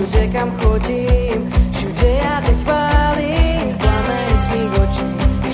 všude 0.00 0.26
kam 0.32 0.50
chodím, 0.60 1.52
všude 1.72 2.08
já 2.22 2.40
tě 2.40 2.52
chválím, 2.64 3.76
plamen 3.78 4.38
z 4.38 4.46
mých 4.48 4.72
očí, 4.82 5.06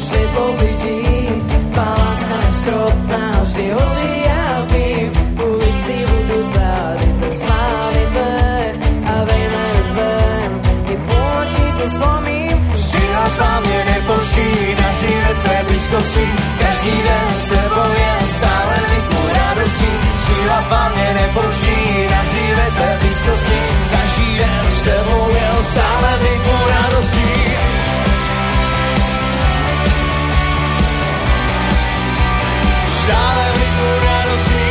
světlo 0.06 0.52
vidím, 0.52 1.40
tvá 1.72 1.94
láska 1.98 2.36
neskropná, 2.44 3.40
vždy 3.42 3.70
hoří, 3.70 4.22
já 4.26 4.66
vím, 4.70 5.10
ulici 5.42 6.06
budu 6.10 6.42
zády 6.42 7.12
ze 7.12 7.32
slávy 7.32 8.06
tvé 8.10 8.72
a 9.06 9.24
ve 9.24 9.38
jménu 9.38 9.82
tvém, 9.90 10.60
i 10.92 10.96
půlnočníku 10.96 11.96
slomím, 11.96 12.56
Sila 12.76 13.28
tvá 13.36 13.60
mě 13.60 13.84
nepoští, 13.84 14.48
navždy 14.82 15.14
ve 15.28 15.34
tvé 15.42 15.64
blízkosti, 15.68 16.26
každý 16.58 16.90
den 16.90 17.28
s 17.40 17.48
tebou 17.48 17.90
je 17.98 18.12
stále 18.36 18.74
rytmu 18.94 19.20
radosti. 19.34 19.90
Sila 20.18 20.60
tvá 20.68 20.88
mě 20.94 21.14
nepoští, 21.14 21.76
navždy 22.10 22.54
ve 22.56 22.70
tvé 22.70 22.98
blízkosti, 23.00 23.85
stále 25.76 26.10
nejmou 26.24 26.60
radostí. 26.72 27.32
Stále 33.04 33.44
nejmou 33.58 33.92
radostí. 34.08 34.68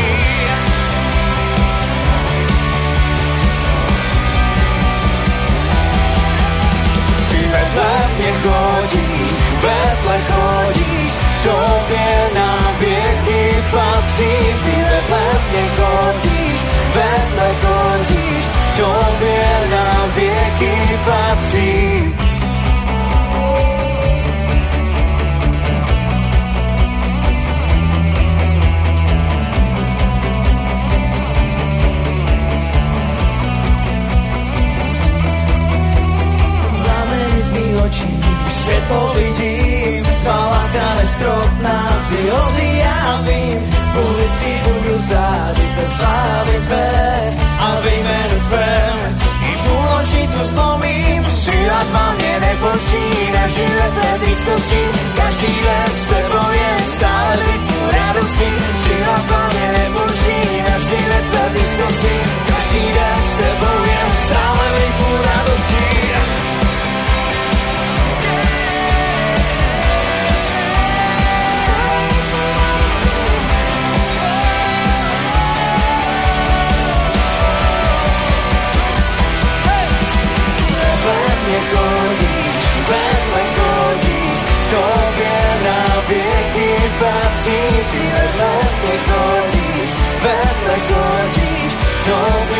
Ty 7.29 7.41
vedle 7.53 7.93
mě 8.17 8.31
chodíš, 8.43 9.31
vedle 9.61 10.17
chodíš, 10.29 11.11
tobě 11.43 12.29
na 12.33 12.51
věky 12.79 13.63
patří. 13.71 14.35
Ty 14.65 14.75
vedle 14.89 15.25
mě 15.51 15.63
chodíš, 15.77 16.59
vedle 16.95 17.49
chodíš, 17.61 17.74
taky 20.55 20.97
patří. 21.05 22.15
očí, 37.85 38.23
světlo 38.49 39.13
vidím, 39.13 40.05
tvá 40.05 40.49
láska 40.49 40.95
neskrotná, 40.95 41.99
vždy 41.99 42.29
hoří 42.29 42.77
já 42.77 43.21
vím, 43.21 43.59
v 43.93 44.09
ulici 44.09 44.61
budu 44.63 45.01
zářit 45.01 45.75
se 45.75 45.87
slávy 45.87 46.61
tvé 46.65 47.33
a 47.59 47.79
ve 47.83 47.95
jménu 47.95 48.39
tvém 48.39 49.14
mu 50.13 50.45
zlomím. 50.45 51.23
Síla 51.29 51.79
tvá 51.89 52.13
mě 52.13 52.39
nepočíná, 52.39 53.47
žije 53.47 53.87
tvé 53.95 54.11
blízkosti, 54.19 54.81
každý 55.15 55.53
den 55.65 55.89
s 56.01 56.05
tebou 56.05 56.49
je 56.51 56.71
stále 56.93 57.35
rytmu 57.35 57.79
radosti. 57.91 58.49
Síla 58.83 59.17
tvá 59.27 59.49
mě 59.53 59.67
nepočíná, 59.77 60.73
žije 60.87 61.17
tvé 61.29 61.43
blízkosti, 61.53 62.15
každý 62.47 62.85
den 62.97 63.19
s 63.31 63.35
tebou 63.37 63.79
je 63.91 64.01
stále 64.25 64.65
rytmu 64.79 65.11
radosti. 65.25 65.94
Mě 81.45 81.59
chodíš, 81.73 82.55
vedle 82.89 83.43
chodíš, 83.57 84.39
tobě 84.69 85.39
na 85.63 86.01
věky 86.07 86.69
patří. 86.99 87.61
Ty 87.91 88.03
vedle 88.13 88.53
mě 88.81 88.95
chodíš, 89.07 89.89
vedle 90.21 90.75
chodíš, 90.89 91.71
tobě 92.05 92.54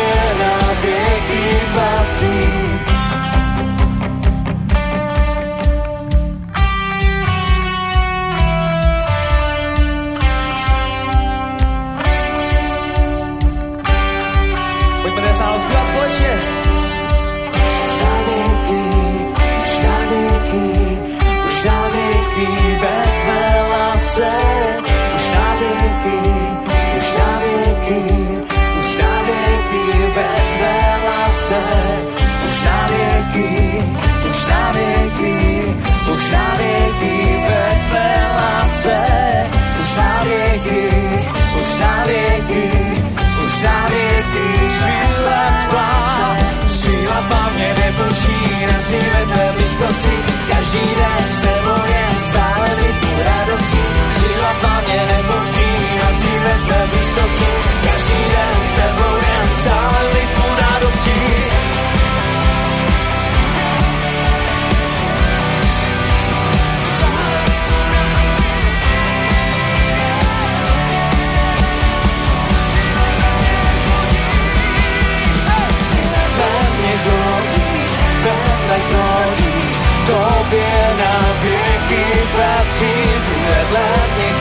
Tvá 47.26 47.50
mě 47.54 47.74
nepočíná, 47.74 48.76
dříve 48.86 49.20
tvé 49.32 49.52
blízkosti. 49.56 50.14
Každý 50.50 50.84
den 50.98 51.24
s 51.36 51.40
tebou 51.40 51.82
je 51.94 52.06
stále 52.28 52.68
v 52.76 52.78
rytmu 52.86 53.14
radosti. 53.24 53.82
Síla 54.10 54.52
tvá 54.60 54.80
mě 54.86 55.00
nepočíná, 55.12 56.06
dříve 56.18 56.52
tvé 56.66 56.80
blízkosti. 56.90 57.48
Každý 57.86 58.20
den 58.34 58.55
tobě 80.56 80.96
na 80.98 81.32
věky 81.42 82.04
patří. 82.36 82.94
Ty 83.26 83.36
vedle 83.46 84.35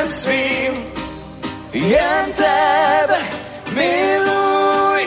srdcem 0.00 0.08
svým. 0.08 0.72
Jen 1.72 2.26
tebe 2.32 3.20
miluj 3.74 5.02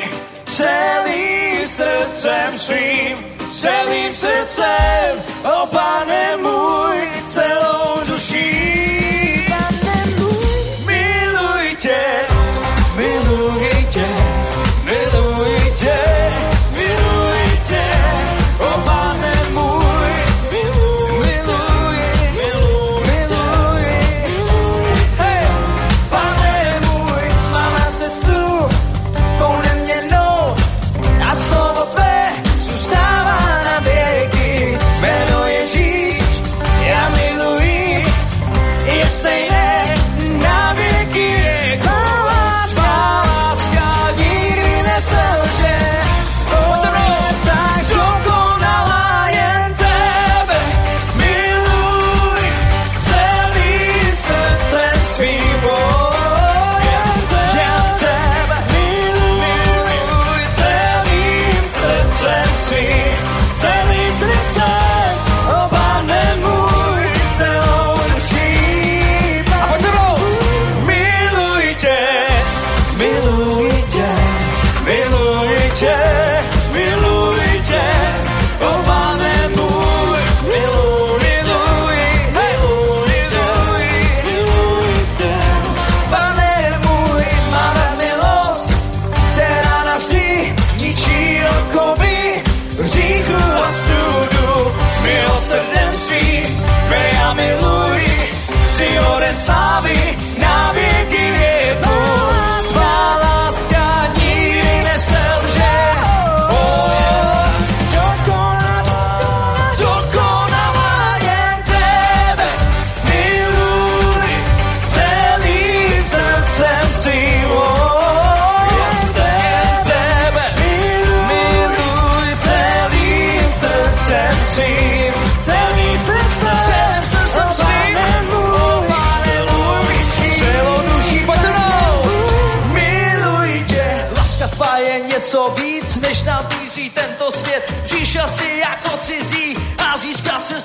celým 0.46 1.66
srdcem 1.66 2.52
svým. 2.58 3.16
Celým 3.54 4.12
srdcem, 4.12 5.12
o 5.46 5.66
pane 5.70 6.38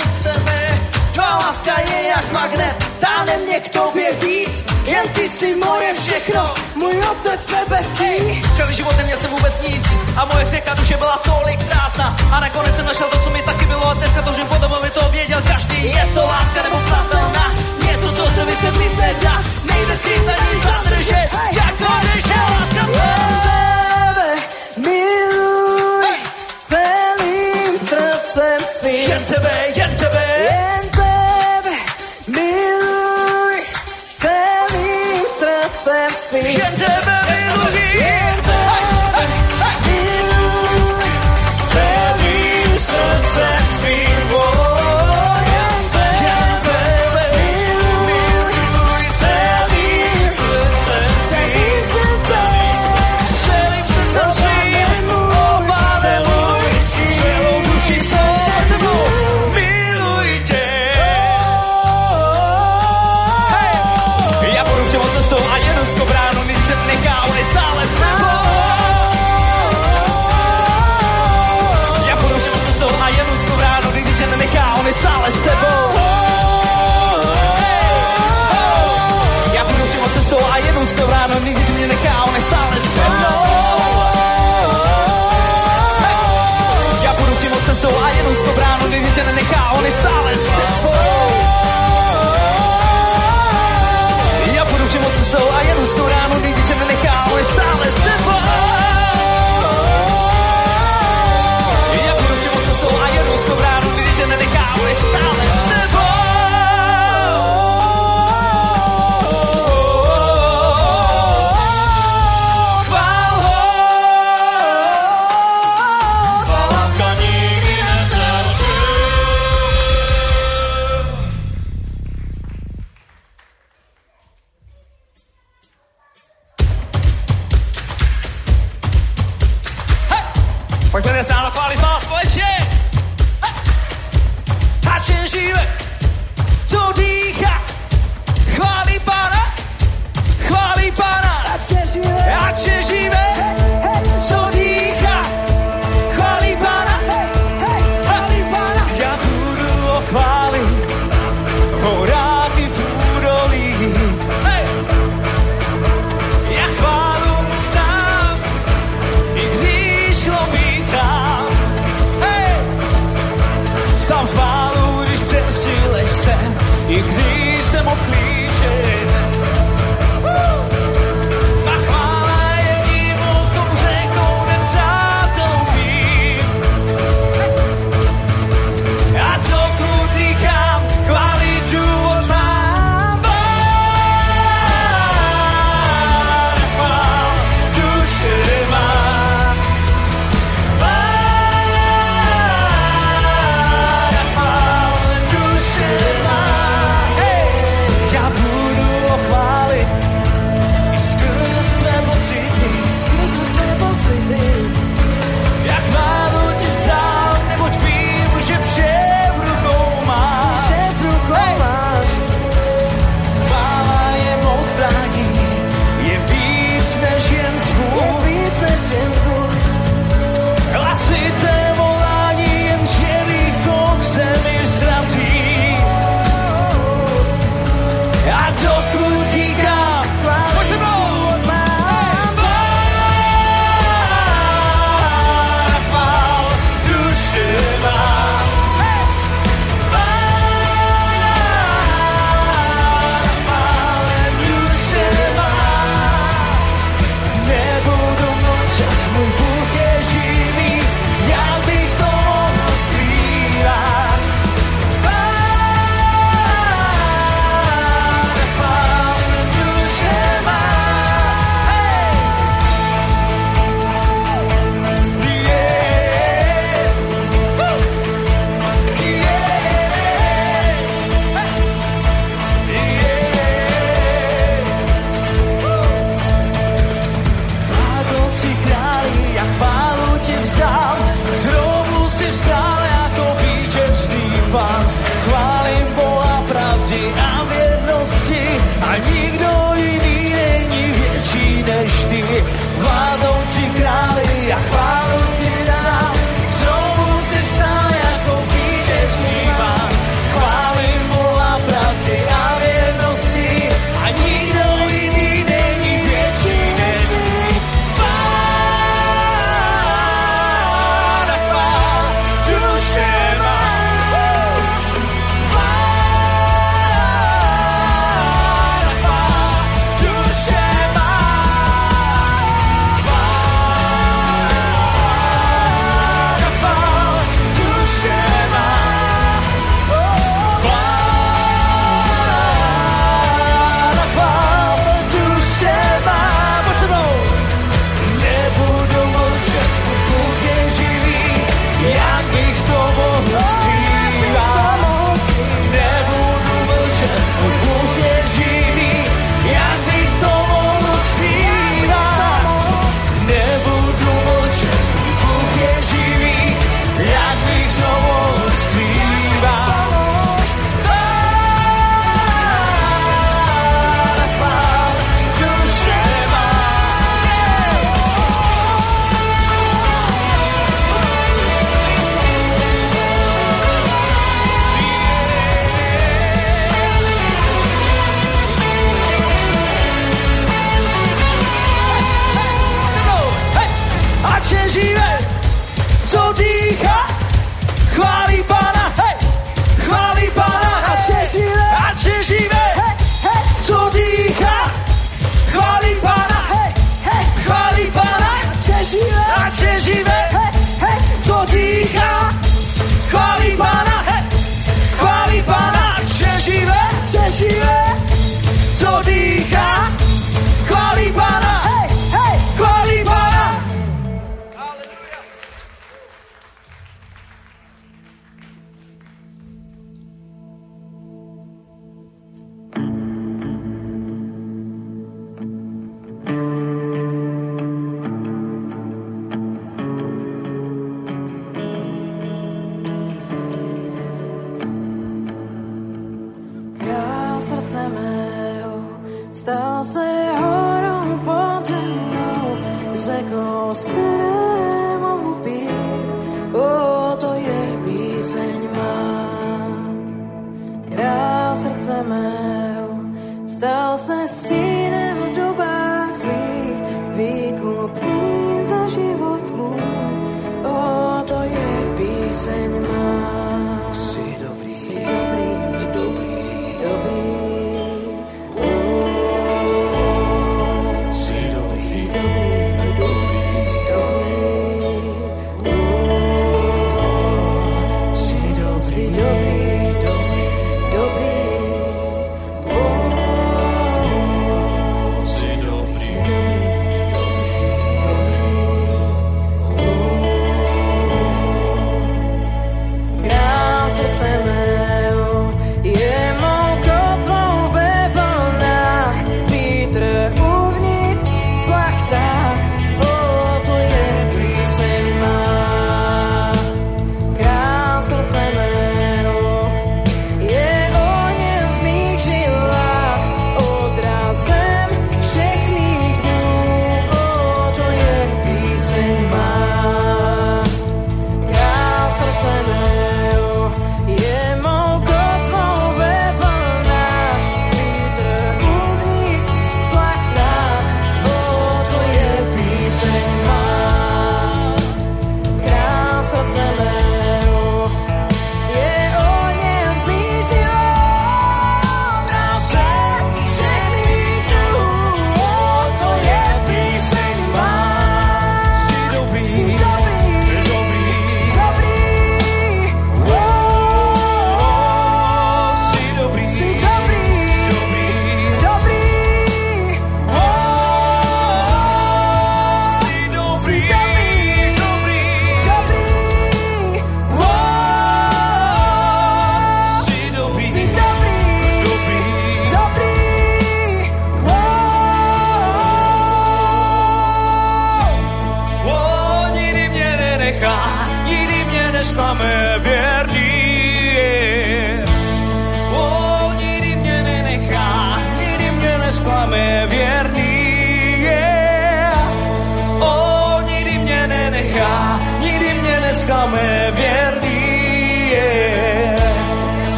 srdce 0.00 0.32
mé. 0.44 0.80
Tvá 1.12 1.38
láska 1.38 1.74
je 1.80 2.08
jak 2.08 2.32
magnet, 2.32 2.76
táhne 2.98 3.36
mě 3.36 3.60
k 3.60 3.68
tobě 3.68 4.12
víc. 4.12 4.64
Jen 4.84 5.08
ty 5.08 5.28
jsi 5.28 5.54
moje 5.54 5.94
všechno, 5.94 6.54
můj 6.74 6.94
otec 7.10 7.50
nebeský. 7.50 8.42
Celý 8.56 8.74
život 8.74 8.96
neměl 8.96 9.18
jsem 9.18 9.30
vůbec 9.30 9.62
nic 9.62 9.86
a 10.16 10.24
moje 10.24 10.46
řeka 10.46 10.74
duše 10.74 10.96
byla 10.96 11.16
tolik 11.16 11.60
krásná. 11.68 12.16
A 12.32 12.40
nakonec 12.40 12.76
jsem 12.76 12.86
našel 12.86 13.08
to, 13.10 13.18
co 13.24 13.30
mi 13.30 13.42
taky 13.42 13.66
bylo 13.66 13.88
a 13.88 13.94
dneska 13.94 14.22
to, 14.22 14.32
že 14.32 14.44
potom 14.44 14.72
aby 14.72 14.90
to 14.90 15.08
věděl 15.10 15.40
každý. 15.48 15.84
Je 15.84 16.08
to 16.14 16.26
láska 16.26 16.62
nebo 16.62 16.78
přátelná, 16.86 17.46
něco, 17.86 18.12
co 18.12 18.30
se 18.30 18.44
vysvětlit 18.44 18.96
nedá. 18.96 19.42
Nejde 19.64 19.94
skrýt 19.96 20.28
ani 20.28 20.56
zadržet. 20.64 21.28
Hey! 21.32 21.69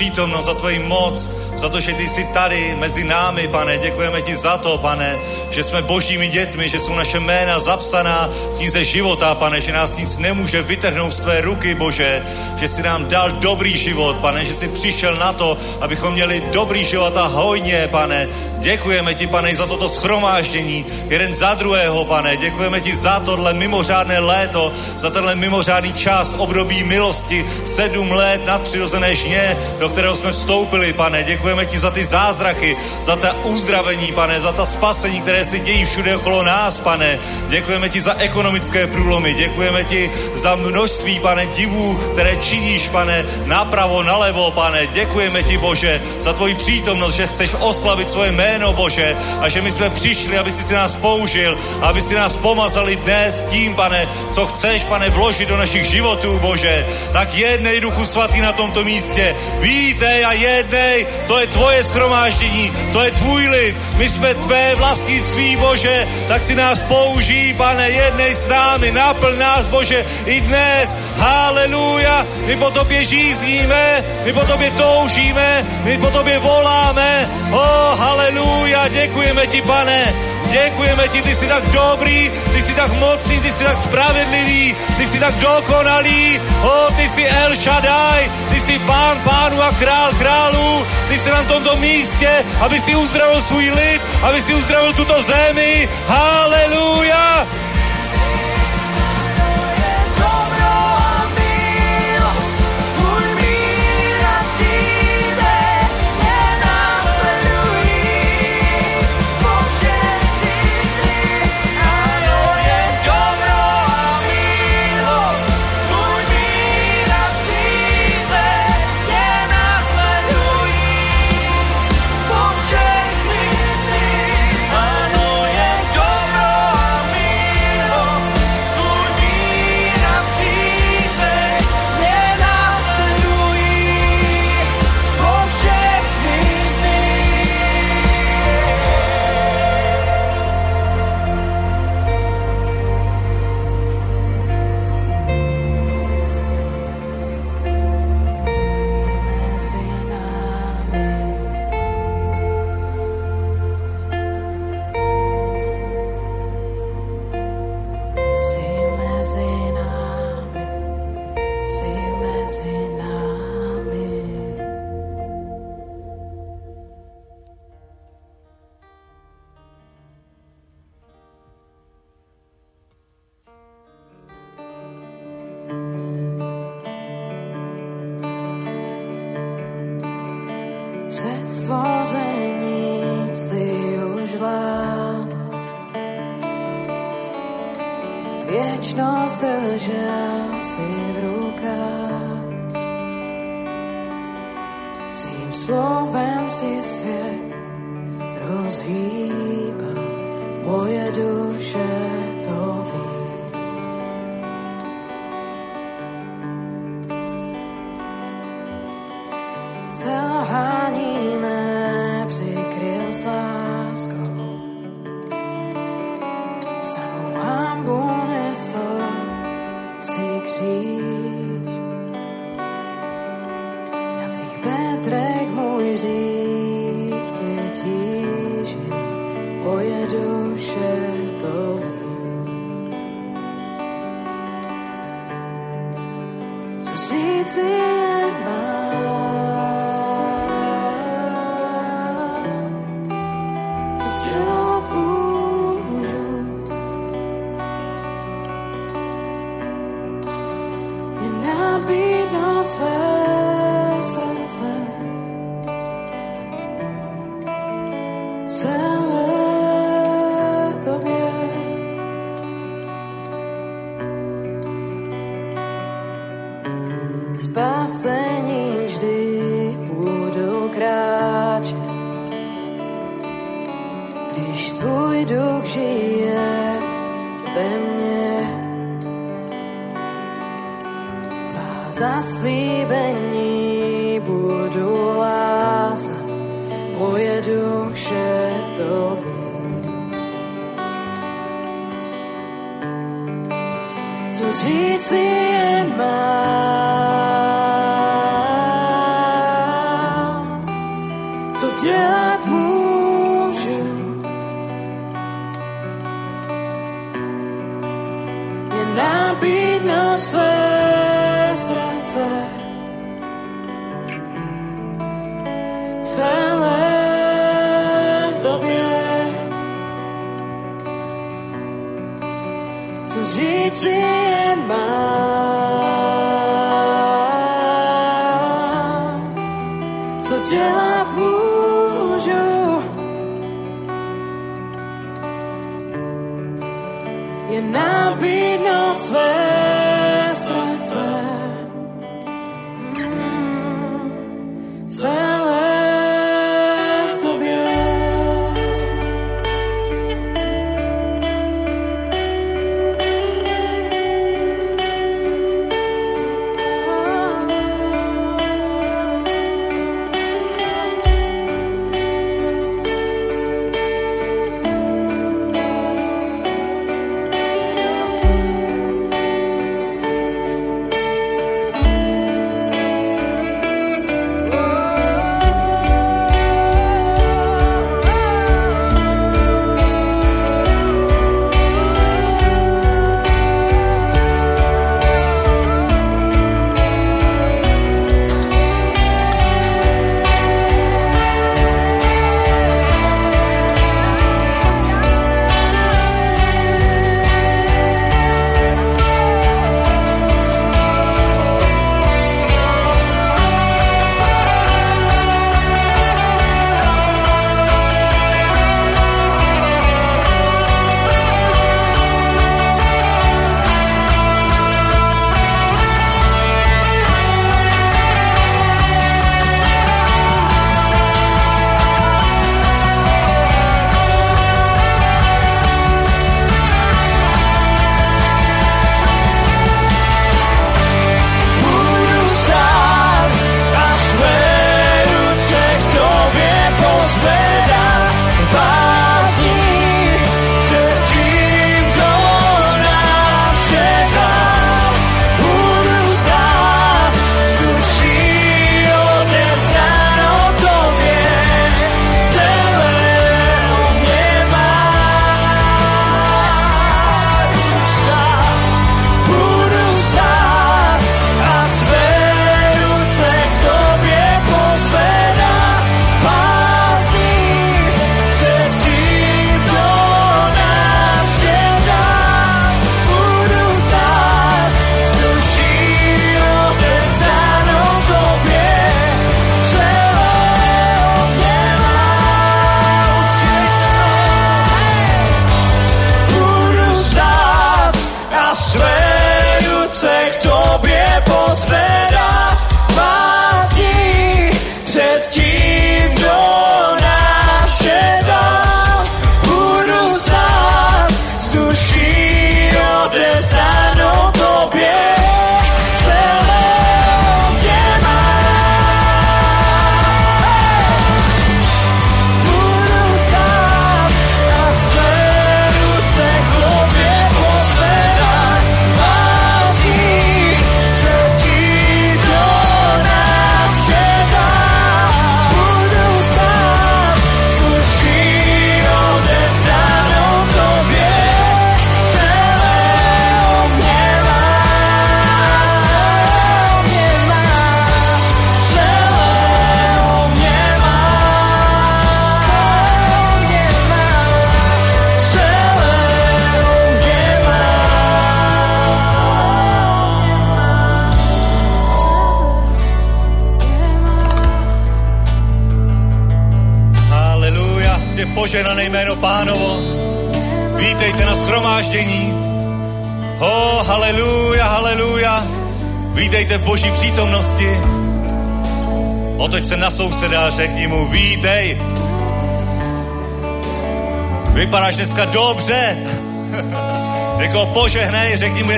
Přítomnost, 0.00 0.44
za 0.44 0.54
tvoji 0.54 0.78
moc, 0.78 1.28
za 1.56 1.68
to, 1.68 1.80
že 1.80 1.92
ty 1.92 2.08
jsi 2.08 2.24
tady 2.32 2.74
mezi 2.80 3.04
námi, 3.04 3.48
pane. 3.48 3.78
Děkujeme 3.78 4.22
ti 4.22 4.36
za 4.36 4.56
to, 4.56 4.78
pane, 4.78 5.18
že 5.50 5.64
jsme 5.64 5.82
božími 5.82 6.28
dětmi, 6.28 6.68
že 6.68 6.80
jsou 6.80 6.94
naše 6.94 7.20
jména 7.20 7.60
zapsaná 7.60 8.28
v 8.32 8.56
knize 8.56 8.84
života, 8.84 9.34
pane, 9.34 9.60
že 9.60 9.72
nás 9.72 9.96
nic 9.96 10.16
nemůže 10.18 10.62
vytrhnout 10.62 11.12
z 11.12 11.20
tvé 11.20 11.40
ruky, 11.40 11.74
Bože, 11.74 12.24
že 12.56 12.68
jsi 12.68 12.82
nám 12.82 13.04
dal 13.12 13.30
dobrý 13.44 13.76
život, 13.76 14.16
pane, 14.16 14.44
že 14.44 14.54
jsi 14.54 14.68
přišel 14.68 15.16
na 15.16 15.32
to, 15.32 15.56
abychom 15.80 16.14
měli 16.16 16.42
dobrý 16.52 16.84
život 16.84 17.16
a 17.16 17.26
hojně, 17.26 17.88
pane. 17.90 18.28
Děkujeme 18.60 19.14
ti, 19.14 19.26
pane, 19.26 19.56
za 19.56 19.66
toto 19.66 19.88
schromáždění, 19.88 20.86
jeden 21.08 21.34
za 21.34 21.54
druhého, 21.54 22.04
pane. 22.04 22.36
Děkujeme 22.36 22.80
ti 22.80 22.96
za 22.96 23.20
tohle 23.20 23.54
mimořádné 23.54 24.18
léto, 24.18 24.72
za 24.96 25.10
tenhle 25.10 25.34
mimořádný 25.36 25.92
čas, 25.92 26.34
období 26.38 26.84
milosti, 26.84 27.44
sedm 27.64 28.12
let 28.12 28.40
nadpřirozené 28.46 29.14
žně, 29.14 29.56
do 29.80 29.88
kterého 29.88 30.16
jsme 30.16 30.32
vstoupili, 30.32 30.92
pane. 30.92 31.22
Děkujeme 31.22 31.66
ti 31.66 31.78
za 31.78 31.90
ty 31.90 32.04
zázraky, 32.04 32.76
za 33.02 33.16
ta 33.16 33.36
uzdravení, 33.44 34.12
pane, 34.12 34.40
za 34.40 34.52
ta 34.52 34.66
spasení, 34.66 35.20
které 35.20 35.44
se 35.44 35.58
dějí 35.58 35.84
všude 35.84 36.16
okolo 36.16 36.42
nás, 36.42 36.78
pane. 36.78 37.18
Děkujeme 37.48 37.88
ti 37.88 38.00
za 38.00 38.14
ekonomické 38.18 38.86
průlomy, 38.86 39.34
děkujeme 39.34 39.84
ti 39.84 40.10
za 40.34 40.56
množství, 40.56 41.20
pane, 41.20 41.46
divů, 41.46 41.94
které 42.12 42.36
činíš, 42.36 42.88
pane, 42.88 43.26
napravo, 43.44 44.02
nalevo, 44.02 44.50
pane. 44.50 44.86
Děkujeme 44.86 45.42
ti, 45.42 45.58
Bože, 45.58 46.02
za 46.20 46.32
tvoji 46.32 46.54
přítomnost, 46.54 47.14
že 47.14 47.26
chceš 47.26 47.50
oslavit 47.58 48.10
svoje 48.10 48.32
jméno, 48.32 48.72
Bože, 48.72 49.16
a 49.40 49.48
že 49.48 49.62
my 49.62 49.72
jsme 49.72 49.90
přišli, 49.90 50.38
aby 50.38 50.52
si 50.52 50.74
nás 50.74 50.94
použil, 50.94 51.58
aby 51.80 52.02
si 52.02 52.14
nás 52.14 52.36
pomazali 52.36 52.96
dnes 52.96 53.44
tím, 53.50 53.74
pane, 53.74 54.08
co 54.30 54.46
chceš, 54.46 54.84
pane, 54.84 55.10
vložit 55.10 55.48
do 55.48 55.56
našich 55.56 55.84
životů, 55.84 56.38
Bože. 56.38 56.86
Tak 57.12 57.34
jednej, 57.34 57.80
Duchu 57.80 58.06
Svatý, 58.06 58.40
na 58.40 58.52
tomto 58.52 58.84
místě. 58.84 59.36
Vítej 59.60 60.24
a 60.24 60.32
jednej, 60.32 61.06
to 61.26 61.38
je 61.38 61.46
tvoje 61.46 61.84
schromáždění, 61.84 62.72
to 62.92 63.02
je 63.02 63.10
tvůj 63.10 63.48
lid. 63.48 63.76
My 63.96 64.08
jsme 64.08 64.34
tvé 64.34 64.74
vlastnictví, 64.74 65.56
Bože, 65.56 66.08
tak 66.28 66.42
si 66.42 66.54
nás 66.54 66.80
použij, 66.80 67.54
pane, 67.54 67.90
jednej 67.90 68.34
s 68.34 68.46
námi, 68.46 68.90
naplň 68.90 69.38
nás, 69.38 69.66
Bože, 69.66 70.06
i 70.26 70.40
dnes. 70.40 70.96
Haleluja, 71.16 72.26
my 72.46 72.56
po 72.56 72.70
tobě 72.70 73.04
žízníme, 73.04 74.04
my 74.24 74.32
po 74.32 74.44
tobě 74.44 74.70
toužíme, 74.70 75.66
my 75.84 75.98
po 75.98 76.10
tobě 76.10 76.38
voláme. 76.38 77.28
Oh, 77.52 77.98
haleluja, 77.98 78.88
děkujeme 78.88 79.46
ti, 79.46 79.62
pane, 79.62 80.29
Děkujeme 80.50 81.08
ti, 81.08 81.22
ty 81.22 81.34
jsi 81.34 81.46
tak 81.46 81.64
dobrý, 81.64 82.30
ty 82.52 82.62
jsi 82.62 82.74
tak 82.74 82.92
mocný, 82.92 83.40
ty 83.40 83.52
jsi 83.52 83.64
tak 83.64 83.78
spravedlivý, 83.78 84.76
ty 84.96 85.06
jsi 85.06 85.20
tak 85.20 85.34
dokonalý, 85.34 86.40
o, 86.62 86.92
ty 86.96 87.08
jsi 87.08 87.24
El 87.24 87.56
Shaddai, 87.56 88.30
ty 88.50 88.60
jsi 88.60 88.78
pán 88.78 89.20
pánu 89.24 89.62
a 89.62 89.72
král 89.72 90.12
králů, 90.18 90.86
ty 91.08 91.18
jsi 91.18 91.30
na 91.30 91.42
tomto 91.42 91.76
místě, 91.76 92.30
aby 92.60 92.80
si 92.80 92.96
uzdravil 92.96 93.42
svůj 93.42 93.70
lid, 93.70 94.02
aby 94.22 94.42
si 94.42 94.54
uzdravil 94.54 94.92
tuto 94.92 95.22
zemi. 95.22 95.88
Haleluja! 96.06 97.46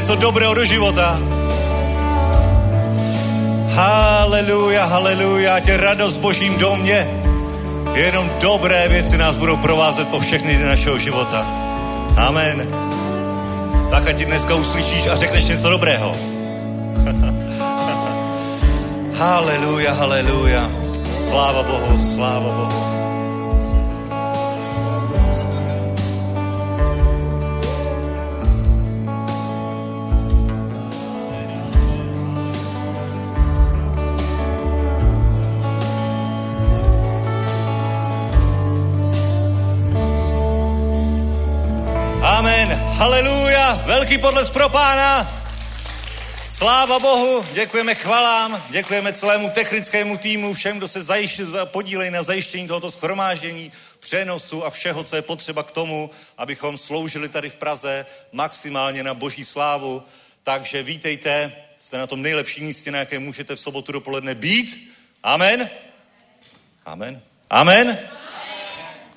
něco 0.02 0.14
dobrého 0.14 0.54
do 0.54 0.64
života. 0.64 1.18
Haleluja, 3.68 4.84
haleluja, 4.84 5.60
tě 5.60 5.76
radost 5.76 6.16
v 6.16 6.20
božím 6.20 6.58
domě. 6.58 7.10
Jenom 7.94 8.30
dobré 8.40 8.88
věci 8.88 9.18
nás 9.18 9.36
budou 9.36 9.56
provázet 9.56 10.08
po 10.08 10.20
všechny 10.20 10.54
dny 10.54 10.64
našeho 10.64 10.98
života. 10.98 11.46
Amen. 12.16 12.66
Tak 13.90 14.06
ať 14.06 14.24
dneska 14.24 14.54
uslyšíš 14.54 15.06
a 15.06 15.16
řekneš 15.16 15.44
něco 15.44 15.70
dobrého. 15.70 16.16
haleluja, 19.18 19.92
haleluja. 19.92 20.70
Sláva 21.16 21.62
Bohu, 21.62 22.00
sláva 22.00 22.50
Bohu. 22.50 23.01
Haleluja. 43.02 43.82
Velký 43.86 44.18
podles 44.18 44.50
pro 44.50 44.68
pána. 44.68 45.42
Sláva 46.46 46.98
Bohu, 46.98 47.46
děkujeme 47.52 47.94
chvalám, 47.94 48.64
děkujeme 48.70 49.12
celému 49.12 49.50
technickému 49.50 50.16
týmu, 50.16 50.54
všem, 50.54 50.78
kdo 50.78 50.88
se 50.88 51.00
zajiš- 51.00 51.40
podílejí 51.64 52.10
na 52.10 52.22
zajištění 52.22 52.68
tohoto 52.68 52.90
schromáždění, 52.90 53.72
přenosu 54.00 54.64
a 54.66 54.70
všeho, 54.70 55.04
co 55.04 55.16
je 55.16 55.22
potřeba 55.22 55.62
k 55.62 55.70
tomu, 55.70 56.10
abychom 56.38 56.78
sloužili 56.78 57.28
tady 57.28 57.50
v 57.50 57.54
Praze 57.54 58.06
maximálně 58.32 59.02
na 59.02 59.14
boží 59.14 59.44
slávu. 59.44 60.02
Takže 60.42 60.82
vítejte, 60.82 61.52
jste 61.76 61.98
na 61.98 62.06
tom 62.06 62.22
nejlepším 62.22 62.64
místě, 62.64 62.90
na 62.90 62.98
jaké 62.98 63.18
můžete 63.18 63.56
v 63.56 63.60
sobotu 63.60 63.92
dopoledne 63.92 64.34
být. 64.34 64.92
Amen. 65.22 65.70
Amen. 66.86 67.20
Amen. 67.50 67.98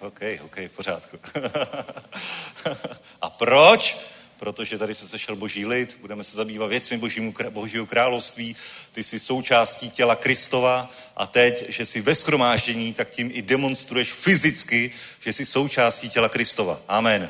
OK, 0.06 0.20
OK, 0.44 0.58
v 0.58 0.72
pořádku. 0.72 1.20
a 3.22 3.30
proč? 3.30 3.98
Protože 4.38 4.78
tady 4.78 4.96
se 4.96 5.08
sešel 5.08 5.36
boží 5.36 5.66
lid, 5.66 5.98
budeme 6.02 6.24
se 6.24 6.38
zabývat 6.38 6.68
věcmi 6.68 6.98
božímu, 6.98 7.34
božího 7.50 7.86
království, 7.86 8.56
ty 8.92 9.04
jsi 9.04 9.20
součástí 9.20 9.90
těla 9.90 10.16
Kristova 10.16 10.92
a 11.16 11.28
teď, 11.28 11.70
že 11.70 11.86
jsi 11.86 12.02
ve 12.02 12.16
skromáždění, 12.16 12.94
tak 12.94 13.10
tím 13.10 13.32
i 13.34 13.42
demonstruješ 13.42 14.14
fyzicky, 14.14 14.92
že 15.20 15.34
jsi 15.34 15.46
součástí 15.46 16.10
těla 16.10 16.30
Kristova. 16.30 16.82
Amen. 16.88 17.30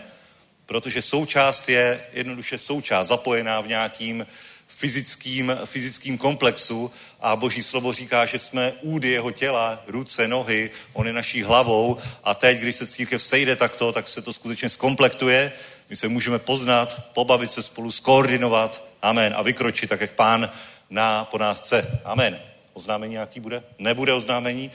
Protože 0.65 1.01
součást 1.01 1.69
je 1.69 2.05
jednoduše 2.13 2.57
součást, 2.57 3.07
zapojená 3.07 3.61
v 3.61 3.67
nějakým 3.67 4.27
fyzickým, 4.75 5.57
fyzickým 5.65 6.17
komplexu 6.17 6.91
a 7.21 7.35
boží 7.35 7.63
slovo 7.63 7.93
říká, 7.93 8.25
že 8.25 8.39
jsme 8.39 8.73
údy 8.81 9.09
jeho 9.09 9.31
těla, 9.31 9.83
ruce, 9.87 10.27
nohy, 10.27 10.71
on 10.93 11.07
je 11.07 11.13
naší 11.13 11.43
hlavou 11.43 11.97
a 12.23 12.33
teď, 12.33 12.59
když 12.59 12.75
se 12.75 12.87
církev 12.87 13.23
sejde 13.23 13.55
takto, 13.55 13.91
tak 13.91 14.07
se 14.07 14.21
to 14.21 14.33
skutečně 14.33 14.69
skomplektuje, 14.69 15.51
my 15.89 15.95
se 15.95 16.07
můžeme 16.07 16.39
poznat, 16.39 17.11
pobavit 17.13 17.51
se 17.51 17.63
spolu, 17.63 17.91
skoordinovat, 17.91 18.83
amen, 19.01 19.33
a 19.37 19.41
vykročit 19.41 19.89
tak, 19.89 20.01
jak 20.01 20.11
pán 20.11 20.49
na, 20.89 21.25
po 21.25 21.37
nás 21.37 21.61
chce. 21.61 22.01
Amen. 22.05 22.39
Oznámení 22.73 23.11
nějaký 23.11 23.39
bude? 23.39 23.63
Nebude 23.79 24.13
oznámení. 24.13 24.71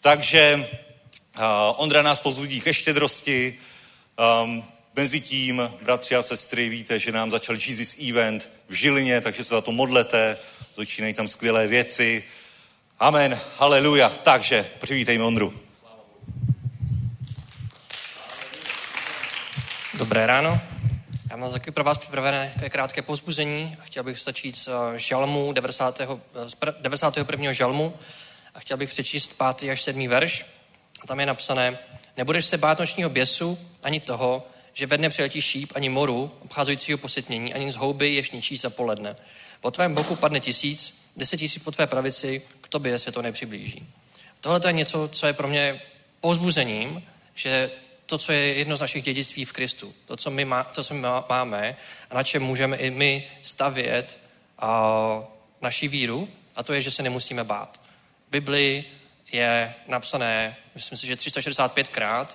Takže 0.00 0.68
uh, 1.38 1.42
Ondra 1.76 2.02
nás 2.02 2.18
pozbudí 2.18 2.60
ke 2.60 2.74
štědrosti, 2.74 3.58
um, 4.42 4.64
Mezi 4.98 5.20
tím, 5.20 5.70
bratři 5.82 6.16
a 6.16 6.22
sestry, 6.22 6.68
víte, 6.68 6.98
že 6.98 7.12
nám 7.12 7.30
začal 7.30 7.56
Jesus 7.56 7.96
Event 8.08 8.48
v 8.68 8.72
Žilině, 8.72 9.20
takže 9.20 9.44
se 9.44 9.54
za 9.54 9.60
to 9.60 9.72
modlete, 9.72 10.36
začínají 10.74 11.14
tam 11.14 11.28
skvělé 11.28 11.66
věci. 11.66 12.24
Amen, 12.98 13.40
haleluja. 13.56 14.08
Takže 14.08 14.70
přivítejme 14.80 15.24
Ondru. 15.24 15.60
Dobré 19.94 20.26
ráno. 20.26 20.60
Já 21.30 21.36
mám 21.36 21.52
taky 21.52 21.70
pro 21.70 21.84
vás 21.84 21.98
připravené 21.98 22.54
krátké 22.68 23.02
pozbuzení 23.02 23.76
a 23.80 23.84
chtěl 23.84 24.04
bych 24.04 24.20
začít 24.20 24.56
s 24.56 24.68
eh, 24.68 24.98
žalmu 24.98 25.52
90. 25.52 26.00
z 26.46 26.56
91. 26.80 27.52
žalmu 27.52 27.94
a 28.54 28.60
chtěl 28.60 28.76
bych 28.76 28.88
přečíst 28.88 29.42
5. 29.58 29.70
až 29.70 29.82
7. 29.82 30.08
verš. 30.08 30.46
A 31.02 31.06
tam 31.06 31.20
je 31.20 31.26
napsané, 31.26 31.78
nebudeš 32.16 32.46
se 32.46 32.56
bát 32.56 32.78
nočního 32.78 33.10
běsu, 33.10 33.58
ani 33.82 34.00
toho, 34.00 34.46
že 34.78 34.86
ve 34.86 34.98
dne 34.98 35.08
přiletí 35.08 35.42
šíp, 35.42 35.72
ani 35.74 35.88
moru, 35.88 36.32
obcházejícího 36.40 36.98
posytnění, 36.98 37.54
ani 37.54 37.70
z 37.70 37.76
houby, 37.76 38.14
jež 38.14 38.30
ničí 38.30 38.56
za 38.56 38.70
poledne. 38.70 39.16
Po 39.60 39.70
tvém 39.70 39.94
boku 39.94 40.16
padne 40.16 40.40
tisíc, 40.40 41.02
deset 41.16 41.36
tisíc 41.36 41.62
po 41.62 41.70
tvé 41.70 41.86
pravici, 41.86 42.42
k 42.60 42.68
tobě 42.68 42.98
se 42.98 43.12
to 43.12 43.22
nepřiblíží. 43.22 43.86
Tohle 44.40 44.60
je 44.66 44.72
něco, 44.72 45.08
co 45.08 45.26
je 45.26 45.32
pro 45.32 45.48
mě 45.48 45.82
pozbuzením, 46.20 47.02
že 47.34 47.70
to, 48.06 48.18
co 48.18 48.32
je 48.32 48.54
jedno 48.54 48.76
z 48.76 48.80
našich 48.80 49.04
dědictví 49.04 49.44
v 49.44 49.52
Kristu, 49.52 49.94
to, 50.06 50.16
co 50.16 50.30
my, 50.30 50.44
má, 50.44 50.64
to, 50.64 50.84
co 50.84 50.94
my 50.94 51.06
máme 51.28 51.76
a 52.10 52.14
na 52.14 52.22
čem 52.22 52.42
můžeme 52.42 52.76
i 52.76 52.90
my 52.90 53.28
stavět 53.42 54.18
a, 54.58 54.92
naší 55.60 55.88
víru, 55.88 56.28
a 56.56 56.62
to 56.62 56.72
je, 56.72 56.82
že 56.82 56.90
se 56.90 57.02
nemusíme 57.02 57.44
bát. 57.44 57.80
V 58.28 58.30
Bibli 58.30 58.84
je 59.32 59.74
napsané, 59.88 60.56
myslím 60.74 60.98
si, 60.98 61.06
že 61.06 61.14
365krát, 61.14 62.26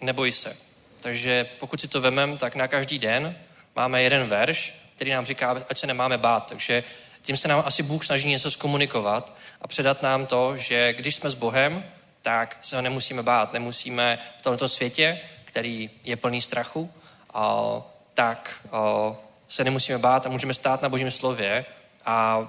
neboj 0.00 0.32
se. 0.32 0.67
Takže 1.00 1.46
pokud 1.58 1.80
si 1.80 1.88
to 1.88 2.00
vemem, 2.00 2.38
tak 2.38 2.54
na 2.54 2.68
každý 2.68 2.98
den 2.98 3.36
máme 3.76 4.02
jeden 4.02 4.28
verš, 4.28 4.74
který 4.96 5.10
nám 5.10 5.24
říká, 5.24 5.56
ať 5.70 5.78
se 5.78 5.86
nemáme 5.86 6.18
bát. 6.18 6.48
Takže 6.48 6.84
tím 7.22 7.36
se 7.36 7.48
nám 7.48 7.62
asi 7.66 7.82
Bůh 7.82 8.04
snaží 8.04 8.28
něco 8.28 8.50
zkomunikovat 8.50 9.32
a 9.62 9.68
předat 9.68 10.02
nám 10.02 10.26
to, 10.26 10.56
že 10.56 10.92
když 10.92 11.14
jsme 11.14 11.30
s 11.30 11.34
Bohem, 11.34 11.84
tak 12.22 12.58
se 12.60 12.76
ho 12.76 12.82
nemusíme 12.82 13.22
bát. 13.22 13.52
Nemusíme 13.52 14.18
v 14.38 14.42
tomto 14.42 14.68
světě, 14.68 15.20
který 15.44 15.90
je 16.04 16.16
plný 16.16 16.42
strachu, 16.42 16.92
a, 17.34 17.72
tak 18.14 18.66
a, 18.72 18.78
se 19.48 19.64
nemusíme 19.64 19.98
bát 19.98 20.26
a 20.26 20.28
můžeme 20.28 20.54
stát 20.54 20.82
na 20.82 20.88
božím 20.88 21.10
slově 21.10 21.64
a 22.04 22.48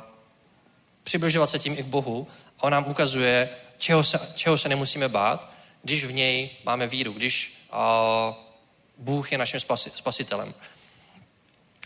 přibližovat 1.04 1.50
se 1.50 1.60
tím 1.60 1.74
i 1.74 1.84
k 1.84 1.86
Bohu. 1.86 2.28
A 2.60 2.64
on 2.64 2.72
nám 2.72 2.88
ukazuje, 2.88 3.50
čeho 3.78 4.04
se, 4.04 4.20
čeho 4.36 4.58
se 4.58 4.70
nemusíme 4.70 5.10
bát, 5.10 5.52
když 5.84 6.06
v 6.06 6.14
něj 6.14 6.50
máme 6.66 6.88
víru, 6.88 7.14
když 7.14 7.59
a, 7.72 8.36
Bůh 8.98 9.32
je 9.32 9.38
naším 9.38 9.60
spasi, 9.60 9.92
spasitelem. 9.96 10.54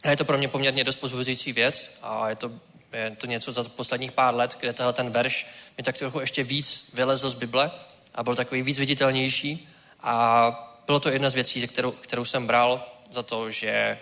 A 0.04 0.10
je 0.10 0.18
to 0.18 0.26
pro 0.26 0.38
mě 0.38 0.48
poměrně 0.48 0.84
dost 0.84 0.96
pozbuzující 0.96 1.54
věc 1.54 1.98
a 2.02 2.30
je 2.30 2.36
to, 2.36 2.52
je 2.94 3.12
to 3.12 3.28
něco 3.28 3.52
za 3.52 3.64
posledních 3.64 4.12
pár 4.12 4.36
let, 4.36 4.58
kde 4.60 4.74
tenhle 4.74 4.94
ten 4.94 5.10
verš 5.10 5.48
mi 5.78 5.84
tak 5.84 5.98
trochu 5.98 6.20
ještě 6.20 6.44
víc 6.44 6.92
vylezl 6.94 7.30
z 7.30 7.34
Bible 7.34 7.72
a 8.16 8.24
byl 8.24 8.36
takový 8.36 8.62
víc 8.62 8.80
viditelnější 8.80 9.70
a 10.00 10.74
bylo 10.86 11.00
to 11.00 11.10
jedna 11.10 11.30
z 11.30 11.34
věcí, 11.34 11.68
kterou, 11.68 11.92
kterou 11.92 12.26
jsem 12.26 12.48
bral 12.48 12.88
za 13.12 13.24
to, 13.24 13.52
že 13.52 14.00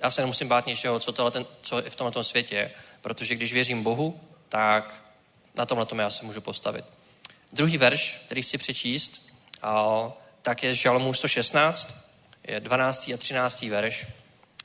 já 0.00 0.10
se 0.10 0.20
nemusím 0.20 0.48
bát 0.48 0.66
něčeho, 0.66 1.00
co, 1.00 1.30
ten, 1.30 1.46
co 1.62 1.78
je 1.78 1.90
v 1.90 1.96
tomto 1.96 2.24
světě, 2.24 2.70
protože 3.00 3.34
když 3.34 3.52
věřím 3.52 3.82
Bohu, 3.82 4.20
tak 4.48 5.04
na 5.54 5.66
tomhle 5.66 5.86
tom 5.86 5.98
já 5.98 6.10
se 6.10 6.26
můžu 6.26 6.40
postavit. 6.40 6.84
Druhý 7.52 7.78
verš, 7.78 8.20
který 8.26 8.42
chci 8.42 8.58
přečíst, 8.58 9.30
tak 10.42 10.62
je 10.62 10.74
Žalmů 10.74 11.14
116, 11.14 11.94
je 12.48 12.60
12. 12.60 13.10
a 13.14 13.16
13. 13.16 13.62
verš 13.62 14.06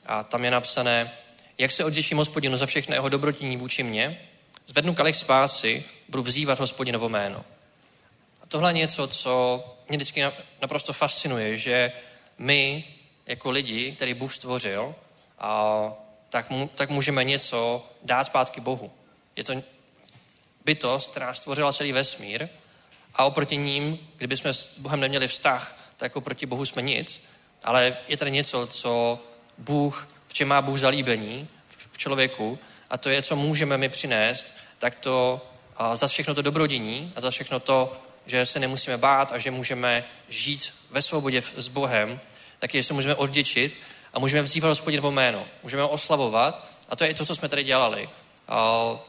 a 0.06 0.22
tam 0.22 0.44
je 0.44 0.50
napsané, 0.50 1.12
jak 1.58 1.72
se 1.72 1.84
odděším 1.84 2.18
hospodinu 2.18 2.56
za 2.56 2.66
všechno 2.66 2.94
jeho 2.94 3.08
dobrotiní 3.08 3.56
vůči 3.56 3.82
mně, 3.82 4.20
zvednu 4.66 4.94
kalich 4.94 5.16
spásy, 5.16 5.84
budu 6.08 6.22
vzývat 6.22 6.60
hospodinovo 6.60 7.08
jméno. 7.08 7.44
A 8.42 8.46
tohle 8.46 8.70
je 8.70 8.74
něco, 8.74 9.08
co 9.08 9.64
mě 9.88 9.98
vždycky 9.98 10.24
naprosto 10.62 10.92
fascinuje, 10.92 11.58
že 11.58 11.92
my, 12.38 12.84
jako 13.26 13.50
lidi, 13.50 13.92
který 13.92 14.14
Bůh 14.14 14.34
stvořil, 14.34 14.94
a 15.38 15.92
tak, 16.28 16.50
mu, 16.50 16.70
tak 16.74 16.90
můžeme 16.90 17.24
něco 17.24 17.86
dát 18.02 18.24
zpátky 18.24 18.60
Bohu. 18.60 18.92
Je 19.36 19.44
to 19.44 19.62
bytost, 20.64 21.10
která 21.10 21.34
stvořila 21.34 21.72
celý 21.72 21.92
vesmír 21.92 22.48
a 23.16 23.24
oproti 23.24 23.56
ním, 23.56 23.98
kdyby 24.16 24.36
jsme 24.36 24.54
s 24.54 24.78
Bohem 24.78 25.00
neměli 25.00 25.28
vztah, 25.28 25.76
tak 25.96 26.16
oproti 26.16 26.46
Bohu 26.46 26.64
jsme 26.64 26.82
nic. 26.82 27.24
Ale 27.64 27.96
je 28.08 28.16
tady 28.16 28.30
něco, 28.30 28.66
co 28.66 29.18
Bůh, 29.58 30.08
v 30.28 30.34
čem 30.34 30.48
má 30.48 30.62
Bůh 30.62 30.78
zalíbení 30.78 31.48
v 31.92 31.98
člověku 31.98 32.58
a 32.90 32.98
to 32.98 33.08
je, 33.08 33.22
co 33.22 33.36
můžeme 33.36 33.78
my 33.78 33.88
přinést, 33.88 34.54
tak 34.78 34.94
to 34.94 35.46
a 35.76 35.96
za 35.96 36.08
všechno 36.08 36.34
to 36.34 36.42
dobrodění 36.42 37.12
a 37.16 37.20
za 37.20 37.30
všechno 37.30 37.60
to, 37.60 37.96
že 38.26 38.46
se 38.46 38.60
nemusíme 38.60 38.98
bát 38.98 39.32
a 39.32 39.38
že 39.38 39.50
můžeme 39.50 40.04
žít 40.28 40.74
ve 40.90 41.02
svobodě 41.02 41.42
s 41.56 41.68
Bohem, 41.68 42.20
tak 42.58 42.74
je, 42.74 42.82
že 42.82 42.86
se 42.86 42.94
můžeme 42.94 43.14
odděčit 43.14 43.76
a 44.12 44.18
můžeme 44.18 44.42
vzývat 44.42 44.68
hospodinovo 44.68 45.10
jméno. 45.10 45.44
Můžeme 45.62 45.82
ho 45.82 45.88
oslavovat 45.88 46.68
a 46.88 46.96
to 46.96 47.04
je 47.04 47.14
to, 47.14 47.26
co 47.26 47.34
jsme 47.34 47.48
tady 47.48 47.64
dělali. 47.64 48.08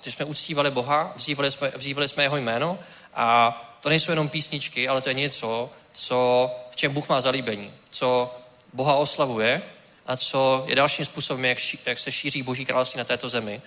Když 0.02 0.16
jsme 0.16 0.26
uctívali 0.26 0.72
Boha, 0.72 1.14
vzývali 1.16 1.52
jsme, 1.52 1.72
vzývali 1.76 2.08
jsme 2.08 2.24
jeho 2.24 2.38
jméno 2.38 2.80
a 3.14 3.64
to 3.82 3.90
nejsou 3.90 4.12
jenom 4.12 4.30
písničky, 4.30 4.88
ale 4.88 5.02
to 5.02 5.10
je 5.10 5.14
něco, 5.14 5.70
co, 5.92 6.52
v 6.72 6.76
čem 6.76 6.94
Bůh 6.94 7.10
má 7.10 7.22
zalíbení, 7.22 7.74
co 7.90 8.36
Boha 8.74 8.96
oslavuje 8.96 9.62
a 10.06 10.18
co 10.18 10.64
je 10.68 10.76
dalším 10.76 11.06
způsobem, 11.06 11.46
jak, 11.46 11.58
ší, 11.58 11.80
jak 11.86 12.00
se 12.00 12.12
šíří 12.12 12.44
Boží 12.44 12.66
království 12.66 12.98
na 12.98 13.04
této 13.04 13.30
zemi. 13.30 13.62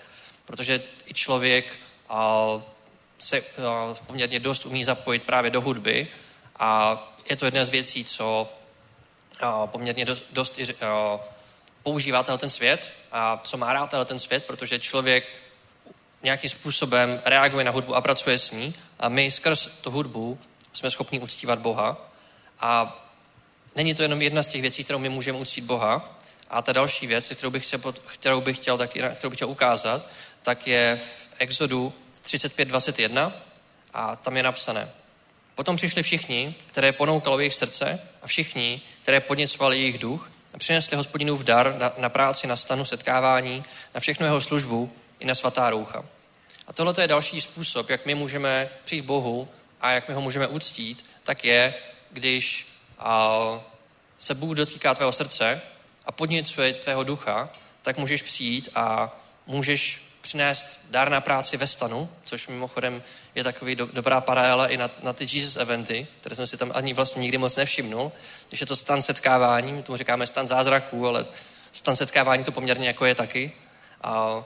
Protože 0.45 0.81
i 1.05 1.13
člověk 1.13 1.79
a, 2.09 2.47
se 3.19 3.39
a, 3.39 3.43
poměrně 4.07 4.39
dost 4.39 4.65
umí 4.65 4.83
zapojit 4.83 5.23
právě 5.23 5.51
do 5.51 5.61
hudby 5.61 6.07
a 6.55 6.97
je 7.29 7.35
to 7.35 7.45
jedna 7.45 7.65
z 7.65 7.69
věcí, 7.69 8.05
co 8.05 8.49
a, 9.39 9.67
poměrně 9.67 10.05
dost, 10.05 10.25
dost 10.31 10.59
i, 10.59 10.73
a, 10.81 11.19
používá 11.83 12.23
ten 12.23 12.49
svět 12.49 12.93
a 13.11 13.41
co 13.43 13.57
má 13.57 13.73
rád 13.73 13.93
ten 14.05 14.19
svět, 14.19 14.45
protože 14.45 14.79
člověk 14.79 15.25
nějakým 16.23 16.49
způsobem 16.49 17.21
reaguje 17.25 17.65
na 17.65 17.71
hudbu 17.71 17.95
a 17.95 18.01
pracuje 18.01 18.39
s 18.39 18.51
ní 18.51 18.75
a 18.99 19.09
my 19.09 19.31
skrz 19.31 19.65
tu 19.65 19.91
hudbu 19.91 20.39
jsme 20.73 20.91
schopni 20.91 21.19
uctívat 21.19 21.59
Boha 21.59 22.11
a 22.59 23.01
není 23.75 23.95
to 23.95 24.01
jenom 24.01 24.21
jedna 24.21 24.43
z 24.43 24.47
těch 24.47 24.61
věcí, 24.61 24.83
kterou 24.83 24.99
my 24.99 25.09
můžeme 25.09 25.37
uctít 25.37 25.63
Boha. 25.63 26.17
A 26.49 26.61
ta 26.61 26.73
další 26.73 27.07
věc, 27.07 27.31
kterou 27.35 27.51
bych 27.51 27.67
chtěl, 27.67 27.79
kterou 27.91 28.41
bych 28.41 28.57
chtěl, 28.57 28.77
taky, 28.77 29.01
kterou 29.15 29.29
bych 29.29 29.37
chtěl 29.37 29.49
ukázat, 29.49 30.07
tak 30.43 30.67
je 30.67 30.99
v 31.03 31.27
Exodu 31.39 31.93
35.21 32.25 33.31
a 33.93 34.15
tam 34.15 34.37
je 34.37 34.43
napsané. 34.43 34.89
Potom 35.55 35.75
přišli 35.75 36.03
všichni, 36.03 36.55
které 36.67 36.91
ponoukalo 36.91 37.39
jejich 37.39 37.53
srdce 37.53 38.01
a 38.21 38.27
všichni, 38.27 38.81
které 39.03 39.19
podněcovali 39.19 39.79
jejich 39.79 39.97
duch 39.97 40.31
a 40.53 40.57
přinesli 40.57 40.97
hospodinův 40.97 41.43
dar 41.43 41.75
na, 41.77 41.93
na 41.97 42.09
práci, 42.09 42.47
na 42.47 42.55
stanu 42.55 42.85
setkávání, 42.85 43.63
na 43.93 43.99
všechnu 43.99 44.25
jeho 44.25 44.41
službu 44.41 44.91
i 45.21 45.25
na 45.25 45.35
svatá 45.35 45.69
roucha. 45.69 46.05
A 46.67 46.73
tohle 46.73 46.93
je 46.99 47.07
další 47.07 47.41
způsob, 47.41 47.89
jak 47.89 48.05
my 48.05 48.15
můžeme 48.15 48.69
přijít 48.83 49.05
Bohu 49.05 49.47
a 49.81 49.91
jak 49.91 50.07
my 50.07 50.13
ho 50.13 50.21
můžeme 50.21 50.47
uctít, 50.47 51.05
tak 51.23 51.45
je, 51.45 51.73
když 52.11 52.67
a, 52.99 53.35
se 54.17 54.35
Bůh 54.35 54.55
dotýká 54.55 54.93
tvého 54.93 55.11
srdce 55.11 55.61
a 56.05 56.11
podněcuje 56.11 56.73
tvého 56.73 57.03
ducha, 57.03 57.49
tak 57.81 57.97
můžeš 57.97 58.21
přijít 58.21 58.69
a 58.75 59.17
můžeš 59.47 60.11
přinést 60.21 60.79
dar 60.89 61.09
na 61.09 61.21
práci 61.21 61.57
ve 61.57 61.67
stanu, 61.67 62.09
což 62.23 62.47
mimochodem 62.47 63.03
je 63.35 63.43
takový 63.43 63.75
do, 63.75 63.85
dobrá 63.85 64.21
paralela 64.21 64.67
i 64.67 64.77
na, 64.77 64.91
na 65.03 65.13
ty 65.13 65.23
Jesus 65.23 65.55
eventy, 65.55 66.07
které 66.19 66.35
jsem 66.35 66.47
si 66.47 66.57
tam 66.57 66.71
ani 66.75 66.93
vlastně 66.93 67.21
nikdy 67.21 67.37
moc 67.37 67.55
nevšimnul. 67.55 68.11
Když 68.49 68.61
je 68.61 68.67
to 68.67 68.75
stan 68.75 69.01
setkávání, 69.01 69.73
my 69.73 69.83
tomu 69.83 69.97
říkáme 69.97 70.27
stan 70.27 70.47
zázraků, 70.47 71.07
ale 71.07 71.25
stan 71.71 71.95
setkávání 71.95 72.43
to 72.43 72.51
poměrně 72.51 72.87
jako 72.87 73.05
je 73.05 73.15
taky. 73.15 73.51
A, 74.01 74.43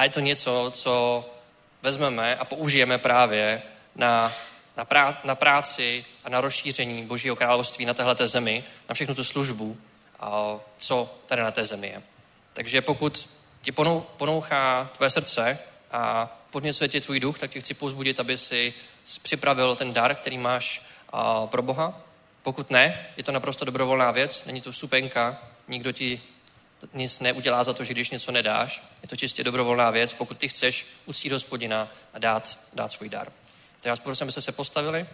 a 0.00 0.04
je 0.04 0.10
to 0.10 0.20
něco, 0.20 0.70
co 0.74 1.24
vezmeme 1.82 2.36
a 2.36 2.44
použijeme 2.44 2.98
právě 2.98 3.62
na, 3.96 4.32
na, 4.76 4.84
prá, 4.84 5.20
na 5.24 5.34
práci 5.34 6.04
a 6.24 6.28
na 6.28 6.40
rozšíření 6.40 7.06
Božího 7.06 7.36
království 7.36 7.84
na 7.84 7.94
téhle 7.94 8.16
zemi, 8.28 8.64
na 8.88 8.94
všechnu 8.94 9.14
tu 9.14 9.24
službu, 9.24 9.76
a 10.20 10.56
co 10.76 11.14
tady 11.26 11.42
na 11.42 11.50
té 11.50 11.66
zemi 11.66 11.86
je. 11.86 12.02
Takže 12.52 12.80
pokud 12.80 13.28
ti 13.62 13.72
ponouchá 14.16 14.90
tvoje 14.96 15.10
srdce 15.10 15.58
a 15.90 16.36
podněcuje 16.50 16.88
tě 16.88 17.00
tvůj 17.00 17.20
duch, 17.20 17.38
tak 17.38 17.50
tě 17.50 17.60
chci 17.60 17.74
pozbudit, 17.74 18.20
aby 18.20 18.38
si 18.38 18.74
připravil 19.22 19.76
ten 19.76 19.92
dar, 19.92 20.14
který 20.14 20.38
máš 20.38 20.82
pro 21.46 21.62
Boha. 21.62 22.00
Pokud 22.42 22.70
ne, 22.70 23.06
je 23.16 23.22
to 23.22 23.32
naprosto 23.32 23.64
dobrovolná 23.64 24.10
věc, 24.10 24.44
není 24.44 24.60
to 24.60 24.72
vstupenka, 24.72 25.38
nikdo 25.68 25.92
ti 25.92 26.22
nic 26.94 27.20
neudělá 27.20 27.64
za 27.64 27.72
to, 27.72 27.84
že 27.84 27.94
když 27.94 28.10
něco 28.10 28.32
nedáš. 28.32 28.82
Je 29.02 29.08
to 29.08 29.16
čistě 29.16 29.44
dobrovolná 29.44 29.90
věc, 29.90 30.12
pokud 30.12 30.38
ty 30.38 30.48
chceš 30.48 30.86
uctít 31.06 31.32
hospodina 31.32 31.88
a 32.14 32.18
dát, 32.18 32.58
dát 32.72 32.92
svůj 32.92 33.08
dar. 33.08 33.26
Tak 33.80 33.84
já 33.84 33.96
prosím, 33.96 34.24
abyste 34.24 34.42
se 34.42 34.52
postavili. 34.52 35.06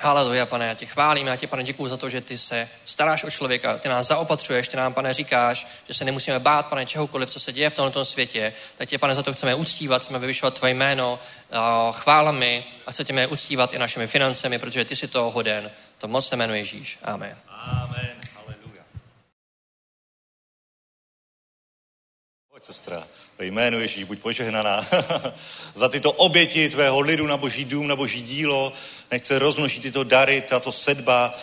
Haleluja, 0.00 0.46
pane, 0.46 0.66
já 0.66 0.74
tě 0.74 0.86
chválím, 0.86 1.26
já 1.26 1.36
tě, 1.36 1.46
pane, 1.46 1.64
děkuji 1.64 1.88
za 1.88 1.96
to, 1.96 2.10
že 2.10 2.20
ty 2.20 2.38
se 2.38 2.68
staráš 2.84 3.24
o 3.24 3.30
člověka, 3.30 3.78
ty 3.78 3.88
nás 3.88 4.06
zaopatřuješ, 4.06 4.68
ty 4.68 4.76
nám, 4.76 4.94
pane, 4.94 5.12
říkáš, 5.12 5.66
že 5.88 5.94
se 5.94 6.04
nemusíme 6.04 6.38
bát, 6.38 6.66
pane, 6.66 6.86
čehokoliv, 6.86 7.30
co 7.30 7.40
se 7.40 7.52
děje 7.52 7.70
v 7.70 7.74
tomto 7.74 8.04
světě. 8.04 8.52
Tak 8.76 8.88
tě, 8.88 8.98
pane, 8.98 9.14
za 9.14 9.22
to 9.22 9.32
chceme 9.32 9.54
uctívat, 9.54 10.02
chceme 10.02 10.18
vyvyšovat 10.18 10.54
tvoje 10.54 10.74
jméno 10.74 11.18
chválami 11.92 12.64
a 12.86 12.92
chceme 12.92 13.26
uctívat 13.26 13.72
i 13.72 13.78
našimi 13.78 14.06
financemi, 14.06 14.58
protože 14.58 14.84
ty 14.84 14.96
jsi 14.96 15.08
to 15.08 15.30
hoden. 15.30 15.70
To 15.98 16.08
moc 16.08 16.28
se 16.28 16.36
jmenuje 16.36 16.60
Ježíš. 16.60 16.98
Amen. 17.02 17.36
Amen. 17.48 18.31
Pojď, 22.62 22.66
sestra. 22.66 23.08
Ve 23.38 23.46
jménu 23.46 23.80
Ježíš, 23.80 24.04
buď 24.04 24.18
požehnaná. 24.18 24.86
za 25.74 25.88
tyto 25.88 26.12
oběti 26.12 26.68
tvého 26.68 27.00
lidu 27.00 27.26
na 27.26 27.36
boží 27.36 27.64
dům, 27.64 27.88
na 27.88 27.96
boží 27.96 28.22
dílo. 28.22 28.72
Nechce 29.10 29.38
rozmnožit 29.38 29.82
tyto 29.82 30.04
dary, 30.04 30.40
tato 30.40 30.72
sedba 30.72 31.34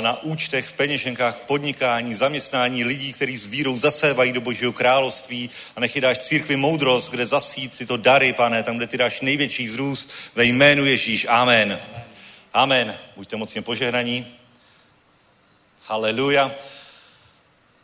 na 0.00 0.22
účtech, 0.22 0.66
v 0.68 0.72
peněženkách, 0.72 1.36
v 1.36 1.40
podnikání, 1.40 2.14
zaměstnání 2.14 2.84
lidí, 2.84 3.12
kteří 3.12 3.36
s 3.36 3.46
vírou 3.46 3.76
zasévají 3.76 4.32
do 4.32 4.40
božího 4.40 4.72
království 4.72 5.50
a 5.76 5.80
nech 5.80 6.00
dáš 6.00 6.18
církvi 6.18 6.56
moudrost, 6.56 7.10
kde 7.10 7.26
zasít 7.26 7.78
tyto 7.78 7.96
dary, 7.96 8.32
pane, 8.32 8.62
tam, 8.62 8.76
kde 8.76 8.86
ty 8.86 8.98
dáš 8.98 9.20
největší 9.20 9.68
zrůst. 9.68 10.10
Ve 10.34 10.44
jménu 10.44 10.84
Ježíš. 10.84 11.26
Amen. 11.28 11.80
Amen. 12.52 12.98
Buďte 13.16 13.36
mocně 13.36 13.62
požehnaní. 13.62 14.26
Haleluja. 15.82 16.54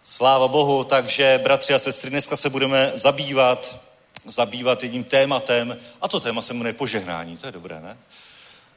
Sláva 0.04 0.48
Bohu, 0.48 0.84
takže 0.84 1.40
bratři 1.42 1.74
a 1.74 1.78
sestry, 1.78 2.10
dneska 2.10 2.36
se 2.36 2.50
budeme 2.50 2.92
zabývat, 2.94 3.76
zabývat 4.24 4.82
jedním 4.82 5.04
tématem 5.04 5.76
a 6.00 6.08
to 6.08 6.20
téma 6.20 6.42
se 6.42 6.54
jmenuje 6.54 6.72
požehnání, 6.72 7.36
to 7.36 7.46
je 7.46 7.52
dobré, 7.52 7.80
ne? 7.80 7.98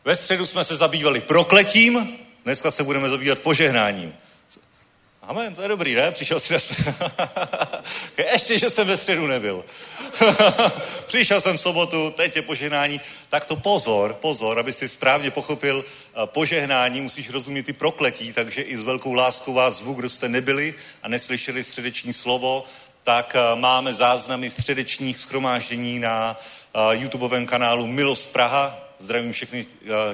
Ve 0.05 0.15
středu 0.15 0.45
jsme 0.45 0.63
se 0.63 0.75
zabývali 0.75 1.19
prokletím, 1.19 2.17
dneska 2.43 2.71
se 2.71 2.83
budeme 2.83 3.09
zabývat 3.09 3.39
požehnáním. 3.39 4.15
Amen, 5.21 5.55
to 5.55 5.61
je 5.61 5.67
dobrý, 5.67 5.95
ne? 5.95 6.11
Přišel 6.11 6.39
si 6.39 6.53
Ještě, 8.17 8.59
že 8.59 8.69
jsem 8.69 8.87
ve 8.87 8.97
středu 8.97 9.27
nebyl. 9.27 9.65
Přišel 11.07 11.41
jsem 11.41 11.57
v 11.57 11.61
sobotu, 11.61 12.13
teď 12.17 12.35
je 12.35 12.41
požehnání. 12.41 13.01
Tak 13.29 13.45
to 13.45 13.55
pozor, 13.55 14.13
pozor, 14.13 14.59
aby 14.59 14.73
si 14.73 14.89
správně 14.89 15.31
pochopil 15.31 15.85
požehnání, 16.25 17.01
musíš 17.01 17.29
rozumět 17.29 17.69
i 17.69 17.73
prokletí, 17.73 18.33
takže 18.33 18.61
i 18.61 18.77
s 18.77 18.83
velkou 18.83 19.13
láskou 19.13 19.53
vás 19.53 19.77
zvu, 19.77 19.93
kdo 19.93 20.09
jste 20.09 20.29
nebyli 20.29 20.73
a 21.03 21.07
neslyšeli 21.07 21.63
středeční 21.63 22.13
slovo, 22.13 22.65
tak 23.03 23.35
eh, 23.35 23.55
máme 23.55 23.93
záznamy 23.93 24.51
středečních 24.51 25.19
schromáždění 25.19 25.99
na 25.99 26.39
eh, 26.75 26.79
YouTubeovém 26.91 27.45
kanálu 27.45 27.87
Milost 27.87 28.33
Praha. 28.33 28.79
Zdravím 28.99 29.31
všechny 29.31 29.65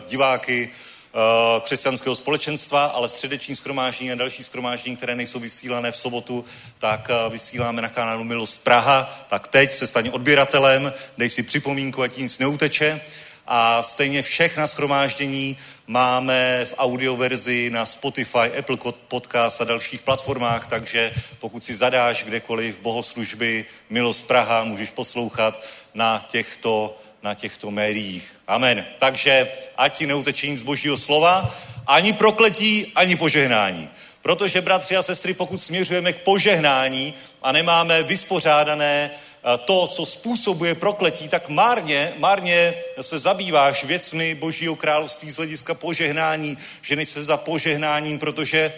diváky, 0.08 0.72
Eh, 1.14 1.60
křesťanského 1.62 2.16
společenstva, 2.16 2.84
ale 2.84 3.10
středeční 3.10 3.56
schromáždění 3.56 4.12
a 4.12 4.16
další 4.16 4.44
schromáždění, 4.44 4.98
které 4.98 5.16
nejsou 5.16 5.40
vysílané 5.40 5.92
v 5.92 5.96
sobotu, 5.96 6.46
tak 6.80 7.10
eh, 7.10 7.30
vysíláme 7.30 7.82
na 7.82 7.90
kanálu 7.90 8.24
Milost 8.24 8.64
Praha. 8.64 9.26
Tak 9.30 9.48
teď 9.48 9.74
se 9.74 9.88
staň 9.88 10.10
odběratelem, 10.14 10.94
dej 11.18 11.30
si 11.30 11.44
připomínku, 11.44 12.02
ať 12.02 12.18
nic 12.18 12.40
neuteče. 12.40 13.02
A 13.48 13.84
stejně 13.84 14.22
všechna 14.22 14.68
schromáždění 14.68 15.58
máme 15.88 16.66
v 16.66 16.74
audioverzi 16.78 17.70
na 17.70 17.86
Spotify, 17.86 18.52
Apple 18.60 18.78
Podcast 19.08 19.62
a 19.62 19.66
dalších 19.66 20.02
platformách, 20.02 20.68
takže 20.68 21.14
pokud 21.40 21.64
si 21.64 21.76
zadáš 21.76 22.24
kdekoliv 22.24 22.80
bohoslužby 22.80 23.66
Milost 23.90 24.28
Praha, 24.28 24.64
můžeš 24.64 24.90
poslouchat 24.90 25.66
na 25.94 26.28
těchto 26.32 26.98
na 27.24 27.34
těchto 27.34 27.72
médiích. 27.72 28.36
Amen. 28.48 28.86
Takže 29.00 29.52
ať 29.78 29.98
ti 29.98 30.08
neuteče 30.08 30.48
nic 30.48 30.62
božího 30.62 30.98
slova, 30.98 31.56
ani 31.88 32.14
prokletí, 32.14 32.92
ani 32.96 33.16
požehnání. 33.16 33.90
Protože, 34.22 34.62
bratři 34.62 34.98
a 34.98 35.04
sestry, 35.04 35.34
pokud 35.34 35.58
směřujeme 35.58 36.14
k 36.14 36.24
požehnání 36.24 37.14
a 37.42 37.52
nemáme 37.52 38.04
vyspořádané 38.04 39.12
to, 39.66 39.88
co 39.88 40.06
způsobuje 40.06 40.76
prokletí, 40.76 41.28
tak 41.28 41.50
márně, 41.50 42.14
márně 42.18 42.74
se 43.02 43.20
zabýváš 43.20 43.84
věcmi 43.84 44.36
Božího 44.36 44.76
království 44.76 45.30
z 45.30 45.38
hlediska 45.38 45.74
požehnání, 45.74 46.58
ženeš 46.82 47.10
se 47.10 47.24
za 47.24 47.38
požehnáním, 47.38 48.20
protože 48.20 48.74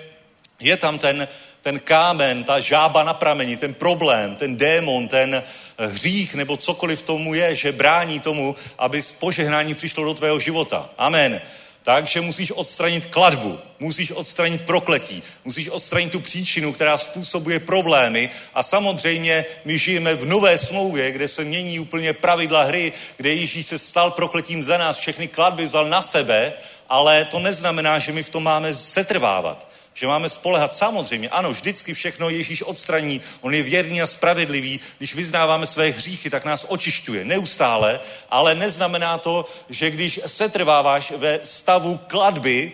je 0.60 0.78
tam 0.78 1.00
ten, 1.00 1.28
ten 1.62 1.80
kámen, 1.80 2.44
ta 2.44 2.60
žába 2.60 3.04
na 3.04 3.14
prameni, 3.14 3.58
ten 3.58 3.74
problém, 3.74 4.36
ten 4.36 4.58
démon, 4.58 5.08
ten, 5.08 5.44
hřích 5.78 6.36
nebo 6.36 6.58
cokoliv 6.58 7.02
tomu 7.02 7.34
je, 7.34 7.56
že 7.56 7.72
brání 7.72 8.20
tomu, 8.20 8.56
aby 8.78 9.02
požehnání 9.20 9.74
přišlo 9.74 10.04
do 10.04 10.14
tvého 10.14 10.40
života. 10.40 10.90
Amen. 10.98 11.42
Takže 11.84 12.22
musíš 12.22 12.52
odstranit 12.52 13.06
kladbu, 13.06 13.60
musíš 13.80 14.12
odstranit 14.12 14.62
prokletí, 14.62 15.24
musíš 15.46 15.70
odstranit 15.70 16.12
tu 16.12 16.20
příčinu, 16.20 16.74
která 16.74 16.98
způsobuje 16.98 17.60
problémy. 17.60 18.30
A 18.54 18.64
samozřejmě 18.64 19.46
my 19.66 19.78
žijeme 19.78 20.16
v 20.16 20.26
nové 20.26 20.58
smlouvě, 20.58 21.12
kde 21.12 21.28
se 21.28 21.44
mění 21.44 21.80
úplně 21.80 22.14
pravidla 22.14 22.64
hry, 22.64 22.94
kde 23.18 23.30
Ježíš 23.30 23.68
se 23.68 23.80
stal 23.80 24.12
prokletím 24.12 24.64
za 24.64 24.78
nás, 24.78 24.98
všechny 24.98 25.28
kladby 25.28 25.64
vzal 25.64 25.90
na 25.90 26.02
sebe, 26.02 26.54
ale 26.90 27.26
to 27.26 27.40
neznamená, 27.40 28.00
že 28.00 28.12
my 28.12 28.24
v 28.24 28.30
tom 28.30 28.44
máme 28.44 28.76
setrvávat 28.76 29.68
že 29.94 30.08
máme 30.08 30.30
spolehat. 30.30 30.76
Samozřejmě, 30.76 31.30
ano, 31.30 31.52
vždycky 31.52 31.94
všechno 31.94 32.30
Ježíš 32.30 32.62
odstraní. 32.62 33.22
On 33.42 33.54
je 33.54 33.64
věrný 33.64 34.02
a 34.02 34.08
spravedlivý. 34.08 34.80
Když 34.98 35.16
vyznáváme 35.16 35.66
své 35.66 35.90
hříchy, 35.90 36.30
tak 36.30 36.46
nás 36.46 36.66
očišťuje 36.70 37.26
neustále, 37.26 38.00
ale 38.30 38.56
neznamená 38.56 39.18
to, 39.18 39.50
že 39.70 39.92
když 39.92 40.20
setrváváš 40.26 41.12
ve 41.12 41.40
stavu 41.44 42.00
kladby, 42.08 42.72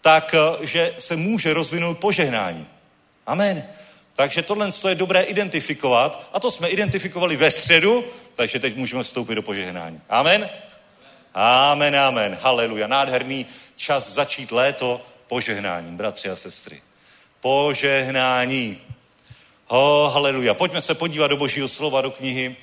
tak 0.00 0.34
eh, 0.34 0.66
že 0.66 0.94
se 0.98 1.16
může 1.16 1.54
rozvinout 1.54 1.98
požehnání. 1.98 2.66
Amen. 3.26 3.64
Takže 4.16 4.42
tohle 4.42 4.68
je 4.88 4.94
dobré 4.94 5.22
identifikovat 5.22 6.28
a 6.32 6.40
to 6.40 6.50
jsme 6.50 6.68
identifikovali 6.68 7.36
ve 7.36 7.50
středu, 7.50 8.04
takže 8.36 8.58
teď 8.58 8.76
můžeme 8.76 9.02
vstoupit 9.02 9.34
do 9.34 9.42
požehnání. 9.42 10.00
Amen. 10.08 10.48
Amen, 11.34 11.96
amen. 11.96 12.38
Haleluja. 12.42 12.86
Nádherný 12.86 13.46
čas 13.76 14.12
začít 14.12 14.52
léto 14.52 15.00
požehnáním, 15.32 15.96
bratři 15.96 16.28
a 16.28 16.36
sestry. 16.36 16.82
Požehnání. 17.40 18.78
Ho, 19.66 20.04
oh, 20.04 20.12
haleluja. 20.12 20.54
Pojďme 20.54 20.80
se 20.80 20.94
podívat 20.94 21.26
do 21.26 21.36
božího 21.36 21.68
slova, 21.68 22.00
do 22.00 22.10
knihy 22.10 22.56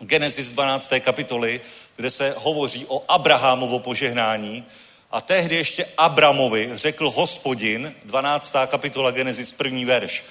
Genesis 0.00 0.50
12. 0.50 0.92
kapitoly, 1.00 1.60
kde 1.96 2.10
se 2.10 2.34
hovoří 2.38 2.86
o 2.88 3.04
Abrahamovo 3.08 3.78
požehnání. 3.78 4.64
A 5.10 5.20
tehdy 5.20 5.56
ještě 5.56 5.86
Abramovi 5.98 6.70
řekl 6.74 7.10
hospodin, 7.10 7.94
12. 8.04 8.54
kapitola 8.66 9.10
Genesis, 9.10 9.52
první 9.52 9.84
verš. 9.84 10.24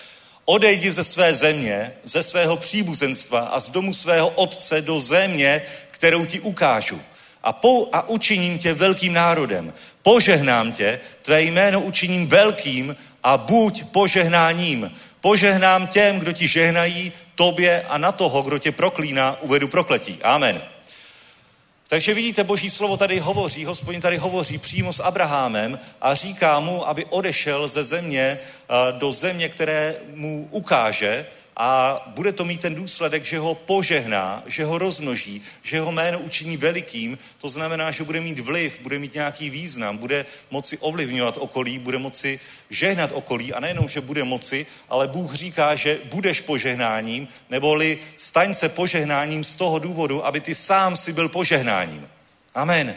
Odejdi 0.46 0.92
ze 0.92 1.04
své 1.04 1.34
země, 1.34 1.94
ze 2.04 2.24
svého 2.24 2.58
příbuzenstva 2.58 3.40
a 3.40 3.60
z 3.60 3.70
domu 3.70 3.94
svého 3.94 4.30
otce 4.30 4.82
do 4.82 5.00
země, 5.00 5.62
kterou 5.92 6.26
ti 6.26 6.40
ukážu 6.40 7.02
a, 7.44 7.54
pou, 7.54 7.90
a 7.92 8.10
učiním 8.10 8.60
tě 8.60 8.74
velkým 8.74 9.14
národem. 9.14 9.74
Požehnám 10.04 10.72
tě, 10.72 11.00
tvé 11.22 11.42
jméno 11.42 11.82
učiním 11.82 12.28
velkým 12.28 12.96
a 13.24 13.38
buď 13.38 13.84
požehnáním. 13.84 14.92
Požehnám 15.22 15.88
těm, 15.88 16.20
kdo 16.20 16.32
ti 16.32 16.48
žehnají, 16.48 17.12
tobě 17.36 17.82
a 17.90 17.98
na 17.98 18.12
toho, 18.12 18.42
kdo 18.42 18.60
tě 18.60 18.72
proklíná, 18.72 19.42
uvedu 19.42 19.68
prokletí. 19.68 20.20
Amen. 20.24 20.62
Takže 21.88 22.14
vidíte, 22.14 22.44
boží 22.44 22.70
slovo 22.70 22.98
tady 22.98 23.20
hovoří, 23.20 23.66
hospodin 23.66 24.02
tady 24.02 24.18
hovoří 24.18 24.58
přímo 24.58 24.94
s 24.94 25.00
Abrahamem 25.00 25.80
a 26.02 26.16
říká 26.16 26.60
mu, 26.60 26.88
aby 26.88 27.06
odešel 27.06 27.68
ze 27.68 27.84
země 27.84 28.40
eh, 28.40 28.92
do 28.92 29.12
země, 29.12 29.50
které 29.50 29.96
mu 30.14 30.48
ukáže 30.52 31.26
a 31.62 32.02
bude 32.08 32.32
to 32.32 32.46
mít 32.46 32.62
ten 32.62 32.76
důsledek, 32.76 33.26
že 33.26 33.40
ho 33.40 33.56
požehná, 33.56 34.44
že 34.48 34.66
ho 34.66 34.78
rozmnoží, 34.78 35.42
že 35.64 35.80
ho 35.80 35.92
jméno 35.92 36.20
učiní 36.20 36.58
velikým, 36.58 37.20
to 37.38 37.50
znamená, 37.50 37.92
že 37.92 38.04
bude 38.04 38.22
mít 38.22 38.40
vliv, 38.40 38.80
bude 38.82 39.00
mít 39.00 39.14
nějaký 39.14 39.50
význam, 39.50 39.98
bude 39.98 40.26
moci 40.52 40.78
ovlivňovat 40.78 41.38
okolí, 41.38 41.80
bude 41.80 41.98
moci 41.98 42.40
žehnat 42.70 43.12
okolí 43.14 43.54
a 43.54 43.60
nejenom, 43.60 43.90
že 43.90 44.02
bude 44.02 44.24
moci, 44.24 44.66
ale 44.90 45.08
Bůh 45.08 45.34
říká, 45.34 45.76
že 45.76 46.00
budeš 46.04 46.42
požehnáním, 46.42 47.28
neboli 47.50 48.00
staň 48.18 48.54
se 48.54 48.70
požehnáním 48.70 49.44
z 49.44 49.56
toho 49.56 49.80
důvodu, 49.80 50.26
aby 50.26 50.40
ty 50.40 50.56
sám 50.56 50.96
si 50.96 51.14
byl 51.14 51.30
požehnáním. 51.30 52.08
Amen. 52.56 52.96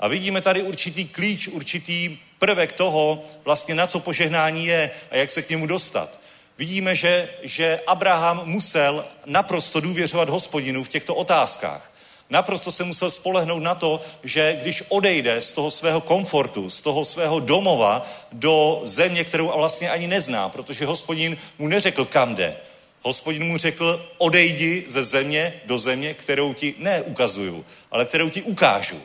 A 0.00 0.08
vidíme 0.08 0.40
tady 0.40 0.62
určitý 0.62 1.04
klíč, 1.04 1.48
určitý 1.48 2.18
prvek 2.38 2.72
toho, 2.72 3.24
vlastně 3.44 3.74
na 3.74 3.86
co 3.86 4.00
požehnání 4.00 4.66
je 4.66 4.90
a 5.10 5.16
jak 5.16 5.30
se 5.30 5.42
k 5.42 5.50
němu 5.50 5.66
dostat 5.66 6.23
vidíme, 6.58 6.96
že, 6.96 7.28
že 7.42 7.80
Abraham 7.86 8.42
musel 8.44 9.04
naprosto 9.26 9.80
důvěřovat 9.80 10.28
hospodinu 10.28 10.84
v 10.84 10.88
těchto 10.88 11.14
otázkách. 11.14 11.92
Naprosto 12.30 12.72
se 12.72 12.84
musel 12.84 13.10
spolehnout 13.10 13.62
na 13.62 13.74
to, 13.74 14.00
že 14.22 14.58
když 14.62 14.82
odejde 14.88 15.40
z 15.40 15.52
toho 15.52 15.70
svého 15.70 16.00
komfortu, 16.00 16.70
z 16.70 16.82
toho 16.82 17.04
svého 17.04 17.40
domova 17.40 18.06
do 18.32 18.80
země, 18.84 19.24
kterou 19.24 19.52
vlastně 19.56 19.90
ani 19.90 20.06
nezná, 20.06 20.48
protože 20.48 20.86
hospodin 20.86 21.36
mu 21.58 21.68
neřekl, 21.68 22.04
kam 22.04 22.34
jde. 22.34 22.56
Hospodin 23.02 23.44
mu 23.44 23.58
řekl, 23.58 24.06
odejdi 24.18 24.84
ze 24.88 25.04
země 25.04 25.60
do 25.64 25.78
země, 25.78 26.14
kterou 26.14 26.54
ti 26.54 26.74
neukazuju, 26.78 27.64
ale 27.90 28.04
kterou 28.04 28.30
ti 28.30 28.42
ukážu. 28.42 29.00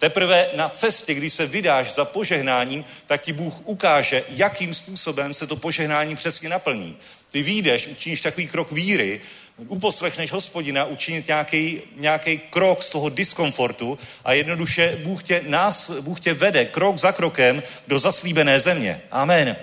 Teprve 0.00 0.48
na 0.54 0.68
cestě, 0.68 1.14
kdy 1.14 1.30
se 1.30 1.46
vydáš 1.46 1.94
za 1.94 2.04
požehnáním, 2.04 2.84
tak 3.06 3.22
ti 3.22 3.32
Bůh 3.32 3.54
ukáže, 3.64 4.24
jakým 4.28 4.74
způsobem 4.74 5.34
se 5.34 5.46
to 5.46 5.56
požehnání 5.56 6.16
přesně 6.16 6.48
naplní. 6.48 6.96
Ty 7.30 7.42
výjdeš, 7.42 7.86
učiníš 7.86 8.20
takový 8.20 8.48
krok 8.48 8.72
víry, 8.72 9.20
uposlechneš 9.56 10.32
hospodina 10.32 10.84
učinit 10.84 11.28
nějaký, 11.28 11.82
nějaký 11.96 12.38
krok 12.38 12.82
z 12.82 12.90
toho 12.90 13.08
diskomfortu 13.08 13.98
a 14.24 14.32
jednoduše 14.32 14.98
Bůh 15.02 15.22
tě, 15.22 15.42
nás, 15.46 15.90
Bůh 15.90 16.20
tě 16.20 16.34
vede 16.34 16.64
krok 16.64 16.98
za 16.98 17.12
krokem 17.12 17.62
do 17.88 17.98
zaslíbené 17.98 18.60
země. 18.60 19.00
Amen. 19.10 19.56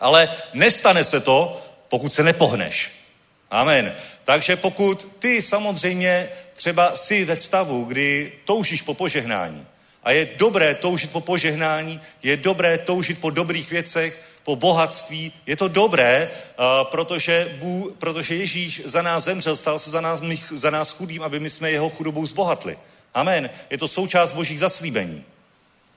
Ale 0.00 0.28
nestane 0.54 1.04
se 1.04 1.20
to, 1.20 1.62
pokud 1.88 2.12
se 2.12 2.22
nepohneš. 2.22 2.90
Amen. 3.50 3.94
Takže 4.24 4.56
pokud 4.56 5.16
ty 5.18 5.42
samozřejmě 5.42 6.28
třeba 6.60 6.96
jsi 6.96 7.24
ve 7.24 7.36
stavu, 7.36 7.84
kdy 7.84 8.32
toužíš 8.44 8.82
po 8.82 8.94
požehnání 8.94 9.66
a 10.04 10.10
je 10.10 10.28
dobré 10.36 10.74
toužit 10.74 11.10
po 11.10 11.20
požehnání, 11.20 12.00
je 12.22 12.36
dobré 12.36 12.78
toužit 12.78 13.18
po 13.18 13.30
dobrých 13.30 13.70
věcech, 13.70 14.22
po 14.44 14.56
bohatství, 14.56 15.32
je 15.46 15.56
to 15.56 15.68
dobré, 15.68 16.30
protože, 16.82 17.56
Bůh, 17.58 17.92
protože 17.98 18.34
Ježíš 18.34 18.82
za 18.84 19.02
nás 19.02 19.24
zemřel, 19.24 19.56
stal 19.56 19.78
se 19.78 19.90
za 19.90 20.00
nás, 20.00 20.20
za 20.50 20.70
nás 20.70 20.90
chudým, 20.90 21.22
aby 21.22 21.40
my 21.40 21.50
jsme 21.50 21.70
jeho 21.70 21.90
chudobou 21.90 22.26
zbohatli. 22.26 22.78
Amen. 23.14 23.50
Je 23.70 23.78
to 23.78 23.88
součást 23.88 24.32
božích 24.32 24.58
zaslíbení. 24.58 25.24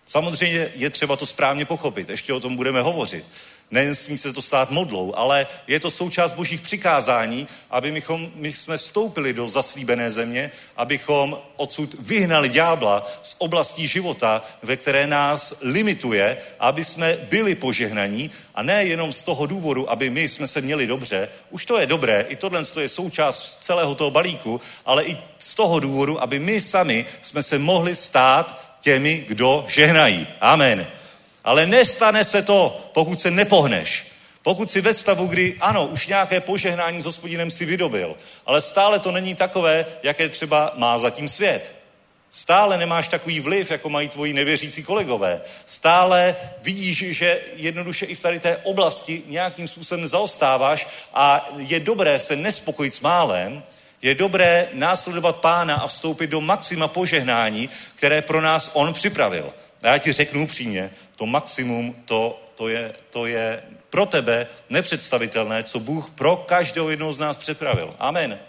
Samozřejmě 0.06 0.72
je 0.76 0.90
třeba 0.90 1.16
to 1.16 1.26
správně 1.26 1.66
pochopit, 1.66 2.10
ještě 2.10 2.34
o 2.34 2.40
tom 2.40 2.56
budeme 2.56 2.82
hovořit. 2.82 3.26
Nesmí 3.74 4.18
se 4.18 4.34
to 4.34 4.42
stát 4.42 4.72
modlou, 4.72 5.14
ale 5.16 5.48
je 5.68 5.80
to 5.80 5.92
součást 5.92 6.34
božích 6.34 6.62
přikázání, 6.62 7.48
aby 7.70 7.92
mychom, 7.92 8.32
my 8.36 8.54
jsme 8.54 8.78
vstoupili 8.78 9.34
do 9.34 9.50
zaslíbené 9.50 10.12
země, 10.12 10.52
abychom 10.78 11.38
odsud 11.56 11.96
vyhnali 12.00 12.50
ďábla 12.50 13.12
z 13.24 13.36
oblastí 13.38 13.88
života, 13.88 14.46
ve 14.62 14.78
které 14.78 15.08
nás 15.08 15.54
limituje, 15.62 16.38
aby 16.60 16.84
jsme 16.84 17.18
byli 17.30 17.56
požehnaní 17.56 18.32
a 18.56 18.64
ne 18.64 18.86
jenom 18.86 19.14
z 19.14 19.24
toho 19.24 19.46
důvodu, 19.46 19.92
aby 19.92 20.10
my 20.10 20.30
jsme 20.30 20.48
se 20.48 20.62
měli 20.62 20.88
dobře. 20.88 21.30
Už 21.50 21.66
to 21.66 21.78
je 21.80 21.86
dobré, 21.86 22.26
i 22.30 22.36
tohle 22.36 22.64
je 22.82 22.90
součást 22.90 23.58
celého 23.64 23.96
toho 23.96 24.12
balíku, 24.12 24.62
ale 24.86 25.04
i 25.04 25.18
z 25.38 25.56
toho 25.56 25.80
důvodu, 25.80 26.22
aby 26.22 26.40
my 26.40 26.62
sami 26.62 27.06
jsme 27.22 27.44
se 27.44 27.60
mohli 27.60 27.96
stát 27.96 28.78
těmi, 28.82 29.26
kdo 29.28 29.66
žehnají. 29.68 30.28
Amen. 30.42 30.88
Ale 31.44 31.66
nestane 31.66 32.24
se 32.24 32.42
to, 32.42 32.90
pokud 32.94 33.20
se 33.20 33.32
nepohneš. 33.32 34.06
Pokud 34.44 34.72
si 34.72 34.82
ve 34.82 34.94
stavu, 34.94 35.28
kdy 35.28 35.56
ano, 35.60 35.86
už 35.86 36.08
nějaké 36.08 36.42
požehnání 36.42 37.02
s 37.02 37.06
hospodinem 37.06 37.52
si 37.52 37.66
vydobil, 37.66 38.16
ale 38.46 38.62
stále 38.62 39.00
to 39.00 39.12
není 39.12 39.36
takové, 39.36 39.86
jaké 40.04 40.30
třeba 40.30 40.72
má 40.76 40.98
zatím 40.98 41.30
svět. 41.30 41.72
Stále 42.30 42.78
nemáš 42.78 43.08
takový 43.08 43.40
vliv, 43.40 43.72
jako 43.72 43.90
mají 43.90 44.10
tvoji 44.10 44.34
nevěřící 44.34 44.84
kolegové. 44.84 45.42
Stále 45.66 46.36
vidíš, 46.62 46.98
že 46.98 47.42
jednoduše 47.56 48.06
i 48.06 48.16
v 48.16 48.20
tady 48.20 48.40
té 48.40 48.58
oblasti 48.58 49.24
nějakým 49.28 49.68
způsobem 49.68 50.08
zaostáváš 50.08 50.88
a 51.14 51.50
je 51.58 51.80
dobré 51.80 52.20
se 52.20 52.36
nespokojit 52.36 52.96
s 52.96 53.00
málem, 53.00 53.64
je 54.02 54.16
dobré 54.16 54.68
následovat 54.74 55.36
pána 55.36 55.76
a 55.76 55.88
vstoupit 55.88 56.28
do 56.28 56.42
maxima 56.42 56.88
požehnání, 56.88 57.70
které 57.96 58.22
pro 58.22 58.42
nás 58.42 58.70
on 58.74 58.94
připravil. 58.94 59.54
A 59.84 59.88
já 59.88 59.98
ti 59.98 60.14
řeknu 60.14 60.44
upřímně, 60.44 60.92
to 61.16 61.26
maximum, 61.26 62.04
to, 62.06 62.42
to, 62.56 62.68
je, 62.68 62.96
to 63.10 63.26
je 63.26 63.64
pro 63.90 64.06
tebe 64.06 64.48
nepředstavitelné, 64.70 65.64
co 65.64 65.80
Bůh 65.80 66.10
pro 66.10 66.36
každého 66.36 66.90
jednoho 66.90 67.14
z 67.14 67.20
nás 67.20 67.38
připravil. 67.38 67.96
Amen. 68.00 68.40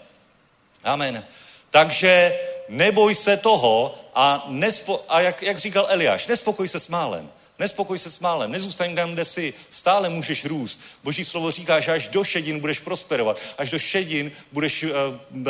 Amen. 0.83 1.25
Takže 1.69 2.39
neboj 2.69 3.15
se 3.15 3.37
toho 3.37 3.99
a, 4.15 4.45
nespo, 4.47 5.05
a 5.09 5.21
jak, 5.21 5.41
jak 5.41 5.57
říkal 5.57 5.87
Eliáš, 5.89 6.27
nespokoj 6.27 6.67
se 6.67 6.79
s 6.79 6.87
málem. 6.87 7.29
Nespokoj 7.59 7.99
se 7.99 8.11
s 8.11 8.19
málem, 8.19 8.51
nezůstaň 8.51 8.95
tam, 8.95 9.13
kde 9.13 9.25
jsi, 9.25 9.53
stále 9.71 10.09
můžeš 10.09 10.45
růst. 10.45 10.79
Boží 11.03 11.25
slovo 11.25 11.51
říká, 11.51 11.79
že 11.79 11.91
až 11.91 12.07
do 12.07 12.23
šedin 12.23 12.59
budeš 12.59 12.79
prosperovat, 12.79 13.37
až 13.57 13.69
do 13.69 13.79
šedin 13.79 14.31
budeš 14.51 14.83
uh, 14.83 14.89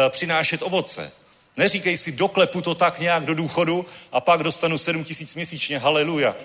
přinášet 0.09 0.61
ovoce. 0.61 1.11
Neříkej 1.57 1.97
si, 1.97 2.11
doklepu 2.11 2.61
to 2.61 2.75
tak 2.75 2.99
nějak 2.99 3.25
do 3.25 3.33
důchodu 3.33 3.85
a 4.11 4.21
pak 4.21 4.43
dostanu 4.43 4.77
7 4.77 5.03
tisíc 5.03 5.35
měsíčně, 5.35 5.79
haleluja. 5.79 6.35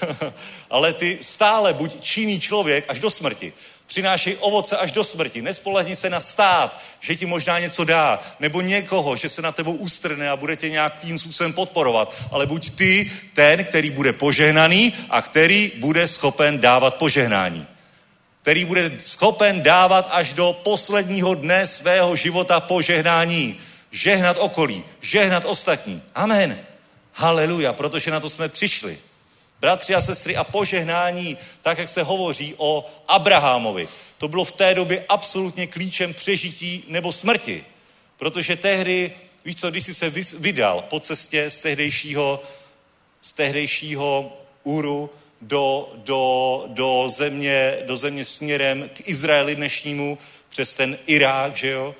Ale 0.70 0.92
ty 0.92 1.18
stále 1.20 1.72
buď 1.72 2.00
činný 2.00 2.40
člověk 2.40 2.84
až 2.88 3.00
do 3.00 3.10
smrti. 3.10 3.52
Přinášej 3.86 4.36
ovoce 4.40 4.76
až 4.76 4.92
do 4.92 5.04
smrti. 5.04 5.42
Nespolehni 5.42 5.96
se 5.96 6.10
na 6.10 6.20
stát, 6.20 6.80
že 7.00 7.16
ti 7.16 7.26
možná 7.26 7.58
něco 7.58 7.84
dá, 7.84 8.22
nebo 8.40 8.60
někoho, 8.60 9.16
že 9.16 9.28
se 9.28 9.42
na 9.42 9.52
tebou 9.52 9.72
ustrne 9.72 10.30
a 10.30 10.36
bude 10.36 10.56
tě 10.56 10.68
nějakým 10.70 11.18
způsobem 11.18 11.52
podporovat. 11.52 12.14
Ale 12.30 12.46
buď 12.46 12.70
ty 12.70 13.10
ten, 13.34 13.64
který 13.64 13.90
bude 13.90 14.12
požehnaný 14.12 14.92
a 15.10 15.22
který 15.22 15.72
bude 15.76 16.08
schopen 16.08 16.60
dávat 16.60 16.94
požehnání. 16.94 17.66
Který 18.42 18.64
bude 18.64 18.90
schopen 19.00 19.62
dávat 19.62 20.08
až 20.10 20.32
do 20.32 20.60
posledního 20.62 21.34
dne 21.34 21.66
svého 21.66 22.16
života 22.16 22.60
požehnání 22.60 23.60
žehnat 23.96 24.36
okolí, 24.40 24.84
žehnat 25.00 25.44
ostatní. 25.44 26.02
Amen. 26.14 26.58
Haleluja, 27.12 27.72
protože 27.72 28.10
na 28.10 28.20
to 28.20 28.30
jsme 28.30 28.48
přišli. 28.48 28.98
Bratři 29.60 29.94
a 29.94 30.00
sestry, 30.00 30.36
a 30.36 30.44
požehnání, 30.44 31.36
tak 31.62 31.78
jak 31.78 31.88
se 31.88 32.02
hovoří 32.02 32.54
o 32.56 32.90
Abrahamovi, 33.08 33.88
to 34.18 34.28
bylo 34.28 34.44
v 34.44 34.52
té 34.52 34.74
době 34.74 35.04
absolutně 35.08 35.66
klíčem 35.66 36.14
přežití 36.14 36.84
nebo 36.88 37.12
smrti. 37.12 37.64
Protože 38.16 38.56
tehdy, 38.56 39.12
víš 39.44 39.60
co, 39.60 39.70
když 39.70 39.84
jsi 39.84 39.94
se 39.94 40.10
vydal 40.38 40.84
po 40.90 41.00
cestě 41.00 41.50
z 41.50 41.60
tehdejšího, 41.60 42.42
z 43.20 43.32
tehdejšího 43.32 44.32
úru 44.64 45.10
do, 45.40 45.92
do, 45.94 46.64
do, 46.66 47.08
země, 47.08 47.76
do 47.86 47.96
země 47.96 48.24
směrem 48.24 48.90
k 48.94 49.08
Izraeli 49.08 49.56
dnešnímu, 49.56 50.18
přes 50.48 50.74
ten 50.74 50.98
Irák, 51.06 51.56
že 51.56 51.70
jo, 51.70 51.94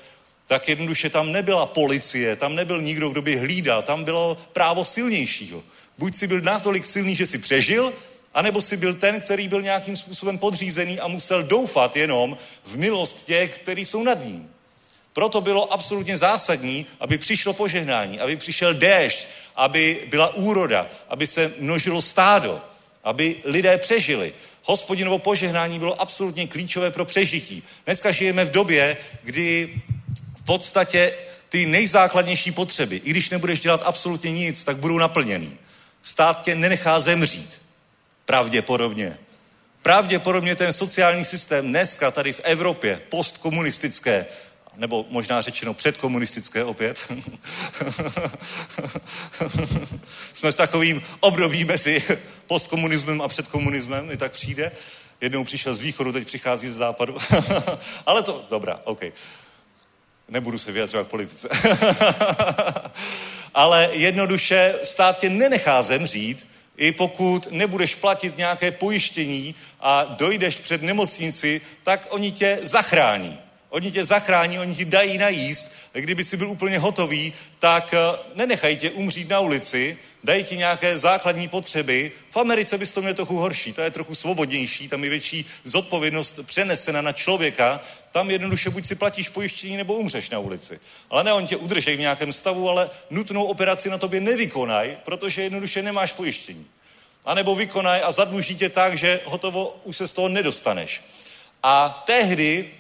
tak 0.47 0.69
jednoduše 0.69 1.11
tam 1.11 1.33
nebyla 1.33 1.67
policie, 1.67 2.37
tam 2.37 2.55
nebyl 2.55 2.83
nikdo, 2.83 3.09
kdo 3.09 3.23
by 3.23 3.37
hlídal, 3.37 3.83
tam 3.83 4.05
bylo 4.05 4.39
právo 4.53 4.85
silnějšího. 4.85 5.63
Buď 5.99 6.15
si 6.15 6.27
byl 6.27 6.41
natolik 6.41 6.85
silný, 6.85 7.17
že 7.17 7.27
si 7.27 7.39
přežil, 7.39 7.93
anebo 8.35 8.63
si 8.63 8.77
byl 8.77 8.95
ten, 8.95 9.21
který 9.21 9.49
byl 9.49 9.63
nějakým 9.63 9.97
způsobem 9.97 10.39
podřízený 10.39 11.01
a 11.01 11.09
musel 11.09 11.43
doufat 11.43 11.97
jenom 11.97 12.39
v 12.65 12.77
milost 12.77 13.27
těch, 13.27 13.59
kteří 13.59 13.85
jsou 13.85 14.03
nad 14.03 14.25
ním. 14.25 14.51
Proto 15.13 15.41
bylo 15.41 15.73
absolutně 15.73 16.19
zásadní, 16.19 16.87
aby 17.01 17.19
přišlo 17.19 17.53
požehnání, 17.53 18.21
aby 18.21 18.37
přišel 18.37 18.75
déšť, 18.75 19.27
aby 19.57 20.07
byla 20.09 20.35
úroda, 20.35 20.87
aby 21.09 21.27
se 21.27 21.53
množilo 21.59 22.03
stádo, 22.03 22.61
aby 23.05 23.37
lidé 23.45 23.79
přežili. 23.79 24.35
Hospodinovo 24.63 25.19
požehnání 25.19 25.79
bylo 25.79 26.01
absolutně 26.01 26.47
klíčové 26.47 26.91
pro 26.91 27.05
přežití. 27.05 27.63
Dneska 27.87 28.11
žijeme 28.11 28.45
v 28.45 28.51
době, 28.51 28.97
kdy 29.23 29.75
podstatě 30.47 31.15
ty 31.49 31.67
nejzákladnější 31.67 32.53
potřeby, 32.53 33.01
i 33.05 33.11
když 33.11 33.31
nebudeš 33.31 33.61
dělat 33.61 33.83
absolutně 33.85 34.33
nic, 34.33 34.65
tak 34.65 34.77
budou 34.77 34.99
naplněný. 34.99 35.59
Stát 36.03 36.43
tě 36.43 36.55
nenechá 36.55 37.01
zemřít. 37.01 37.63
Pravděpodobně. 38.25 39.19
pravděpodobně 39.83 40.57
ten 40.57 40.73
sociální 40.73 41.25
systém 41.25 41.69
dneska 41.69 42.11
tady 42.11 42.33
v 42.33 42.41
Evropě, 42.45 43.01
postkomunistické, 43.09 44.27
nebo 44.77 45.07
možná 45.11 45.43
řečeno 45.43 45.75
předkomunistické 45.75 46.65
opět. 46.65 46.99
Jsme 50.35 50.53
v 50.53 50.55
takovým 50.55 51.03
období 51.21 51.65
mezi 51.65 52.03
postkomunismem 52.47 53.23
a 53.23 53.29
předkomunismem, 53.29 54.07
mi 54.07 54.17
tak 54.17 54.33
přijde. 54.33 54.73
Jednou 55.21 55.45
přišel 55.45 55.75
z 55.75 55.81
východu, 55.81 56.13
teď 56.13 56.27
přichází 56.27 56.69
z 56.69 56.75
západu. 56.75 57.17
Ale 58.07 58.23
to, 58.23 58.47
dobrá, 58.51 58.81
OK. 58.85 59.01
Nebudu 60.29 60.59
se 60.59 60.73
vyjadřovat 60.73 61.07
k 61.07 61.11
politice. 61.11 61.49
Ale 63.55 63.91
jednoduše 63.93 64.75
stát 64.83 65.19
tě 65.19 65.31
nenechá 65.31 65.83
zemřít, 65.83 66.47
i 66.77 66.93
pokud 66.93 67.49
nebudeš 67.51 67.95
platit 67.95 68.37
nějaké 68.37 68.71
pojištění 68.71 69.55
a 69.81 70.05
dojdeš 70.05 70.57
před 70.57 70.83
nemocnici, 70.83 71.61
tak 71.83 72.07
oni 72.11 72.33
tě 72.33 72.59
zachrání. 72.63 73.39
Oni 73.69 73.93
tě 73.93 74.05
zachrání, 74.05 74.59
oni 74.59 74.75
ti 74.75 74.85
dají 74.85 75.19
najíst. 75.19 75.73
Kdyby 75.93 76.25
si 76.25 76.37
byl 76.37 76.51
úplně 76.51 76.79
hotový, 76.79 77.33
tak 77.59 77.95
eh, 77.95 77.99
nenechají 78.35 78.77
tě 78.77 78.91
umřít 78.91 79.29
na 79.29 79.41
ulici, 79.41 79.99
dají 80.25 80.45
ti 80.45 80.57
nějaké 80.57 80.99
základní 80.99 81.49
potřeby. 81.49 82.13
V 82.29 82.37
Americe 82.37 82.79
bys 82.79 82.93
to 82.93 83.03
měl 83.03 83.15
trochu 83.15 83.37
horší, 83.37 83.73
to 83.73 83.81
je 83.81 83.91
trochu 83.91 84.15
svobodnější, 84.15 84.89
tam 84.89 85.05
je 85.05 85.11
větší 85.11 85.47
zodpovědnost 85.65 86.41
přenesena 86.47 87.01
na 87.01 87.13
člověka. 87.13 87.81
Tam 88.13 88.31
jednoduše 88.31 88.71
buď 88.71 88.87
si 88.87 88.95
platíš 88.95 89.29
pojištění, 89.29 89.77
nebo 89.77 89.95
umřeš 89.95 90.31
na 90.31 90.39
ulici. 90.39 90.81
Ale 91.11 91.25
ne, 91.25 91.33
oni 91.33 91.47
tě 91.47 91.57
udržejí 91.57 91.97
v 91.97 92.01
nějakém 92.01 92.33
stavu, 92.33 92.71
ale 92.71 92.91
nutnou 93.11 93.45
operaci 93.45 93.91
na 93.91 93.99
tobě 93.99 94.21
nevykonají, 94.21 94.97
protože 95.05 95.43
jednoduše 95.43 95.83
nemáš 95.83 96.13
pojištění. 96.13 96.67
A 97.25 97.35
nebo 97.35 97.55
vykonaj 97.55 98.01
a 98.05 98.13
zadluží 98.13 98.57
tě 98.57 98.69
tak, 98.69 98.99
že 98.99 99.21
hotovo 99.25 99.81
už 99.85 99.97
se 99.97 100.09
z 100.09 100.13
toho 100.13 100.29
nedostaneš. 100.29 101.03
A 101.63 102.03
tehdy 102.07 102.71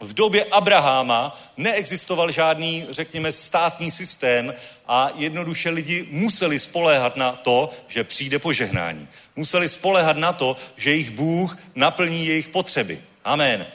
v 0.00 0.14
době 0.14 0.44
Abraháma 0.44 1.40
neexistoval 1.56 2.30
žádný, 2.30 2.86
řekněme, 2.90 3.32
státní 3.32 3.90
systém 3.90 4.54
a 4.88 5.10
jednoduše 5.14 5.70
lidi 5.70 6.08
museli 6.10 6.60
spoléhat 6.60 7.16
na 7.16 7.32
to, 7.32 7.70
že 7.88 8.04
přijde 8.04 8.38
požehnání. 8.38 9.08
Museli 9.36 9.68
spoléhat 9.68 10.16
na 10.16 10.32
to, 10.32 10.56
že 10.76 10.90
jejich 10.90 11.10
Bůh 11.10 11.58
naplní 11.74 12.26
jejich 12.26 12.48
potřeby. 12.48 13.00
Amen. 13.24 13.66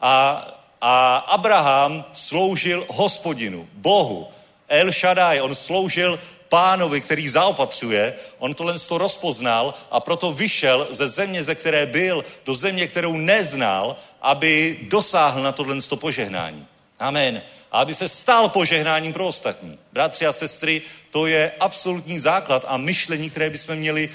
A, 0.00 0.46
a 0.80 1.16
Abraham 1.16 2.04
sloužil 2.12 2.86
hospodinu, 2.88 3.68
Bohu. 3.72 4.28
El 4.68 4.92
Shaddai, 4.92 5.40
on 5.40 5.54
sloužil 5.54 6.20
pánovi, 6.48 7.00
který 7.00 7.28
zaopatřuje, 7.28 8.14
on 8.38 8.54
tohle 8.54 8.78
to 8.78 8.98
rozpoznal 8.98 9.74
a 9.90 10.00
proto 10.00 10.32
vyšel 10.32 10.88
ze 10.90 11.08
země, 11.08 11.44
ze 11.44 11.54
které 11.54 11.86
byl, 11.86 12.24
do 12.44 12.54
země, 12.54 12.86
kterou 12.86 13.12
neznal, 13.12 13.96
aby 14.22 14.78
dosáhl 14.82 15.42
na 15.42 15.52
tohle 15.52 15.82
to 15.82 15.96
požehnání. 15.96 16.66
Amen. 16.98 17.42
A 17.72 17.80
aby 17.80 17.94
se 17.94 18.08
stal 18.08 18.48
požehnáním 18.48 19.12
pro 19.12 19.26
ostatní. 19.26 19.78
Bratři 19.92 20.26
a 20.26 20.32
sestry, 20.32 20.82
to 21.10 21.26
je 21.26 21.52
absolutní 21.60 22.18
základ 22.18 22.64
a 22.68 22.76
myšlení, 22.76 23.30
které 23.30 23.50
bychom 23.50 23.76
měli 23.76 24.10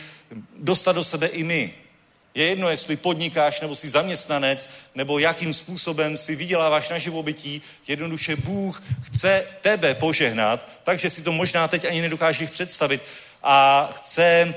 dostat 0.60 0.92
do 0.92 1.04
sebe 1.04 1.28
i 1.28 1.44
my. 1.44 1.74
Je 2.36 2.46
jedno, 2.46 2.70
jestli 2.70 2.96
podnikáš, 2.96 3.62
nebo 3.62 3.76
jsi 3.76 3.90
zaměstnanec, 3.90 4.70
nebo 4.96 5.20
jakým 5.20 5.54
způsobem 5.54 6.18
si 6.18 6.36
vyděláváš 6.36 6.90
na 6.90 6.98
živobytí. 6.98 7.62
Jednoduše 7.88 8.36
Bůh 8.36 8.84
chce 9.02 9.46
tebe 9.62 9.96
požehnat, 9.96 10.68
takže 10.84 11.10
si 11.10 11.22
to 11.22 11.32
možná 11.32 11.68
teď 11.68 11.86
ani 11.86 12.02
nedokážeš 12.02 12.50
představit. 12.50 13.02
A 13.44 13.90
chce, 13.96 14.56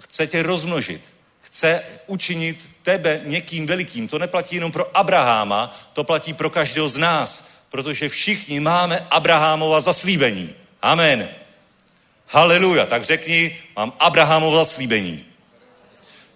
chce 0.00 0.26
tě 0.26 0.42
rozmnožit. 0.42 1.00
Chce 1.40 1.82
učinit 2.06 2.70
tebe 2.88 3.20
někým 3.24 3.66
velikým. 3.66 4.08
To 4.08 4.18
neplatí 4.18 4.54
jenom 4.54 4.72
pro 4.72 4.96
Abraháma, 4.96 5.76
to 5.92 6.04
platí 6.04 6.32
pro 6.32 6.50
každého 6.50 6.88
z 6.88 6.96
nás, 6.96 7.44
protože 7.68 8.08
všichni 8.08 8.60
máme 8.60 9.06
Abrahámova 9.10 9.80
zaslíbení. 9.80 10.54
Amen. 10.82 11.28
Haleluja. 12.28 12.86
Tak 12.86 13.04
řekni, 13.04 13.60
mám 13.76 13.92
Abrahámova 13.98 14.58
zaslíbení. 14.58 15.24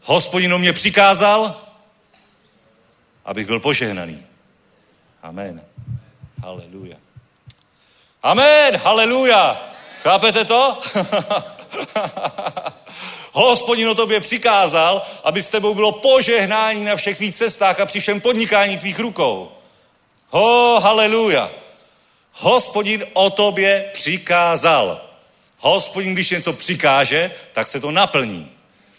Hospodino 0.02 0.58
mě 0.58 0.72
přikázal, 0.72 1.56
abych 3.24 3.46
byl 3.46 3.60
požehnaný. 3.60 4.26
Amen. 5.22 5.62
Haleluja. 6.42 6.96
Amen, 8.22 8.76
haleluja. 8.76 9.72
Chápete 10.02 10.44
to? 10.44 10.80
Hospodin 13.32 13.88
o 13.88 13.94
tobě 13.94 14.20
přikázal, 14.20 15.02
aby 15.24 15.42
s 15.42 15.50
tebou 15.50 15.74
bylo 15.74 15.92
požehnání 15.92 16.84
na 16.84 16.96
všech 16.96 17.16
tvých 17.16 17.34
cestách 17.34 17.80
a 17.80 17.86
při 17.86 18.00
všem 18.00 18.20
podnikání 18.20 18.78
tvých 18.78 18.98
rukou. 18.98 19.52
Ho, 20.28 20.80
haleluja. 20.80 21.50
Hospodin 22.32 23.06
o 23.12 23.30
tobě 23.30 23.90
přikázal. 23.92 25.00
Hospodin, 25.58 26.14
když 26.14 26.30
něco 26.30 26.52
přikáže, 26.52 27.30
tak 27.52 27.68
se 27.68 27.80
to 27.80 27.90
naplní. 27.90 28.50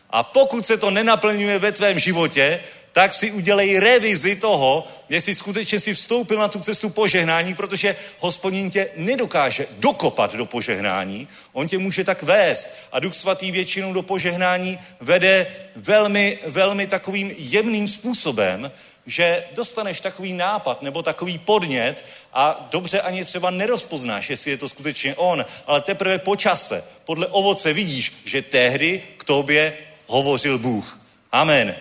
A 0.09 0.23
pokud 0.23 0.65
se 0.65 0.77
to 0.77 0.91
nenaplňuje 0.91 1.59
ve 1.59 1.71
tvém 1.71 1.99
životě, 1.99 2.63
tak 2.93 3.13
si 3.13 3.31
udělej 3.31 3.79
revizi 3.79 4.35
toho, 4.35 4.87
jestli 5.09 5.35
skutečně 5.35 5.79
si 5.79 5.93
vstoupil 5.93 6.39
na 6.39 6.47
tu 6.47 6.59
cestu 6.59 6.89
požehnání, 6.89 7.55
protože 7.55 7.95
hospodin 8.19 8.71
tě 8.71 8.89
nedokáže 8.95 9.67
dokopat 9.77 10.35
do 10.35 10.45
požehnání, 10.45 11.27
on 11.53 11.67
tě 11.67 11.77
může 11.77 12.03
tak 12.03 12.23
vést. 12.23 12.69
A 12.91 12.99
Duch 12.99 13.15
Svatý 13.15 13.51
většinou 13.51 13.93
do 13.93 14.01
požehnání 14.01 14.79
vede 14.99 15.47
velmi, 15.75 16.39
velmi 16.45 16.87
takovým 16.87 17.31
jemným 17.37 17.87
způsobem, 17.87 18.71
že 19.05 19.43
dostaneš 19.51 20.01
takový 20.01 20.33
nápad 20.33 20.81
nebo 20.81 21.03
takový 21.03 21.37
podnět 21.37 22.05
a 22.33 22.67
dobře 22.71 23.01
ani 23.01 23.25
třeba 23.25 23.49
nerozpoznáš, 23.49 24.29
jestli 24.29 24.51
je 24.51 24.57
to 24.57 24.69
skutečně 24.69 25.15
on, 25.15 25.45
ale 25.67 25.81
teprve 25.81 26.17
po 26.19 26.35
čase, 26.35 26.83
podle 27.05 27.27
ovoce 27.27 27.73
vidíš, 27.73 28.13
že 28.25 28.41
tehdy 28.41 29.03
k 29.17 29.23
tobě 29.23 29.73
hovořil 30.07 30.59
Bůh. 30.59 30.99
Amen. 31.31 31.75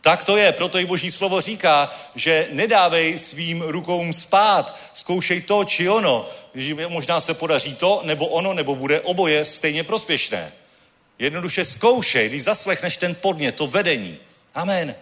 Tak 0.00 0.24
to 0.24 0.36
je, 0.36 0.52
proto 0.52 0.78
i 0.78 0.86
Boží 0.86 1.10
slovo 1.10 1.40
říká, 1.40 1.94
že 2.14 2.48
nedávej 2.52 3.18
svým 3.18 3.62
rukou 3.62 4.12
spát, 4.12 4.78
zkoušej 4.92 5.40
to 5.40 5.64
či 5.64 5.88
ono, 5.88 6.28
že 6.54 6.88
možná 6.88 7.20
se 7.20 7.34
podaří 7.34 7.74
to, 7.74 8.00
nebo 8.04 8.26
ono, 8.26 8.54
nebo 8.54 8.74
bude 8.74 9.00
oboje 9.00 9.44
stejně 9.44 9.84
prospěšné. 9.84 10.52
Jednoduše 11.18 11.64
zkoušej, 11.64 12.28
když 12.28 12.42
zaslechneš 12.42 12.96
ten 12.96 13.14
podnět, 13.14 13.54
to 13.54 13.66
vedení. 13.66 14.18
Amen. 14.54 14.94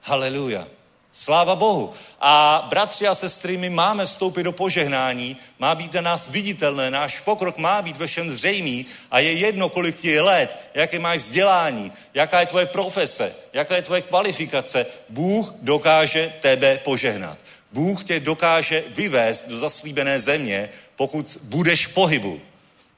Haleluja. 0.00 0.66
Sláva 1.12 1.56
Bohu. 1.56 1.92
A 2.20 2.66
bratři 2.70 3.06
a 3.06 3.14
sestry, 3.14 3.56
my 3.56 3.70
máme 3.70 4.06
vstoupit 4.06 4.42
do 4.42 4.52
požehnání, 4.52 5.36
má 5.58 5.74
být 5.74 5.92
na 5.92 6.00
nás 6.00 6.28
viditelné, 6.28 6.90
náš 6.90 7.20
pokrok 7.20 7.58
má 7.58 7.82
být 7.82 7.96
ve 7.96 8.06
všem 8.06 8.30
zřejmý 8.30 8.86
a 9.10 9.18
je 9.18 9.32
jedno, 9.32 9.68
kolik 9.68 9.96
ti 9.96 10.08
je 10.08 10.22
let, 10.22 10.58
jaké 10.74 10.98
máš 10.98 11.18
vzdělání, 11.18 11.92
jaká 12.14 12.40
je 12.40 12.46
tvoje 12.46 12.66
profese, 12.66 13.34
jaká 13.52 13.76
je 13.76 13.82
tvoje 13.82 14.02
kvalifikace. 14.02 14.86
Bůh 15.08 15.54
dokáže 15.60 16.32
tebe 16.40 16.80
požehnat. 16.84 17.38
Bůh 17.72 18.04
tě 18.04 18.20
dokáže 18.20 18.84
vyvést 18.88 19.48
do 19.48 19.58
zaslíbené 19.58 20.20
země, 20.20 20.68
pokud 20.96 21.38
budeš 21.42 21.86
v 21.86 21.94
pohybu. 21.94 22.40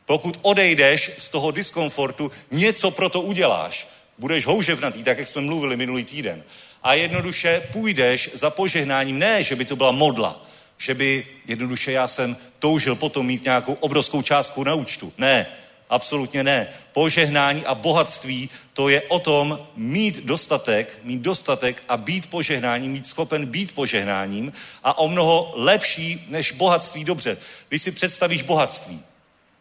Pokud 0.06 0.38
odejdeš 0.42 1.10
z 1.18 1.28
toho 1.28 1.50
diskomfortu, 1.50 2.30
něco 2.50 2.90
pro 2.90 3.08
to 3.08 3.20
uděláš. 3.20 3.88
Budeš 4.18 4.46
houževnatý, 4.46 5.02
tak 5.02 5.18
jak 5.18 5.28
jsme 5.28 5.42
mluvili 5.42 5.76
minulý 5.76 6.04
týden 6.04 6.44
a 6.84 6.94
jednoduše 6.94 7.62
půjdeš 7.72 8.30
za 8.34 8.50
požehnáním. 8.50 9.18
Ne, 9.18 9.42
že 9.42 9.56
by 9.56 9.64
to 9.64 9.76
byla 9.76 9.90
modla, 9.90 10.44
že 10.78 10.94
by 10.94 11.26
jednoduše 11.46 11.92
já 11.92 12.08
jsem 12.08 12.36
toužil 12.58 12.94
potom 12.96 13.26
mít 13.26 13.44
nějakou 13.44 13.72
obrovskou 13.72 14.22
částku 14.22 14.64
na 14.64 14.74
účtu. 14.74 15.12
Ne, 15.18 15.46
absolutně 15.90 16.42
ne. 16.42 16.68
Požehnání 16.92 17.64
a 17.64 17.74
bohatství, 17.74 18.50
to 18.72 18.88
je 18.88 19.02
o 19.02 19.18
tom 19.18 19.58
mít 19.76 20.24
dostatek, 20.24 20.98
mít 21.02 21.20
dostatek 21.20 21.82
a 21.88 21.96
být 21.96 22.30
požehnáním, 22.30 22.92
mít 22.92 23.06
schopen 23.06 23.46
být 23.46 23.74
požehnáním 23.74 24.52
a 24.84 24.98
o 24.98 25.08
mnoho 25.08 25.52
lepší 25.56 26.24
než 26.28 26.52
bohatství. 26.52 27.04
Dobře, 27.04 27.36
když 27.68 27.82
si 27.82 27.92
představíš 27.92 28.42
bohatství, 28.42 29.00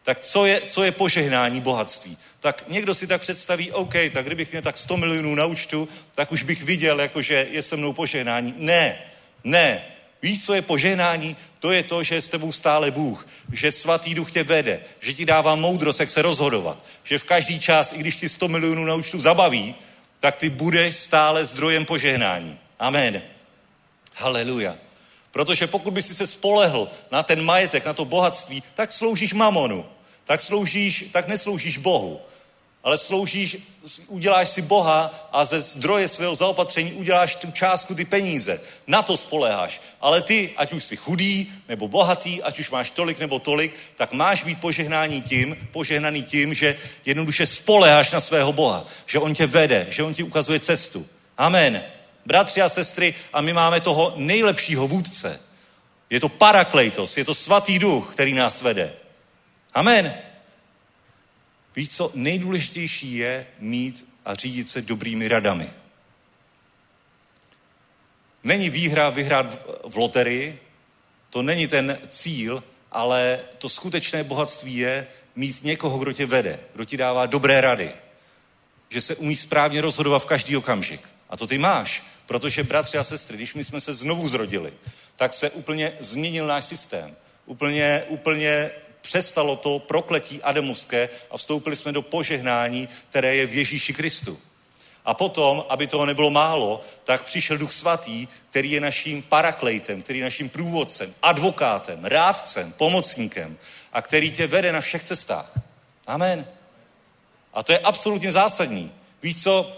tak 0.02 0.20
co 0.20 0.46
je, 0.46 0.62
co 0.68 0.82
je 0.82 0.92
požehnání 0.92 1.60
bohatství? 1.60 2.16
Tak 2.44 2.64
někdo 2.68 2.94
si 2.94 3.06
tak 3.06 3.20
představí, 3.20 3.72
OK, 3.72 3.94
tak 4.12 4.26
kdybych 4.26 4.50
měl 4.50 4.62
tak 4.62 4.78
100 4.78 4.96
milionů 4.96 5.34
na 5.34 5.46
účtu, 5.46 5.88
tak 6.14 6.32
už 6.32 6.42
bych 6.42 6.62
viděl, 6.62 7.00
jakože 7.00 7.46
je 7.50 7.62
se 7.62 7.76
mnou 7.76 7.92
požehnání. 7.92 8.54
Ne, 8.56 8.98
ne. 9.44 9.84
Víš, 10.22 10.44
co 10.44 10.54
je 10.54 10.62
požehnání? 10.62 11.36
To 11.58 11.72
je 11.72 11.82
to, 11.82 12.02
že 12.02 12.14
je 12.14 12.22
s 12.22 12.28
tebou 12.28 12.52
stále 12.52 12.90
Bůh, 12.90 13.28
že 13.52 13.72
svatý 13.72 14.14
duch 14.14 14.32
tě 14.32 14.44
vede, 14.44 14.80
že 15.00 15.14
ti 15.14 15.24
dává 15.24 15.54
moudrost, 15.54 16.00
jak 16.00 16.10
se 16.10 16.22
rozhodovat, 16.22 16.84
že 17.04 17.18
v 17.18 17.24
každý 17.24 17.60
čas, 17.60 17.92
i 17.92 17.98
když 17.98 18.16
ti 18.16 18.28
100 18.28 18.48
milionů 18.48 18.84
na 18.84 18.94
účtu 18.94 19.18
zabaví, 19.18 19.74
tak 20.20 20.36
ty 20.36 20.50
budeš 20.50 20.96
stále 20.96 21.44
zdrojem 21.44 21.84
požehnání. 21.84 22.58
Amen. 22.78 23.22
Haleluja. 24.14 24.76
Protože 25.30 25.66
pokud 25.66 25.94
by 25.94 26.02
si 26.02 26.14
se 26.14 26.26
spolehl 26.26 26.88
na 27.12 27.22
ten 27.22 27.44
majetek, 27.44 27.84
na 27.84 27.92
to 27.92 28.04
bohatství, 28.04 28.62
tak 28.74 28.92
sloužíš 28.92 29.32
mamonu 29.32 29.84
tak 30.24 30.40
sloužíš, 30.40 31.04
tak 31.12 31.28
nesloužíš 31.28 31.78
Bohu. 31.78 32.20
Ale 32.84 32.98
sloužíš, 32.98 33.56
uděláš 34.08 34.48
si 34.48 34.62
Boha 34.62 35.28
a 35.32 35.44
ze 35.44 35.60
zdroje 35.60 36.08
svého 36.08 36.34
zaopatření 36.34 36.92
uděláš 36.92 37.34
tu 37.34 37.50
částku, 37.50 37.94
ty 37.94 38.04
peníze. 38.04 38.60
Na 38.86 39.02
to 39.02 39.16
spoléháš. 39.16 39.80
Ale 40.00 40.22
ty, 40.22 40.50
ať 40.56 40.72
už 40.72 40.84
jsi 40.84 40.96
chudý 40.96 41.52
nebo 41.68 41.88
bohatý, 41.88 42.42
ať 42.42 42.58
už 42.58 42.70
máš 42.70 42.90
tolik 42.90 43.18
nebo 43.18 43.38
tolik, 43.38 43.76
tak 43.96 44.12
máš 44.12 44.44
být 44.44 44.60
požehnání 44.60 45.22
tím, 45.22 45.68
požehnaný 45.72 46.22
tím, 46.22 46.54
že 46.54 46.78
jednoduše 47.04 47.46
spoléháš 47.46 48.10
na 48.10 48.20
svého 48.20 48.52
Boha. 48.52 48.86
Že 49.06 49.18
on 49.18 49.34
tě 49.34 49.46
vede, 49.46 49.86
že 49.90 50.02
on 50.02 50.14
ti 50.14 50.22
ukazuje 50.22 50.60
cestu. 50.60 51.06
Amen. 51.38 51.82
Bratři 52.26 52.62
a 52.62 52.68
sestry, 52.68 53.14
a 53.32 53.40
my 53.40 53.52
máme 53.52 53.80
toho 53.80 54.12
nejlepšího 54.16 54.88
vůdce. 54.88 55.40
Je 56.10 56.20
to 56.20 56.28
parakleitos, 56.28 57.16
je 57.16 57.24
to 57.24 57.34
svatý 57.34 57.78
duch, 57.78 58.12
který 58.12 58.32
nás 58.32 58.62
vede. 58.62 58.92
Amen. 59.74 60.14
Víš 61.76 61.88
co, 61.88 62.10
nejdůležitější 62.14 63.14
je 63.14 63.46
mít 63.58 64.08
a 64.24 64.34
řídit 64.34 64.68
se 64.68 64.82
dobrými 64.82 65.28
radami. 65.28 65.70
Není 68.44 68.70
výhra 68.70 69.10
vyhrát 69.10 69.46
v 69.88 69.96
loterii, 69.96 70.60
to 71.30 71.42
není 71.42 71.66
ten 71.66 71.98
cíl, 72.08 72.64
ale 72.92 73.40
to 73.58 73.68
skutečné 73.68 74.24
bohatství 74.24 74.76
je 74.76 75.06
mít 75.36 75.64
někoho, 75.64 75.98
kdo 75.98 76.12
tě 76.12 76.26
vede, 76.26 76.60
kdo 76.74 76.84
ti 76.84 76.96
dává 76.96 77.26
dobré 77.26 77.60
rady, 77.60 77.90
že 78.88 79.00
se 79.00 79.14
umí 79.14 79.36
správně 79.36 79.80
rozhodovat 79.80 80.18
v 80.18 80.26
každý 80.26 80.56
okamžik. 80.56 81.00
A 81.30 81.36
to 81.36 81.46
ty 81.46 81.58
máš, 81.58 82.02
protože 82.26 82.62
bratři 82.62 82.98
a 82.98 83.04
sestry, 83.04 83.36
když 83.36 83.54
my 83.54 83.64
jsme 83.64 83.80
se 83.80 83.94
znovu 83.94 84.28
zrodili, 84.28 84.72
tak 85.16 85.34
se 85.34 85.50
úplně 85.50 85.92
změnil 86.00 86.46
náš 86.46 86.64
systém. 86.64 87.16
Úplně, 87.46 88.02
úplně 88.08 88.70
přestalo 89.04 89.56
to 89.56 89.78
prokletí 89.78 90.42
ademovské 90.42 91.08
a 91.30 91.36
vstoupili 91.36 91.76
jsme 91.76 91.92
do 91.92 92.02
požehnání, 92.02 92.88
které 93.10 93.36
je 93.36 93.46
v 93.46 93.54
Ježíši 93.54 93.94
Kristu. 93.94 94.40
A 95.04 95.14
potom, 95.14 95.64
aby 95.68 95.86
toho 95.86 96.06
nebylo 96.06 96.30
málo, 96.30 96.84
tak 97.04 97.24
přišel 97.24 97.58
Duch 97.58 97.72
Svatý, 97.72 98.28
který 98.50 98.70
je 98.70 98.80
naším 98.80 99.22
paraklejtem, 99.22 100.02
který 100.02 100.18
je 100.18 100.24
naším 100.24 100.48
průvodcem, 100.48 101.14
advokátem, 101.22 102.04
rádcem, 102.04 102.72
pomocníkem 102.72 103.58
a 103.92 104.02
který 104.02 104.30
tě 104.32 104.46
vede 104.46 104.72
na 104.72 104.80
všech 104.80 105.04
cestách. 105.04 105.52
Amen. 106.06 106.46
A 107.54 107.62
to 107.62 107.72
je 107.72 107.78
absolutně 107.78 108.32
zásadní. 108.32 108.92
Víš 109.22 109.42
co? 109.42 109.76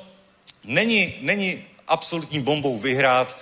Není, 0.64 1.14
není 1.20 1.64
absolutní 1.89 2.41
bombou 2.41 2.79
vyhrát 2.79 3.37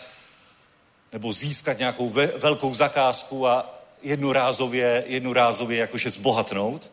nebo 1.12 1.32
získat 1.32 1.78
nějakou 1.78 2.11
ve, 2.11 2.26
velkou 2.26 2.74
zakázku 2.74 3.49
a 3.49 3.74
jednorázově, 4.05 5.05
jednorázově 5.07 5.79
jakože 5.79 6.11
zbohatnout, 6.11 6.91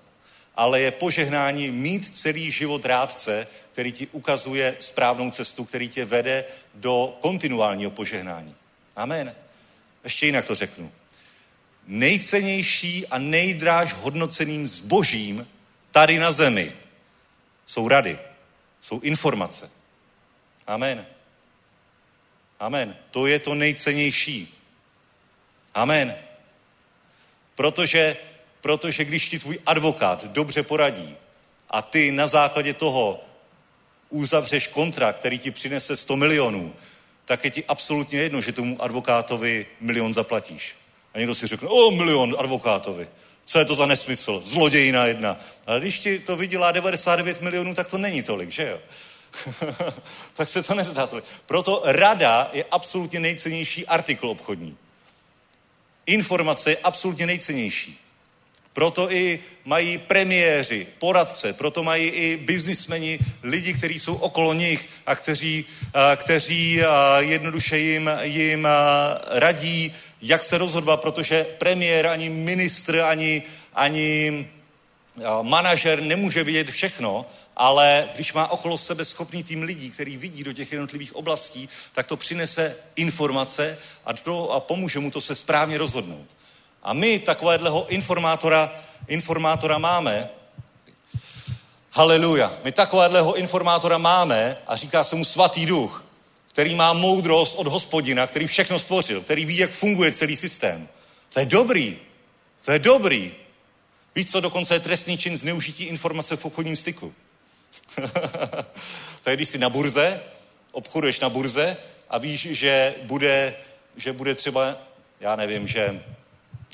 ale 0.55 0.81
je 0.81 0.91
požehnání 0.91 1.71
mít 1.71 2.17
celý 2.17 2.51
život 2.51 2.85
rádce, 2.85 3.47
který 3.71 3.91
ti 3.91 4.07
ukazuje 4.07 4.75
správnou 4.79 5.31
cestu, 5.31 5.65
který 5.65 5.89
tě 5.89 6.05
vede 6.05 6.45
do 6.73 7.17
kontinuálního 7.21 7.91
požehnání. 7.91 8.55
Amen. 8.95 9.35
Ještě 10.03 10.25
jinak 10.25 10.45
to 10.45 10.55
řeknu. 10.55 10.91
Nejcennější 11.87 13.07
a 13.07 13.17
nejdráž 13.17 13.93
hodnoceným 13.93 14.67
zbožím 14.67 15.47
tady 15.91 16.19
na 16.19 16.31
zemi 16.31 16.71
jsou 17.65 17.87
rady, 17.87 18.19
jsou 18.81 18.99
informace. 18.99 19.69
Amen. 20.67 21.05
Amen. 22.59 22.97
To 23.11 23.27
je 23.27 23.39
to 23.39 23.55
nejcennější. 23.55 24.57
Amen. 25.73 26.15
Protože, 27.55 28.17
protože 28.61 29.05
když 29.05 29.29
ti 29.29 29.39
tvůj 29.39 29.59
advokát 29.65 30.25
dobře 30.25 30.63
poradí 30.63 31.15
a 31.69 31.81
ty 31.81 32.11
na 32.11 32.27
základě 32.27 32.73
toho 32.73 33.23
uzavřeš 34.09 34.67
kontrakt, 34.67 35.19
který 35.19 35.39
ti 35.39 35.51
přinese 35.51 35.95
100 35.95 36.15
milionů, 36.15 36.75
tak 37.25 37.45
je 37.45 37.51
ti 37.51 37.63
absolutně 37.67 38.19
jedno, 38.19 38.41
že 38.41 38.51
tomu 38.51 38.81
advokátovi 38.81 39.65
milion 39.79 40.13
zaplatíš. 40.13 40.75
A 41.13 41.17
někdo 41.17 41.35
si 41.35 41.47
řekne, 41.47 41.67
o, 41.67 41.91
milion 41.91 42.35
advokátovi. 42.39 43.07
Co 43.45 43.59
je 43.59 43.65
to 43.65 43.75
za 43.75 43.85
nesmysl? 43.85 44.41
Zlodějina 44.43 45.05
jedna. 45.05 45.39
Ale 45.67 45.79
když 45.79 45.99
ti 45.99 46.19
to 46.19 46.35
vydělá 46.35 46.71
99 46.71 47.41
milionů, 47.41 47.75
tak 47.75 47.87
to 47.87 47.97
není 47.97 48.23
tolik, 48.23 48.49
že 48.49 48.69
jo? 48.69 48.79
tak 50.33 50.49
se 50.49 50.63
to 50.63 50.75
nezdá 50.75 51.07
tolik. 51.07 51.25
Proto 51.45 51.81
rada 51.85 52.49
je 52.53 52.65
absolutně 52.71 53.19
nejcennější 53.19 53.87
artikl 53.87 54.27
obchodní. 54.27 54.77
Informace 56.13 56.69
je 56.69 56.77
absolutně 56.77 57.25
nejcennější. 57.25 57.97
Proto 58.73 59.11
i 59.11 59.39
mají 59.65 59.97
premiéři, 59.97 60.87
poradce, 60.99 61.53
proto 61.53 61.83
mají 61.83 62.07
i 62.07 62.37
biznismeni, 62.37 63.19
lidi, 63.43 63.73
kteří 63.73 63.99
jsou 63.99 64.15
okolo 64.15 64.53
nich 64.53 64.89
a 65.05 65.15
kteří, 65.15 65.65
kteří 66.15 66.81
jednoduše 67.19 67.77
jim, 67.77 68.09
jim 68.21 68.67
radí, 69.27 69.95
jak 70.21 70.43
se 70.43 70.57
rozhodovat, 70.57 71.01
protože 71.01 71.43
premiér, 71.57 72.07
ani 72.07 72.29
ministr, 72.29 72.99
ani, 72.99 73.43
ani 73.73 74.47
manažer 75.41 76.01
nemůže 76.01 76.43
vidět 76.43 76.69
všechno, 76.69 77.25
ale 77.55 78.09
když 78.15 78.33
má 78.33 78.51
okolo 78.51 78.77
sebe 78.77 79.05
schopný 79.05 79.43
tým 79.43 79.63
lidí, 79.63 79.91
který 79.91 80.17
vidí 80.17 80.43
do 80.43 80.53
těch 80.53 80.71
jednotlivých 80.71 81.15
oblastí, 81.15 81.69
tak 81.93 82.07
to 82.07 82.17
přinese 82.17 82.75
informace 82.95 83.77
a, 84.05 84.13
to, 84.13 84.51
a 84.51 84.59
pomůže 84.59 84.99
mu 84.99 85.11
to 85.11 85.21
se 85.21 85.35
správně 85.35 85.77
rozhodnout. 85.77 86.27
A 86.83 86.93
my 86.93 87.19
takovéhleho 87.19 87.87
informátora, 87.87 88.73
informátora 89.07 89.77
máme, 89.77 90.29
haleluja, 91.91 92.53
my 92.63 92.71
takovéhleho 92.71 93.33
informátora 93.33 93.97
máme 93.97 94.57
a 94.67 94.75
říká 94.75 95.03
se 95.03 95.15
mu 95.15 95.25
svatý 95.25 95.65
duch, 95.65 96.05
který 96.47 96.75
má 96.75 96.93
moudrost 96.93 97.57
od 97.57 97.67
hospodina, 97.67 98.27
který 98.27 98.47
všechno 98.47 98.79
stvořil, 98.79 99.21
který 99.21 99.45
ví, 99.45 99.57
jak 99.57 99.71
funguje 99.71 100.11
celý 100.11 100.35
systém. 100.35 100.87
To 101.33 101.39
je 101.39 101.45
dobrý. 101.45 101.97
To 102.65 102.71
je 102.71 102.79
dobrý. 102.79 103.33
Víš 104.15 104.31
co, 104.31 104.39
dokonce 104.39 104.75
je 104.75 104.79
trestný 104.79 105.17
čin 105.17 105.37
zneužití 105.37 105.83
informace 105.83 106.37
v 106.37 106.45
obchodním 106.45 106.75
styku. 106.75 107.13
To 109.23 109.29
je, 109.29 109.35
když 109.35 109.49
jsi 109.49 109.57
na 109.57 109.69
burze, 109.69 110.21
obchoduješ 110.71 111.19
na 111.19 111.29
burze 111.29 111.77
a 112.09 112.17
víš, 112.17 112.47
že 112.51 112.95
bude, 113.03 113.55
že 113.95 114.13
bude 114.13 114.35
třeba, 114.35 114.77
já 115.19 115.35
nevím, 115.35 115.67
že, 115.67 116.03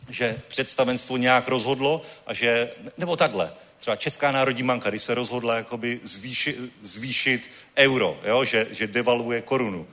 že 0.10 0.42
představenstvo 0.48 1.18
nějak 1.18 1.48
rozhodlo 1.48 2.02
a 2.28 2.34
že, 2.34 2.72
nebo 2.98 3.16
takhle, 3.16 3.54
třeba 3.78 3.96
Česká 3.96 4.32
národní 4.32 4.64
banka, 4.64 4.90
když 4.90 5.04
se 5.04 5.14
rozhodla 5.14 5.56
jakoby 5.58 6.00
zvýšit, 6.04 6.58
zvýšit 6.82 7.52
euro, 7.78 8.20
jo, 8.24 8.46
že, 8.46 8.68
že 8.72 8.88
devaluje 8.88 9.42
korunu, 9.42 9.88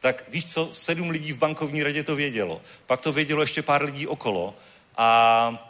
tak 0.00 0.24
víš 0.28 0.52
co, 0.52 0.68
sedm 0.72 1.10
lidí 1.10 1.32
v 1.32 1.38
bankovní 1.38 1.82
radě 1.82 2.04
to 2.04 2.16
vědělo. 2.16 2.60
Pak 2.86 3.00
to 3.00 3.12
vědělo 3.12 3.40
ještě 3.40 3.62
pár 3.62 3.84
lidí 3.84 4.06
okolo 4.06 4.54
a 4.96 5.69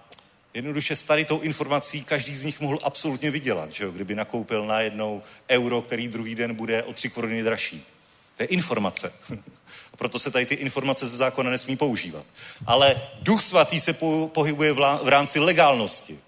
Jednoduše 0.54 0.96
s 0.96 1.04
tady 1.04 1.24
tou 1.24 1.40
informací 1.40 2.04
každý 2.04 2.34
z 2.34 2.44
nich 2.44 2.60
mohl 2.60 2.78
absolutně 2.82 3.30
vydělat, 3.30 3.72
že 3.72 3.84
jo? 3.84 3.90
kdyby 3.90 4.14
nakoupil 4.14 4.66
na 4.66 4.80
jednou 4.80 5.22
euro, 5.50 5.82
který 5.82 6.08
druhý 6.08 6.34
den 6.34 6.54
bude 6.54 6.82
o 6.82 6.92
tři 6.92 7.10
koruny 7.10 7.42
dražší. 7.42 7.86
To 8.36 8.42
je 8.42 8.46
informace. 8.46 9.12
A 9.92 9.96
proto 9.96 10.18
se 10.18 10.30
tady 10.30 10.46
ty 10.46 10.54
informace 10.54 11.06
ze 11.06 11.16
zákona 11.16 11.50
nesmí 11.50 11.76
používat. 11.76 12.26
Ale 12.66 13.02
duch 13.20 13.42
svatý 13.42 13.80
se 13.80 13.92
pohybuje 14.32 14.72
v 14.72 15.08
rámci 15.08 15.40
legálnosti. 15.40 16.18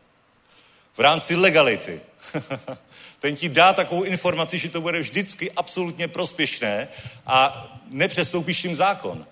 V 0.95 0.99
rámci 0.99 1.37
legality. 1.37 2.01
Ten 3.18 3.37
ti 3.37 3.49
dá 3.49 3.73
takovou 3.73 4.03
informaci, 4.03 4.59
že 4.59 4.68
to 4.68 4.81
bude 4.81 5.01
vždycky 5.01 5.53
absolutně 5.53 6.09
prospěšné 6.09 6.89
a 7.27 7.68
nepřestoupíš 7.91 8.62
tím 8.62 8.77
zákon. 8.77 9.27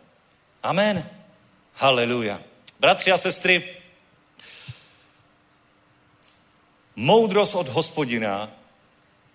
Amen. 0.62 1.08
Haleluja. 1.74 2.40
Bratři 2.80 3.12
a 3.12 3.18
sestry, 3.18 3.64
Moudrost 6.96 7.54
od 7.54 7.68
hospodina, 7.68 8.50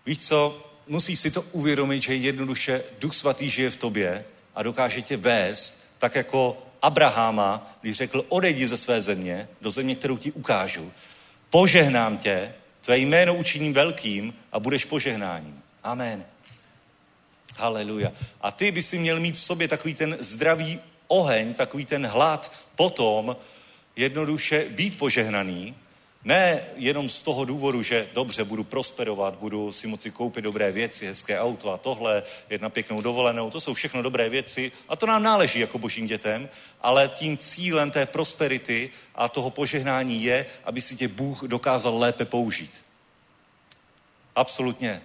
víš 0.06 0.18
co, 0.18 0.66
musí 0.88 1.16
si 1.16 1.32
to 1.32 1.42
uvědomit, 1.42 2.02
že 2.02 2.16
jednoduše 2.16 2.84
Duch 3.00 3.16
Svatý 3.16 3.50
žije 3.50 3.70
v 3.70 3.76
tobě 3.76 4.26
a 4.56 4.64
dokáže 4.64 5.02
tě 5.02 5.18
vést, 5.18 5.86
tak 5.98 6.16
jako 6.16 6.66
Abraháma, 6.82 7.78
když 7.82 7.98
řekl, 7.98 8.26
odejdi 8.30 8.68
ze 8.68 8.78
své 8.78 9.02
země, 9.02 9.48
do 9.62 9.72
země, 9.72 9.96
kterou 9.96 10.18
ti 10.18 10.32
ukážu, 10.32 10.92
požehnám 11.50 12.18
tě, 12.18 12.54
tvé 12.82 12.98
jméno 12.98 13.36
učiním 13.36 13.74
velkým 13.74 14.34
a 14.52 14.60
budeš 14.60 14.86
požehnáním. 14.86 15.62
Amen. 15.84 16.26
Haleluja. 17.56 18.12
A 18.42 18.52
ty 18.52 18.72
by 18.72 18.84
si 18.84 19.00
měl 19.00 19.20
mít 19.20 19.36
v 19.36 19.42
sobě 19.42 19.68
takový 19.68 19.94
ten 19.94 20.18
zdravý 20.20 20.80
oheň, 21.08 21.54
takový 21.54 21.86
ten 21.86 22.08
hlad 22.08 22.52
potom 22.76 23.36
jednoduše 23.96 24.66
být 24.70 24.98
požehnaný, 24.98 25.76
ne 26.26 26.66
jenom 26.76 27.10
z 27.10 27.22
toho 27.22 27.46
důvodu, 27.46 27.84
že 27.84 28.08
dobře, 28.14 28.44
budu 28.44 28.64
prosperovat, 28.64 29.36
budu 29.36 29.72
si 29.72 29.88
moci 29.88 30.12
koupit 30.12 30.42
dobré 30.42 30.72
věci, 30.72 31.06
hezké 31.06 31.40
auto 31.40 31.72
a 31.72 31.78
tohle, 31.78 32.24
jedna 32.50 32.70
pěknou 32.70 33.02
dovolenou, 33.02 33.52
to 33.52 33.62
jsou 33.62 33.74
všechno 33.74 34.02
dobré 34.02 34.30
věci 34.30 34.72
a 34.90 34.96
to 34.96 35.06
nám 35.06 35.24
náleží 35.24 35.60
jako 35.60 35.78
božím 35.78 36.08
dětem, 36.08 36.50
ale 36.82 37.08
tím 37.16 37.38
cílem 37.38 37.92
té 37.92 38.06
prosperity 38.06 38.90
a 39.16 39.30
toho 39.30 39.50
požehnání 39.50 40.24
je, 40.24 40.46
aby 40.64 40.82
si 40.82 40.96
tě 40.96 41.08
Bůh 41.08 41.44
dokázal 41.44 41.98
lépe 41.98 42.26
použít. 42.26 42.72
Absolutně. 44.36 45.02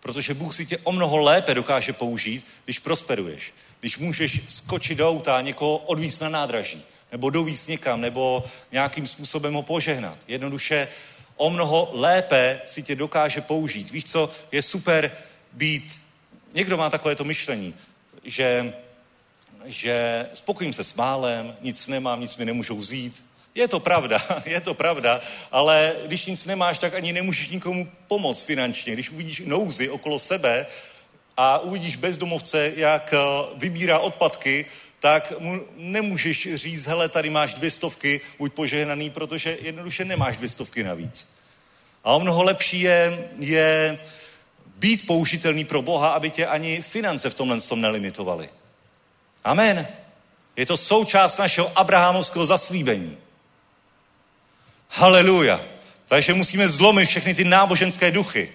Protože 0.00 0.34
Bůh 0.34 0.54
si 0.54 0.66
tě 0.66 0.78
o 0.78 0.92
mnoho 0.92 1.18
lépe 1.18 1.54
dokáže 1.54 1.92
použít, 1.92 2.46
když 2.64 2.78
prosperuješ. 2.78 3.54
Když 3.80 3.98
můžeš 3.98 4.40
skočit 4.48 4.98
do 4.98 5.08
auta 5.08 5.36
a 5.36 5.40
někoho 5.40 5.76
odvízt 5.76 6.20
na 6.20 6.28
nádraží, 6.28 6.84
nebo 7.12 7.30
dovízt 7.30 7.68
někam, 7.68 8.00
nebo 8.00 8.44
nějakým 8.72 9.06
způsobem 9.06 9.54
ho 9.54 9.62
požehnat. 9.62 10.18
Jednoduše 10.28 10.88
o 11.36 11.50
mnoho 11.50 11.90
lépe 11.92 12.60
si 12.66 12.82
tě 12.82 12.96
dokáže 12.96 13.40
použít. 13.40 13.90
Víš 13.90 14.04
co, 14.04 14.30
je 14.52 14.62
super 14.62 15.12
být, 15.52 16.00
někdo 16.54 16.76
má 16.76 16.90
takovéto 16.90 17.24
myšlení, 17.24 17.74
že, 18.24 18.74
že 19.64 20.26
spokojím 20.34 20.72
se 20.72 20.84
s 20.84 20.94
málem, 20.94 21.56
nic 21.60 21.88
nemám, 21.88 22.20
nic 22.20 22.36
mi 22.36 22.44
nemůžou 22.44 22.76
vzít. 22.76 23.22
Je 23.54 23.68
to 23.68 23.80
pravda, 23.80 24.22
je 24.44 24.60
to 24.60 24.74
pravda, 24.74 25.20
ale 25.52 25.96
když 26.06 26.26
nic 26.26 26.46
nemáš, 26.46 26.78
tak 26.78 26.94
ani 26.94 27.12
nemůžeš 27.12 27.48
nikomu 27.48 27.92
pomoct 28.06 28.42
finančně. 28.42 28.92
Když 28.92 29.10
uvidíš 29.10 29.42
nouzy 29.46 29.90
okolo 29.90 30.18
sebe 30.18 30.66
a 31.36 31.58
uvidíš 31.58 31.96
bezdomovce, 31.96 32.72
jak 32.76 33.14
eh, 33.14 33.18
vybírá 33.54 33.98
odpadky, 33.98 34.66
tak 35.00 35.32
mu 35.38 35.66
nemůžeš 35.76 36.48
říct, 36.54 36.86
hele, 36.86 37.08
tady 37.08 37.30
máš 37.30 37.54
dvě 37.54 37.70
stovky, 37.70 38.20
buď 38.38 38.52
požehnaný, 38.52 39.10
protože 39.10 39.58
jednoduše 39.60 40.04
nemáš 40.04 40.36
dvě 40.36 40.48
stovky 40.48 40.84
navíc. 40.84 41.28
A 42.04 42.12
o 42.12 42.20
mnoho 42.20 42.42
lepší 42.42 42.80
je, 42.80 43.28
je 43.38 43.98
být 44.76 45.06
použitelný 45.06 45.64
pro 45.64 45.82
Boha, 45.82 46.08
aby 46.08 46.30
tě 46.30 46.46
ani 46.46 46.82
finance 46.82 47.30
v 47.30 47.34
tomhle 47.34 47.60
tom 47.60 47.80
nelimitovaly. 47.80 48.48
Amen. 49.44 49.86
Je 50.56 50.66
to 50.66 50.76
součást 50.76 51.38
našeho 51.38 51.78
abrahamovského 51.78 52.46
zaslíbení. 52.46 53.18
Haleluja. 54.88 55.60
Takže 56.06 56.34
musíme 56.34 56.68
zlomit 56.68 57.06
všechny 57.06 57.34
ty 57.34 57.44
náboženské 57.44 58.10
duchy. 58.10 58.52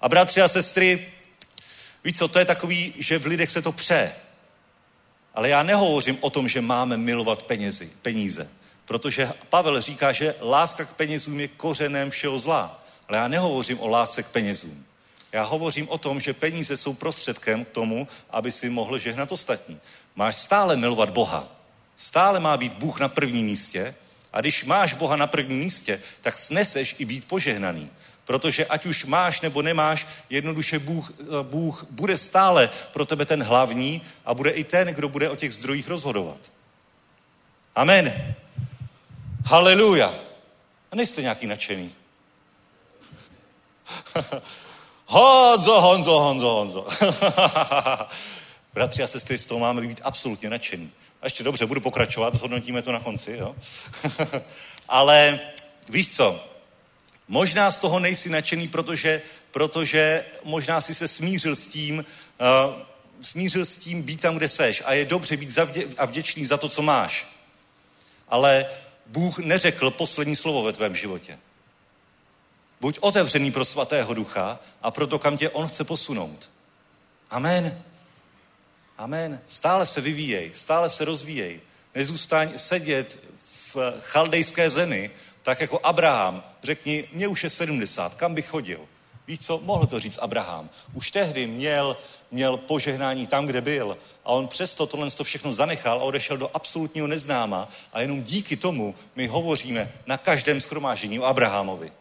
A 0.00 0.08
bratři 0.08 0.42
a 0.42 0.48
sestry, 0.48 1.08
víš 2.04 2.18
co, 2.18 2.28
to 2.28 2.38
je 2.38 2.44
takový, 2.44 2.94
že 2.98 3.18
v 3.18 3.26
lidech 3.26 3.50
se 3.50 3.62
to 3.62 3.72
pře. 3.72 4.12
Ale 5.36 5.48
já 5.48 5.62
nehovořím 5.62 6.18
o 6.20 6.30
tom, 6.30 6.48
že 6.48 6.60
máme 6.60 6.96
milovat 6.96 7.42
penězi, 7.42 7.90
peníze. 8.02 8.48
Protože 8.84 9.32
Pavel 9.48 9.80
říká, 9.80 10.12
že 10.12 10.34
láska 10.40 10.84
k 10.84 10.92
penězům 10.92 11.40
je 11.40 11.48
kořenem 11.48 12.10
všeho 12.10 12.38
zla. 12.38 12.84
Ale 13.08 13.18
já 13.18 13.28
nehovořím 13.28 13.80
o 13.80 13.88
lásce 13.88 14.22
k 14.22 14.26
penězům. 14.26 14.84
Já 15.32 15.42
hovořím 15.42 15.88
o 15.88 15.98
tom, 15.98 16.20
že 16.20 16.32
peníze 16.32 16.76
jsou 16.76 16.94
prostředkem 16.94 17.64
k 17.64 17.68
tomu, 17.68 18.08
aby 18.30 18.52
si 18.52 18.70
mohl 18.70 18.98
žehnat 18.98 19.32
ostatní. 19.32 19.80
Máš 20.14 20.36
stále 20.36 20.76
milovat 20.76 21.10
Boha. 21.10 21.48
Stále 21.96 22.40
má 22.40 22.56
být 22.56 22.72
Bůh 22.72 23.00
na 23.00 23.08
prvním 23.08 23.46
místě. 23.46 23.94
A 24.32 24.40
když 24.40 24.64
máš 24.64 24.94
Boha 24.94 25.16
na 25.16 25.26
prvním 25.26 25.58
místě, 25.58 26.02
tak 26.20 26.38
sneseš 26.38 26.96
i 26.98 27.04
být 27.04 27.24
požehnaný. 27.24 27.90
Protože 28.26 28.66
ať 28.66 28.86
už 28.86 29.04
máš 29.04 29.40
nebo 29.40 29.62
nemáš, 29.62 30.06
jednoduše 30.30 30.78
Bůh, 30.78 31.12
Bůh 31.42 31.86
bude 31.90 32.16
stále 32.16 32.70
pro 32.92 33.06
tebe 33.06 33.24
ten 33.24 33.42
hlavní 33.42 34.02
a 34.24 34.34
bude 34.34 34.50
i 34.50 34.64
ten, 34.64 34.88
kdo 34.88 35.08
bude 35.08 35.30
o 35.30 35.36
těch 35.36 35.54
zdrojích 35.54 35.88
rozhodovat. 35.88 36.38
Amen. 37.74 38.34
Haleluja. 39.44 40.14
A 40.92 40.96
nejste 40.96 41.22
nějaký 41.22 41.46
nadšený. 41.46 41.94
Honzo, 45.06 45.80
Honzo, 45.80 46.20
Honzo, 46.20 46.48
Honzo. 46.48 46.86
Bratři 48.74 49.02
a 49.02 49.06
sestry, 49.06 49.38
z 49.38 49.46
toho 49.46 49.60
máme 49.60 49.80
být 49.80 50.00
absolutně 50.04 50.50
nadšený. 50.50 50.90
A 51.22 51.26
ještě 51.26 51.44
dobře, 51.44 51.66
budu 51.66 51.80
pokračovat, 51.80 52.34
zhodnotíme 52.34 52.82
to 52.82 52.92
na 52.92 53.00
konci, 53.00 53.36
jo? 53.38 53.56
Ale 54.88 55.40
víš 55.88 56.16
co, 56.16 56.55
možná 57.28 57.70
z 57.70 57.78
toho 57.78 58.00
nejsi 58.00 58.28
nadšený, 58.28 58.68
protože, 58.68 59.22
protože 59.50 60.24
možná 60.44 60.80
si 60.80 60.94
se 60.94 61.08
smířil 61.08 61.54
s 61.54 61.66
tím, 61.66 61.98
uh, 61.98 62.82
smířil 63.20 63.64
s 63.64 63.76
tím 63.76 64.02
být 64.02 64.20
tam, 64.20 64.36
kde 64.36 64.48
seš 64.48 64.82
a 64.84 64.92
je 64.92 65.04
dobře 65.04 65.36
být 65.36 65.50
zavdě- 65.50 65.94
a 65.98 66.04
vděčný 66.04 66.44
za 66.46 66.56
to, 66.56 66.68
co 66.68 66.82
máš. 66.82 67.26
Ale 68.28 68.66
Bůh 69.06 69.38
neřekl 69.38 69.90
poslední 69.90 70.36
slovo 70.36 70.62
ve 70.62 70.72
tvém 70.72 70.96
životě. 70.96 71.38
Buď 72.80 72.98
otevřený 73.00 73.52
pro 73.52 73.64
svatého 73.64 74.14
ducha 74.14 74.60
a 74.82 74.90
proto, 74.90 75.18
kam 75.18 75.38
tě 75.38 75.50
on 75.50 75.68
chce 75.68 75.84
posunout. 75.84 76.50
Amen. 77.30 77.82
Amen. 78.98 79.40
Stále 79.46 79.86
se 79.86 80.00
vyvíjej, 80.00 80.50
stále 80.54 80.90
se 80.90 81.04
rozvíjej. 81.04 81.60
Nezůstaň 81.94 82.58
sedět 82.58 83.18
v 83.74 83.76
chaldejské 84.00 84.70
zemi, 84.70 85.10
tak 85.46 85.60
jako 85.60 85.80
Abraham. 85.82 86.44
Řekni, 86.62 87.04
mě 87.12 87.28
už 87.28 87.44
je 87.44 87.50
70, 87.50 88.14
kam 88.14 88.34
bych 88.34 88.46
chodil? 88.46 88.80
Víš 89.26 89.38
co, 89.38 89.58
mohl 89.58 89.86
to 89.86 90.00
říct 90.00 90.18
Abraham. 90.18 90.70
Už 90.94 91.10
tehdy 91.10 91.46
měl, 91.46 91.96
měl 92.30 92.56
požehnání 92.56 93.26
tam, 93.26 93.46
kde 93.46 93.60
byl. 93.60 93.98
A 94.24 94.28
on 94.28 94.48
přesto 94.48 94.86
tohle 94.86 95.10
to 95.10 95.24
všechno 95.24 95.52
zanechal 95.52 95.98
a 95.98 96.02
odešel 96.02 96.36
do 96.36 96.50
absolutního 96.54 97.06
neznáma. 97.06 97.68
A 97.92 98.00
jenom 98.00 98.22
díky 98.22 98.56
tomu 98.56 98.94
my 99.16 99.26
hovoříme 99.26 99.92
na 100.06 100.18
každém 100.18 100.60
schromáždění 100.60 101.20
o 101.20 101.24
Abrahamovi. 101.24 101.92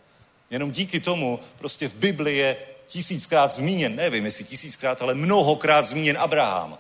Jenom 0.50 0.72
díky 0.72 1.00
tomu 1.00 1.40
prostě 1.58 1.88
v 1.88 1.96
Bibli 1.96 2.38
je 2.38 2.58
tisíckrát 2.88 3.52
zmíněn, 3.52 3.96
nevím 3.96 4.26
jestli 4.26 4.44
tisíckrát, 4.44 5.02
ale 5.02 5.14
mnohokrát 5.14 5.86
zmíněn 5.86 6.18
Abraham. 6.18 6.78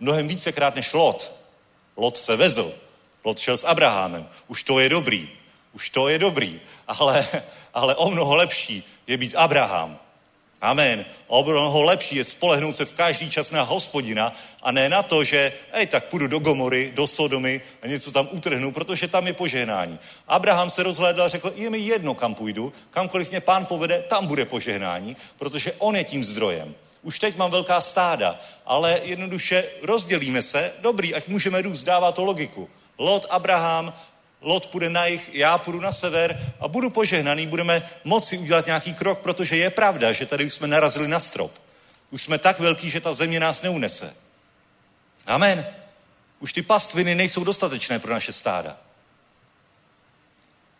Mnohem 0.00 0.28
vícekrát 0.28 0.74
než 0.74 0.92
Lot. 0.92 1.32
Lot 1.96 2.16
se 2.16 2.36
vezl. 2.36 2.72
Lot 3.24 3.38
šel 3.38 3.56
s 3.56 3.64
Abrahamem. 3.64 4.28
Už 4.48 4.62
to 4.62 4.80
je 4.80 4.88
dobrý. 4.88 5.41
Už 5.72 5.90
to 5.90 6.08
je 6.08 6.18
dobrý. 6.18 6.60
Ale, 6.88 7.26
ale 7.74 7.94
o 7.94 8.10
mnoho 8.10 8.36
lepší 8.36 8.84
je 9.06 9.16
být 9.16 9.34
Abraham. 9.36 9.98
Amen. 10.62 11.04
O 11.26 11.44
mnoho 11.44 11.82
lepší 11.82 12.16
je 12.16 12.24
spolehnout 12.24 12.76
se 12.76 12.84
v 12.84 12.92
každý 12.92 13.30
čas 13.30 13.50
na 13.50 13.62
hospodina 13.62 14.32
a 14.62 14.72
ne 14.72 14.88
na 14.88 15.02
to, 15.02 15.24
že 15.24 15.52
ej, 15.72 15.86
tak 15.86 16.04
půjdu 16.04 16.26
do 16.26 16.38
Gomory, 16.38 16.92
do 16.94 17.06
Sodomy 17.06 17.60
a 17.82 17.86
něco 17.86 18.12
tam 18.12 18.28
utrhnu, 18.30 18.72
protože 18.72 19.08
tam 19.08 19.26
je 19.26 19.32
požehnání. 19.32 19.98
Abraham 20.28 20.70
se 20.70 20.82
rozhlédl 20.82 21.22
a 21.22 21.28
řekl, 21.28 21.52
je 21.54 21.70
mi 21.70 21.78
jedno, 21.78 22.14
kam 22.14 22.34
půjdu, 22.34 22.72
kamkoliv 22.90 23.30
mě 23.30 23.40
pán 23.40 23.66
povede, 23.66 24.04
tam 24.08 24.26
bude 24.26 24.44
požehnání, 24.44 25.16
protože 25.36 25.72
on 25.78 25.96
je 25.96 26.04
tím 26.04 26.24
zdrojem. 26.24 26.74
Už 27.02 27.18
teď 27.18 27.36
mám 27.36 27.50
velká 27.50 27.80
stáda, 27.80 28.40
ale 28.66 29.00
jednoduše 29.02 29.64
rozdělíme 29.82 30.42
se, 30.42 30.72
dobrý, 30.80 31.14
ať 31.14 31.28
můžeme 31.28 31.62
růst, 31.62 31.82
dává 31.82 32.12
to 32.12 32.24
logiku. 32.24 32.70
Lot, 32.98 33.26
Abraham, 33.30 33.94
Lot 34.42 34.66
půjde 34.66 34.90
na 34.90 35.06
jich, 35.06 35.30
já 35.32 35.58
půjdu 35.58 35.80
na 35.80 35.92
sever 35.92 36.54
a 36.60 36.68
budu 36.68 36.90
požehnaný, 36.90 37.46
budeme 37.46 37.90
moci 38.04 38.38
udělat 38.38 38.66
nějaký 38.66 38.94
krok, 38.94 39.18
protože 39.18 39.56
je 39.56 39.70
pravda, 39.70 40.12
že 40.12 40.26
tady 40.26 40.44
už 40.44 40.54
jsme 40.54 40.66
narazili 40.66 41.08
na 41.08 41.20
strop. 41.20 41.52
Už 42.10 42.22
jsme 42.22 42.38
tak 42.38 42.60
velký, 42.60 42.90
že 42.90 43.00
ta 43.00 43.12
země 43.12 43.40
nás 43.40 43.62
neunese. 43.62 44.14
Amen. 45.26 45.66
Už 46.40 46.52
ty 46.52 46.62
pastviny 46.62 47.14
nejsou 47.14 47.44
dostatečné 47.44 47.98
pro 47.98 48.12
naše 48.12 48.32
stáda. 48.32 48.76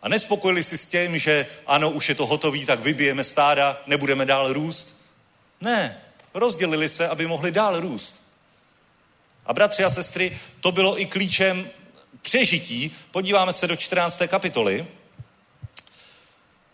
A 0.01 0.09
nespokojili 0.09 0.63
si 0.63 0.77
s 0.77 0.85
tím, 0.85 1.19
že 1.19 1.47
ano, 1.67 1.89
už 1.89 2.09
je 2.09 2.15
to 2.15 2.25
hotový, 2.25 2.65
tak 2.65 2.79
vybijeme 2.79 3.23
stáda, 3.23 3.81
nebudeme 3.87 4.25
dál 4.25 4.53
růst. 4.53 5.01
Ne, 5.61 6.01
rozdělili 6.33 6.89
se, 6.89 7.07
aby 7.07 7.27
mohli 7.27 7.51
dál 7.51 7.79
růst. 7.79 8.27
A 9.45 9.53
bratři 9.53 9.83
a 9.83 9.89
sestry, 9.89 10.39
to 10.59 10.71
bylo 10.71 11.01
i 11.01 11.05
klíčem 11.05 11.69
přežití. 12.23 12.95
Podíváme 13.11 13.53
se 13.53 13.67
do 13.67 13.75
14. 13.75 14.21
kapitoly. 14.27 14.85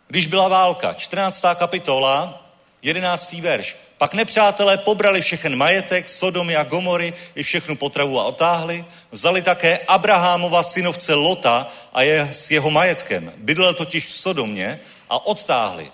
Když 0.07 0.27
byla 0.27 0.47
válka, 0.47 0.93
14. 0.93 1.45
kapitola, 1.55 2.47
11. 2.81 3.33
verš. 3.33 3.77
Pak 3.97 4.13
nepřátelé 4.13 4.77
pobrali 4.77 5.21
všechen 5.21 5.55
majetek, 5.55 6.09
Sodomy 6.09 6.55
a 6.55 6.63
Gomory 6.63 7.13
i 7.35 7.43
všechnu 7.43 7.75
potravu 7.75 8.19
a 8.19 8.23
otáhli. 8.23 8.85
Vzali 9.11 9.41
také 9.41 9.79
Abrahámova 9.87 10.63
synovce 10.63 11.13
Lota 11.13 11.71
a 11.93 12.01
je 12.01 12.29
s 12.33 12.51
jeho 12.51 12.71
majetkem. 12.71 13.33
Bydlel 13.37 13.73
totiž 13.73 14.05
v 14.05 14.11
Sodomě 14.11 14.79
a 15.09 15.25
odtáhli. 15.25 15.91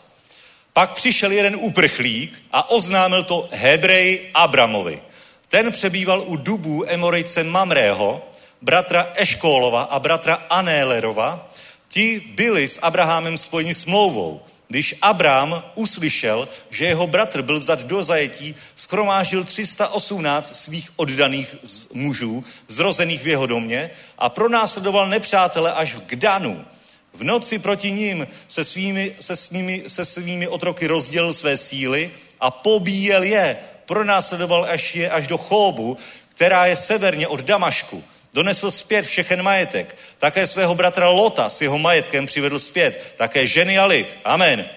Pak 0.74 0.93
přišel 0.93 1.32
jeden 1.32 1.56
uprchlík 1.56 2.43
a 2.51 2.70
oznámil 2.70 3.24
to 3.24 3.49
Hebrej 3.51 4.30
Abramovi. 4.34 5.01
Ten 5.47 5.72
přebýval 5.72 6.24
u 6.26 6.36
dubů 6.36 6.84
Emorejce 6.88 7.43
Mamrého, 7.43 8.22
bratra 8.62 9.14
Eškólova 9.16 9.82
a 9.82 9.99
bratra 9.99 10.45
Anélerova. 10.49 11.51
Ti 11.88 12.20
byli 12.36 12.68
s 12.68 12.80
Abrahamem 12.82 13.38
spojeni 13.38 13.76
smlouvou. 13.76 14.41
Když 14.68 14.95
Abraham 15.01 15.64
uslyšel, 15.76 16.47
že 16.70 16.86
jeho 16.86 17.08
bratr 17.08 17.41
byl 17.41 17.60
vzat 17.60 17.82
do 17.82 18.03
zajetí, 18.03 18.56
skromáždil 18.76 19.43
318 19.43 20.56
svých 20.56 20.89
oddaných 20.95 21.56
mužů, 21.93 22.43
zrozených 22.68 23.24
v 23.24 23.28
jeho 23.28 23.45
domě 23.45 23.91
a 24.18 24.30
pronásledoval 24.30 25.08
nepřátele 25.08 25.74
až 25.74 25.93
v 25.93 26.00
Gdanu. 26.05 26.66
V 27.13 27.24
noci 27.24 27.59
proti 27.59 27.92
ním 27.92 28.28
se 28.47 28.66
svými, 28.66 29.16
se, 29.20 29.36
svými, 29.36 29.84
se 29.88 30.05
svými 30.05 30.47
otroky 30.47 30.88
rozdělil 30.88 31.34
své 31.34 31.58
síly 31.58 32.12
a 32.39 32.51
pobíjel 32.51 33.24
je. 33.24 33.58
Pronásledoval 33.86 34.66
až 34.70 34.96
je 34.96 35.09
až 35.09 35.28
do 35.28 35.38
Chóbu, 35.38 35.97
která 36.29 36.66
je 36.66 36.75
severně 36.75 37.28
od 37.28 37.39
Damašku. 37.39 38.04
Donesl 38.36 38.71
zpět 38.71 39.05
všechen 39.05 39.43
majetek. 39.43 39.97
Také 40.17 40.47
svého 40.47 40.75
bratra 40.75 41.09
Lota 41.09 41.49
s 41.49 41.62
jeho 41.62 41.78
majetkem 41.78 42.25
přivedl 42.25 42.59
zpět. 42.59 43.13
Také 43.17 43.47
ženy 43.47 43.78
a 43.78 43.86
lid. 43.86 44.16
Amen. 44.25 44.70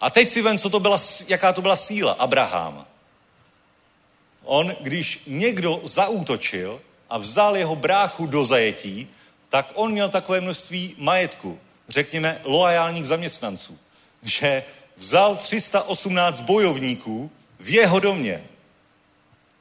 A 0.00 0.10
teď 0.10 0.28
si 0.28 0.42
vem, 0.42 0.58
co 0.58 0.70
to 0.70 0.80
byla, 0.80 0.98
jaká 1.28 1.52
to 1.52 1.62
byla 1.62 1.76
síla 1.76 2.12
Abraham. 2.12 2.86
On, 4.44 4.74
když 4.80 5.22
někdo 5.26 5.80
zaútočil 5.84 6.80
a 7.10 7.18
vzal 7.18 7.56
jeho 7.56 7.76
bráchu 7.76 8.26
do 8.26 8.46
zajetí, 8.46 9.08
tak 9.48 9.70
on 9.74 9.92
měl 9.92 10.08
takové 10.08 10.40
množství 10.40 10.94
majetku, 10.98 11.60
řekněme, 11.88 12.40
loajálních 12.44 13.06
zaměstnanců, 13.06 13.78
že 14.22 14.64
vzal 14.96 15.36
318 15.36 16.40
bojovníků 16.40 17.30
v 17.58 17.70
jeho 17.70 18.00
domě. 18.00 18.44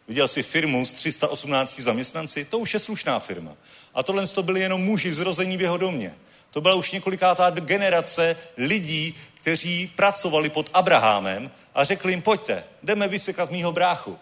Viděl 0.10 0.27
jsi 0.27 0.44
firmu 0.44 0.86
s 0.86 0.94
318 0.94 1.80
zaměstnanci? 1.80 2.45
To 2.45 2.60
už 2.60 2.73
je 2.73 2.80
slušná 2.80 3.19
firma. 3.19 3.56
A 3.94 4.03
tohle 4.03 4.27
to 4.27 4.44
byli 4.44 4.60
jenom 4.60 4.81
muži 4.81 5.14
zrození 5.14 5.57
v 5.57 5.61
jeho 5.61 5.77
domě. 5.77 6.15
To 6.52 6.61
byla 6.61 6.76
už 6.76 6.91
několikátá 6.91 7.49
generace 7.49 8.38
lidí, 8.57 9.18
kteří 9.41 9.91
pracovali 9.95 10.49
pod 10.49 10.69
Abrahamem 10.73 11.52
a 11.76 11.84
řekli 11.84 12.14
jim, 12.14 12.22
pojďte, 12.22 12.64
jdeme 12.84 13.07
vysekat 13.07 13.52
mýho 13.52 13.72
bráchu. 13.72 14.18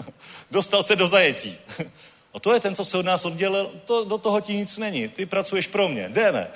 Dostal 0.50 0.82
se 0.82 0.96
do 0.96 1.08
zajetí. 1.08 1.58
A 2.34 2.40
to 2.40 2.54
je 2.54 2.60
ten, 2.60 2.74
co 2.74 2.84
se 2.84 2.98
od 2.98 3.06
nás 3.06 3.24
oddělil, 3.24 3.70
to, 3.84 4.04
do 4.04 4.18
toho 4.18 4.40
ti 4.40 4.56
nic 4.56 4.78
není, 4.78 5.08
ty 5.08 5.26
pracuješ 5.26 5.66
pro 5.66 5.88
mě, 5.88 6.08
jdeme. 6.08 6.50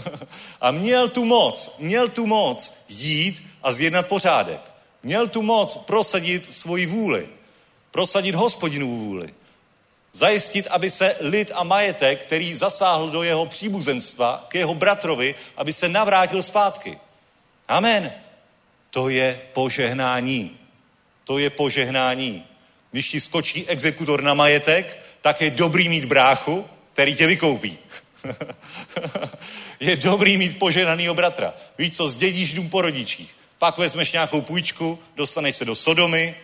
a 0.60 0.70
měl 0.70 1.08
tu 1.08 1.24
moc, 1.24 1.76
měl 1.78 2.08
tu 2.08 2.26
moc 2.26 2.74
jít 2.88 3.42
a 3.62 3.72
zjednat 3.72 4.06
pořádek. 4.06 4.60
Měl 5.02 5.28
tu 5.28 5.42
moc 5.42 5.76
prosadit 5.76 6.54
svoji 6.54 6.86
vůli, 6.86 7.28
prosadit 7.90 8.34
hospodinu 8.34 8.98
vůli. 8.98 9.34
Zajistit, 10.12 10.66
aby 10.66 10.90
se 10.90 11.16
lid 11.20 11.52
a 11.54 11.62
majetek, 11.62 12.22
který 12.22 12.54
zasáhl 12.54 13.10
do 13.10 13.22
jeho 13.22 13.46
příbuzenstva, 13.46 14.46
k 14.48 14.54
jeho 14.54 14.74
bratrovi, 14.74 15.34
aby 15.56 15.72
se 15.72 15.88
navrátil 15.88 16.42
zpátky. 16.42 16.98
Amen. 17.68 18.12
To 18.90 19.08
je 19.08 19.40
požehnání. 19.52 20.58
To 21.24 21.38
je 21.38 21.50
požehnání. 21.50 22.46
Když 22.90 23.08
ti 23.08 23.20
skočí 23.20 23.68
exekutor 23.68 24.22
na 24.22 24.34
majetek, 24.34 24.98
tak 25.20 25.40
je 25.40 25.50
dobrý 25.50 25.88
mít 25.88 26.04
bráchu, 26.04 26.66
který 26.92 27.14
tě 27.14 27.26
vykoupí. 27.26 27.78
je 29.80 29.96
dobrý 29.96 30.36
mít 30.36 30.58
požehnaného 30.58 31.14
bratra. 31.14 31.54
Víš 31.78 31.96
co, 31.96 32.08
zdědíš 32.08 32.54
dům 32.54 32.68
po 32.68 32.82
rodičích. 32.82 33.34
Pak 33.58 33.78
vezmeš 33.78 34.12
nějakou 34.12 34.40
půjčku, 34.40 34.98
dostaneš 35.16 35.56
se 35.56 35.64
do 35.64 35.74
Sodomy, 35.74 36.34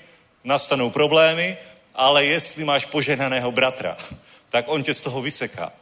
nastanou 0.47 0.91
problémy, 0.91 1.57
ale 1.95 2.25
jestli 2.25 2.65
máš 2.65 2.87
požehnaného 2.87 3.53
bratra, 3.53 3.97
tak 4.51 4.65
on 4.69 4.83
tě 4.83 4.95
z 4.95 5.01
toho 5.01 5.23
vyseká. 5.23 5.73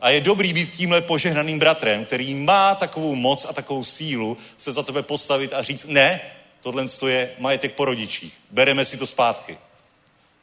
A 0.00 0.10
je 0.10 0.20
dobrý 0.20 0.52
být 0.52 0.72
tímhle 0.72 1.00
požehnaným 1.00 1.58
bratrem, 1.58 2.04
který 2.04 2.34
má 2.34 2.74
takovou 2.74 3.14
moc 3.14 3.44
a 3.44 3.52
takovou 3.52 3.84
sílu 3.84 4.36
se 4.56 4.72
za 4.72 4.82
tebe 4.82 5.02
postavit 5.02 5.54
a 5.54 5.62
říct, 5.62 5.84
ne, 5.84 6.20
tohle 6.60 6.84
je 7.06 7.30
majetek 7.38 7.74
po 7.74 7.84
rodičích, 7.84 8.32
bereme 8.50 8.84
si 8.84 8.96
to 8.96 9.06
zpátky. 9.06 9.58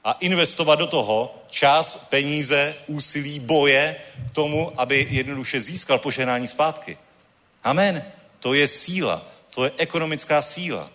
A 0.03 0.11
investovat 0.11 0.75
do 0.75 0.87
toho 0.87 1.35
čas, 1.49 2.07
peníze, 2.09 2.75
úsilí, 2.87 3.39
boje 3.39 3.95
k 4.27 4.31
tomu, 4.31 4.71
aby 4.77 5.07
jednoduše 5.09 5.61
získal 5.61 5.99
požehnání 5.99 6.47
zpátky. 6.47 6.97
Amen. 7.63 8.03
To 8.39 8.53
je 8.53 8.67
síla. 8.67 9.25
To 9.55 9.63
je 9.63 9.71
ekonomická 9.77 10.41
síla. 10.41 10.89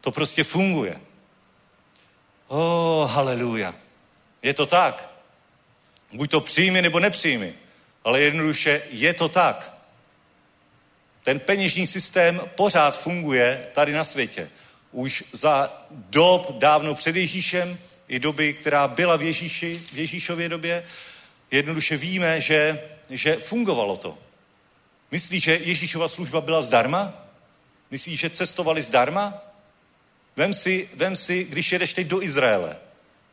To 0.00 0.10
prostě 0.10 0.44
funguje. 0.44 1.00
Oh, 2.54 3.10
haleluja. 3.10 3.74
Je 4.42 4.54
to 4.54 4.66
tak. 4.66 5.10
Buď 6.12 6.30
to 6.30 6.40
přijmi 6.40 6.82
nebo 6.82 7.00
nepřijmi. 7.00 7.54
Ale 8.04 8.20
jednoduše 8.20 8.82
je 8.90 9.14
to 9.14 9.28
tak. 9.28 9.74
Ten 11.24 11.40
peněžní 11.40 11.86
systém 11.86 12.40
pořád 12.54 13.00
funguje 13.00 13.68
tady 13.74 13.92
na 13.92 14.04
světě. 14.04 14.50
Už 14.90 15.24
za 15.32 15.84
dob 15.90 16.58
dávno 16.58 16.94
před 16.94 17.16
Ježíšem 17.16 17.78
i 18.08 18.18
doby, 18.18 18.54
která 18.54 18.88
byla 18.88 19.16
v, 19.16 19.22
Ježíši, 19.22 19.82
v 19.92 19.98
Ježíšově 19.98 20.48
době, 20.48 20.84
jednoduše 21.50 21.96
víme, 21.96 22.40
že, 22.40 22.82
že 23.10 23.36
fungovalo 23.36 23.96
to. 23.96 24.18
Myslíš, 25.10 25.44
že 25.44 25.60
Ježíšova 25.62 26.08
služba 26.08 26.40
byla 26.40 26.62
zdarma? 26.62 27.26
Myslíš, 27.90 28.20
že 28.20 28.30
cestovali 28.30 28.82
zdarma? 28.82 29.51
Vem 30.36 30.54
si, 30.54 30.90
vem 30.94 31.16
si, 31.16 31.44
když 31.44 31.72
jedeš 31.72 31.94
teď 31.94 32.06
do 32.06 32.22
Izraele, 32.22 32.76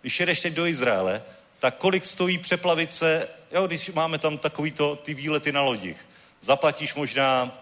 když 0.02 0.20
jedeš 0.20 0.42
teď 0.42 0.54
do 0.54 0.66
Izraele, 0.66 1.24
tak 1.60 1.78
kolik 1.78 2.06
stojí 2.06 2.38
přeplavit 2.38 2.94
se, 2.94 3.28
jo, 3.52 3.68
když 3.68 3.90
máme 3.90 4.18
tam 4.18 4.38
takovýto 4.38 4.96
ty 4.96 5.14
výlety 5.14 5.52
na 5.52 5.62
lodích. 5.62 5.98
Zaplatíš 6.42 6.94
možná 6.94 7.60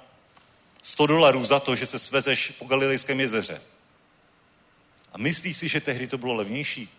100 0.82 1.08
dolarů 1.08 1.46
za 1.46 1.60
to, 1.60 1.76
že 1.76 1.86
se 1.86 2.00
svezeš 2.00 2.54
po 2.60 2.66
Galilejském 2.66 3.20
jezeře. 3.20 3.62
A 5.14 5.18
myslíš 5.18 5.58
si, 5.58 5.68
že 5.68 5.82
tehdy 5.82 6.08
to 6.08 6.18
bylo 6.18 6.34
levnější? 6.34 6.90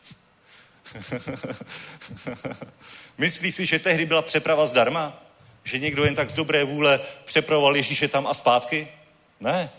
myslíš 3.19 3.55
si, 3.55 3.67
že 3.67 3.79
tehdy 3.79 4.07
byla 4.07 4.23
přeprava 4.23 4.67
zdarma? 4.67 5.23
Že 5.65 5.79
někdo 5.79 6.05
jen 6.05 6.15
tak 6.15 6.31
z 6.31 6.35
dobré 6.35 6.65
vůle 6.65 7.01
přepravoval 7.25 7.77
Ježíše 7.77 8.09
tam 8.09 8.27
a 8.27 8.35
zpátky? 8.35 8.89
Ne. 9.41 9.71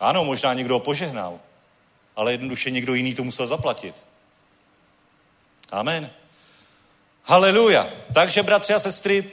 Ano, 0.00 0.24
možná 0.24 0.54
někdo 0.54 0.74
ho 0.74 0.80
požehnal, 0.80 1.40
ale 2.16 2.32
jednoduše 2.32 2.70
někdo 2.70 2.94
jiný 2.94 3.14
to 3.14 3.24
musel 3.24 3.46
zaplatit. 3.46 3.94
Amen. 5.70 6.10
Haleluja. 7.24 7.88
Takže, 8.14 8.42
bratři 8.42 8.74
a 8.74 8.78
sestry, 8.78 9.30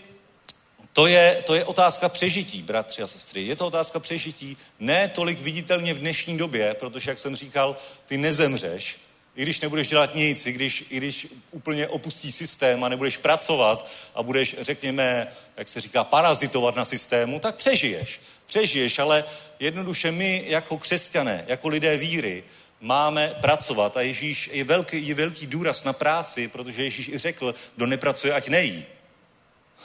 to 0.93 1.07
je, 1.07 1.43
to 1.45 1.55
je 1.55 1.65
otázka 1.65 2.09
přežití, 2.09 2.61
bratři 2.61 3.01
a 3.01 3.07
sestry. 3.07 3.41
Je 3.41 3.55
to 3.55 3.67
otázka 3.67 3.99
přežití, 3.99 4.57
ne 4.79 5.07
tolik 5.07 5.39
viditelně 5.39 5.93
v 5.93 5.99
dnešní 5.99 6.37
době, 6.37 6.73
protože, 6.73 7.11
jak 7.11 7.19
jsem 7.19 7.35
říkal, 7.35 7.77
ty 8.05 8.17
nezemřeš, 8.17 8.97
i 9.35 9.41
když 9.43 9.61
nebudeš 9.61 9.87
dělat 9.87 10.15
nic, 10.15 10.45
i 10.45 10.51
když, 10.51 10.85
i 10.89 10.97
když 10.97 11.27
úplně 11.51 11.87
opustí 11.87 12.31
systém 12.31 12.83
a 12.83 12.89
nebudeš 12.89 13.17
pracovat 13.17 13.89
a 14.15 14.23
budeš, 14.23 14.55
řekněme, 14.59 15.27
jak 15.57 15.67
se 15.67 15.81
říká, 15.81 16.03
parazitovat 16.03 16.75
na 16.75 16.85
systému, 16.85 17.39
tak 17.39 17.55
přežiješ. 17.55 18.21
Přežiješ, 18.45 18.99
ale 18.99 19.23
jednoduše 19.59 20.11
my 20.11 20.43
jako 20.47 20.77
křesťané, 20.77 21.45
jako 21.47 21.67
lidé 21.67 21.97
víry, 21.97 22.43
máme 22.83 23.35
pracovat. 23.41 23.97
A 23.97 24.01
Ježíš 24.01 24.49
je 24.53 24.63
velký, 24.63 25.07
je 25.07 25.15
velký 25.15 25.47
důraz 25.47 25.83
na 25.83 25.93
práci, 25.93 26.47
protože 26.47 26.83
Ježíš 26.83 27.07
i 27.07 27.17
řekl, 27.17 27.55
kdo 27.75 27.85
nepracuje, 27.85 28.33
ať 28.33 28.47
nejí. 28.47 28.85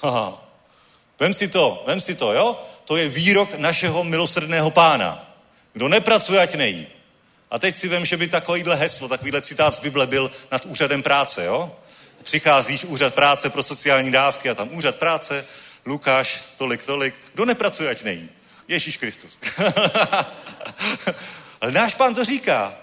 Haha. 0.02 0.44
Vem 1.20 1.34
si 1.34 1.48
to, 1.48 1.84
vem 1.86 2.00
si 2.00 2.14
to, 2.14 2.32
jo? 2.32 2.60
To 2.84 2.96
je 2.96 3.08
výrok 3.08 3.54
našeho 3.54 4.04
milosrdného 4.04 4.70
pána. 4.70 5.34
Kdo 5.72 5.88
nepracuje, 5.88 6.40
ať 6.40 6.54
nejí. 6.54 6.86
A 7.50 7.58
teď 7.58 7.76
si 7.76 7.88
vem, 7.88 8.04
že 8.04 8.16
by 8.16 8.28
takovýhle 8.28 8.76
heslo, 8.76 9.08
takovýhle 9.08 9.42
citát 9.42 9.74
z 9.74 9.78
Bible 9.78 10.06
byl 10.06 10.30
nad 10.50 10.66
úřadem 10.66 11.02
práce, 11.02 11.44
jo? 11.44 11.76
Přicházíš 12.22 12.84
úřad 12.84 13.14
práce 13.14 13.50
pro 13.50 13.62
sociální 13.62 14.12
dávky 14.12 14.50
a 14.50 14.54
tam 14.54 14.68
úřad 14.72 14.96
práce, 14.96 15.46
Lukáš, 15.86 16.40
tolik, 16.56 16.84
tolik. 16.84 17.14
Kdo 17.34 17.44
nepracuje, 17.44 17.90
ať 17.90 18.02
nejí. 18.02 18.28
Ježíš 18.68 18.96
Kristus. 18.96 19.40
Ale 21.60 21.72
náš 21.72 21.94
pán 21.94 22.14
to 22.14 22.24
říká. 22.24 22.74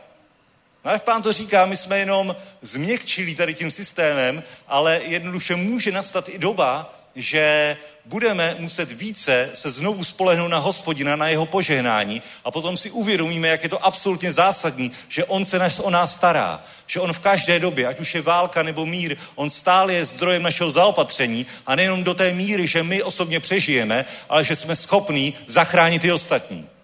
Náš 0.85 1.01
pán 1.01 1.21
to 1.21 1.33
říká, 1.33 1.65
my 1.65 1.77
jsme 1.77 1.99
jenom 1.99 2.35
změkčili 2.61 3.35
tady 3.35 3.53
tím 3.53 3.71
systémem, 3.71 4.43
ale 4.67 5.01
jednoduše 5.03 5.55
může 5.55 5.91
nastat 5.91 6.29
i 6.29 6.37
doba, 6.37 6.93
že 7.15 7.77
budeme 8.05 8.55
muset 8.59 8.91
více 8.91 9.49
se 9.53 9.71
znovu 9.71 10.03
spolehnout 10.03 10.51
na 10.51 10.57
hospodina, 10.57 11.15
na 11.15 11.27
jeho 11.27 11.45
požehnání 11.45 12.21
a 12.43 12.51
potom 12.51 12.77
si 12.77 12.91
uvědomíme, 12.91 13.47
jak 13.47 13.63
je 13.63 13.69
to 13.69 13.85
absolutně 13.85 14.33
zásadní, 14.33 14.91
že 15.09 15.25
on 15.25 15.45
se 15.45 15.59
nás, 15.59 15.79
o 15.79 15.89
nás 15.89 16.15
stará, 16.15 16.63
že 16.87 16.99
on 16.99 17.13
v 17.13 17.19
každé 17.19 17.59
době, 17.59 17.87
ať 17.87 17.99
už 17.99 18.15
je 18.15 18.21
válka 18.21 18.63
nebo 18.63 18.85
mír, 18.85 19.17
on 19.35 19.49
stále 19.49 19.93
je 19.93 20.05
zdrojem 20.05 20.43
našeho 20.43 20.71
zaopatření 20.71 21.45
a 21.65 21.75
nejenom 21.75 22.03
do 22.03 22.13
té 22.13 22.33
míry, 22.33 22.67
že 22.67 22.83
my 22.83 23.03
osobně 23.03 23.39
přežijeme, 23.39 24.05
ale 24.29 24.43
že 24.43 24.55
jsme 24.55 24.75
schopní 24.75 25.33
zachránit 25.47 26.05
i 26.05 26.11
ostatní. 26.11 26.74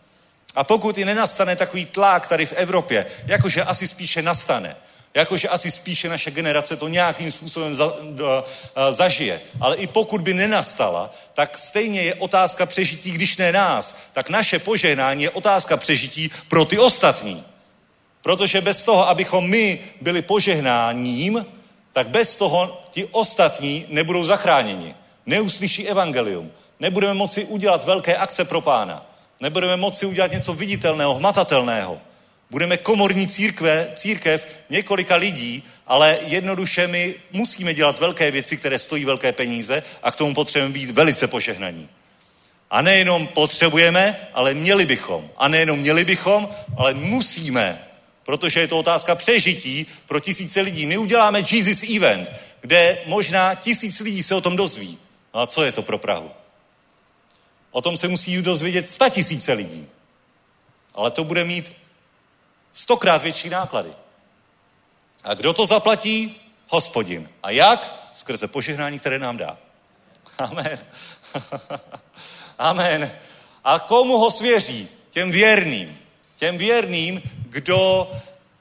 A 0.55 0.63
pokud 0.63 0.97
i 0.97 1.05
nenastane 1.05 1.55
takový 1.55 1.85
tlak 1.85 2.27
tady 2.27 2.45
v 2.45 2.53
Evropě, 2.53 3.05
jakože 3.25 3.63
asi 3.63 3.87
spíše 3.87 4.21
nastane, 4.21 4.75
jakože 5.13 5.49
asi 5.49 5.71
spíše 5.71 6.09
naše 6.09 6.31
generace 6.31 6.75
to 6.75 6.87
nějakým 6.87 7.31
způsobem 7.31 7.75
za, 7.75 7.93
do, 8.11 8.45
a, 8.75 8.91
zažije. 8.91 9.41
Ale 9.59 9.75
i 9.75 9.87
pokud 9.87 10.21
by 10.21 10.33
nenastala, 10.33 11.13
tak 11.33 11.57
stejně 11.57 12.01
je 12.01 12.15
otázka 12.15 12.65
přežití, 12.65 13.11
když 13.11 13.37
ne 13.37 13.51
nás, 13.51 13.97
tak 14.13 14.29
naše 14.29 14.59
požehnání 14.59 15.23
je 15.23 15.29
otázka 15.29 15.77
přežití 15.77 16.31
pro 16.47 16.65
ty 16.65 16.79
ostatní. 16.79 17.43
Protože 18.21 18.61
bez 18.61 18.83
toho, 18.83 19.09
abychom 19.09 19.49
my 19.49 19.79
byli 20.01 20.21
požehnáním, 20.21 21.45
tak 21.93 22.07
bez 22.07 22.35
toho 22.35 22.83
ti 22.91 23.05
ostatní 23.05 23.85
nebudou 23.89 24.25
zachráněni. 24.25 24.95
Neuslyší 25.25 25.87
evangelium. 25.87 26.51
Nebudeme 26.79 27.13
moci 27.13 27.45
udělat 27.45 27.85
velké 27.85 28.17
akce 28.17 28.45
pro 28.45 28.61
pána. 28.61 29.10
Nebudeme 29.41 29.77
moci 29.77 30.05
udělat 30.05 30.31
něco 30.31 30.53
viditelného, 30.53 31.15
hmatatelného. 31.15 32.01
Budeme 32.49 32.77
komorní 32.77 33.27
církve, 33.27 33.91
církev 33.95 34.47
několika 34.69 35.15
lidí, 35.15 35.63
ale 35.87 36.17
jednoduše 36.21 36.87
my 36.87 37.15
musíme 37.31 37.73
dělat 37.73 37.99
velké 37.99 38.31
věci, 38.31 38.57
které 38.57 38.79
stojí 38.79 39.05
velké 39.05 39.31
peníze 39.31 39.83
a 40.03 40.11
k 40.11 40.15
tomu 40.15 40.33
potřebujeme 40.33 40.73
být 40.73 40.89
velice 40.89 41.27
požehnaní. 41.27 41.89
A 42.69 42.81
nejenom 42.81 43.27
potřebujeme, 43.27 44.17
ale 44.33 44.53
měli 44.53 44.85
bychom. 44.85 45.29
A 45.37 45.47
nejenom 45.47 45.79
měli 45.79 46.05
bychom, 46.05 46.49
ale 46.77 46.93
musíme. 46.93 47.79
Protože 48.23 48.59
je 48.59 48.67
to 48.67 48.79
otázka 48.79 49.15
přežití 49.15 49.85
pro 50.07 50.19
tisíce 50.19 50.61
lidí. 50.61 50.85
My 50.85 50.97
uděláme 50.97 51.43
Jesus 51.51 51.83
Event, 51.95 52.31
kde 52.61 52.97
možná 53.05 53.55
tisíc 53.55 53.99
lidí 53.99 54.23
se 54.23 54.35
o 54.35 54.41
tom 54.41 54.55
dozví. 54.55 54.97
A 55.33 55.47
co 55.47 55.63
je 55.63 55.71
to 55.71 55.81
pro 55.81 55.97
Prahu? 55.97 56.31
O 57.71 57.81
tom 57.81 57.97
se 57.97 58.07
musí 58.07 58.41
dozvědět 58.41 58.89
sta 58.89 59.09
tisíce 59.09 59.53
lidí. 59.53 59.87
Ale 60.93 61.11
to 61.11 61.23
bude 61.23 61.43
mít 61.43 61.71
stokrát 62.71 63.23
větší 63.23 63.49
náklady. 63.49 63.93
A 65.23 65.33
kdo 65.33 65.53
to 65.53 65.65
zaplatí? 65.65 66.41
Hospodin. 66.67 67.29
A 67.43 67.49
jak? 67.49 68.09
Skrze 68.13 68.47
požehnání, 68.47 68.99
které 68.99 69.19
nám 69.19 69.37
dá. 69.37 69.57
Amen. 70.37 70.79
Amen. 72.59 73.11
A 73.63 73.79
komu 73.79 74.17
ho 74.17 74.31
svěří? 74.31 74.89
Těm 75.09 75.31
věrným. 75.31 75.99
Těm 76.35 76.57
věrným, 76.57 77.21
kdo 77.49 78.11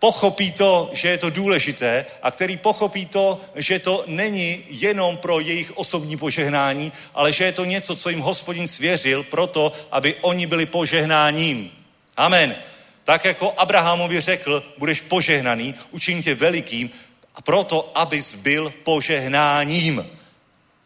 pochopí 0.01 0.53
to, 0.53 0.91
že 0.93 1.09
je 1.09 1.19
to 1.19 1.31
důležité 1.31 2.07
a 2.23 2.31
který 2.31 2.57
pochopí 2.57 3.07
to, 3.07 3.41
že 3.55 3.79
to 3.79 4.05
není 4.07 4.65
jenom 4.69 5.17
pro 5.17 5.41
jejich 5.41 5.77
osobní 5.77 6.17
požehnání, 6.17 6.93
ale 7.15 7.33
že 7.33 7.45
je 7.45 7.53
to 7.53 7.65
něco, 7.65 7.97
co 7.97 8.11
jim 8.11 8.21
hospodin 8.21 8.69
svěřil 8.69 9.23
proto, 9.23 9.73
aby 9.93 10.15
oni 10.21 10.47
byli 10.47 10.67
požehnáním. 10.67 11.71
Amen. 12.17 12.57
Tak 13.05 13.25
jako 13.25 13.53
Abrahamovi 13.57 14.21
řekl, 14.21 14.63
budeš 14.79 15.01
požehnaný, 15.01 15.75
učiním 15.91 16.23
tě 16.23 16.35
velikým, 16.35 16.91
a 17.35 17.43
proto, 17.43 17.93
abys 17.95 18.35
byl 18.35 18.73
požehnáním. 18.85 20.07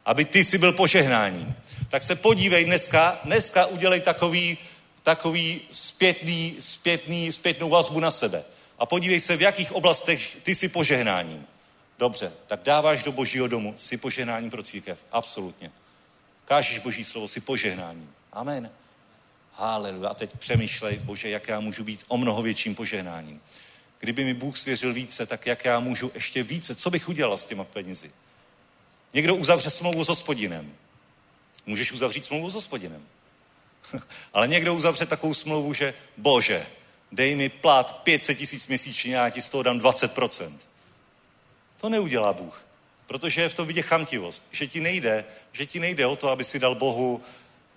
Aby 0.07 0.25
ty 0.25 0.45
si 0.45 0.59
byl 0.59 0.73
požehnáním. 0.73 1.55
Tak 1.89 2.03
se 2.03 2.17
podívej 2.17 2.65
dneska, 2.65 3.19
dneska 3.25 3.67
udělej 3.67 4.01
takový, 4.01 4.59
takový 5.03 5.61
zpětný, 5.71 6.57
zpětný, 6.61 7.33
zpětnou 7.33 7.69
vazbu 7.69 8.01
na 8.01 8.11
sebe. 8.11 8.45
A 8.79 8.87
podívej 8.87 9.21
se, 9.21 9.37
v 9.37 9.43
jakých 9.43 9.73
oblastech 9.73 10.37
ty 10.43 10.55
jsi 10.55 10.69
požehnáním. 10.69 11.47
Dobře, 11.99 12.33
tak 12.47 12.63
dáváš 12.63 13.03
do 13.03 13.13
božího 13.13 13.47
domu, 13.47 13.75
si 13.77 13.97
požehnáním 13.97 14.51
pro 14.51 14.63
církev. 14.63 15.05
Absolutně. 15.13 15.73
Kážeš 16.45 16.79
boží 16.79 17.05
slovo, 17.05 17.29
si 17.29 17.41
požehnáním. 17.41 18.15
Amen. 18.33 18.71
Haleluja. 19.53 20.09
A 20.09 20.15
teď 20.15 20.31
přemýšlej, 20.39 20.97
bože, 20.97 21.29
jak 21.29 21.49
já 21.49 21.61
můžu 21.61 21.85
být 21.85 22.05
o 22.09 22.17
mnoho 22.17 22.43
větším 22.43 22.75
požehnáním. 22.75 23.41
Kdyby 23.99 24.25
mi 24.25 24.35
Bůh 24.35 24.59
svěřil 24.59 24.93
více, 24.93 25.27
tak 25.27 25.47
jak 25.47 25.65
já 25.65 25.81
můžu 25.81 26.11
ještě 26.15 26.43
více? 26.43 26.75
Co 26.75 26.91
bych 26.91 27.09
udělal 27.09 27.39
s 27.39 27.45
těma 27.45 27.65
penězi? 27.65 28.11
Někdo 29.13 29.35
uzavře 29.35 29.71
smlouvu 29.71 30.05
s 30.05 30.09
hospodinem. 30.09 30.73
Můžeš 31.67 31.93
uzavřít 31.93 32.25
smlouvu 32.25 32.51
s 32.51 32.55
hospodinem. 32.55 33.03
Ale 34.33 34.49
někdo 34.49 34.75
uzavře 34.75 35.07
takovou 35.07 35.35
smlouvu, 35.35 35.75
že 35.75 35.95
bože, 36.17 36.67
dej 37.15 37.35
mi 37.35 37.49
plat 37.49 38.03
500 38.03 38.39
tisíc 38.39 38.67
měsíčně 38.69 39.17
já 39.17 39.31
ti 39.31 39.43
z 39.43 39.49
toho 39.49 39.63
dám 39.63 39.79
20%. 39.79 40.53
To 41.81 41.89
neudělá 41.89 42.33
Bůh. 42.33 42.65
Protože 43.07 43.43
je 43.43 43.49
v 43.49 43.55
tom 43.55 43.67
vidět 43.67 43.83
chamtivost. 43.83 44.49
Že 44.53 44.67
ti 44.67 44.81
nejde, 44.81 45.25
že 45.53 45.67
ti 45.67 45.81
nejde 45.81 46.07
o 46.07 46.17
to, 46.17 46.29
aby 46.29 46.45
si 46.45 46.59
dal 46.59 46.75
Bohu 46.75 47.23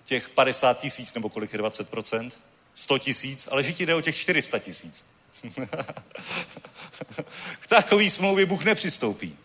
těch 0.04 0.28
50 0.28 0.80
tisíc, 0.80 1.14
nebo 1.14 1.28
kolik 1.28 1.52
je 1.52 1.58
20%, 1.58 2.30
100 2.74 2.98
tisíc, 2.98 3.48
ale 3.50 3.64
že 3.64 3.72
ti 3.72 3.86
jde 3.86 3.94
o 3.94 4.00
těch 4.00 4.16
400 4.16 4.58
tisíc. 4.58 5.06
K 7.60 7.66
takové 7.66 8.10
smlouvě 8.10 8.46
Bůh 8.46 8.64
nepřistoupí. 8.64 9.36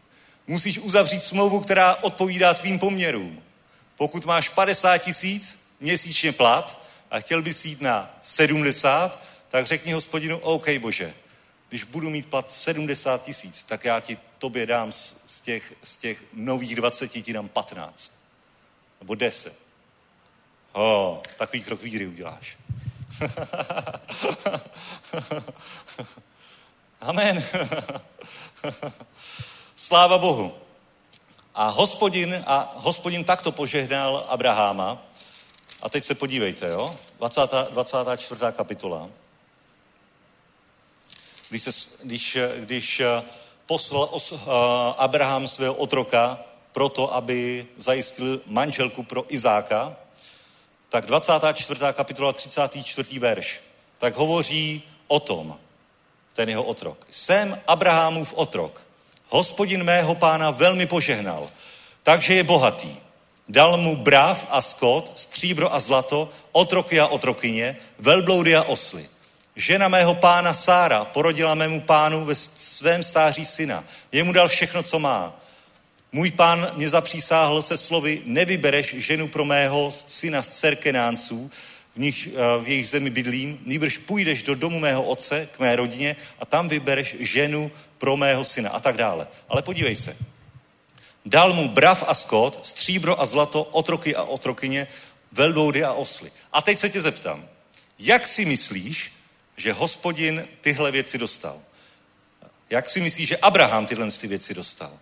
Musíš 0.47 0.77
uzavřít 0.77 1.23
smlouvu, 1.23 1.59
která 1.59 1.95
odpovídá 1.95 2.53
tvým 2.53 2.79
poměrům. 2.79 3.43
Pokud 3.97 4.25
máš 4.25 4.49
50 4.49 4.97
tisíc 4.97 5.59
měsíčně 5.79 6.31
plat 6.31 6.83
a 7.11 7.19
chtěl 7.19 7.41
bys 7.41 7.65
jít 7.65 7.81
na 7.81 8.17
70, 8.21 9.23
tak 9.53 9.65
řekni 9.65 9.91
hospodinu, 9.91 10.37
OK 10.37 10.69
bože, 10.79 11.13
když 11.69 11.83
budu 11.83 12.09
mít 12.09 12.29
plat 12.29 12.51
70 12.51 13.23
tisíc, 13.23 13.63
tak 13.63 13.85
já 13.85 13.99
ti 13.99 14.17
tobě 14.37 14.65
dám 14.65 14.91
z, 14.91 15.23
z, 15.25 15.41
těch, 15.41 15.73
z 15.83 15.97
těch 15.97 16.23
nových 16.33 16.75
20 16.75 17.07
ti 17.07 17.33
dám 17.33 17.47
15. 17.47 18.13
Nebo 19.01 19.15
10. 19.15 19.59
Oh, 20.71 21.17
takový 21.37 21.63
krok 21.63 21.81
víry 21.81 22.07
uděláš. 22.07 22.57
Amen. 27.01 27.45
Sláva 29.75 30.17
Bohu. 30.17 30.55
A 31.53 31.69
hospodin, 31.69 32.43
a 32.47 32.73
hospodin 32.75 33.23
takto 33.23 33.51
požehnal 33.51 34.25
Abraháma. 34.27 35.05
A 35.81 35.89
teď 35.89 36.03
se 36.03 36.15
podívejte, 36.15 36.67
jo? 36.67 36.95
20, 37.17 37.41
24. 37.71 38.41
kapitola. 38.51 39.09
Když, 41.53 41.63
se, 41.63 41.71
když, 42.03 42.37
když 42.59 43.01
poslal 43.65 44.09
os, 44.11 44.31
uh, 44.31 44.39
Abraham 44.97 45.47
svého 45.47 45.73
otroka 45.73 46.39
proto, 46.71 47.13
aby 47.13 47.67
zajistil 47.77 48.41
manželku 48.45 49.03
pro 49.03 49.25
Izáka, 49.33 49.95
tak 50.89 51.05
24. 51.05 51.79
kapitola 51.93 52.33
34. 52.33 53.19
verš, 53.19 53.61
tak 53.99 54.15
hovoří 54.15 54.83
o 55.07 55.19
tom, 55.19 55.59
ten 56.33 56.49
jeho 56.49 56.63
otrok. 56.63 57.07
Jsem 57.11 57.61
Abrahamův 57.67 58.33
otrok. 58.33 58.81
Hospodin 59.29 59.83
mého 59.83 60.15
pána 60.15 60.51
velmi 60.51 60.85
požehnal, 60.85 61.49
takže 62.03 62.33
je 62.33 62.43
bohatý. 62.43 62.97
Dal 63.49 63.77
mu 63.77 63.95
brav 63.95 64.47
a 64.49 64.61
skot, 64.61 65.11
stříbro 65.15 65.73
a 65.73 65.79
zlato, 65.79 66.29
otroky 66.51 66.99
a 66.99 67.07
otrokyně, 67.07 67.77
velbloudy 67.99 68.55
a 68.55 68.63
osly. 68.63 69.12
Žena 69.55 69.87
mého 69.87 70.15
pána 70.15 70.53
Sára 70.53 71.05
porodila 71.05 71.55
mému 71.55 71.81
pánu 71.81 72.25
ve 72.25 72.35
svém 72.35 73.03
stáří 73.03 73.45
syna. 73.45 73.83
Jemu 74.11 74.33
dal 74.33 74.47
všechno, 74.47 74.83
co 74.83 74.99
má. 74.99 75.39
Můj 76.11 76.31
pán 76.31 76.71
mě 76.75 76.89
zapřísáhl 76.89 77.61
se 77.61 77.77
slovy, 77.77 78.21
nevybereš 78.25 78.95
ženu 78.97 79.27
pro 79.27 79.45
mého 79.45 79.91
syna 79.91 80.43
z 80.43 80.49
Cerkenánců, 80.49 81.51
v, 81.95 81.99
nich, 81.99 82.27
eh, 82.27 82.63
v 82.63 82.67
jejich 82.67 82.89
zemi 82.89 83.09
bydlím, 83.09 83.59
nýbrž 83.65 83.97
půjdeš 83.97 84.43
do 84.43 84.55
domu 84.55 84.79
mého 84.79 85.03
otce, 85.03 85.47
k 85.51 85.59
mé 85.59 85.75
rodině 85.75 86.15
a 86.39 86.45
tam 86.45 86.69
vybereš 86.69 87.15
ženu 87.19 87.71
pro 87.97 88.17
mého 88.17 88.43
syna 88.45 88.69
a 88.69 88.79
tak 88.79 88.97
dále. 88.97 89.27
Ale 89.49 89.61
podívej 89.61 89.95
se. 89.95 90.17
Dal 91.25 91.53
mu 91.53 91.67
brav 91.67 92.03
a 92.07 92.13
skot, 92.13 92.59
stříbro 92.65 93.21
a 93.21 93.25
zlato, 93.25 93.63
otroky 93.63 94.15
a 94.15 94.23
otrokyně, 94.23 94.87
velboudy 95.31 95.83
a 95.83 95.93
osly. 95.93 96.31
A 96.53 96.61
teď 96.61 96.79
se 96.79 96.89
tě 96.89 97.01
zeptám, 97.01 97.45
jak 97.99 98.27
si 98.27 98.45
myslíš, 98.45 99.12
že 99.57 99.73
hospodin 99.73 100.47
tyhle 100.61 100.91
věci 100.91 101.17
dostal? 101.17 101.61
Jak 102.69 102.89
si 102.89 103.01
myslíš, 103.01 103.27
že 103.27 103.37
Abraham 103.37 103.85
tyhle 103.85 104.11
ty 104.11 104.27
věci 104.27 104.53
dostal? 104.53 104.99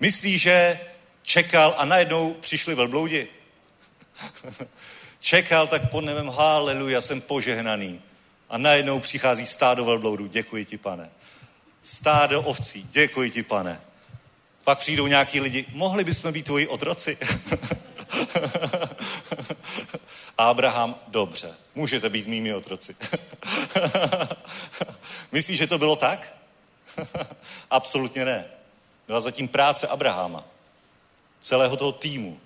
Myslí, 0.00 0.38
že 0.38 0.80
čekal 1.22 1.74
a 1.78 1.84
najednou 1.84 2.34
přišli 2.34 2.74
velbloudi? 2.74 3.28
čekal, 5.20 5.66
tak 5.66 5.90
pod 5.90 6.04
nebem, 6.04 6.28
haleluja, 6.28 7.00
jsem 7.00 7.20
požehnaný. 7.20 8.02
A 8.50 8.58
najednou 8.58 9.00
přichází 9.00 9.46
stádo 9.46 9.84
velbloudů, 9.84 10.26
děkuji 10.26 10.64
ti, 10.64 10.78
pane. 10.78 11.10
Stádo 11.82 12.42
ovcí, 12.42 12.86
děkuji 12.90 13.30
ti, 13.30 13.42
pane. 13.42 13.80
Pak 14.64 14.78
přijdou 14.78 15.06
nějaký 15.06 15.40
lidi, 15.40 15.64
mohli 15.72 16.04
bychom 16.04 16.32
být 16.32 16.44
tvoji 16.44 16.66
otroci? 16.66 17.18
Abraham, 20.38 20.94
dobře, 21.08 21.54
můžete 21.74 22.08
být 22.08 22.26
mými 22.26 22.54
otroci. 22.54 22.96
Myslíš, 25.32 25.58
že 25.58 25.66
to 25.66 25.78
bylo 25.78 25.96
tak? 25.96 26.36
Absolutně 27.70 28.24
ne. 28.24 28.44
Byla 29.06 29.20
zatím 29.20 29.48
práce 29.48 29.86
Abrahama, 29.86 30.44
celého 31.40 31.76
toho 31.76 31.92
týmu. 31.92 32.40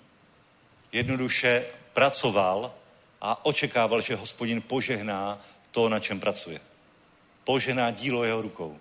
Jednoduše 0.93 1.65
pracoval 1.93 2.75
a 3.21 3.45
očekával, 3.45 4.01
že 4.01 4.17
hospodin 4.17 4.63
požehná 4.63 5.41
to, 5.71 5.89
na 5.89 6.01
čem 6.01 6.21
pracuje. 6.21 6.61
Požehná 7.45 7.91
dílo 7.91 8.25
jeho 8.25 8.43
rukou. 8.43 8.79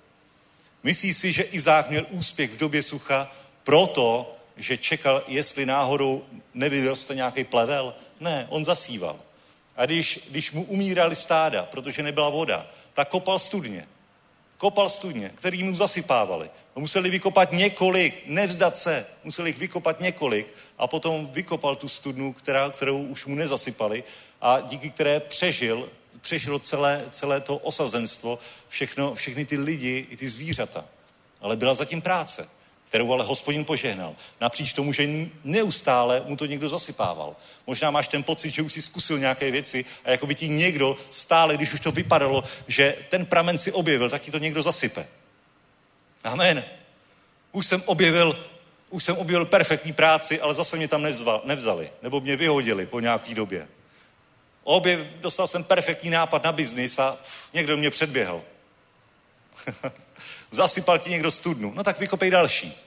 Myslí 0.84 1.14
si, 1.14 1.32
že 1.32 1.44
Izák 1.44 1.90
měl 1.90 2.06
úspěch 2.10 2.52
v 2.52 2.58
době 2.58 2.84
sucha 2.84 3.32
proto, 3.64 4.35
že 4.58 4.78
čekal, 4.78 5.24
jestli 5.28 5.66
náhodou 5.66 6.26
nevyroste 6.54 7.16
nějaký 7.16 7.44
plevel? 7.44 7.96
Ne, 8.20 8.48
on 8.50 8.66
zasíval. 8.66 9.20
A 9.76 9.86
když, 9.86 10.20
když 10.30 10.52
mu 10.52 10.64
umírali 10.64 11.16
stáda, 11.16 11.64
protože 11.64 12.04
nebyla 12.04 12.30
voda, 12.30 12.68
tak 12.94 13.10
kopal 13.10 13.40
studně 13.40 13.88
kopal 14.58 14.90
studně, 14.90 15.32
který 15.36 15.64
mu 15.64 15.76
zasypávali. 15.76 16.50
Museli 16.76 17.10
vykopat 17.10 17.52
několik, 17.52 18.24
nevzdat 18.28 18.78
se, 18.78 19.06
museli 19.24 19.50
jich 19.50 19.58
vykopat 19.58 20.00
několik 20.00 20.48
a 20.78 20.88
potom 20.88 21.28
vykopal 21.28 21.76
tu 21.76 21.88
studnu, 21.88 22.34
která, 22.34 22.70
kterou 22.70 23.02
už 23.02 23.26
mu 23.26 23.36
nezasypali 23.36 24.04
a 24.42 24.60
díky 24.60 24.90
které 24.90 25.20
přežil, 25.20 25.90
přežilo 26.22 26.60
celé, 26.60 27.06
celé 27.12 27.42
to 27.42 27.58
osazenstvo, 27.58 28.40
všechno, 28.68 29.16
všechny 29.16 29.46
ty 29.46 29.58
lidi 29.58 30.08
i 30.10 30.18
ty 30.18 30.30
zvířata. 30.30 30.86
Ale 31.42 31.56
byla 31.56 31.74
zatím 31.74 32.02
práce. 32.02 32.50
Kterou 32.86 33.14
ale 33.14 33.24
hospodin 33.24 33.66
požehnal. 33.66 34.16
Napříč 34.42 34.74
tomu, 34.74 34.94
že 34.94 35.10
neustále 35.44 36.24
mu 36.26 36.36
to 36.36 36.46
někdo 36.46 36.70
zasypával. 36.70 37.36
Možná 37.68 37.92
máš 37.92 38.08
ten 38.08 38.24
pocit, 38.24 38.52
že 38.52 38.62
už 38.62 38.74
si 38.74 38.82
zkusil 38.82 39.20
nějaké 39.20 39.52
věci 39.52 39.86
a 40.06 40.12
jako 40.12 40.28
by 40.28 40.36
ti 40.36 40.48
někdo 40.48 40.98
stále, 41.10 41.58
když 41.58 41.74
už 41.74 41.80
to 41.80 41.92
vypadalo, 41.92 42.44
že 42.68 42.96
ten 43.10 43.26
pramen 43.26 43.58
si 43.58 43.72
objevil, 43.72 44.10
tak 44.10 44.22
ti 44.22 44.32
to 44.32 44.38
někdo 44.38 44.62
zasype. 44.62 45.08
Amen. 46.24 46.64
Už 47.52 47.68
jsem 47.68 47.84
objevil, 47.86 48.46
už 48.90 49.04
jsem 49.04 49.18
objevil 49.18 49.46
perfektní 49.46 49.94
práci, 49.94 50.42
ale 50.42 50.54
zase 50.54 50.78
mě 50.78 50.88
tam 50.88 51.02
nezval, 51.02 51.42
nevzali, 51.46 51.92
nebo 52.02 52.22
mě 52.22 52.36
vyhodili 52.36 52.86
po 52.86 53.00
nějaký 53.00 53.34
době. 53.34 53.68
Objev, 54.64 55.00
dostal 55.00 55.48
jsem 55.48 55.64
perfektní 55.64 56.10
nápad 56.10 56.44
na 56.44 56.52
biznis 56.52 57.00
a 57.00 57.12
pff, 57.22 57.54
někdo 57.54 57.78
mě 57.78 57.90
předběhl. 57.90 58.42
Zasypal 60.56 61.00
ti 61.00 61.10
někdo 61.10 61.32
studnu. 61.32 61.74
No 61.76 61.84
tak 61.84 62.00
vykopej 62.00 62.30
další. 62.30 62.78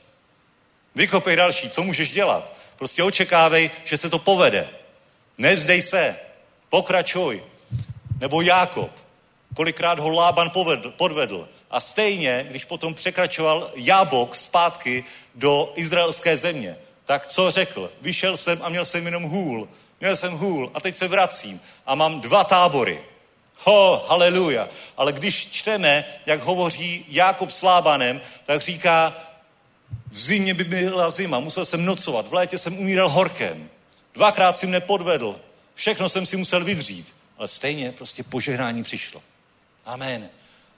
Vykopej 0.95 1.37
další. 1.37 1.71
Co 1.71 1.83
můžeš 1.83 2.11
dělat? 2.11 2.53
Prostě 2.77 3.03
očekávej, 3.03 3.71
že 3.85 3.99
se 3.99 4.11
to 4.11 4.19
povede. 4.19 4.69
Nevzdej 5.39 5.83
se. 5.83 6.17
Pokračuj. 6.69 7.43
Nebo 8.21 8.41
Jákob. 8.41 8.91
Kolikrát 9.57 9.99
ho 9.99 10.11
Lában 10.11 10.51
povedl, 10.51 10.91
podvedl. 10.91 11.49
A 11.71 11.81
stejně, 11.81 12.47
když 12.51 12.65
potom 12.65 12.95
překračoval 12.95 13.71
Jábok 13.75 14.35
zpátky 14.35 15.05
do 15.35 15.73
izraelské 15.77 16.37
země, 16.37 16.77
tak 17.05 17.27
co 17.27 17.51
řekl? 17.51 17.93
Vyšel 18.01 18.37
jsem 18.37 18.59
a 18.63 18.69
měl 18.69 18.85
jsem 18.85 19.05
jenom 19.05 19.23
hůl. 19.23 19.69
Měl 20.01 20.17
jsem 20.17 20.33
hůl 20.33 20.71
a 20.75 20.81
teď 20.81 20.97
se 20.97 21.09
vracím 21.09 21.61
a 21.87 21.95
mám 21.95 22.21
dva 22.21 22.45
tábory. 22.45 23.01
Ho, 23.65 24.07
haleluja. 24.09 24.69
Ale 24.97 25.13
když 25.13 25.49
čteme, 25.51 26.05
jak 26.27 26.41
hovoří 26.41 27.05
Jákob 27.09 27.51
s 27.51 27.63
Lábanem, 27.63 28.21
tak 28.45 28.61
říká, 28.61 29.17
v 30.11 30.19
zimě 30.19 30.55
by 30.55 30.65
byla 30.65 31.11
zima, 31.11 31.41
musel 31.41 31.65
jsem 31.65 31.85
nocovat, 31.85 32.29
v 32.29 32.35
létě 32.35 32.59
jsem 32.59 32.79
umíral 32.79 33.09
horkem. 33.09 33.71
Dvakrát 34.15 34.59
si 34.59 34.67
mne 34.67 34.81
podvedl, 34.81 35.41
všechno 35.75 36.09
jsem 36.09 36.27
si 36.27 36.37
musel 36.37 36.65
vydřít, 36.65 37.15
ale 37.39 37.49
stejně 37.49 37.93
prostě 37.93 38.23
požehnání 38.23 38.83
přišlo. 38.83 39.23
Amen. 39.85 40.29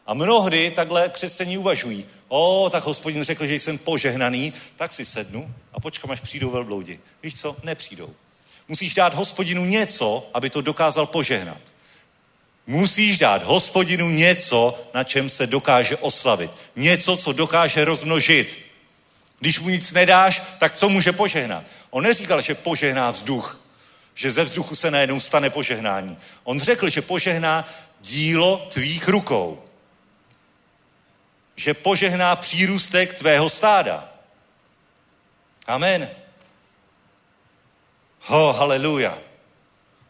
A 0.06 0.14
mnohdy 0.14 0.70
takhle 0.70 1.08
křesťaní 1.08 1.58
uvažují. 1.58 2.06
O, 2.28 2.70
tak 2.70 2.84
hospodin 2.84 3.24
řekl, 3.24 3.46
že 3.46 3.54
jsem 3.54 3.78
požehnaný, 3.78 4.52
tak 4.76 4.92
si 4.92 5.04
sednu 5.04 5.54
a 5.72 5.80
počkám, 5.80 6.10
až 6.10 6.20
přijdou 6.20 6.50
velbloudi. 6.50 7.00
Víš 7.22 7.40
co? 7.40 7.56
Nepřijdou. 7.62 8.14
Musíš 8.68 8.94
dát 8.94 9.14
hospodinu 9.14 9.64
něco, 9.64 10.30
aby 10.34 10.50
to 10.50 10.60
dokázal 10.60 11.06
požehnat. 11.06 11.69
Musíš 12.70 13.18
dát 13.18 13.42
hospodinu 13.42 14.10
něco, 14.10 14.78
na 14.94 15.04
čem 15.04 15.30
se 15.30 15.46
dokáže 15.46 15.96
oslavit. 15.96 16.50
Něco, 16.76 17.16
co 17.16 17.32
dokáže 17.32 17.84
rozmnožit. 17.84 18.58
Když 19.38 19.58
mu 19.58 19.68
nic 19.68 19.92
nedáš, 19.92 20.42
tak 20.58 20.74
co 20.74 20.88
může 20.88 21.12
požehnat? 21.12 21.64
On 21.90 22.04
neříkal, 22.04 22.40
že 22.40 22.54
požehná 22.54 23.10
vzduch, 23.10 23.60
že 24.14 24.30
ze 24.30 24.44
vzduchu 24.44 24.74
se 24.74 24.90
najednou 24.90 25.20
stane 25.20 25.50
požehnání. 25.50 26.18
On 26.44 26.60
řekl, 26.60 26.88
že 26.88 27.02
požehná 27.02 27.68
dílo 28.00 28.68
tvých 28.72 29.08
rukou. 29.08 29.64
Že 31.56 31.74
požehná 31.74 32.36
přírůstek 32.36 33.14
tvého 33.14 33.50
stáda. 33.50 34.08
Amen. 35.66 36.10
Ho, 38.20 38.52
haleluja. 38.52 39.18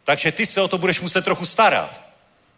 Takže 0.04 0.32
ty 0.32 0.46
se 0.46 0.60
o 0.60 0.68
to 0.68 0.78
budeš 0.78 1.00
muset 1.00 1.24
trochu 1.24 1.46
starat. 1.46 2.09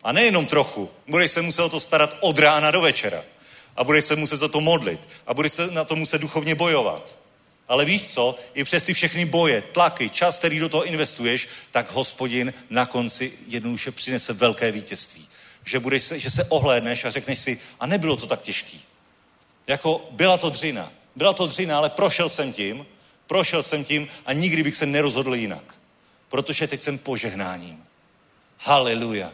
A 0.02 0.12
nejenom 0.12 0.46
trochu. 0.46 0.90
Budeš 1.06 1.30
se 1.30 1.42
muset 1.42 1.62
o 1.62 1.68
to 1.68 1.80
starat 1.80 2.16
od 2.20 2.38
rána 2.38 2.70
do 2.70 2.80
večera. 2.80 3.24
A 3.76 3.84
budeš 3.84 4.04
se 4.04 4.16
muset 4.16 4.36
za 4.36 4.48
to 4.48 4.60
modlit. 4.60 5.00
A 5.26 5.34
budeš 5.34 5.52
se 5.52 5.70
na 5.70 5.84
to 5.84 5.96
muset 5.96 6.20
duchovně 6.20 6.54
bojovat. 6.54 7.14
Ale 7.68 7.84
víš 7.84 8.10
co? 8.10 8.38
I 8.54 8.64
přes 8.64 8.84
ty 8.84 8.94
všechny 8.94 9.24
boje, 9.24 9.62
tlaky, 9.62 10.10
čas, 10.10 10.38
který 10.38 10.58
do 10.58 10.68
toho 10.68 10.84
investuješ, 10.84 11.48
tak 11.70 11.92
hospodin 11.92 12.54
na 12.70 12.86
konci 12.86 13.32
jednoduše 13.46 13.90
přinese 13.90 14.32
velké 14.32 14.72
vítězství. 14.72 15.28
Že, 15.64 15.78
budeš 15.78 16.02
se, 16.02 16.18
že 16.18 16.30
se 16.30 16.44
ohlédneš 16.44 17.04
a 17.04 17.10
řekneš 17.10 17.38
si, 17.38 17.60
a 17.80 17.86
nebylo 17.86 18.16
to 18.16 18.26
tak 18.26 18.42
těžký. 18.42 18.82
Jako 19.66 20.08
byla 20.10 20.38
to 20.38 20.50
dřina. 20.50 20.92
Byla 21.16 21.32
to 21.32 21.46
dřina, 21.46 21.76
ale 21.76 21.90
prošel 21.90 22.28
jsem 22.28 22.52
tím, 22.52 22.86
prošel 23.26 23.62
jsem 23.62 23.84
tím 23.84 24.08
a 24.26 24.32
nikdy 24.32 24.62
bych 24.62 24.76
se 24.76 24.86
nerozhodl 24.86 25.34
jinak. 25.34 25.74
Protože 26.28 26.68
teď 26.68 26.82
jsem 26.82 26.98
požehnáním. 26.98 27.84
Haleluja. 28.58 29.32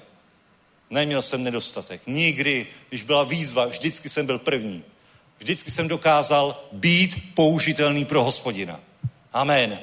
Neměl 0.90 1.23
jsem 1.23 1.44
nedostatek. 1.44 2.02
Nikdy, 2.06 2.66
když 2.89 3.02
byla 3.02 3.24
výzva, 3.24 3.66
vždycky 3.66 4.09
jsem 4.09 4.27
byl 4.27 4.39
první. 4.39 4.85
Vždycky 5.39 5.70
jsem 5.70 5.89
dokázal 5.89 6.65
být 6.73 7.35
použitelný 7.35 8.05
pro 8.05 8.24
hospodina. 8.24 8.81
Amen. 9.32 9.78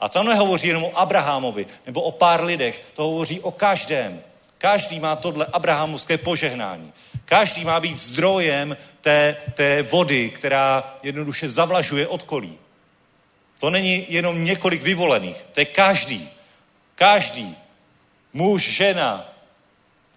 A 0.00 0.08
to 0.08 0.22
nehovoří 0.22 0.68
jenom 0.68 0.84
o 0.84 0.98
Abrahamovi 0.98 1.66
nebo 1.86 2.02
o 2.02 2.12
pár 2.12 2.44
lidech, 2.44 2.82
to 2.94 3.02
hovoří 3.02 3.40
o 3.40 3.50
každém. 3.50 4.22
Každý 4.58 5.00
má 5.00 5.16
tohle 5.16 5.46
abrahamovské 5.52 6.18
požehnání. 6.18 6.92
Každý 7.24 7.64
má 7.64 7.80
být 7.80 7.98
zdrojem 7.98 8.76
té, 9.00 9.36
té 9.54 9.82
vody, 9.82 10.30
která 10.30 10.96
jednoduše 11.02 11.48
zavlažuje 11.48 12.08
odkolí. 12.08 12.58
To 13.60 13.70
není 13.70 14.06
jenom 14.08 14.44
několik 14.44 14.82
vyvolených, 14.82 15.36
to 15.52 15.60
je 15.60 15.64
každý. 15.64 16.28
Každý. 16.94 17.56
Muž, 18.32 18.62
žena, 18.62 19.29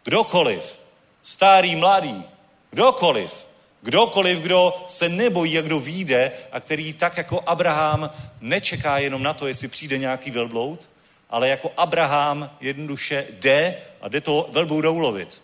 Kdokoliv, 0.03 0.75
starý, 1.21 1.75
mladý, 1.75 2.23
kdokoliv, 2.69 3.45
kdokoliv, 3.81 4.39
kdo 4.39 4.85
se 4.87 5.09
nebojí 5.09 5.59
a 5.59 5.61
kdo 5.61 5.79
vyjde 5.79 6.31
a 6.51 6.59
který 6.59 6.93
tak 6.93 7.17
jako 7.17 7.43
Abraham 7.45 8.09
nečeká 8.41 8.97
jenom 8.97 9.23
na 9.23 9.33
to, 9.33 9.47
jestli 9.47 9.67
přijde 9.67 9.97
nějaký 9.97 10.31
velbloud, 10.31 10.89
ale 11.29 11.49
jako 11.49 11.71
Abraham 11.77 12.57
jednoduše 12.59 13.27
jde 13.29 13.77
a 14.01 14.07
jde 14.07 14.21
toho 14.21 14.47
velblouda 14.51 14.89
ulovit. 14.89 15.41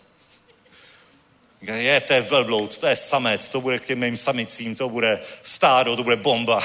Je, 1.60 2.00
to 2.00 2.12
je 2.12 2.20
velbloud, 2.20 2.78
to 2.78 2.86
je 2.86 2.96
samec, 2.96 3.48
to 3.48 3.60
bude 3.60 3.78
k 3.78 3.84
těm 3.84 3.98
mým 3.98 4.16
samicím, 4.16 4.74
to 4.74 4.88
bude 4.88 5.20
stádo, 5.42 5.96
to 5.96 6.04
bude 6.04 6.16
bomba. 6.16 6.62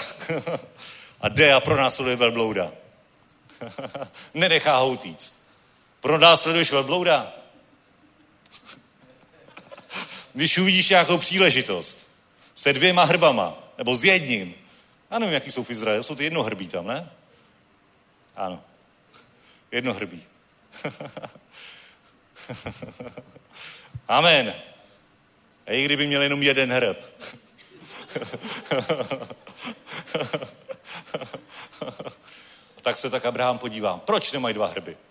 a 1.21 1.29
jde 1.29 1.53
a 1.53 1.59
pronásleduje 1.59 2.15
velblouda. 2.15 2.71
Nenechá 4.33 4.77
ho 4.77 4.89
utíct. 4.89 5.35
Pronásleduješ 5.99 6.71
velblouda? 6.71 7.33
Když 10.35 10.57
uvidíš 10.57 10.89
nějakou 10.89 11.17
příležitost 11.17 12.07
se 12.53 12.73
dvěma 12.73 13.03
hrbama, 13.03 13.57
nebo 13.77 13.95
s 13.95 14.03
jedním. 14.03 14.55
Já 15.11 15.19
nevím, 15.19 15.33
jaký 15.33 15.51
jsou 15.51 15.63
v 15.63 15.69
Izraeli, 15.69 16.03
jsou 16.03 16.15
ty 16.15 16.23
jednohrbí 16.23 16.67
tam, 16.67 16.87
ne? 16.87 17.09
Ano. 18.35 18.63
Jednohrbí. 19.71 20.23
Amen. 24.07 24.53
A 25.67 25.71
i 25.71 25.85
kdyby 25.85 26.07
měl 26.07 26.21
jenom 26.21 26.43
jeden 26.43 26.71
hrb. 26.71 26.97
tak 32.81 32.97
se 32.97 33.09
tak 33.09 33.25
Abraham 33.25 33.57
podívá. 33.57 33.97
Proč 33.97 34.31
nemají 34.31 34.53
dva 34.53 34.67
hrby? 34.67 34.97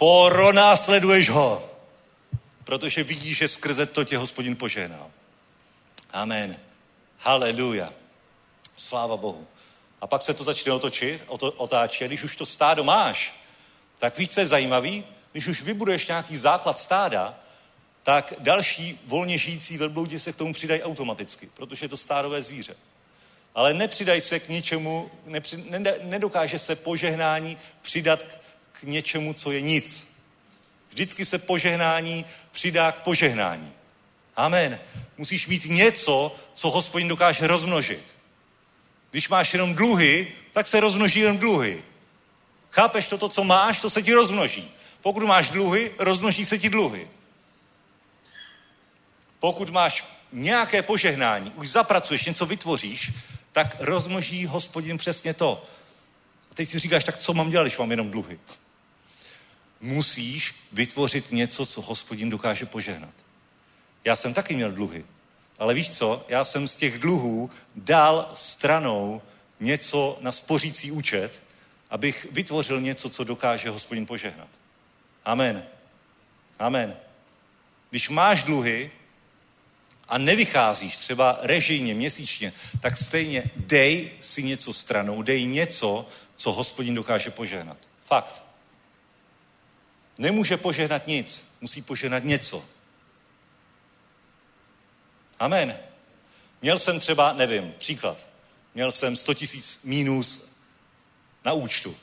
Poronásleduješ 0.00 1.30
ho, 1.30 1.70
protože 2.64 3.04
vidíš, 3.04 3.38
že 3.38 3.48
skrze 3.48 3.86
to 3.86 4.04
tě 4.04 4.18
hospodin 4.18 4.56
požehnal. 4.56 5.10
Amen. 6.12 6.56
Haleluja. 7.18 7.92
Sláva 8.76 9.16
Bohu. 9.16 9.46
A 10.00 10.06
pak 10.06 10.22
se 10.22 10.34
to 10.34 10.44
začne 10.44 10.72
otočit, 10.72 11.22
otáčet. 11.56 12.08
Když 12.08 12.22
už 12.22 12.36
to 12.36 12.46
stádo 12.46 12.84
máš, 12.84 13.44
tak 13.98 14.18
víš, 14.18 14.28
co 14.28 14.40
je 14.40 14.46
zajímavý? 14.46 15.04
Když 15.32 15.46
už 15.46 15.62
vybuduješ 15.62 16.06
nějaký 16.06 16.36
základ 16.36 16.78
stáda, 16.78 17.38
tak 18.02 18.34
další 18.38 19.00
volně 19.06 19.38
žijící 19.38 19.78
velbloudi 19.78 20.20
se 20.20 20.32
k 20.32 20.36
tomu 20.36 20.52
přidají 20.52 20.82
automaticky, 20.82 21.50
protože 21.54 21.84
je 21.84 21.88
to 21.88 21.96
stádové 21.96 22.42
zvíře. 22.42 22.76
Ale 23.54 23.74
nepřidaj 23.74 24.20
se 24.20 24.40
k 24.40 24.48
ničemu, 24.48 25.10
nepři, 25.26 25.64
nedokáže 26.02 26.58
se 26.58 26.76
požehnání 26.76 27.58
přidat 27.82 28.24
k 28.80 28.82
něčemu, 28.82 29.34
co 29.34 29.52
je 29.52 29.60
nic. 29.60 30.14
Vždycky 30.88 31.24
se 31.24 31.38
požehnání 31.38 32.24
přidá 32.50 32.92
k 32.92 33.02
požehnání. 33.02 33.72
Amen. 34.36 34.78
Musíš 35.18 35.46
mít 35.46 35.64
něco, 35.64 36.36
co 36.54 36.70
hospodin 36.70 37.08
dokáže 37.08 37.46
rozmnožit. 37.46 38.14
Když 39.10 39.28
máš 39.28 39.52
jenom 39.52 39.74
dluhy, 39.74 40.32
tak 40.52 40.66
se 40.66 40.80
rozmnoží 40.80 41.20
jenom 41.20 41.38
dluhy. 41.38 41.82
Chápeš 42.70 43.08
to, 43.08 43.18
to, 43.18 43.28
co 43.28 43.44
máš, 43.44 43.80
to 43.80 43.90
se 43.90 44.02
ti 44.02 44.14
rozmnoží. 44.14 44.70
Pokud 45.02 45.22
máš 45.22 45.50
dluhy, 45.50 45.92
rozmnoží 45.98 46.44
se 46.44 46.58
ti 46.58 46.68
dluhy. 46.68 47.08
Pokud 49.38 49.70
máš 49.70 50.04
nějaké 50.32 50.82
požehnání, 50.82 51.52
už 51.56 51.70
zapracuješ, 51.70 52.24
něco 52.24 52.46
vytvoříš, 52.46 53.12
tak 53.52 53.76
rozmnoží 53.78 54.46
hospodin 54.46 54.98
přesně 54.98 55.34
to. 55.34 55.66
A 56.50 56.54
teď 56.54 56.68
si 56.68 56.78
říkáš, 56.78 57.04
tak 57.04 57.18
co 57.18 57.34
mám 57.34 57.50
dělat, 57.50 57.64
když 57.64 57.78
mám 57.78 57.90
jenom 57.90 58.10
dluhy? 58.10 58.38
Musíš 59.80 60.54
vytvořit 60.72 61.32
něco, 61.32 61.66
co 61.66 61.80
hospodin 61.82 62.30
dokáže 62.30 62.66
požehnat. 62.66 63.14
Já 64.04 64.16
jsem 64.16 64.34
taky 64.34 64.54
měl 64.54 64.72
dluhy. 64.72 65.04
Ale 65.58 65.74
víš 65.74 65.90
co, 65.90 66.24
já 66.28 66.44
jsem 66.44 66.68
z 66.68 66.76
těch 66.76 66.98
dluhů 66.98 67.50
dal 67.76 68.30
stranou 68.34 69.22
něco 69.60 70.18
na 70.20 70.32
spořící 70.32 70.92
účet, 70.92 71.42
abych 71.90 72.26
vytvořil 72.30 72.80
něco, 72.80 73.10
co 73.10 73.24
dokáže 73.24 73.70
hospodin 73.70 74.06
požehnat. 74.06 74.48
Amen. 75.24 75.66
Amen. 76.58 76.96
Když 77.90 78.08
máš 78.08 78.42
dluhy 78.42 78.90
a 80.08 80.18
nevycházíš 80.18 80.96
třeba 80.96 81.38
režijně, 81.42 81.94
měsíčně, 81.94 82.52
tak 82.80 82.96
stejně 82.96 83.50
dej 83.56 84.10
si 84.20 84.42
něco 84.42 84.72
stranou, 84.72 85.22
dej 85.22 85.46
něco, 85.46 86.08
co 86.36 86.52
hospodin 86.52 86.94
dokáže 86.94 87.30
požehnat. 87.30 87.76
Fakt. 88.04 88.49
Nemůže 90.20 90.56
požehnat 90.56 91.06
nic, 91.06 91.54
musí 91.60 91.82
požehnat 91.82 92.24
něco. 92.24 92.64
Amen. 95.38 95.78
Měl 96.62 96.78
jsem 96.78 97.00
třeba, 97.00 97.32
nevím, 97.32 97.74
příklad, 97.78 98.26
měl 98.74 98.92
jsem 98.92 99.16
100 99.16 99.34
tisíc 99.34 99.80
mínus 99.84 100.50
na 101.44 101.52
účtu, 101.52 101.96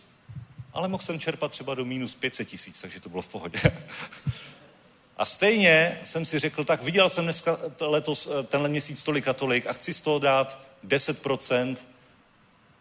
ale 0.73 0.87
mohl 0.87 1.03
jsem 1.03 1.19
čerpat 1.19 1.51
třeba 1.51 1.75
do 1.75 1.85
mínus 1.85 2.15
500 2.15 2.47
tisíc, 2.47 2.81
takže 2.81 2.99
to 2.99 3.09
bylo 3.09 3.21
v 3.21 3.27
pohodě. 3.27 3.59
A 5.17 5.25
stejně 5.25 5.99
jsem 6.03 6.25
si 6.25 6.39
řekl, 6.39 6.63
tak 6.63 6.83
viděl 6.83 7.09
jsem 7.09 7.23
dneska 7.23 7.57
letos, 7.79 8.29
tenhle 8.47 8.69
měsíc 8.69 9.03
tolik 9.03 9.27
a 9.27 9.33
tolik 9.33 9.67
a 9.67 9.73
chci 9.73 9.93
z 9.93 10.01
toho 10.01 10.19
dát 10.19 10.59
10% 10.87 11.77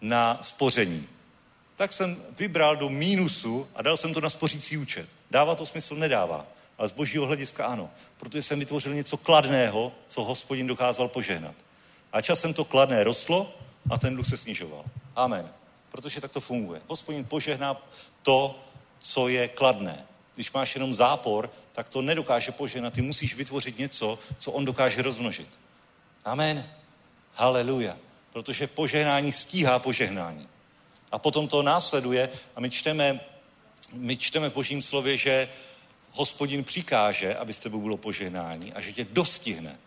na 0.00 0.40
spoření. 0.42 1.08
Tak 1.74 1.92
jsem 1.92 2.22
vybral 2.38 2.76
do 2.76 2.88
mínusu 2.88 3.68
a 3.74 3.82
dal 3.82 3.96
jsem 3.96 4.14
to 4.14 4.20
na 4.20 4.30
spořící 4.30 4.76
účet. 4.76 5.08
Dává 5.30 5.54
to 5.54 5.66
smysl? 5.66 5.94
Nedává. 5.94 6.46
Ale 6.78 6.88
z 6.88 6.92
božího 6.92 7.26
hlediska 7.26 7.66
ano. 7.66 7.90
Protože 8.16 8.42
jsem 8.42 8.58
vytvořil 8.58 8.94
něco 8.94 9.16
kladného, 9.16 9.92
co 10.06 10.24
hospodin 10.24 10.66
dokázal 10.66 11.08
požehnat. 11.08 11.54
A 12.12 12.20
časem 12.20 12.54
to 12.54 12.64
kladné 12.64 13.04
rostlo 13.04 13.52
a 13.90 13.98
ten 13.98 14.14
dluh 14.14 14.28
se 14.28 14.36
snižoval. 14.36 14.84
Amen. 15.16 15.48
Protože 15.90 16.20
tak 16.20 16.32
to 16.32 16.40
funguje. 16.40 16.80
Hospodin 16.88 17.24
požehná 17.24 17.82
to, 18.22 18.58
co 18.98 19.28
je 19.28 19.48
kladné. 19.48 20.04
Když 20.34 20.52
máš 20.52 20.74
jenom 20.74 20.94
zápor, 20.94 21.50
tak 21.72 21.88
to 21.88 22.02
nedokáže 22.02 22.52
požehnat. 22.52 22.92
Ty 22.92 23.02
musíš 23.02 23.34
vytvořit 23.34 23.78
něco, 23.78 24.18
co 24.38 24.52
on 24.52 24.64
dokáže 24.64 25.02
rozmnožit. 25.02 25.48
Amen. 26.24 26.70
Haleluja. 27.34 27.96
Protože 28.32 28.66
požehnání 28.66 29.32
stíhá 29.32 29.78
požehnání. 29.78 30.48
A 31.12 31.18
potom 31.18 31.48
to 31.48 31.62
následuje 31.62 32.28
a 32.56 32.60
my 32.60 32.70
čteme, 32.70 33.20
my 33.92 34.16
čteme 34.16 34.50
v 34.50 34.54
božím 34.54 34.82
slově, 34.82 35.16
že 35.16 35.48
hospodin 36.10 36.64
přikáže, 36.64 37.34
aby 37.34 37.52
s 37.52 37.58
tebou 37.58 37.80
bylo 37.80 37.96
požehnání 37.96 38.72
a 38.72 38.80
že 38.80 38.92
tě 38.92 39.06
dostihne. 39.10 39.78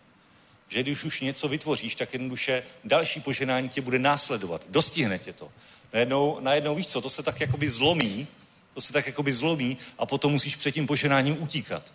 Že 0.68 0.82
když 0.82 1.04
už 1.04 1.20
něco 1.20 1.48
vytvoříš, 1.48 1.94
tak 1.94 2.12
jednoduše 2.12 2.62
další 2.84 3.20
požehnání 3.20 3.68
tě 3.68 3.80
bude 3.80 3.98
následovat. 3.98 4.62
Dostihne 4.68 5.18
tě 5.18 5.32
to. 5.32 5.52
Najednou, 5.92 6.40
najednou 6.40 6.74
víš 6.74 6.86
co, 6.86 7.00
to 7.00 7.10
se 7.10 7.22
tak 7.22 7.40
jakoby 7.40 7.68
zlomí, 7.68 8.26
to 8.74 8.80
se 8.80 8.92
tak 8.92 9.06
jakoby 9.06 9.32
zlomí 9.32 9.78
a 9.98 10.06
potom 10.06 10.32
musíš 10.32 10.56
před 10.56 10.72
tím 10.72 10.86
požehnáním 10.86 11.42
utíkat. 11.42 11.92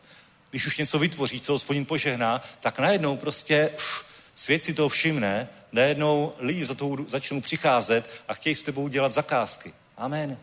Když 0.49 0.67
už 0.67 0.77
něco 0.77 0.99
vytvoříš, 0.99 1.41
co 1.41 1.51
hospodin 1.51 1.85
požehná, 1.85 2.41
tak 2.59 2.79
najednou 2.79 3.17
prostě 3.17 3.71
pff, 3.75 4.05
svět 4.35 4.63
si 4.63 4.73
toho 4.73 4.89
všimne, 4.89 5.49
najednou 5.71 6.33
lidi 6.39 6.65
za 6.65 6.73
to 6.73 6.97
začnou 7.07 7.41
přicházet 7.41 8.09
a 8.27 8.33
chtějí 8.33 8.55
s 8.55 8.63
tebou 8.63 8.87
dělat 8.87 9.11
zakázky. 9.11 9.73
Amen. 9.97 10.37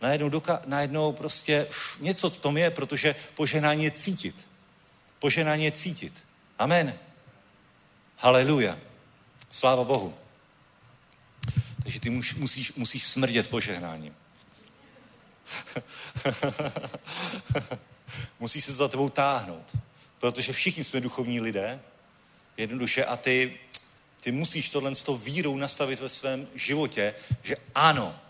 Najednou, 0.00 0.28
doka- 0.28 0.62
najednou 0.66 1.12
prostě 1.12 1.66
pff, 1.68 2.00
něco 2.00 2.30
v 2.30 2.38
tom 2.38 2.58
je, 2.58 2.70
protože 2.70 3.14
požehnání 3.34 3.84
je 3.84 3.90
cítit. 3.90 4.46
Požehnání 5.18 5.64
je 5.64 5.72
cítit. 5.72 6.24
Amen. 6.58 6.98
Haleluja. 8.16 8.78
Sláva 9.50 9.84
Bohu. 9.84 10.14
Takže 11.82 12.00
ty 12.00 12.10
musíš, 12.10 12.72
musíš 12.72 13.06
smrdět 13.06 13.50
požehnáním. 13.50 14.16
musíš 18.40 18.64
se 18.64 18.70
to 18.70 18.76
za 18.76 18.88
tebou 18.88 19.08
táhnout. 19.08 19.76
Protože 20.18 20.52
všichni 20.52 20.84
jsme 20.84 21.00
duchovní 21.00 21.40
lidé, 21.40 21.80
jednoduše, 22.56 23.04
a 23.04 23.16
ty, 23.16 23.58
ty 24.20 24.32
musíš 24.32 24.70
tohle 24.70 24.94
s 24.94 25.02
tou 25.02 25.16
vírou 25.16 25.56
nastavit 25.56 26.00
ve 26.00 26.08
svém 26.08 26.48
životě, 26.54 27.14
že 27.42 27.56
ano, 27.74 28.20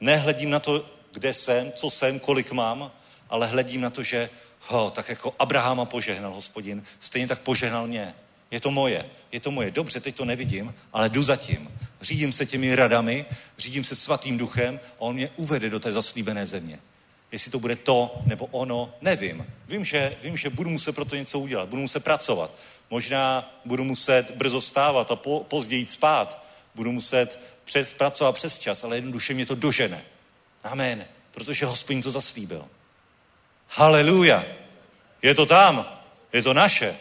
nehledím 0.00 0.50
na 0.50 0.60
to, 0.60 0.99
kde 1.12 1.34
jsem, 1.34 1.72
co 1.72 1.90
jsem, 1.90 2.20
kolik 2.20 2.52
mám, 2.52 2.92
ale 3.30 3.46
hledím 3.46 3.80
na 3.80 3.90
to, 3.90 4.02
že 4.02 4.30
ho, 4.60 4.90
tak 4.90 5.08
jako 5.08 5.34
Abrahama 5.38 5.84
požehnal 5.84 6.34
hospodin, 6.34 6.82
stejně 7.00 7.28
tak 7.28 7.40
požehnal 7.40 7.86
mě. 7.86 8.14
Je 8.50 8.60
to 8.60 8.70
moje, 8.70 9.10
je 9.32 9.40
to 9.40 9.50
moje. 9.50 9.70
Dobře, 9.70 10.00
teď 10.00 10.14
to 10.16 10.24
nevidím, 10.24 10.74
ale 10.92 11.08
jdu 11.08 11.22
zatím. 11.22 11.70
Řídím 12.00 12.32
se 12.32 12.46
těmi 12.46 12.74
radami, 12.74 13.26
řídím 13.58 13.84
se 13.84 13.94
svatým 13.94 14.38
duchem 14.38 14.80
a 14.96 15.00
on 15.00 15.14
mě 15.14 15.30
uvede 15.36 15.70
do 15.70 15.80
té 15.80 15.92
zaslíbené 15.92 16.46
země. 16.46 16.78
Jestli 17.32 17.50
to 17.50 17.58
bude 17.58 17.76
to 17.76 18.22
nebo 18.26 18.46
ono, 18.46 18.94
nevím. 19.00 19.46
Vím, 19.68 19.84
že, 19.84 20.16
vím, 20.22 20.36
že 20.36 20.50
budu 20.50 20.70
muset 20.70 20.92
pro 20.92 21.04
to 21.04 21.16
něco 21.16 21.38
udělat, 21.38 21.68
budu 21.68 21.82
muset 21.82 22.04
pracovat. 22.04 22.50
Možná 22.90 23.52
budu 23.64 23.84
muset 23.84 24.30
brzo 24.30 24.60
vstávat 24.60 25.10
a 25.10 25.16
po, 25.16 25.40
později 25.48 25.86
spát. 25.86 26.44
Budu 26.74 26.92
muset 26.92 27.38
před, 27.64 27.92
pracovat 27.92 28.32
přes 28.34 28.58
čas, 28.58 28.84
ale 28.84 28.96
jednoduše 28.96 29.34
mě 29.34 29.46
to 29.46 29.54
dožene. 29.54 30.04
Amen. 30.64 31.06
Protože 31.30 31.66
hospodin 31.66 32.02
to 32.02 32.10
zaslíbil. 32.10 32.68
Haleluja. 33.68 34.44
Je 35.22 35.34
to 35.34 35.46
tam. 35.46 35.86
Je 36.32 36.42
to 36.42 36.54
naše. 36.54 36.96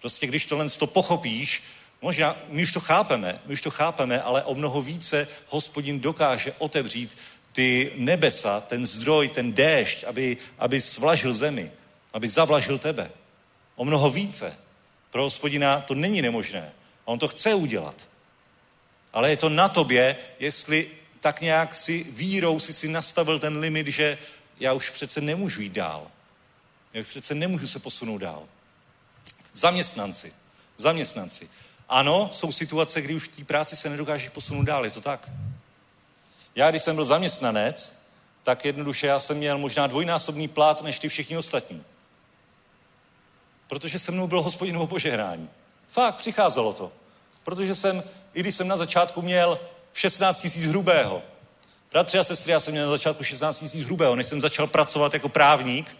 Prostě 0.00 0.26
když 0.26 0.46
tohle 0.46 0.68
to 0.68 0.86
pochopíš, 0.86 1.62
možná 2.02 2.36
my 2.48 2.62
už 2.62 2.72
to 2.72 2.80
chápeme, 2.80 3.40
my 3.46 3.54
už 3.54 3.62
to 3.62 3.70
chápeme, 3.70 4.22
ale 4.22 4.44
o 4.44 4.54
mnoho 4.54 4.82
více 4.82 5.28
hospodin 5.48 6.00
dokáže 6.00 6.54
otevřít 6.58 7.18
ty 7.52 7.92
nebesa, 7.96 8.60
ten 8.60 8.86
zdroj, 8.86 9.28
ten 9.28 9.52
déšť, 9.52 10.04
aby, 10.04 10.36
aby 10.58 10.80
svlažil 10.80 11.34
zemi, 11.34 11.72
aby 12.12 12.28
zavlažil 12.28 12.78
tebe. 12.78 13.10
O 13.76 13.84
mnoho 13.84 14.10
více. 14.10 14.56
Pro 15.10 15.22
hospodina 15.22 15.80
to 15.80 15.94
není 15.94 16.22
nemožné. 16.22 16.72
On 17.04 17.18
to 17.18 17.28
chce 17.28 17.54
udělat. 17.54 18.08
Ale 19.12 19.30
je 19.30 19.36
to 19.36 19.48
na 19.48 19.68
tobě, 19.68 20.16
jestli 20.38 20.90
tak 21.22 21.40
nějak 21.40 21.74
si 21.74 22.04
vírou 22.10 22.60
si 22.60 22.72
si 22.72 22.88
nastavil 22.88 23.38
ten 23.38 23.58
limit, 23.58 23.86
že 23.86 24.18
já 24.60 24.72
už 24.72 24.90
přece 24.90 25.20
nemůžu 25.20 25.60
jít 25.60 25.72
dál. 25.72 26.06
Já 26.92 27.00
už 27.00 27.06
přece 27.06 27.34
nemůžu 27.34 27.66
se 27.66 27.78
posunout 27.78 28.18
dál. 28.18 28.42
Zaměstnanci. 29.54 30.32
Zaměstnanci. 30.76 31.50
Ano, 31.88 32.30
jsou 32.32 32.52
situace, 32.52 33.00
kdy 33.00 33.14
už 33.14 33.28
v 33.28 33.36
té 33.36 33.44
práci 33.44 33.76
se 33.76 33.90
nedokážeš 33.90 34.28
posunout 34.28 34.62
dál, 34.62 34.84
je 34.84 34.90
to 34.90 35.00
tak. 35.00 35.30
Já, 36.54 36.70
když 36.70 36.82
jsem 36.82 36.94
byl 36.94 37.04
zaměstnanec, 37.04 37.92
tak 38.42 38.64
jednoduše 38.64 39.06
já 39.06 39.20
jsem 39.20 39.36
měl 39.36 39.58
možná 39.58 39.86
dvojnásobný 39.86 40.48
plát 40.48 40.82
než 40.82 40.98
ty 40.98 41.08
všichni 41.08 41.36
ostatní. 41.36 41.84
Protože 43.68 43.98
se 43.98 44.12
mnou 44.12 44.26
bylo 44.26 44.42
hospodinovo 44.42 44.86
požehnání. 44.86 45.50
Fakt, 45.88 46.16
přicházelo 46.16 46.72
to. 46.72 46.92
Protože 47.44 47.74
jsem, 47.74 48.02
i 48.34 48.40
když 48.40 48.54
jsem 48.54 48.68
na 48.68 48.76
začátku 48.76 49.22
měl 49.22 49.60
16 49.92 50.40
tisíc 50.40 50.64
hrubého. 50.64 51.22
Bratři 51.92 52.18
a 52.18 52.24
sestry, 52.24 52.52
já 52.52 52.60
jsem 52.60 52.72
měl 52.72 52.86
na 52.86 52.90
začátku 52.90 53.24
16 53.24 53.58
tisíc 53.58 53.84
hrubého. 53.84 54.16
Než 54.16 54.26
jsem 54.26 54.40
začal 54.40 54.66
pracovat 54.66 55.14
jako 55.14 55.28
právník, 55.28 55.96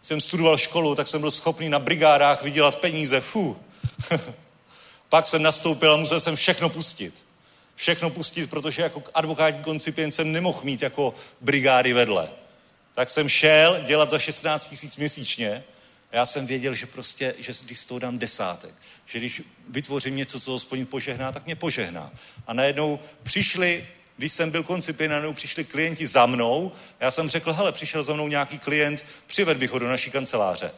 jsem 0.00 0.20
studoval 0.20 0.58
školu, 0.58 0.94
tak 0.94 1.08
jsem 1.08 1.20
byl 1.20 1.30
schopný 1.30 1.68
na 1.68 1.78
brigádách 1.78 2.42
vydělat 2.42 2.76
peníze. 2.76 3.20
Fu. 3.20 3.56
Pak 5.08 5.26
jsem 5.26 5.42
nastoupil 5.42 5.92
a 5.92 5.96
musel 5.96 6.20
jsem 6.20 6.36
všechno 6.36 6.68
pustit. 6.68 7.24
Všechno 7.74 8.10
pustit, 8.10 8.50
protože 8.50 8.82
jako 8.82 9.02
advokátní 9.14 9.62
koncipient 9.62 10.14
jsem 10.14 10.32
nemohl 10.32 10.60
mít 10.62 10.82
jako 10.82 11.14
brigády 11.40 11.92
vedle. 11.92 12.28
Tak 12.94 13.10
jsem 13.10 13.28
šel 13.28 13.80
dělat 13.86 14.10
za 14.10 14.18
16 14.18 14.66
tisíc 14.66 14.96
měsíčně 14.96 15.64
já 16.14 16.26
jsem 16.26 16.46
věděl, 16.46 16.74
že 16.74 16.86
prostě, 16.86 17.34
že 17.38 17.52
když 17.64 17.80
z 17.80 17.84
toho 17.84 17.98
dám 17.98 18.18
desátek, 18.18 18.74
že 19.06 19.18
když 19.18 19.42
vytvořím 19.68 20.16
něco, 20.16 20.40
co 20.40 20.50
hospodin 20.50 20.86
požehná, 20.86 21.32
tak 21.32 21.46
mě 21.46 21.56
požehná. 21.56 22.12
A 22.46 22.54
najednou 22.54 22.98
přišli, 23.22 23.88
když 24.16 24.32
jsem 24.32 24.50
byl 24.50 24.62
koncipient, 24.62 25.10
najednou 25.10 25.32
přišli 25.32 25.64
klienti 25.64 26.06
za 26.06 26.26
mnou. 26.26 26.72
Já 27.00 27.10
jsem 27.10 27.28
řekl, 27.28 27.52
hele, 27.52 27.72
přišel 27.72 28.02
za 28.02 28.14
mnou 28.14 28.28
nějaký 28.28 28.58
klient, 28.58 29.04
přived 29.26 29.56
bych 29.56 29.70
ho 29.70 29.78
do 29.78 29.88
naší 29.88 30.10
kanceláře. 30.10 30.70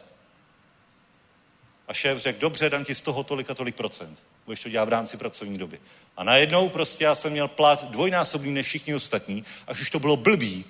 A 1.87 1.93
šéf 1.93 2.17
řekl, 2.17 2.39
dobře, 2.39 2.69
dám 2.69 2.85
ti 2.85 2.95
z 2.95 3.01
toho 3.01 3.23
tolik 3.23 3.49
a 3.49 3.53
tolik 3.53 3.75
procent. 3.75 4.23
Budeš 4.45 4.63
to 4.63 4.69
dělat 4.69 4.85
v 4.85 4.89
rámci 4.89 5.17
pracovní 5.17 5.57
doby. 5.57 5.79
A 6.17 6.23
najednou 6.23 6.69
prostě 6.69 7.03
já 7.03 7.15
jsem 7.15 7.31
měl 7.31 7.47
plat 7.47 7.91
dvojnásobný 7.91 8.53
než 8.53 8.65
všichni 8.65 8.95
ostatní, 8.95 9.43
až 9.67 9.81
už 9.81 9.89
to 9.89 9.99
bylo 9.99 10.17
blbý, 10.17 10.65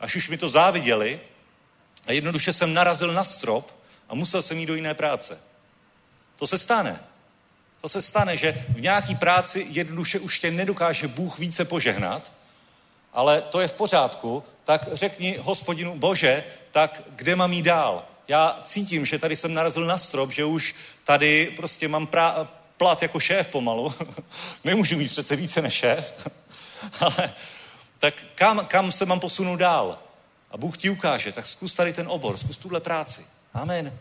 až 0.00 0.16
už 0.16 0.28
mi 0.28 0.38
to 0.38 0.48
záviděli 0.48 1.20
a 2.06 2.12
jednoduše 2.12 2.52
jsem 2.52 2.74
narazil 2.74 3.12
na 3.12 3.24
strop 3.24 3.83
a 4.08 4.14
musel 4.14 4.42
jsem 4.42 4.58
jít 4.58 4.66
do 4.66 4.74
jiné 4.74 4.94
práce. 4.94 5.38
To 6.38 6.46
se 6.46 6.58
stane. 6.58 7.00
To 7.80 7.88
se 7.88 8.02
stane, 8.02 8.36
že 8.36 8.66
v 8.68 8.80
nějaký 8.80 9.14
práci 9.14 9.66
jednoduše 9.70 10.18
už 10.18 10.38
tě 10.38 10.50
nedokáže 10.50 11.08
Bůh 11.08 11.38
více 11.38 11.64
požehnat, 11.64 12.32
ale 13.12 13.40
to 13.40 13.60
je 13.60 13.68
v 13.68 13.72
pořádku, 13.72 14.44
tak 14.64 14.88
řekni 14.92 15.38
hospodinu, 15.40 15.98
bože, 15.98 16.44
tak 16.70 17.02
kde 17.08 17.36
mám 17.36 17.52
jít 17.52 17.62
dál? 17.62 18.04
Já 18.28 18.60
cítím, 18.62 19.06
že 19.06 19.18
tady 19.18 19.36
jsem 19.36 19.54
narazil 19.54 19.84
na 19.84 19.98
strop, 19.98 20.32
že 20.32 20.44
už 20.44 20.74
tady 21.04 21.52
prostě 21.56 21.88
mám 21.88 22.08
plat 22.76 23.02
jako 23.02 23.20
šéf 23.20 23.46
pomalu. 23.46 23.94
Nemůžu 24.64 24.96
mít 24.96 25.10
přece 25.10 25.36
více 25.36 25.62
než 25.62 25.74
šéf. 25.74 26.30
Ale 27.00 27.34
tak 27.98 28.14
kam, 28.34 28.66
kam 28.66 28.92
se 28.92 29.06
mám 29.06 29.20
posunout 29.20 29.56
dál? 29.56 29.98
A 30.50 30.56
Bůh 30.56 30.78
ti 30.78 30.90
ukáže, 30.90 31.32
tak 31.32 31.46
zkus 31.46 31.74
tady 31.74 31.92
ten 31.92 32.06
obor, 32.08 32.36
zkus 32.36 32.56
tuhle 32.56 32.80
práci. 32.80 33.26
Amen. 33.54 33.98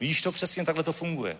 Víš 0.00 0.22
to 0.22 0.32
přesně, 0.32 0.64
takhle 0.64 0.84
to 0.84 0.92
funguje. 0.92 1.36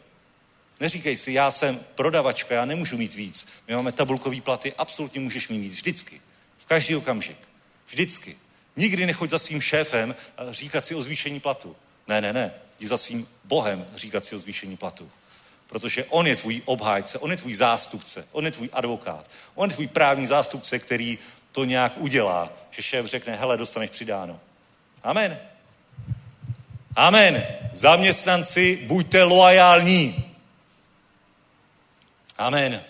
Neříkej 0.81 1.17
si, 1.17 1.33
já 1.33 1.51
jsem 1.51 1.81
prodavačka, 1.95 2.55
já 2.55 2.65
nemůžu 2.65 2.99
mít 2.99 3.15
víc. 3.15 3.47
My 3.69 3.75
máme 3.75 3.93
tabulkový 3.93 4.41
platy, 4.41 4.75
absolutně 4.79 5.21
můžeš 5.21 5.49
mít 5.49 5.59
víc. 5.59 5.75
Vždycky. 5.75 6.21
V 6.57 6.67
každý 6.67 6.97
okamžik. 6.97 7.39
Vždycky. 7.87 8.37
Nikdy 8.77 9.07
nechoď 9.07 9.31
za 9.31 9.39
svým 9.39 9.61
šéfem 9.61 10.15
a 10.37 10.53
říkat 10.53 10.87
si 10.87 10.95
o 10.95 11.03
zvýšení 11.03 11.41
platu. 11.41 11.77
Ne, 12.09 12.21
ne, 12.21 12.33
ne. 12.33 12.55
Jdi 12.79 12.87
za 12.87 12.99
svým 12.99 13.29
Bohem 13.45 13.87
říkat 13.95 14.25
si 14.25 14.37
o 14.37 14.39
zvýšení 14.39 14.77
platu. 14.77 15.11
Protože 15.67 16.05
on 16.05 16.27
je 16.27 16.37
tvůj 16.37 16.63
obhájce, 16.65 17.19
on 17.19 17.31
je 17.31 17.37
tvůj 17.37 17.55
zástupce, 17.55 18.29
on 18.33 18.45
je 18.45 18.51
tvůj 18.51 18.69
advokát, 18.73 19.31
on 19.55 19.71
je 19.71 19.75
tvůj 19.75 19.87
právní 19.87 20.27
zástupce, 20.27 20.79
který 20.79 21.19
to 21.53 21.65
nějak 21.65 21.93
udělá, 21.97 22.53
že 22.71 22.83
šéf 22.83 23.07
řekne, 23.07 23.37
hele, 23.37 23.57
dostaneš 23.57 23.91
přidáno. 23.91 24.41
Amen. 25.03 25.52
Amen. 26.97 27.47
Zaměstnanci, 27.73 28.79
buďte 28.87 29.23
loajální. 29.23 30.25
Amen. 32.39 32.83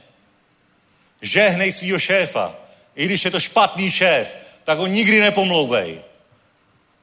Žehnej 1.22 1.72
svýho 1.72 1.98
šéfa. 1.98 2.54
I 2.94 3.04
když 3.04 3.24
je 3.24 3.30
to 3.30 3.40
špatný 3.40 3.90
šéf, 3.90 4.36
tak 4.64 4.78
ho 4.78 4.86
nikdy 4.86 5.20
nepomlouvej. 5.20 6.00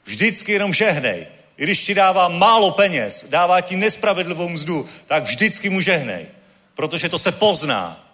Vždycky 0.03 0.51
jenom 0.51 0.73
žehnej. 0.73 1.27
I 1.57 1.63
když 1.63 1.85
ti 1.85 1.95
dává 1.95 2.27
málo 2.27 2.71
peněz, 2.71 3.25
dává 3.29 3.61
ti 3.61 3.75
nespravedlivou 3.75 4.49
mzdu, 4.49 4.89
tak 5.07 5.23
vždycky 5.23 5.69
mu 5.69 5.81
žehnej. 5.81 6.27
Protože 6.73 7.09
to 7.09 7.19
se 7.19 7.31
pozná. 7.31 8.09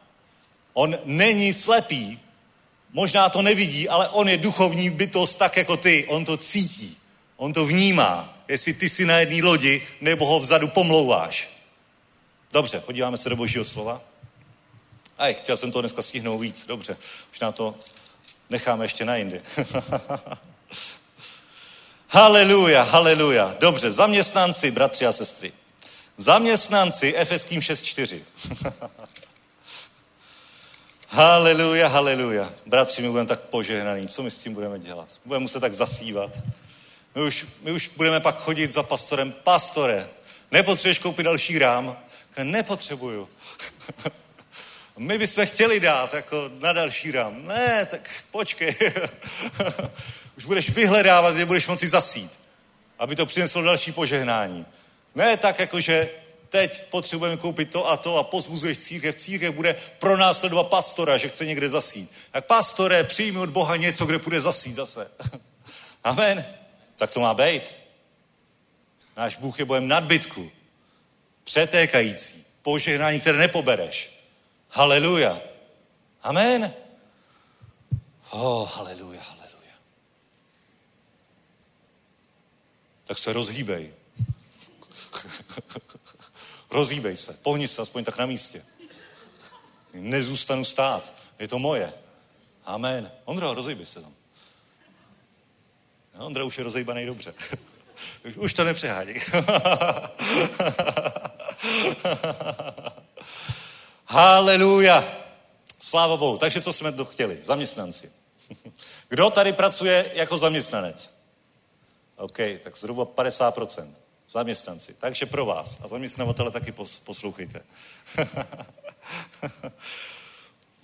On 0.74 0.98
není 1.06 1.53
slepý, 1.53 2.20
možná 2.94 3.30
to 3.30 3.41
nevidí, 3.41 3.90
ale 3.90 4.10
on 4.10 4.30
je 4.30 4.38
duchovní 4.38 4.90
bytost 4.90 5.38
tak 5.38 5.57
jako 5.57 5.78
ty. 5.78 6.06
On 6.07 6.26
to 6.26 6.38
cítí, 6.38 6.98
on 7.38 7.53
to 7.53 7.66
vnímá, 7.66 8.35
jestli 8.48 8.74
ty 8.74 8.90
si 8.90 9.06
na 9.06 9.20
jedné 9.20 9.44
lodi, 9.44 9.88
nebo 10.02 10.26
ho 10.26 10.40
vzadu 10.40 10.68
pomlouváš. 10.68 11.50
Dobře, 12.52 12.80
podíváme 12.80 13.18
se 13.18 13.30
do 13.30 13.36
božího 13.36 13.66
slova. 13.66 14.02
Aj, 15.18 15.34
chtěl 15.34 15.58
jsem 15.58 15.72
to 15.72 15.82
dneska 15.82 16.02
stihnout 16.02 16.38
víc, 16.38 16.66
dobře. 16.66 16.98
Už 17.32 17.40
na 17.40 17.52
to 17.52 17.76
necháme 18.50 18.86
ještě 18.86 19.06
na 19.06 19.16
jindy. 19.16 19.42
haleluja, 22.08 22.84
haleluja. 22.84 23.56
Dobře, 23.60 23.92
zaměstnanci, 23.92 24.72
bratři 24.72 25.06
a 25.06 25.12
sestry. 25.12 25.54
Zaměstnanci 26.18 27.16
Efeským 27.16 27.62
6.4. 27.62 28.20
haleluja, 31.08 31.88
haleluja. 31.88 32.54
Bratři, 32.66 33.02
my 33.02 33.10
budeme 33.10 33.28
tak 33.28 33.40
požehnaný. 33.40 34.08
Co 34.08 34.24
my 34.24 34.32
s 34.32 34.38
tím 34.38 34.54
budeme 34.54 34.80
dělat? 34.80 35.08
Budeme 35.26 35.42
muset 35.42 35.60
tak 35.60 35.74
zasívat. 35.74 36.40
My 37.16 37.22
už, 37.22 37.46
my 37.62 37.72
už 37.72 37.92
budeme 37.98 38.20
pak 38.20 38.36
chodit 38.36 38.72
za 38.72 38.84
pastorem. 38.84 39.32
Pastore, 39.32 40.10
nepotřebuješ 40.52 41.00
koupit 41.00 41.24
další 41.24 41.60
rám? 41.60 41.98
Nepotřebuju. 42.44 43.30
My 44.98 45.18
bychom 45.18 45.46
chtěli 45.46 45.80
dát 45.80 46.14
jako 46.14 46.50
na 46.60 46.74
další 46.74 47.12
rám. 47.12 47.46
Ne, 47.46 47.86
tak 47.86 48.10
počkej. 48.32 48.76
Už 50.38 50.46
budeš 50.46 50.70
vyhledávat, 50.70 51.36
kde 51.36 51.46
budeš 51.46 51.68
moci 51.68 51.88
zasít, 51.88 52.32
aby 53.00 53.16
to 53.16 53.26
přineslo 53.26 53.62
další 53.62 53.92
požehnání. 53.92 54.66
Ne 55.16 55.38
tak 55.38 55.60
jako, 55.60 55.80
že 55.80 56.10
teď 56.50 56.84
potřebujeme 56.90 57.38
koupit 57.38 57.72
to 57.72 57.90
a 57.90 57.98
to 57.98 58.18
a 58.18 58.24
pozbuzuješ 58.24 58.78
církev. 58.78 59.16
Církev 59.16 59.56
bude 59.56 59.76
pronásledovat 60.00 60.68
pastora, 60.68 61.18
že 61.18 61.30
chce 61.30 61.46
někde 61.46 61.70
zasít. 61.70 62.12
Tak 62.32 62.46
pastore, 62.46 63.04
přijmi 63.04 63.40
od 63.40 63.50
Boha 63.50 63.76
něco, 63.76 64.06
kde 64.06 64.20
půjde 64.20 64.42
zasít 64.42 64.76
zase. 64.76 65.12
Amen. 66.04 66.46
Tak 66.96 67.12
to 67.12 67.20
má 67.20 67.34
být. 67.34 67.74
Náš 69.18 69.36
Bůh 69.36 69.60
je 69.60 69.66
bojem 69.66 69.88
nadbytku. 69.88 70.52
Přetékající. 71.44 72.46
Požehnání, 72.62 73.20
které 73.20 73.38
nepobereš. 73.38 74.24
Haleluja. 74.70 75.42
Amen. 76.24 76.74
Oh, 78.30 78.70
haleluja, 78.70 79.22
haleluja. 79.22 79.76
Tak 83.04 83.20
se 83.20 83.34
rozhýbej. 83.34 83.94
rozhýbej 86.72 87.18
se. 87.18 87.34
Pohni 87.34 87.68
se 87.68 87.82
aspoň 87.82 88.04
tak 88.04 88.18
na 88.18 88.26
místě. 88.26 88.66
Nezůstanu 89.94 90.66
stát. 90.66 91.14
Je 91.40 91.48
to 91.48 91.60
moje. 91.60 91.94
Amen. 92.66 93.12
Ondro, 93.26 93.54
rozhýbej 93.54 93.86
se 93.86 94.02
tam. 94.02 94.14
Ondra 96.18 96.44
už 96.44 96.58
je 96.58 96.64
rozhýbaný 96.64 97.06
dobře. 97.06 97.34
už 98.36 98.54
to 98.54 98.64
nepřehádí. 98.64 99.14
Haleluja. 104.06 105.04
Sláva 105.80 106.18
Bohu. 106.18 106.38
Takže 106.38 106.62
co 106.62 106.74
jsme 106.74 106.92
to 106.92 107.06
chtěli? 107.06 107.40
Zaměstnanci. 107.44 108.12
Kdo 109.10 109.30
tady 109.30 109.54
pracuje 109.54 110.12
jako 110.14 110.38
zaměstnanec? 110.38 111.20
OK, 112.18 112.38
tak 112.64 112.78
zhruba 112.78 113.06
50%. 113.06 113.94
Zaměstnanci. 114.30 114.94
Takže 114.94 115.26
pro 115.26 115.46
vás. 115.46 115.78
A 115.82 115.88
zaměstnavatele 115.88 116.52
taky 116.52 116.74
poslouchejte. 117.04 117.62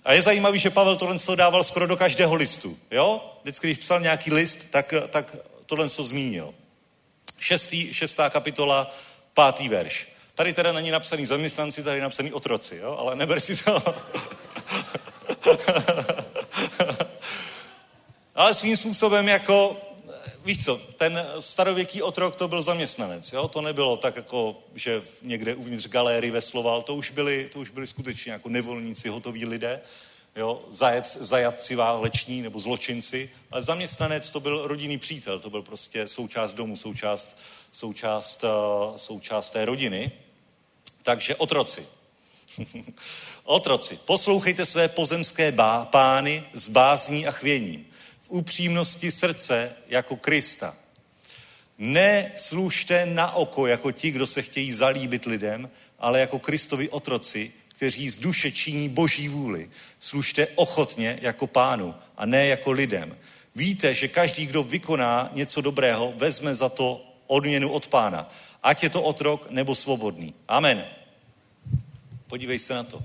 A 0.04 0.12
je 0.12 0.22
zajímavý, 0.22 0.58
že 0.58 0.70
Pavel 0.70 0.96
tohle 0.96 1.16
dával 1.34 1.64
skoro 1.64 1.86
do 1.86 1.96
každého 1.96 2.34
listu. 2.34 2.78
Jo? 2.90 3.34
Vždycky, 3.42 3.66
když 3.66 3.78
psal 3.78 4.00
nějaký 4.00 4.32
list, 4.32 4.70
tak, 4.70 4.94
tak 5.10 5.36
tohle 5.66 5.88
to 5.88 6.02
zmínil. 6.02 6.54
Šestý, 7.38 7.94
šestá 7.94 8.30
kapitola, 8.30 8.94
pátý 9.34 9.68
verš. 9.68 10.08
Tady 10.34 10.52
teda 10.52 10.72
není 10.72 10.90
napsaný 10.90 11.26
zaměstnanci, 11.26 11.82
tady 11.82 11.98
je 11.98 12.02
napsaný 12.02 12.32
otroci, 12.32 12.76
jo? 12.76 12.96
ale 12.98 13.16
neber 13.16 13.40
si 13.40 13.56
to. 13.56 13.82
ale 18.34 18.54
svým 18.54 18.76
způsobem 18.76 19.28
jako, 19.28 19.76
víš 20.44 20.64
co, 20.64 20.76
ten 20.76 21.26
starověký 21.38 22.02
otrok 22.02 22.36
to 22.36 22.48
byl 22.48 22.62
zaměstnanec, 22.62 23.32
jo? 23.32 23.48
to 23.48 23.60
nebylo 23.60 23.96
tak 23.96 24.16
jako, 24.16 24.62
že 24.74 25.02
někde 25.22 25.54
uvnitř 25.54 25.88
galéry 25.88 26.30
vesloval, 26.30 26.82
to 26.82 26.94
už 26.94 27.10
byli, 27.10 27.50
to 27.52 27.58
už 27.58 27.70
byli 27.70 27.86
skutečně 27.86 28.32
jako 28.32 28.48
nevolníci, 28.48 29.08
hotoví 29.08 29.46
lidé, 29.46 29.80
jo? 30.36 30.64
Zajec, 30.68 31.16
zajatci 31.20 31.74
váleční 31.74 32.42
nebo 32.42 32.60
zločinci, 32.60 33.30
ale 33.50 33.62
zaměstnanec 33.62 34.30
to 34.30 34.40
byl 34.40 34.66
rodinný 34.66 34.98
přítel, 34.98 35.40
to 35.40 35.50
byl 35.50 35.62
prostě 35.62 36.08
součást 36.08 36.52
domu, 36.52 36.76
součást, 36.76 37.38
součást, 37.72 38.44
uh, 38.44 38.96
součást 38.96 39.50
té 39.50 39.64
rodiny. 39.64 40.12
Takže 41.02 41.36
otroci. 41.36 41.86
otroci, 43.44 43.98
poslouchejte 44.04 44.66
své 44.66 44.88
pozemské 44.88 45.52
bá, 45.52 45.84
pány 45.84 46.44
s 46.54 46.68
bázní 46.68 47.26
a 47.26 47.30
chvěním, 47.30 47.86
upřímnosti 48.32 49.10
srdce 49.10 49.72
jako 49.88 50.16
Krista. 50.16 50.76
Neslužte 51.78 53.06
na 53.06 53.32
oko 53.32 53.66
jako 53.66 53.92
ti, 53.92 54.10
kdo 54.10 54.26
se 54.26 54.42
chtějí 54.42 54.72
zalíbit 54.72 55.24
lidem, 55.26 55.70
ale 55.98 56.20
jako 56.20 56.38
Kristovi 56.38 56.88
otroci, 56.88 57.52
kteří 57.68 58.10
z 58.10 58.18
duše 58.18 58.52
činí 58.52 58.88
boží 58.88 59.28
vůli. 59.28 59.70
Služte 59.98 60.46
ochotně 60.54 61.18
jako 61.22 61.46
pánu 61.46 61.94
a 62.16 62.26
ne 62.26 62.46
jako 62.46 62.72
lidem. 62.72 63.16
Víte, 63.54 63.94
že 63.94 64.08
každý, 64.08 64.46
kdo 64.46 64.62
vykoná 64.62 65.30
něco 65.34 65.60
dobrého, 65.60 66.12
vezme 66.16 66.54
za 66.54 66.68
to 66.68 67.06
odměnu 67.26 67.70
od 67.70 67.86
pána 67.86 68.30
ať 68.62 68.82
je 68.82 68.90
to 68.90 69.02
otrok 69.02 69.50
nebo 69.50 69.74
svobodný. 69.74 70.34
Amen. 70.48 70.86
Podívej 72.26 72.58
se 72.58 72.74
na 72.74 72.84
to. 72.84 73.02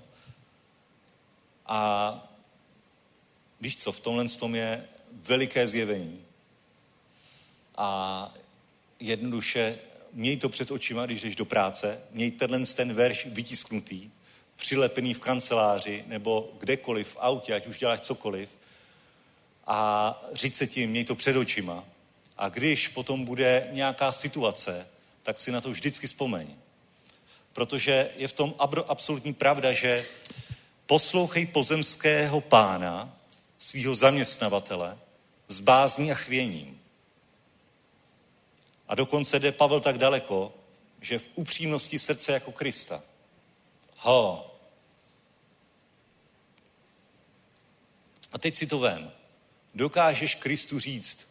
A 1.65 1.79
víš 3.61 3.75
co, 3.75 3.91
v 3.91 3.99
tomhle 3.99 4.27
tom 4.27 4.55
je 4.55 4.87
veliké 5.23 5.67
zjevení. 5.67 6.25
A 7.77 8.33
jednoduše 8.99 9.77
měj 10.13 10.37
to 10.37 10.49
před 10.49 10.71
očima, 10.71 11.05
když 11.05 11.21
jdeš 11.21 11.35
do 11.35 11.45
práce, 11.45 11.99
měj 12.11 12.31
tenhle 12.31 12.65
ten 12.65 12.93
verš 12.93 13.25
vytisknutý, 13.25 14.09
přilepený 14.55 15.13
v 15.13 15.19
kanceláři 15.19 16.03
nebo 16.07 16.49
kdekoliv 16.59 17.07
v 17.07 17.17
autě, 17.19 17.53
ať 17.53 17.67
už 17.67 17.77
děláš 17.77 17.99
cokoliv 17.99 18.49
a 19.67 20.21
říct 20.33 20.55
se 20.55 20.67
tím, 20.67 20.89
měj 20.89 21.03
to 21.03 21.15
před 21.15 21.35
očima. 21.35 21.83
A 22.37 22.49
když 22.49 22.87
potom 22.87 23.25
bude 23.25 23.67
nějaká 23.71 24.11
situace, 24.11 24.87
tak 25.23 25.39
si 25.39 25.51
na 25.51 25.61
to 25.61 25.69
vždycky 25.69 26.07
vzpomeň. 26.07 26.47
Protože 27.53 28.09
je 28.15 28.27
v 28.27 28.33
tom 28.33 28.55
absolutní 28.87 29.33
pravda, 29.33 29.73
že 29.73 30.05
poslouchej 30.85 31.45
pozemského 31.45 32.41
pána, 32.41 33.17
svého 33.57 33.95
zaměstnavatele, 33.95 34.97
s 35.47 35.59
bázní 35.59 36.11
a 36.11 36.15
chvěním. 36.15 36.81
A 38.87 38.95
dokonce 38.95 39.39
jde 39.39 39.51
Pavel 39.51 39.79
tak 39.79 39.97
daleko, 39.97 40.53
že 41.01 41.19
v 41.19 41.29
upřímnosti 41.35 41.99
srdce 41.99 42.31
jako 42.31 42.51
Krista. 42.51 43.03
Ho. 43.97 44.55
A 48.31 48.37
teď 48.37 48.55
si 48.55 48.67
to 48.67 48.79
vem. 48.79 49.11
Dokážeš 49.75 50.35
Kristu 50.35 50.79
říct, 50.79 51.27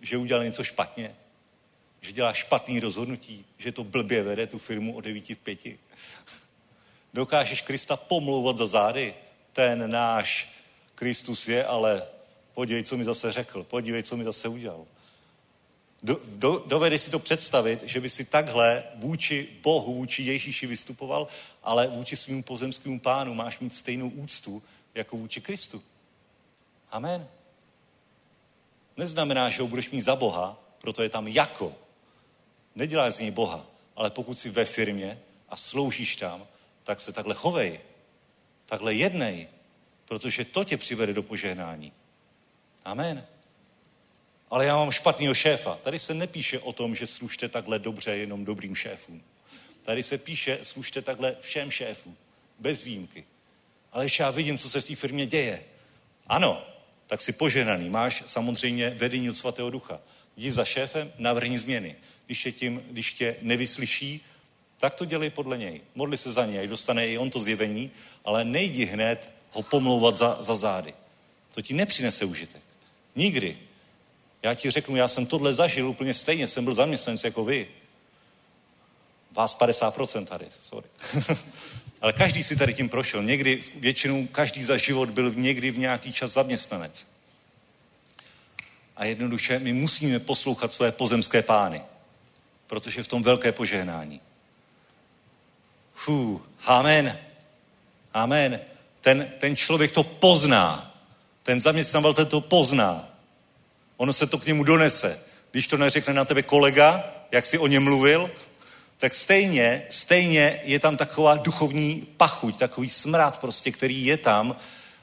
že 0.00 0.16
udělal 0.16 0.44
něco 0.44 0.64
špatně? 0.64 1.16
Že 2.00 2.12
dělá 2.12 2.32
špatný 2.32 2.80
rozhodnutí? 2.80 3.46
Že 3.58 3.72
to 3.72 3.84
blbě 3.84 4.22
vede 4.22 4.46
tu 4.46 4.58
firmu 4.58 4.96
o 4.96 5.00
9 5.00 5.28
v 5.28 5.34
5? 5.34 5.60
Dokážeš 7.14 7.60
Krista 7.60 7.96
pomlouvat 7.96 8.56
za 8.56 8.66
zády? 8.66 9.14
Ten 9.52 9.90
náš 9.90 10.48
Kristus 10.94 11.48
je, 11.48 11.64
ale 11.64 12.06
podívej, 12.56 12.82
co 12.82 12.96
mi 12.96 13.04
zase 13.04 13.32
řekl, 13.32 13.62
podívej, 13.62 14.02
co 14.02 14.16
mi 14.16 14.24
zase 14.24 14.48
udělal. 14.48 14.86
Do, 16.02 16.20
do, 16.24 16.64
dovedeš 16.66 17.02
si 17.02 17.10
to 17.10 17.18
představit, 17.18 17.82
že 17.84 18.00
by 18.00 18.10
si 18.10 18.24
takhle 18.24 18.84
vůči 18.94 19.48
Bohu, 19.62 19.94
vůči 19.94 20.22
Ježíši 20.22 20.66
vystupoval, 20.66 21.28
ale 21.62 21.86
vůči 21.86 22.16
svým 22.16 22.42
pozemskému 22.42 23.00
pánu 23.00 23.34
máš 23.34 23.58
mít 23.58 23.74
stejnou 23.74 24.08
úctu 24.08 24.62
jako 24.94 25.16
vůči 25.16 25.40
Kristu. 25.40 25.82
Amen. 26.90 27.28
Neznamená, 28.96 29.50
že 29.50 29.62
ho 29.62 29.68
budeš 29.68 29.90
mít 29.90 30.00
za 30.00 30.16
Boha, 30.16 30.56
proto 30.78 31.02
je 31.02 31.08
tam 31.08 31.28
jako. 31.28 31.74
Nedělá 32.74 33.10
z 33.10 33.18
něj 33.18 33.30
Boha, 33.30 33.66
ale 33.96 34.10
pokud 34.10 34.38
jsi 34.38 34.50
ve 34.50 34.64
firmě 34.64 35.18
a 35.48 35.56
sloužíš 35.56 36.16
tam, 36.16 36.46
tak 36.84 37.00
se 37.00 37.12
takhle 37.12 37.34
chovej. 37.34 37.80
Takhle 38.66 38.94
jednej, 38.94 39.48
protože 40.04 40.44
to 40.44 40.64
tě 40.64 40.76
přivede 40.76 41.12
do 41.12 41.22
požehnání. 41.22 41.92
Amen. 42.86 43.26
Ale 44.50 44.66
já 44.66 44.76
mám 44.76 44.90
špatného 44.90 45.34
šéfa. 45.34 45.78
Tady 45.82 45.98
se 45.98 46.14
nepíše 46.14 46.58
o 46.58 46.72
tom, 46.72 46.94
že 46.94 47.06
služte 47.06 47.48
takhle 47.48 47.78
dobře 47.78 48.16
jenom 48.16 48.44
dobrým 48.44 48.74
šéfům. 48.74 49.22
Tady 49.82 50.02
se 50.02 50.18
píše, 50.18 50.58
služte 50.62 51.02
takhle 51.02 51.36
všem 51.40 51.70
šéfům. 51.70 52.16
Bez 52.58 52.82
výjimky. 52.82 53.24
Ale 53.92 54.04
ještě 54.04 54.22
já 54.22 54.30
vidím, 54.30 54.58
co 54.58 54.70
se 54.70 54.80
v 54.80 54.84
té 54.84 54.94
firmě 54.94 55.26
děje. 55.26 55.62
Ano, 56.26 56.66
tak 57.06 57.20
si 57.20 57.32
poženaný. 57.32 57.90
Máš 57.90 58.22
samozřejmě 58.26 58.90
vedení 58.90 59.30
od 59.30 59.36
svatého 59.36 59.70
ducha. 59.70 60.00
Jdi 60.36 60.52
za 60.52 60.64
šéfem, 60.64 61.12
navrhni 61.18 61.58
změny. 61.58 61.96
Když 62.26 62.42
tě, 62.42 62.52
tím, 62.52 62.82
když 62.90 63.12
tě 63.12 63.36
nevyslyší, 63.42 64.24
tak 64.78 64.94
to 64.94 65.04
dělej 65.04 65.30
podle 65.30 65.58
něj. 65.58 65.80
Modli 65.94 66.18
se 66.18 66.32
za 66.32 66.46
něj, 66.46 66.68
dostane 66.68 67.08
i 67.08 67.18
on 67.18 67.30
to 67.30 67.40
zjevení, 67.40 67.90
ale 68.24 68.44
nejdi 68.44 68.84
hned 68.84 69.30
ho 69.50 69.62
pomlouvat 69.62 70.18
za, 70.18 70.38
za 70.40 70.56
zády. 70.56 70.94
To 71.54 71.62
ti 71.62 71.74
nepřinese 71.74 72.24
užitek. 72.24 72.65
Nikdy. 73.16 73.58
Já 74.42 74.54
ti 74.54 74.70
řeknu, 74.70 74.96
já 74.96 75.08
jsem 75.08 75.26
tohle 75.26 75.54
zažil 75.54 75.88
úplně 75.88 76.14
stejně, 76.14 76.46
jsem 76.46 76.64
byl 76.64 76.74
zaměstnanec 76.74 77.24
jako 77.24 77.44
vy. 77.44 77.68
Vás 79.32 79.58
50% 79.58 80.26
tady, 80.26 80.46
sorry. 80.62 80.88
Ale 82.00 82.12
každý 82.12 82.42
si 82.42 82.56
tady 82.56 82.74
tím 82.74 82.88
prošel. 82.88 83.22
Někdy, 83.22 83.64
většinou 83.76 84.26
každý 84.26 84.64
za 84.64 84.76
život 84.76 85.10
byl 85.10 85.32
někdy 85.34 85.70
v 85.70 85.78
nějaký 85.78 86.12
čas 86.12 86.32
zaměstnanec. 86.32 87.06
A 88.96 89.04
jednoduše 89.04 89.58
my 89.58 89.72
musíme 89.72 90.18
poslouchat 90.18 90.72
své 90.72 90.92
pozemské 90.92 91.42
pány, 91.42 91.82
protože 92.66 93.02
v 93.02 93.08
tom 93.08 93.22
velké 93.22 93.52
požehnání. 93.52 94.20
Fú, 95.94 96.42
amen. 96.64 97.18
Amen. 98.14 98.60
Ten, 99.00 99.32
ten 99.38 99.56
člověk 99.56 99.92
to 99.92 100.02
pozná. 100.02 100.85
Ten 101.46 101.60
zaměstnavatel 101.60 102.26
to 102.26 102.40
pozná. 102.40 103.08
Ono 103.96 104.12
se 104.12 104.26
to 104.26 104.38
k 104.38 104.46
němu 104.46 104.64
donese. 104.64 105.18
Když 105.50 105.66
to 105.68 105.76
neřekne 105.76 106.14
na 106.14 106.24
tebe 106.24 106.42
kolega, 106.42 107.04
jak 107.32 107.46
si 107.46 107.58
o 107.58 107.66
něm 107.66 107.84
mluvil, 107.84 108.30
tak 108.98 109.14
stejně, 109.14 109.82
stejně 109.90 110.60
je 110.64 110.78
tam 110.78 110.96
taková 110.96 111.36
duchovní 111.36 112.06
pachuť, 112.16 112.58
takový 112.58 112.90
smrad 112.90 113.40
prostě, 113.40 113.72
který 113.72 114.06
je 114.06 114.16
tam 114.16 114.56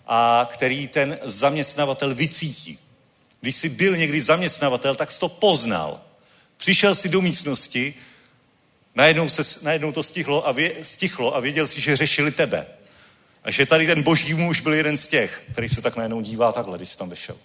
a 0.08 0.50
který 0.54 0.88
ten 0.88 1.18
zaměstnavatel 1.24 2.16
vycítí. 2.16 2.80
Když 3.42 3.56
jsi 3.56 3.70
byl 3.70 3.96
někdy 3.96 4.22
zaměstnavatel, 4.22 4.96
tak 4.96 5.12
jsi 5.12 5.20
to 5.20 5.30
poznal. 5.30 6.02
Přišel 6.58 6.96
si 6.96 7.10
do 7.10 7.22
místnosti, 7.22 7.94
najednou, 8.96 9.30
se, 9.30 9.60
najednou 9.62 9.92
to 9.92 10.04
stihlo 10.04 10.48
a, 10.48 10.52
vě, 10.52 10.76
stichlo 10.82 11.36
a 11.36 11.40
věděl 11.40 11.68
si, 11.68 11.82
že 11.82 11.96
řešili 11.96 12.32
tebe. 12.32 12.68
A 13.44 13.52
že 13.52 13.66
tady 13.66 13.88
ten 13.88 14.04
boží 14.04 14.34
muž 14.34 14.60
byl 14.60 14.74
jeden 14.74 14.98
z 14.98 15.08
těch, 15.08 15.44
který 15.52 15.70
se 15.70 15.82
tak 15.82 15.96
najednou 15.96 16.22
dívá 16.22 16.52
takhle, 16.52 16.78
když 16.78 16.90
jsi 16.90 16.98
tam 16.98 17.10
vešel. 17.10 17.36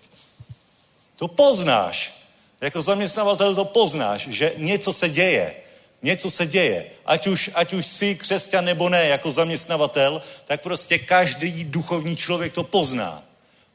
To 1.16 1.28
poznáš. 1.28 2.18
Jako 2.60 2.82
zaměstnavatel 2.82 3.54
to 3.54 3.64
poznáš, 3.64 4.28
že 4.28 4.52
něco 4.56 4.92
se 4.92 5.08
děje. 5.08 5.54
Něco 6.02 6.30
se 6.30 6.46
děje. 6.46 6.86
Ať 7.06 7.26
už, 7.26 7.50
ať 7.54 7.72
už 7.72 7.86
jsi 7.86 8.14
křesťan 8.14 8.64
nebo 8.64 8.88
ne, 8.88 9.06
jako 9.06 9.30
zaměstnavatel, 9.30 10.22
tak 10.44 10.62
prostě 10.62 10.98
každý 10.98 11.64
duchovní 11.64 12.16
člověk 12.16 12.52
to 12.52 12.62
pozná. 12.62 13.22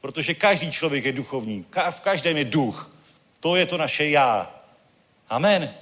Protože 0.00 0.34
každý 0.34 0.72
člověk 0.72 1.04
je 1.04 1.12
duchovní. 1.12 1.66
V 1.90 2.00
každém 2.00 2.36
je 2.36 2.44
duch. 2.44 2.90
To 3.40 3.56
je 3.56 3.66
to 3.66 3.76
naše 3.76 4.08
já. 4.08 4.50
Amen. 5.28 5.74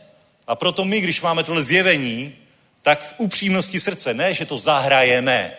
A 0.46 0.54
proto 0.54 0.84
my, 0.84 1.00
když 1.00 1.20
máme 1.20 1.42
tohle 1.42 1.62
zjevení, 1.62 2.34
tak 2.82 3.02
v 3.02 3.14
upřímnosti 3.18 3.80
srdce, 3.80 4.14
ne, 4.14 4.34
že 4.34 4.46
to 4.46 4.58
zahrajeme, 4.58 5.56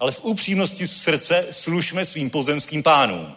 ale 0.00 0.12
v 0.12 0.24
upřímnosti 0.24 0.86
srdce 0.86 1.46
služme 1.50 2.06
svým 2.06 2.30
pozemským 2.30 2.82
pánům. 2.82 3.34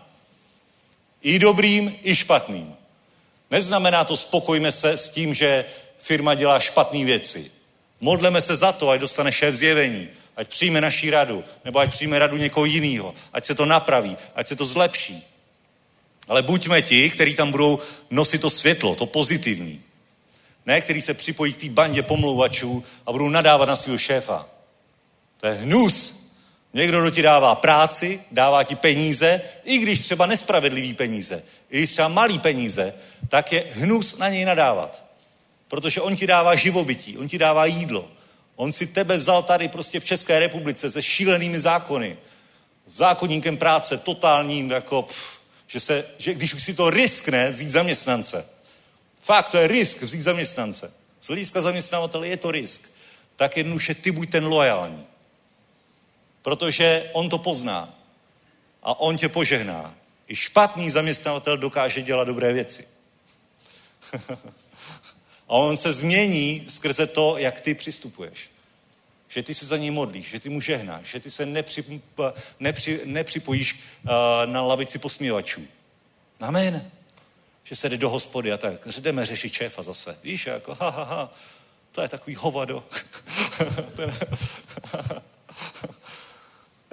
I 1.22 1.40
dobrým, 1.40 1.96
i 2.04 2.16
špatným. 2.16 2.76
Neznamená 3.52 4.04
to 4.04 4.18
spokojme 4.18 4.72
se 4.72 4.92
s 4.92 5.10
tím, 5.10 5.34
že 5.34 5.66
firma 5.98 6.36
dělá 6.36 6.60
špatné 6.60 7.06
věci. 7.06 7.52
Modleme 8.02 8.42
se 8.42 8.56
za 8.56 8.72
to, 8.72 8.90
ať 8.90 9.00
dostane 9.00 9.32
šéf 9.32 9.56
zjevení, 9.56 10.08
ať 10.36 10.48
přijme 10.48 10.82
naší 10.82 11.10
radu, 11.10 11.44
nebo 11.66 11.80
ať 11.80 11.92
přijme 11.92 12.20
radu 12.20 12.38
někoho 12.38 12.66
jiného, 12.66 13.16
ať 13.34 13.46
se 13.46 13.56
to 13.56 13.66
napraví, 13.66 14.18
ať 14.36 14.48
se 14.48 14.56
to 14.56 14.66
zlepší. 14.66 15.24
Ale 16.28 16.42
buďme 16.42 16.82
ti, 16.82 17.10
kteří 17.10 17.36
tam 17.36 17.52
budou 17.52 17.80
nosit 18.10 18.42
to 18.42 18.50
světlo, 18.50 18.96
to 18.96 19.06
pozitivní. 19.06 19.82
Ne, 20.66 20.82
který 20.82 21.02
se 21.02 21.14
připojí 21.14 21.54
k 21.54 21.62
té 21.62 21.70
bandě 21.70 22.02
pomlouvačů 22.02 22.84
a 23.06 23.12
budou 23.12 23.30
nadávat 23.30 23.70
na 23.70 23.76
svého 23.76 23.98
šéfa. 23.98 24.48
To 25.38 25.48
je 25.48 25.54
hnus. 25.54 26.23
Někdo, 26.74 27.02
kdo 27.02 27.10
ti 27.12 27.22
dává 27.22 27.56
práci, 27.56 28.22
dává 28.32 28.64
ti 28.64 28.76
peníze, 28.76 29.42
i 29.64 29.78
když 29.78 30.00
třeba 30.00 30.26
nespravedlivý 30.26 30.94
peníze, 30.94 31.44
i 31.70 31.78
když 31.78 31.92
třeba 31.92 32.08
malý 32.08 32.40
peníze, 32.40 32.94
tak 33.30 33.52
je 33.52 33.66
hnus 33.72 34.18
na 34.18 34.30
něj 34.30 34.46
nadávat. 34.46 35.04
Protože 35.68 36.02
on 36.02 36.16
ti 36.16 36.28
dává 36.28 36.56
živobytí, 36.56 37.18
on 37.18 37.28
ti 37.28 37.38
dává 37.38 37.66
jídlo. 37.66 38.08
On 38.56 38.72
si 38.72 38.88
tebe 38.88 39.18
vzal 39.18 39.44
tady 39.44 39.68
prostě 39.68 40.00
v 40.00 40.06
České 40.06 40.40
republice 40.40 40.92
se 40.92 41.04
šílenými 41.04 41.60
zákony. 41.60 42.18
Zákonníkem 42.88 43.58
práce, 43.58 43.98
totálním, 43.98 44.72
jako, 44.72 45.02
pff, 45.02 45.40
že, 45.68 45.80
se, 45.80 46.06
že 46.18 46.34
když 46.34 46.54
už 46.54 46.64
si 46.64 46.74
to 46.74 46.90
riskne 46.90 47.52
vzít 47.52 47.70
zaměstnance. 47.70 48.46
Fakt, 49.22 49.50
to 49.50 49.58
je 49.58 49.68
risk 49.68 50.02
vzít 50.02 50.22
zaměstnance. 50.22 50.94
Z 51.22 51.28
hlediska 51.28 51.62
zaměstnavatele 51.62 52.28
je 52.28 52.38
to 52.38 52.52
risk. 52.52 52.90
Tak 53.36 53.58
jednoduše 53.58 53.96
ty 53.96 54.12
buď 54.12 54.30
ten 54.30 54.46
loajální. 54.46 55.06
Protože 56.44 57.10
on 57.14 57.30
to 57.30 57.38
pozná. 57.38 57.96
A 58.84 59.00
on 59.00 59.18
tě 59.18 59.30
požehná. 59.30 59.96
I 60.28 60.36
špatný 60.36 60.90
zaměstnavatel 60.90 61.58
dokáže 61.58 62.02
dělat 62.02 62.24
dobré 62.24 62.54
věci. 62.54 62.88
a 65.48 65.54
on 65.54 65.78
se 65.78 65.94
změní 65.94 66.66
skrze 66.70 67.08
to, 67.08 67.38
jak 67.38 67.60
ty 67.60 67.74
přistupuješ. 67.74 68.50
Že 69.28 69.44
ty 69.44 69.54
se 69.54 69.66
za 69.66 69.78
něj 69.78 69.92
modlíš, 69.92 70.30
že 70.30 70.40
ty 70.40 70.50
mu 70.50 70.62
žehnáš, 70.62 71.06
že 71.06 71.20
ty 71.20 71.32
se 71.32 71.46
nepři, 71.46 72.02
nepři, 72.60 73.02
nepřipojíš 73.06 73.74
uh, 73.74 74.10
na 74.46 74.62
lavici 74.62 75.00
posměvačů. 75.00 75.68
Amen. 76.40 76.92
Že 77.64 77.76
se 77.76 77.90
jde 77.90 77.98
do 77.98 78.10
hospody 78.10 78.52
a 78.52 78.58
tak 78.58 78.88
jdeme 79.00 79.26
řešit 79.26 79.54
šéfa 79.54 79.84
zase. 79.84 80.18
Víš, 80.24 80.46
jako 80.46 80.78
ha, 80.80 80.90
ha, 80.90 81.04
ha, 81.04 81.34
to 81.92 82.02
je 82.02 82.08
takový 82.08 82.36
hovado. 82.36 82.84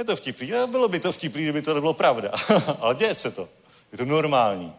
je 0.01 0.05
to 0.05 0.17
vtipný. 0.17 0.51
Bylo 0.67 0.89
by 0.89 1.01
to 1.01 1.13
vtipný, 1.13 1.43
kdyby 1.43 1.63
to 1.63 1.75
nebylo 1.75 1.95
pravda. 1.95 2.31
Ale 2.81 2.95
děje 2.95 3.15
se 3.15 3.31
to. 3.31 3.49
Je 3.93 3.99
to 3.99 4.05
normální. 4.05 4.73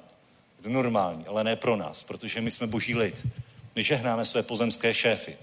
Je 0.58 0.64
to 0.64 0.70
normální, 0.70 1.26
ale 1.28 1.44
ne 1.44 1.56
pro 1.56 1.76
nás, 1.76 2.04
protože 2.04 2.42
my 2.42 2.52
jsme 2.52 2.68
boží 2.68 2.96
lid. 2.96 3.16
My 3.76 3.84
žehnáme 3.84 4.26
své 4.26 4.44
pozemské 4.44 4.94
šéfy. 4.94 5.38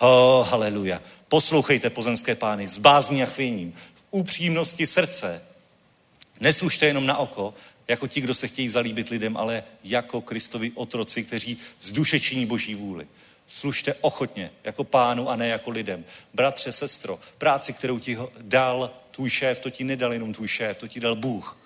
Oh, 0.00 0.48
haleluja. 0.48 1.02
Poslouchejte 1.28 1.90
pozemské 1.90 2.34
pány 2.34 2.68
s 2.68 2.78
bázní 2.78 3.22
a 3.22 3.26
chvěním, 3.26 3.72
v 3.72 4.02
upřímnosti 4.10 4.86
srdce. 4.86 5.42
Neslužte 6.40 6.86
jenom 6.86 7.06
na 7.06 7.16
oko, 7.18 7.54
jako 7.88 8.06
ti, 8.06 8.20
kdo 8.20 8.34
se 8.34 8.48
chtějí 8.48 8.68
zalíbit 8.68 9.08
lidem, 9.08 9.36
ale 9.36 9.62
jako 9.84 10.20
Kristovi 10.20 10.72
otroci, 10.74 11.24
kteří 11.24 11.58
z 11.80 11.92
duše 11.92 12.20
činí 12.20 12.46
boží 12.46 12.74
vůli. 12.74 13.06
Služte 13.46 13.94
ochotně, 14.00 14.50
jako 14.64 14.84
pánu 14.84 15.30
a 15.30 15.36
ne 15.36 15.48
jako 15.48 15.70
lidem. 15.70 16.04
Bratře, 16.34 16.72
sestro, 16.72 17.18
práci, 17.38 17.72
kterou 17.72 17.98
ti 17.98 18.18
dal 18.40 18.99
tvůj 19.10 19.30
šéf, 19.30 19.58
to 19.58 19.70
ti 19.70 19.84
nedal 19.84 20.12
jenom 20.12 20.32
tvůj 20.32 20.48
šéf, 20.48 20.76
to 20.76 20.88
ti 20.88 21.00
dal 21.00 21.16
Bůh. 21.16 21.56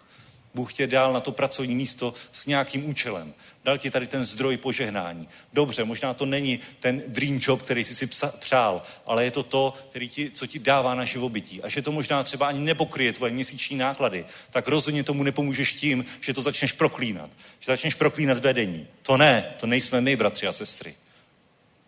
Bůh 0.55 0.73
tě 0.73 0.87
dal 0.87 1.13
na 1.13 1.21
to 1.21 1.33
pracovní 1.33 1.75
místo 1.75 2.15
s 2.33 2.47
nějakým 2.47 2.89
účelem. 2.89 3.35
Dal 3.65 3.79
ti 3.79 3.91
tady 3.91 4.07
ten 4.07 4.25
zdroj 4.25 4.57
požehnání. 4.57 5.29
Dobře, 5.53 5.85
možná 5.85 6.15
to 6.15 6.27
není 6.27 6.61
ten 6.81 7.03
dream 7.07 7.39
job, 7.43 7.63
který 7.63 7.85
jsi 7.85 7.95
si 7.95 8.07
psa, 8.07 8.35
přál, 8.39 8.83
ale 9.07 9.25
je 9.25 9.31
to 9.31 9.43
to, 9.43 9.75
který 9.91 10.09
ti, 10.09 10.31
co 10.31 10.47
ti 10.47 10.59
dává 10.59 10.95
na 10.95 11.05
živobytí. 11.05 11.63
A 11.63 11.69
že 11.69 11.83
to 11.83 11.93
možná 11.93 12.23
třeba 12.23 12.47
ani 12.47 12.61
nepokryje 12.61 13.13
tvoje 13.13 13.33
měsíční 13.33 13.77
náklady, 13.77 14.27
tak 14.51 14.69
rozhodně 14.69 15.05
tomu 15.05 15.23
nepomůžeš 15.23 15.75
tím, 15.75 16.05
že 16.21 16.35
to 16.35 16.43
začneš 16.43 16.73
proklínat. 16.73 17.31
Že 17.61 17.73
začneš 17.73 17.95
proklínat 17.95 18.39
vedení. 18.39 18.87
To 19.03 19.17
ne, 19.17 19.55
to 19.61 19.67
nejsme 19.67 20.01
my, 20.01 20.17
bratři 20.17 20.47
a 20.47 20.53
sestry. 20.53 20.95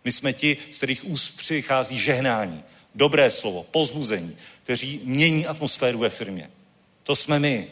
My 0.05 0.12
jsme 0.12 0.33
ti, 0.33 0.57
z 0.70 0.77
kterých 0.77 1.05
úst 1.05 1.28
přichází 1.37 1.99
žehnání, 1.99 2.65
dobré 2.95 3.31
slovo, 3.31 3.62
pozbuzení, 3.62 4.37
kteří 4.66 5.01
mění 5.05 5.47
atmosféru 5.47 5.98
ve 5.98 6.10
firmě. 6.10 6.51
To 7.02 7.16
jsme 7.16 7.38
my. 7.38 7.68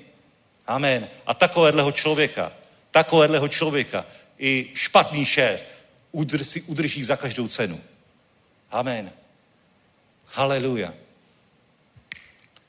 Amen. 0.67 1.09
A 1.27 1.35
takovéhleho 1.35 1.93
člověka, 1.93 2.53
takovéhleho 2.91 3.49
člověka 3.49 4.07
i 4.39 4.71
špatný 4.75 5.25
šéf 5.27 5.65
udr, 6.13 6.45
si 6.45 6.63
udrží 6.63 7.05
za 7.05 7.17
každou 7.17 7.49
cenu. 7.49 7.81
Amen. 8.71 9.13
Haleluja. 10.27 10.95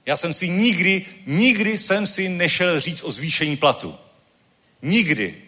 Já 0.06 0.18
jsem 0.18 0.34
si 0.34 0.50
nikdy, 0.50 1.06
nikdy 1.26 1.78
jsem 1.78 2.08
si 2.08 2.30
nešel 2.30 2.80
říct 2.80 3.04
o 3.04 3.12
zvýšení 3.12 3.58
platu. 3.58 3.96
Nikdy. 4.82 5.44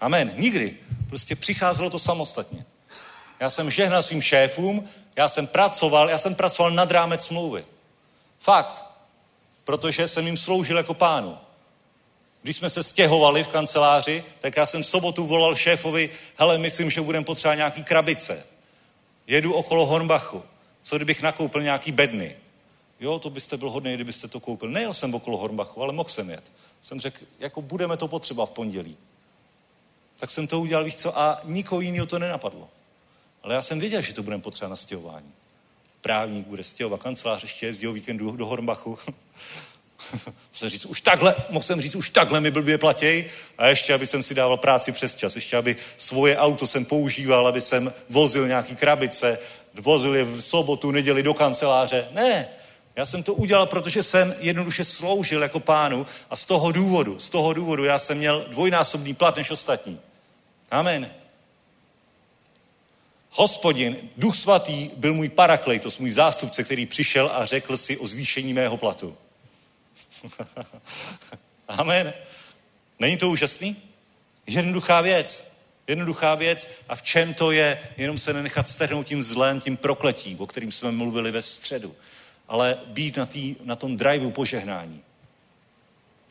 Amen. 0.00 0.32
Nikdy. 0.36 0.76
Prostě 1.08 1.36
přicházelo 1.36 1.90
to 1.90 1.98
samostatně. 1.98 2.64
Já 3.40 3.50
jsem 3.50 3.70
žehnal 3.70 4.02
svým 4.02 4.22
šéfům, 4.22 4.88
já 5.18 5.28
jsem 5.28 5.46
pracoval, 5.46 6.10
já 6.10 6.18
jsem 6.18 6.34
pracoval 6.34 6.70
nad 6.70 6.90
rámec 6.90 7.24
smlouvy. 7.24 7.64
Fakt. 8.38 8.84
Protože 9.64 10.08
jsem 10.08 10.26
jim 10.26 10.36
sloužil 10.36 10.76
jako 10.76 10.94
pánu. 10.94 11.38
Když 12.42 12.56
jsme 12.56 12.70
se 12.70 12.82
stěhovali 12.82 13.44
v 13.44 13.48
kanceláři, 13.48 14.24
tak 14.40 14.56
já 14.56 14.66
jsem 14.66 14.82
v 14.82 14.86
sobotu 14.86 15.26
volal 15.26 15.56
šéfovi, 15.56 16.10
hele, 16.36 16.58
myslím, 16.58 16.90
že 16.90 17.00
budeme 17.00 17.24
potřebovat 17.24 17.54
nějaký 17.54 17.84
krabice. 17.84 18.46
Jedu 19.26 19.54
okolo 19.54 19.86
Hornbachu. 19.86 20.42
Co 20.82 20.96
kdybych 20.96 21.22
nakoupil 21.22 21.62
nějaký 21.62 21.92
bedny? 21.92 22.36
Jo, 23.00 23.18
to 23.18 23.30
byste 23.30 23.56
byl 23.56 23.70
hodný, 23.70 23.94
kdybyste 23.94 24.28
to 24.28 24.40
koupil. 24.40 24.70
Nejel 24.70 24.94
jsem 24.94 25.14
okolo 25.14 25.36
Hornbachu, 25.36 25.82
ale 25.82 25.92
mohl 25.92 26.08
jsem 26.08 26.30
jet. 26.30 26.52
Jsem 26.82 27.00
řekl, 27.00 27.24
jako 27.38 27.62
budeme 27.62 27.96
to 27.96 28.08
potřeba 28.08 28.46
v 28.46 28.50
pondělí. 28.50 28.96
Tak 30.18 30.30
jsem 30.30 30.46
to 30.46 30.60
udělal, 30.60 30.84
víš 30.84 30.94
co, 30.94 31.18
a 31.18 31.40
nikoho 31.44 31.80
jiného 31.80 32.06
to 32.06 32.18
nenapadlo. 32.18 32.68
Ale 33.48 33.54
já 33.54 33.62
jsem 33.62 33.80
věděl, 33.80 34.02
že 34.02 34.14
to 34.14 34.22
budeme 34.22 34.42
potřeba 34.42 34.68
na 34.68 34.76
stěhování. 34.76 35.32
Právník 36.00 36.46
bude 36.46 36.64
stěhovat 36.64 37.02
kancelář, 37.02 37.42
ještě 37.42 37.66
jezdí 37.66 37.86
o 37.86 37.92
víkendu 37.92 38.30
do 38.30 38.46
Hornbachu. 38.46 38.98
Musím 40.50 40.68
říct, 40.68 40.86
už 40.86 41.00
takhle, 41.00 41.34
mohl 41.50 41.62
jsem 41.62 41.80
říct, 41.80 41.94
už 41.94 42.10
takhle 42.10 42.40
mi 42.40 42.50
blbě 42.50 42.78
platěj 42.78 43.30
a 43.58 43.66
ještě, 43.66 43.94
aby 43.94 44.06
jsem 44.06 44.22
si 44.22 44.34
dával 44.34 44.56
práci 44.56 44.92
přes 44.92 45.14
čas, 45.14 45.34
ještě, 45.34 45.56
aby 45.56 45.76
svoje 45.96 46.36
auto 46.36 46.66
jsem 46.66 46.84
používal, 46.84 47.46
aby 47.46 47.60
jsem 47.60 47.92
vozil 48.10 48.48
nějaký 48.48 48.76
krabice, 48.76 49.38
vozil 49.74 50.16
je 50.16 50.24
v 50.24 50.40
sobotu, 50.40 50.90
neděli 50.90 51.22
do 51.22 51.34
kanceláře. 51.34 52.08
Ne, 52.12 52.48
já 52.96 53.06
jsem 53.06 53.22
to 53.22 53.34
udělal, 53.34 53.66
protože 53.66 54.02
jsem 54.02 54.34
jednoduše 54.38 54.84
sloužil 54.84 55.42
jako 55.42 55.60
pánu 55.60 56.06
a 56.30 56.36
z 56.36 56.46
toho 56.46 56.72
důvodu, 56.72 57.18
z 57.18 57.30
toho 57.30 57.52
důvodu 57.52 57.84
já 57.84 57.98
jsem 57.98 58.18
měl 58.18 58.44
dvojnásobný 58.48 59.14
plat 59.14 59.36
než 59.36 59.50
ostatní. 59.50 60.00
Amen. 60.70 61.10
Hospodin, 63.30 64.10
duch 64.16 64.36
svatý, 64.36 64.90
byl 64.96 65.14
můj 65.14 65.28
paraklejtos, 65.28 65.98
můj 65.98 66.10
zástupce, 66.10 66.64
který 66.64 66.86
přišel 66.86 67.30
a 67.34 67.46
řekl 67.46 67.76
si 67.76 67.96
o 67.96 68.06
zvýšení 68.06 68.54
mého 68.54 68.76
platu. 68.76 69.16
Amen. 71.68 72.14
Není 72.98 73.16
to 73.16 73.30
úžasný? 73.30 73.76
Jednoduchá 74.46 75.00
věc. 75.00 75.58
Jednoduchá 75.86 76.34
věc. 76.34 76.68
A 76.88 76.94
v 76.94 77.02
čem 77.02 77.34
to 77.34 77.52
je? 77.52 77.88
Jenom 77.96 78.18
se 78.18 78.32
nenechat 78.32 78.68
strhnout 78.68 79.06
tím 79.06 79.22
zlem, 79.22 79.60
tím 79.60 79.76
prokletím, 79.76 80.40
o 80.40 80.46
kterým 80.46 80.72
jsme 80.72 80.90
mluvili 80.90 81.30
ve 81.30 81.42
středu. 81.42 81.96
Ale 82.48 82.80
být 82.86 83.16
na, 83.16 83.26
tý, 83.26 83.56
na 83.64 83.76
tom 83.76 83.96
driveu 83.96 84.30
požehnání. 84.30 85.02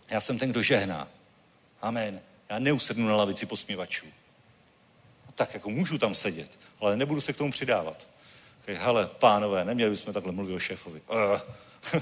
Já 0.09 0.21
jsem 0.21 0.39
ten, 0.39 0.49
kdo 0.49 0.63
žehná. 0.63 1.07
Amen. 1.81 2.21
Já 2.49 2.59
neusednu 2.59 3.07
na 3.07 3.15
lavici 3.15 3.45
posměvačů. 3.45 4.05
Tak 5.35 5.53
jako 5.53 5.69
můžu 5.69 5.97
tam 5.97 6.15
sedět, 6.15 6.57
ale 6.79 6.95
nebudu 6.95 7.21
se 7.21 7.33
k 7.33 7.37
tomu 7.37 7.51
přidávat. 7.51 8.07
Hele, 8.67 9.07
pánové, 9.19 9.65
neměli 9.65 9.91
bychom 9.91 10.13
takhle 10.13 10.31
mluvit 10.31 10.53
o 10.53 10.59
šéfovi. 10.59 11.01
Uh. 11.09 11.39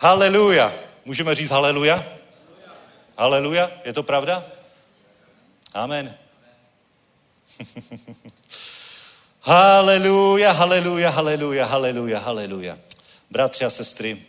haleluja. 0.00 0.74
Můžeme 1.04 1.34
říct 1.34 1.50
haleluja? 1.50 2.04
Haleluja. 3.18 3.70
Je 3.84 3.92
to 3.92 4.02
pravda? 4.02 4.46
Amen. 5.74 6.14
haleluja, 9.40 10.52
haleluja, 10.52 11.10
haleluja, 11.10 11.66
haleluja, 11.66 12.18
haleluja. 12.18 12.78
Bratři 13.30 13.64
a 13.64 13.70
sestry, 13.70 14.22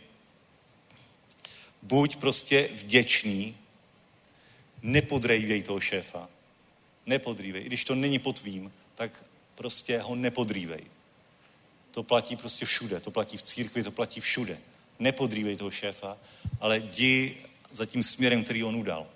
buď 1.81 2.15
prostě 2.15 2.69
vděčný, 2.73 3.57
nepodrejvej 4.81 5.63
toho 5.63 5.79
šéfa. 5.79 6.29
Nepodrývej. 7.07 7.61
I 7.61 7.65
když 7.65 7.85
to 7.85 7.95
není 7.95 8.19
pod 8.19 8.39
tvým, 8.39 8.73
tak 8.95 9.25
prostě 9.55 9.99
ho 9.99 10.15
nepodrývej. 10.15 10.83
To 11.91 12.03
platí 12.03 12.35
prostě 12.35 12.65
všude. 12.65 12.99
To 12.99 13.11
platí 13.11 13.37
v 13.37 13.41
církvi, 13.41 13.83
to 13.83 13.91
platí 13.91 14.19
všude. 14.19 14.57
Nepodrývej 14.99 15.55
toho 15.55 15.71
šéfa, 15.71 16.17
ale 16.59 16.79
jdi 16.79 17.37
za 17.71 17.85
tím 17.85 18.03
směrem, 18.03 18.43
který 18.43 18.63
on 18.63 18.75
udal. 18.75 19.07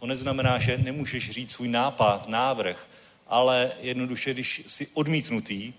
To 0.00 0.06
neznamená, 0.06 0.58
že 0.58 0.78
nemůžeš 0.78 1.30
říct 1.30 1.52
svůj 1.52 1.68
nápad, 1.68 2.28
návrh, 2.28 2.88
ale 3.26 3.72
jednoduše, 3.80 4.32
když 4.32 4.62
jsi 4.66 4.86
odmítnutý, 4.94 5.72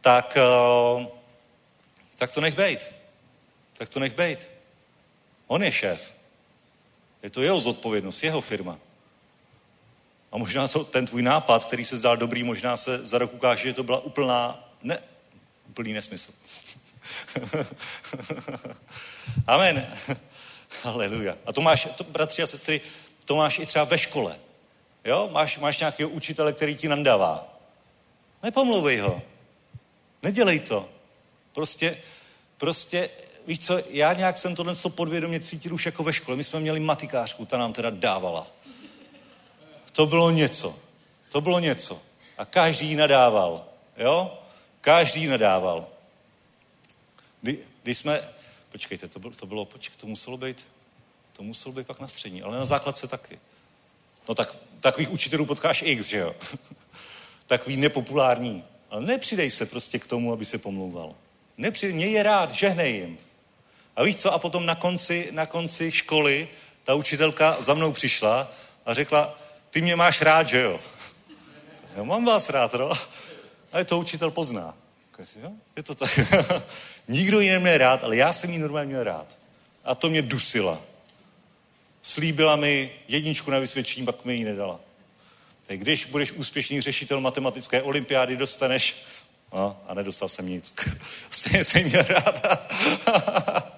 tak, 0.00 0.36
eh, 0.36 1.06
tak 2.16 2.32
to 2.32 2.40
nech 2.40 2.54
bejt. 2.54 2.86
Tak 3.72 3.88
to 3.88 4.00
nech 4.00 4.14
bejt. 4.14 4.48
On 5.46 5.62
je 5.62 5.72
šéf. 5.72 6.14
Je 7.22 7.30
to 7.30 7.42
jeho 7.42 7.60
zodpovědnost, 7.60 8.22
jeho 8.22 8.40
firma. 8.40 8.78
A 10.32 10.38
možná 10.38 10.68
to, 10.68 10.84
ten 10.84 11.06
tvůj 11.06 11.22
nápad, 11.22 11.64
který 11.64 11.84
se 11.84 11.96
zdál 11.96 12.16
dobrý, 12.16 12.42
možná 12.42 12.76
se 12.76 13.06
za 13.06 13.18
rok 13.18 13.34
ukáže, 13.34 13.68
že 13.68 13.74
to 13.74 13.82
byla 13.82 13.98
úplná, 13.98 14.68
ne, 14.82 14.98
úplný 15.68 15.92
nesmysl. 15.92 16.32
Amen. 19.46 19.86
Haleluja. 20.82 21.36
A 21.46 21.52
to 21.52 21.60
máš, 21.60 21.88
to, 21.96 22.04
bratři 22.04 22.42
a 22.42 22.46
sestry, 22.46 22.80
to 23.24 23.36
máš 23.36 23.58
i 23.58 23.66
třeba 23.66 23.84
ve 23.84 23.98
škole. 23.98 24.36
Jo? 25.04 25.28
Máš, 25.32 25.58
máš 25.58 25.78
nějakého 25.78 26.10
učitele, 26.10 26.52
který 26.52 26.76
ti 26.76 26.88
nandává. 26.88 27.58
Nepomluvej 28.42 28.98
ho. 28.98 29.22
Nedělej 30.22 30.60
to. 30.60 30.88
Prostě, 31.52 31.96
prostě, 32.56 33.10
víš 33.46 33.58
co, 33.58 33.80
já 33.90 34.12
nějak 34.12 34.38
jsem 34.38 34.54
tohle 34.54 34.74
podvědomě 34.88 35.40
cítil 35.40 35.74
už 35.74 35.86
jako 35.86 36.02
ve 36.02 36.12
škole. 36.12 36.36
My 36.36 36.44
jsme 36.44 36.60
měli 36.60 36.80
matikářku, 36.80 37.46
ta 37.46 37.58
nám 37.58 37.72
teda 37.72 37.90
dávala. 37.90 38.46
To 39.92 40.06
bylo 40.06 40.30
něco. 40.30 40.78
To 41.28 41.40
bylo 41.40 41.58
něco. 41.58 42.02
A 42.38 42.44
každý 42.44 42.96
nadával. 42.96 43.64
Jo? 43.96 44.38
Každý 44.80 45.26
nadával. 45.26 45.86
Kdy, 47.42 47.58
když 47.82 47.98
jsme, 47.98 48.28
počkejte, 48.72 49.08
to 49.08 49.18
bylo, 49.18 49.34
to 49.34 49.46
bylo, 49.46 49.64
počkej, 49.64 49.96
to 49.96 50.06
muselo 50.06 50.36
být, 50.36 50.66
to 51.32 51.42
muselo 51.42 51.72
být 51.72 51.86
pak 51.86 52.00
na 52.00 52.08
střední, 52.08 52.42
ale 52.42 52.58
na 52.58 52.64
základce 52.64 53.08
taky. 53.08 53.38
No 54.28 54.34
tak 54.34 54.56
takových 54.80 55.10
učitelů 55.10 55.46
potkáš 55.46 55.82
x, 55.82 56.06
že 56.06 56.18
jo? 56.18 56.34
Takový 57.46 57.76
nepopulární. 57.76 58.64
Ale 58.90 59.02
nepřidej 59.06 59.50
se 59.50 59.66
prostě 59.66 59.98
k 59.98 60.06
tomu, 60.06 60.32
aby 60.32 60.44
se 60.44 60.58
pomlouval. 60.58 61.14
Nepřidej, 61.56 61.94
mě 61.94 62.06
je 62.06 62.22
rád, 62.22 62.54
žehnej 62.54 62.94
jim. 62.94 63.18
A 63.96 64.02
víš 64.02 64.16
co? 64.16 64.32
A 64.32 64.38
potom 64.38 64.66
na 64.66 64.74
konci, 64.74 65.28
na 65.30 65.46
konci 65.46 65.90
školy 65.90 66.48
ta 66.84 66.94
učitelka 66.94 67.56
za 67.60 67.74
mnou 67.74 67.92
přišla 67.92 68.52
a 68.86 68.94
řekla, 68.94 69.38
ty 69.72 69.80
mě 69.80 69.96
máš 69.96 70.22
rád, 70.22 70.48
že 70.48 70.60
jo? 70.60 70.80
Já 71.96 72.02
mám 72.02 72.24
vás 72.24 72.50
rád, 72.50 72.74
no. 72.74 72.90
A 73.72 73.84
to 73.84 73.98
učitel 73.98 74.30
pozná. 74.30 74.74
Je 75.76 75.82
to 75.82 75.94
tak. 75.94 76.20
Nikdo 77.08 77.40
ji 77.40 77.50
neměl 77.50 77.78
rád, 77.78 78.04
ale 78.04 78.16
já 78.16 78.32
jsem 78.32 78.50
ji 78.50 78.58
normálně 78.58 78.88
měl 78.88 79.04
rád. 79.04 79.38
A 79.84 79.94
to 79.94 80.10
mě 80.10 80.22
dusila. 80.22 80.80
Slíbila 82.02 82.56
mi 82.56 82.92
jedničku 83.08 83.50
na 83.50 83.58
vysvědčení, 83.58 84.06
pak 84.06 84.24
mi 84.24 84.34
ji 84.34 84.44
nedala. 84.44 84.80
Tak 85.66 85.78
když 85.78 86.04
budeš 86.04 86.32
úspěšný 86.32 86.80
řešitel 86.80 87.20
matematické 87.20 87.82
olympiády, 87.82 88.36
dostaneš... 88.36 88.96
No, 89.52 89.80
a 89.88 89.94
nedostal 89.94 90.28
jsem 90.28 90.48
nic. 90.48 90.74
Stejně 91.30 91.64
jsem 91.64 91.84
měl 91.84 92.02
rád. 92.02 92.46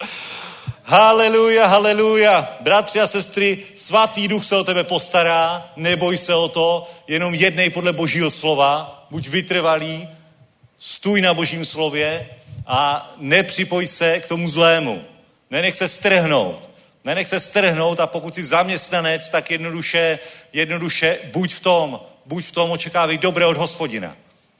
Haleluja, 0.95 1.67
haleluja. 1.67 2.57
Bratři 2.61 3.01
a 3.01 3.07
sestry, 3.07 3.59
svatý 3.75 4.29
duch 4.29 4.45
se 4.45 4.57
o 4.57 4.65
tebe 4.65 4.85
postará, 4.85 5.73
neboj 5.77 6.19
se 6.19 6.35
o 6.35 6.49
to, 6.49 6.91
jenom 7.09 7.35
jednej 7.35 7.71
podle 7.71 7.93
božího 7.93 8.31
slova, 8.31 9.07
buď 9.11 9.29
vytrvalý, 9.29 10.09
stůj 10.79 11.21
na 11.21 11.35
božím 11.35 11.65
slově 11.65 12.29
a 12.67 13.13
nepřipoj 13.17 13.87
se 13.87 14.21
k 14.21 14.27
tomu 14.27 14.49
zlému. 14.49 15.05
Nenech 15.51 15.77
se 15.77 15.89
strhnout. 15.89 16.69
Nenech 17.05 17.29
se 17.29 17.41
strhnout 17.41 18.01
a 18.01 18.07
pokud 18.07 18.35
jsi 18.35 18.45
zaměstnanec, 18.45 19.29
tak 19.29 19.51
jednoduše, 19.51 20.19
jednoduše 20.53 21.19
buď 21.33 21.55
v 21.55 21.61
tom, 21.61 22.01
buď 22.27 22.45
v 22.45 22.53
tom, 22.53 22.71
očekávej 22.71 23.19
dobré 23.19 23.47
od 23.47 23.57
hospodina. 23.57 24.17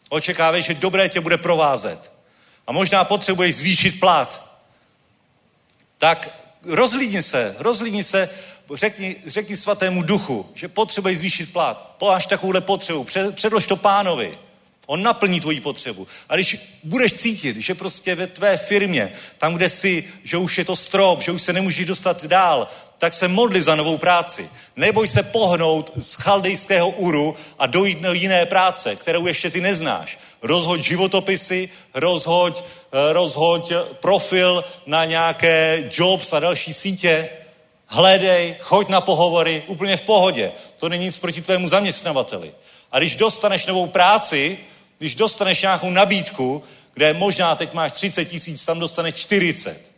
Očekávej, 0.09 0.63
že 0.63 0.75
dobré 0.75 1.09
tě 1.09 1.21
bude 1.21 1.37
provázet. 1.37 2.13
A 2.67 2.73
možná 2.73 3.05
potřebuješ 3.05 3.57
zvýšit 3.57 4.01
plat. 4.01 4.54
Tak 6.05 6.31
rozlídni 6.65 7.23
se, 7.23 7.57
rozlídni 7.59 8.05
se, 8.05 8.29
řekni, 8.75 9.17
řekni 9.27 9.57
svatému 9.57 10.03
duchu, 10.03 10.51
že 10.55 10.69
potřebuješ 10.69 11.19
zvýšit 11.19 11.53
plat. 11.53 11.95
Poláš 11.99 12.27
takovouhle 12.27 12.61
potřebu, 12.61 13.07
předlož 13.35 13.67
to 13.67 13.77
pánovi. 13.77 14.39
On 14.87 15.03
naplní 15.03 15.41
tvoji 15.41 15.61
potřebu. 15.61 16.07
A 16.29 16.35
když 16.35 16.79
budeš 16.83 17.13
cítit, 17.13 17.57
že 17.57 17.75
prostě 17.75 18.15
ve 18.15 18.27
tvé 18.27 18.57
firmě, 18.57 19.13
tam, 19.39 19.55
kde 19.55 19.69
jsi, 19.69 20.05
že 20.25 20.37
už 20.37 20.59
je 20.59 20.65
to 20.65 20.77
strop, 20.77 21.23
že 21.23 21.33
už 21.33 21.43
se 21.43 21.53
nemůžeš 21.53 21.87
dostat 21.87 22.25
dál, 22.25 22.69
tak 22.99 23.15
se 23.15 23.29
modli 23.29 23.63
za 23.63 23.75
novou 23.75 23.99
práci. 23.99 24.51
Neboj 24.77 25.09
se 25.09 25.23
pohnout 25.23 25.93
z 25.97 26.15
chaldejského 26.15 26.89
uru 26.89 27.37
a 27.59 27.67
dojít 27.67 28.01
do 28.01 28.13
jiné 28.13 28.47
práce, 28.47 28.97
kterou 28.97 29.27
ještě 29.27 29.51
ty 29.51 29.61
neznáš. 29.61 30.19
Rozhoď 30.43 30.81
životopisy, 30.81 31.69
rozhoď, 31.95 32.65
rozhoď 33.13 33.73
profil 34.01 34.65
na 34.87 35.05
nějaké 35.05 35.91
jobs 35.91 36.33
a 36.33 36.41
další 36.41 36.75
sítě, 36.75 37.29
hledej, 37.87 38.57
choď 38.61 38.89
na 38.89 39.01
pohovory, 39.01 39.63
úplně 39.67 39.97
v 39.97 40.03
pohodě. 40.03 40.53
To 40.77 40.89
není 40.89 41.05
nic 41.05 41.19
proti 41.19 41.41
tvému 41.41 41.69
zaměstnavateli. 41.69 42.55
A 42.93 42.99
když 42.99 43.17
dostaneš 43.17 43.67
novou 43.67 43.87
práci, 43.87 44.59
když 44.99 45.15
dostaneš 45.15 45.63
nějakou 45.63 45.91
nabídku, 45.91 46.63
kde 46.95 47.13
možná 47.13 47.55
teď 47.55 47.73
máš 47.73 47.93
30 47.93 48.25
tisíc, 48.25 48.65
tam 48.65 48.79
dostaneš 48.79 49.15
40. 49.15 49.93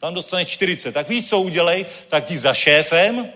Tam 0.00 0.14
dostaneš 0.14 0.48
40. 0.48 0.92
Tak 0.92 1.08
víš, 1.08 1.28
co 1.28 1.40
udělej? 1.40 1.86
Tak 2.08 2.30
jdi 2.30 2.38
za 2.38 2.54
šéfem, 2.54 3.32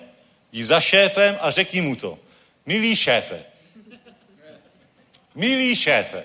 jdi 0.52 0.64
za 0.64 0.80
šéfem 0.80 1.38
a 1.40 1.50
řekni 1.50 1.80
mu 1.80 1.96
to. 1.96 2.18
Milý 2.66 2.96
šéfe, 2.96 3.44
milý 5.34 5.76
šéfe, 5.76 6.24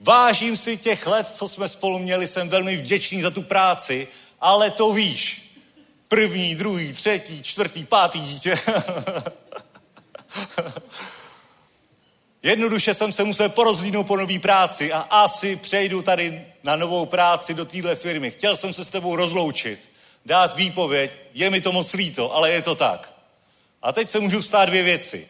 vážím 0.00 0.56
si 0.56 0.76
těch 0.76 1.06
let, 1.06 1.28
co 1.32 1.48
jsme 1.48 1.68
spolu 1.68 1.98
měli, 1.98 2.28
jsem 2.28 2.48
velmi 2.48 2.76
vděčný 2.76 3.20
za 3.20 3.30
tu 3.30 3.42
práci, 3.42 4.08
ale 4.40 4.70
to 4.70 4.92
víš. 4.92 5.46
První, 6.08 6.54
druhý, 6.54 6.92
třetí, 6.92 7.42
čtvrtý, 7.42 7.84
pátý 7.84 8.20
dítě. 8.20 8.54
Jednoduše 12.42 12.94
jsem 12.94 13.12
se 13.12 13.24
musel 13.24 13.48
porozlínout 13.48 14.06
po 14.06 14.16
nový 14.16 14.38
práci 14.38 14.92
a 14.92 14.98
asi 15.00 15.56
přejdu 15.56 16.02
tady 16.02 16.46
na 16.62 16.76
novou 16.76 17.06
práci 17.06 17.54
do 17.54 17.64
téhle 17.64 17.96
firmy. 17.96 18.30
Chtěl 18.30 18.56
jsem 18.56 18.72
se 18.72 18.84
s 18.84 18.88
tebou 18.88 19.16
rozloučit, 19.16 19.88
dát 20.26 20.56
výpověď, 20.56 21.10
je 21.34 21.50
mi 21.50 21.60
to 21.60 21.72
moc 21.72 21.92
líto, 21.92 22.34
ale 22.34 22.52
je 22.52 22.62
to 22.62 22.74
tak. 22.74 23.12
A 23.82 23.92
teď 23.92 24.08
se 24.08 24.20
můžu 24.20 24.42
stát 24.42 24.64
dvě 24.64 24.82
věci. 24.82 25.28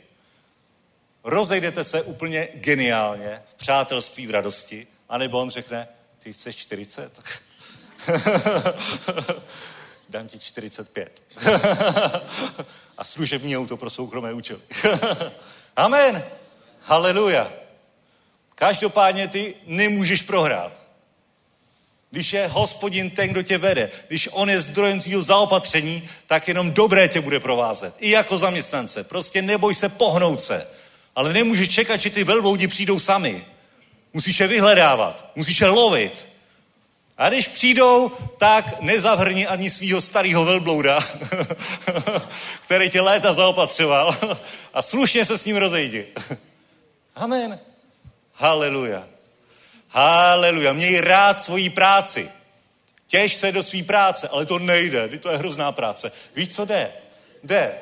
Rozejdete 1.25 1.85
se 1.85 2.03
úplně 2.03 2.49
geniálně 2.55 3.43
v 3.45 3.55
přátelství, 3.55 4.27
v 4.27 4.31
radosti, 4.31 4.87
anebo 5.09 5.41
on 5.41 5.51
řekne, 5.51 5.89
ty 6.19 6.35
jsi 6.35 6.53
40? 6.53 7.21
Dám 10.09 10.29
ti 10.29 10.39
45. 10.39 11.23
a 12.99 13.05
služební 13.05 13.57
auto 13.57 13.77
pro 13.77 13.91
soukromé 13.91 14.33
účely. 14.33 14.61
Amen. 15.77 16.25
Haleluja. 16.81 17.53
Každopádně 18.55 19.29
ty 19.29 19.55
nemůžeš 19.67 20.23
prohrát. 20.23 20.87
Když 22.11 22.33
je 22.33 22.47
hospodin 22.47 23.11
ten, 23.11 23.31
kdo 23.31 23.43
tě 23.43 23.59
vede, 23.59 23.91
když 24.09 24.29
on 24.33 24.51
je 24.51 24.61
zdrojem 24.61 25.01
tvýho 25.01 25.23
zaopatření, 25.23 26.09
tak 26.27 26.49
jenom 26.49 26.71
dobré 26.71 27.09
tě 27.09 27.21
bude 27.21 27.41
provázet. 27.41 27.95
I 27.99 28.11
jako 28.11 28.39
zaměstnance. 28.39 29.05
Prostě 29.05 29.43
neboj 29.43 29.75
se 29.75 29.89
pohnout 29.89 30.41
se. 30.41 30.67
Ale 31.21 31.33
nemůžeš 31.33 31.69
čekat, 31.69 32.01
že 32.01 32.11
ty 32.11 32.25
velbloudi 32.25 32.69
přijdou 32.69 33.01
sami. 33.01 33.45
Musíš 34.13 34.41
je 34.41 34.47
vyhledávat. 34.47 35.31
Musíš 35.37 35.61
je 35.61 35.69
lovit. 35.69 36.27
A 37.19 37.29
když 37.29 37.49
přijdou, 37.49 38.13
tak 38.39 38.81
nezavrni 38.81 39.47
ani 39.47 39.71
svého 39.71 40.01
starého 40.01 40.45
velblouda, 40.45 41.01
který 42.65 42.91
tě 42.91 43.01
léta 43.01 43.35
zaopatřoval 43.35 44.17
a 44.75 44.83
slušně 44.83 45.25
se 45.25 45.39
s 45.39 45.45
ním 45.45 45.57
rozejdi. 45.57 46.07
Amen. 47.17 47.59
Haleluja. 48.35 49.05
Haleluja. 49.89 50.73
Měj 50.73 51.01
rád 51.01 51.43
svoji 51.43 51.71
práci. 51.71 52.31
Těž 53.07 53.35
se 53.35 53.53
do 53.53 53.63
své 53.63 53.83
práce, 53.83 54.29
ale 54.29 54.47
to 54.47 54.59
nejde. 54.59 55.09
To 55.09 55.31
je 55.31 55.37
hrozná 55.37 55.73
práce. 55.73 56.13
Víš, 56.37 56.55
co 56.55 56.65
jde? 56.65 56.93
Jde. 57.43 57.73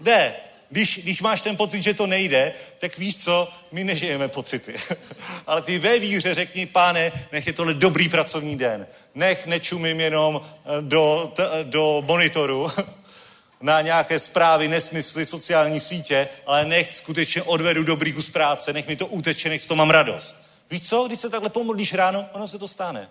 Jde. 0.00 0.45
Když, 0.70 0.98
když 1.02 1.20
máš 1.20 1.42
ten 1.42 1.56
pocit, 1.56 1.82
že 1.82 1.94
to 1.94 2.06
nejde, 2.06 2.52
tak 2.78 2.98
víš 2.98 3.16
co, 3.16 3.48
my 3.72 3.84
nežijeme 3.84 4.28
pocity. 4.28 4.74
Ale 5.46 5.62
ty 5.62 5.78
ve 5.78 5.98
víře 5.98 6.34
řekni, 6.34 6.66
páne, 6.66 7.12
nech 7.32 7.46
je 7.46 7.52
tohle 7.52 7.74
dobrý 7.74 8.08
pracovní 8.08 8.58
den. 8.58 8.86
Nech 9.14 9.46
nečumím 9.46 10.00
jenom 10.00 10.40
eh, 10.44 10.68
do, 10.80 11.34
do 11.62 12.02
monitoru, 12.06 12.70
na 13.60 13.80
nějaké 13.80 14.18
zprávy, 14.18 14.68
nesmysly, 14.68 15.26
sociální 15.26 15.80
sítě, 15.80 16.28
ale 16.46 16.64
nech 16.64 16.96
skutečně 16.96 17.42
odvedu 17.42 17.82
dobrý 17.82 18.12
kus 18.12 18.30
práce, 18.30 18.72
nech 18.72 18.88
mi 18.88 18.96
to 18.96 19.06
uteče, 19.06 19.48
nech 19.48 19.66
toho 19.66 19.76
mám 19.76 19.90
radost. 19.90 20.36
Víš 20.70 20.88
co, 20.88 21.06
když 21.06 21.18
se 21.18 21.30
takhle 21.30 21.50
pomodlíš 21.50 21.92
ráno, 21.92 22.28
ono 22.32 22.48
se 22.48 22.58
to 22.58 22.68
stane. 22.68 23.08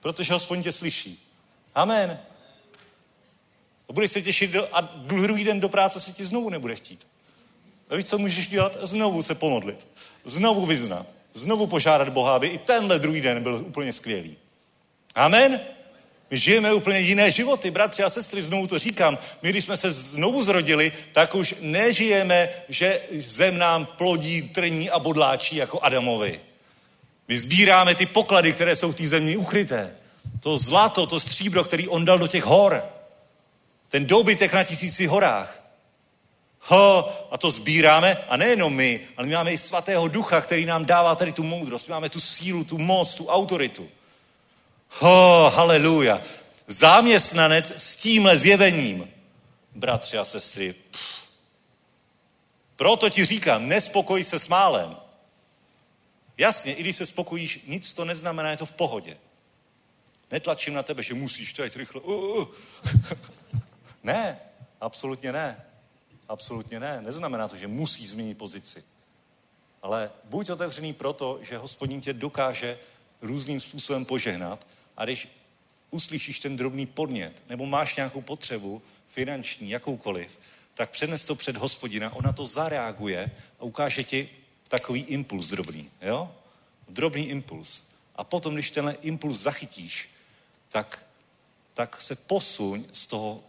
Protože 0.00 0.32
hospodin 0.32 0.62
tě 0.62 0.72
slyší. 0.72 1.28
Amen. 1.74 2.20
A 3.88 3.92
budeš 3.92 4.10
se 4.10 4.22
těšit 4.22 4.56
a 4.72 4.80
druhý 4.80 5.44
den 5.44 5.60
do 5.60 5.68
práce 5.68 6.00
se 6.00 6.12
ti 6.12 6.24
znovu 6.24 6.50
nebude 6.50 6.74
chtít. 6.74 7.06
A 7.90 7.96
víš, 7.96 8.06
co 8.06 8.18
můžeš 8.18 8.46
dělat? 8.46 8.76
Znovu 8.80 9.22
se 9.22 9.34
pomodlit. 9.34 9.88
Znovu 10.24 10.66
vyznat. 10.66 11.06
Znovu 11.34 11.66
požádat 11.66 12.08
Boha, 12.08 12.34
aby 12.34 12.46
i 12.46 12.58
tenhle 12.58 12.98
druhý 12.98 13.20
den 13.20 13.42
byl 13.42 13.54
úplně 13.66 13.92
skvělý. 13.92 14.36
Amen. 15.14 15.60
My 16.30 16.38
žijeme 16.38 16.72
úplně 16.72 16.98
jiné 16.98 17.30
životy, 17.30 17.70
bratři 17.70 18.02
a 18.02 18.10
sestry, 18.10 18.42
znovu 18.42 18.66
to 18.66 18.78
říkám. 18.78 19.18
My, 19.42 19.50
když 19.50 19.64
jsme 19.64 19.76
se 19.76 19.90
znovu 19.90 20.42
zrodili, 20.42 20.92
tak 21.12 21.34
už 21.34 21.54
nežijeme, 21.60 22.48
že 22.68 23.00
zem 23.26 23.58
nám 23.58 23.86
plodí, 23.86 24.42
trní 24.42 24.90
a 24.90 24.98
bodláčí 24.98 25.56
jako 25.56 25.80
Adamovi. 25.80 26.40
My 27.28 27.38
sbíráme 27.38 27.94
ty 27.94 28.06
poklady, 28.06 28.52
které 28.52 28.76
jsou 28.76 28.92
v 28.92 28.94
té 28.94 29.06
zemi 29.06 29.36
ukryté. 29.36 29.96
To 30.40 30.58
zlato, 30.58 31.06
to 31.06 31.20
stříbro, 31.20 31.64
který 31.64 31.88
on 31.88 32.04
dal 32.04 32.18
do 32.18 32.26
těch 32.26 32.44
hor. 32.44 32.82
Ten 33.94 34.06
dobytek 34.06 34.52
na 34.52 34.64
tisíci 34.64 35.06
horách. 35.06 35.62
Ho, 36.60 37.12
a 37.30 37.38
to 37.38 37.50
sbíráme, 37.50 38.16
a 38.28 38.36
nejenom 38.36 38.74
my, 38.74 39.00
ale 39.16 39.26
my 39.26 39.34
máme 39.34 39.52
i 39.52 39.58
svatého 39.58 40.08
ducha, 40.08 40.40
který 40.40 40.64
nám 40.64 40.86
dává 40.86 41.14
tady 41.14 41.32
tu 41.32 41.42
moudrost, 41.42 41.88
my 41.88 41.92
máme 41.92 42.08
tu 42.08 42.20
sílu, 42.20 42.64
tu 42.64 42.78
moc, 42.78 43.14
tu 43.14 43.26
autoritu. 43.28 43.88
Ho, 44.88 45.50
haleluja. 45.54 46.22
Záměstnanec 46.66 47.72
s 47.76 47.94
tímhle 47.94 48.38
zjevením, 48.38 49.10
bratři 49.74 50.18
a 50.18 50.24
sestry, 50.24 50.74
pff. 50.90 51.28
proto 52.76 53.10
ti 53.10 53.24
říkám, 53.24 53.68
nespokoj 53.68 54.24
se 54.24 54.38
s 54.38 54.48
málem. 54.48 54.96
Jasně, 56.38 56.74
i 56.74 56.80
když 56.80 56.96
se 56.96 57.06
spokojíš, 57.06 57.64
nic 57.66 57.92
to 57.92 58.04
neznamená, 58.04 58.50
je 58.50 58.56
to 58.56 58.66
v 58.66 58.72
pohodě. 58.72 59.16
Netlačím 60.30 60.74
na 60.74 60.82
tebe, 60.82 61.02
že 61.02 61.14
musíš 61.14 61.52
teď 61.52 61.76
rychle. 61.76 62.00
Uh, 62.00 62.38
uh. 62.38 62.46
Ne, 64.04 64.40
absolutně 64.80 65.32
ne. 65.32 65.64
Absolutně 66.28 66.80
ne. 66.80 67.00
Neznamená 67.00 67.48
to, 67.48 67.56
že 67.56 67.68
musí 67.68 68.06
změnit 68.06 68.38
pozici. 68.38 68.84
Ale 69.82 70.10
buď 70.24 70.50
otevřený 70.50 70.92
proto, 70.92 71.38
že 71.42 71.58
hospodin 71.58 72.00
tě 72.00 72.12
dokáže 72.12 72.78
různým 73.20 73.60
způsobem 73.60 74.04
požehnat 74.04 74.66
a 74.96 75.04
když 75.04 75.28
uslyšíš 75.90 76.40
ten 76.40 76.56
drobný 76.56 76.86
podnět, 76.86 77.42
nebo 77.48 77.66
máš 77.66 77.96
nějakou 77.96 78.20
potřebu, 78.20 78.82
finanční, 79.08 79.70
jakoukoliv, 79.70 80.38
tak 80.74 80.90
přenes 80.90 81.24
to 81.24 81.34
před 81.34 81.56
hospodina, 81.56 82.14
ona 82.14 82.32
to 82.32 82.46
zareaguje 82.46 83.30
a 83.60 83.62
ukáže 83.62 84.04
ti 84.04 84.28
takový 84.68 85.00
impuls 85.00 85.46
drobný, 85.46 85.90
jo? 86.02 86.34
Drobný 86.88 87.28
impuls. 87.28 87.82
A 88.16 88.24
potom, 88.24 88.54
když 88.54 88.70
tenhle 88.70 88.92
impuls 88.92 89.38
zachytíš, 89.38 90.08
tak, 90.68 91.06
tak 91.74 92.02
se 92.02 92.16
posuň 92.16 92.84
z 92.92 93.06
toho 93.06 93.42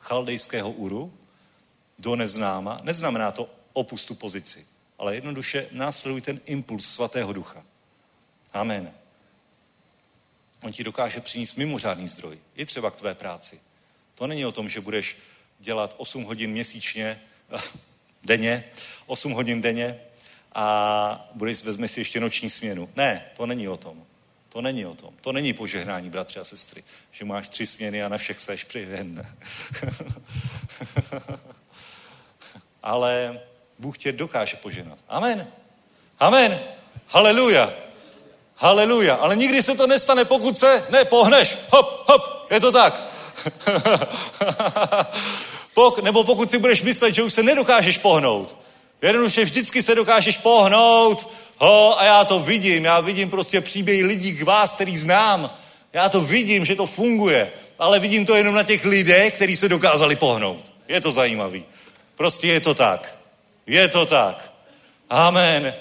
chaldejského 0.00 0.70
uru 0.70 1.12
do 1.98 2.16
neznáma. 2.16 2.80
Neznamená 2.82 3.30
to 3.30 3.50
opustu 3.72 4.14
pozici, 4.14 4.66
ale 4.98 5.14
jednoduše 5.14 5.68
následuj 5.70 6.20
ten 6.20 6.40
impuls 6.46 6.84
svatého 6.84 7.32
ducha. 7.32 7.64
Amen. 8.52 8.92
On 10.62 10.72
ti 10.72 10.84
dokáže 10.84 11.20
přinést 11.20 11.54
mimořádný 11.54 12.08
zdroj, 12.08 12.38
i 12.56 12.66
třeba 12.66 12.90
k 12.90 12.96
tvé 12.96 13.14
práci. 13.14 13.60
To 14.14 14.26
není 14.26 14.46
o 14.46 14.52
tom, 14.52 14.68
že 14.68 14.80
budeš 14.80 15.16
dělat 15.58 15.94
8 15.98 16.24
hodin 16.24 16.50
měsíčně, 16.50 17.20
denně, 18.22 18.64
8 19.06 19.32
hodin 19.32 19.62
denně 19.62 20.00
a 20.54 21.30
budeš 21.34 21.62
vezme 21.62 21.88
si 21.88 22.00
ještě 22.00 22.20
noční 22.20 22.50
směnu. 22.50 22.88
Ne, 22.96 23.30
to 23.36 23.46
není 23.46 23.68
o 23.68 23.76
tom. 23.76 24.06
To 24.52 24.60
není 24.60 24.86
o 24.86 24.94
tom. 24.94 25.14
To 25.20 25.32
není 25.32 25.52
požehnání, 25.52 26.10
bratři 26.10 26.40
a 26.40 26.44
sestry, 26.44 26.84
že 27.10 27.24
máš 27.24 27.48
tři 27.48 27.66
směny 27.66 28.02
a 28.02 28.08
na 28.08 28.18
všech 28.18 28.40
seš 28.40 28.64
přijen. 28.64 29.22
Ale 32.82 33.40
Bůh 33.78 33.98
tě 33.98 34.12
dokáže 34.12 34.56
poženat. 34.56 34.98
Amen. 35.08 35.46
Amen. 36.18 36.60
Haleluja. 37.06 37.72
Haleluja. 38.56 39.14
Ale 39.14 39.36
nikdy 39.36 39.62
se 39.62 39.74
to 39.74 39.86
nestane, 39.86 40.24
pokud 40.24 40.58
se 40.58 40.86
nepohneš. 40.90 41.58
Hop, 41.70 42.08
hop. 42.08 42.46
Je 42.50 42.60
to 42.60 42.72
tak. 42.72 43.02
Pok, 45.74 45.98
nebo 45.98 46.24
pokud 46.24 46.50
si 46.50 46.58
budeš 46.58 46.82
myslet, 46.82 47.14
že 47.14 47.22
už 47.22 47.34
se 47.34 47.42
nedokážeš 47.42 47.98
pohnout. 47.98 48.56
Jednoduše 49.02 49.44
vždycky 49.44 49.82
se 49.82 49.94
dokážeš 49.94 50.38
pohnout. 50.38 51.28
Ho, 51.60 52.00
a 52.00 52.04
já 52.04 52.24
to 52.24 52.38
vidím. 52.38 52.84
Já 52.84 53.00
vidím 53.00 53.30
prostě 53.30 53.60
příběhy 53.60 54.02
lidí 54.02 54.32
k 54.32 54.42
vás, 54.42 54.74
který 54.74 54.96
znám. 54.96 55.50
Já 55.92 56.08
to 56.08 56.20
vidím, 56.20 56.64
že 56.64 56.76
to 56.76 56.86
funguje. 56.86 57.52
Ale 57.78 57.98
vidím 57.98 58.26
to 58.26 58.36
jenom 58.36 58.54
na 58.54 58.62
těch 58.62 58.84
lidech, 58.84 59.34
kteří 59.34 59.56
se 59.56 59.68
dokázali 59.68 60.16
pohnout. 60.16 60.72
Je 60.88 61.00
to 61.00 61.12
zajímavý. 61.12 61.64
Prostě 62.16 62.48
je 62.48 62.60
to 62.60 62.74
tak. 62.74 63.16
Je 63.66 63.88
to 63.88 64.06
tak. 64.06 64.52
Amen. 65.10 65.74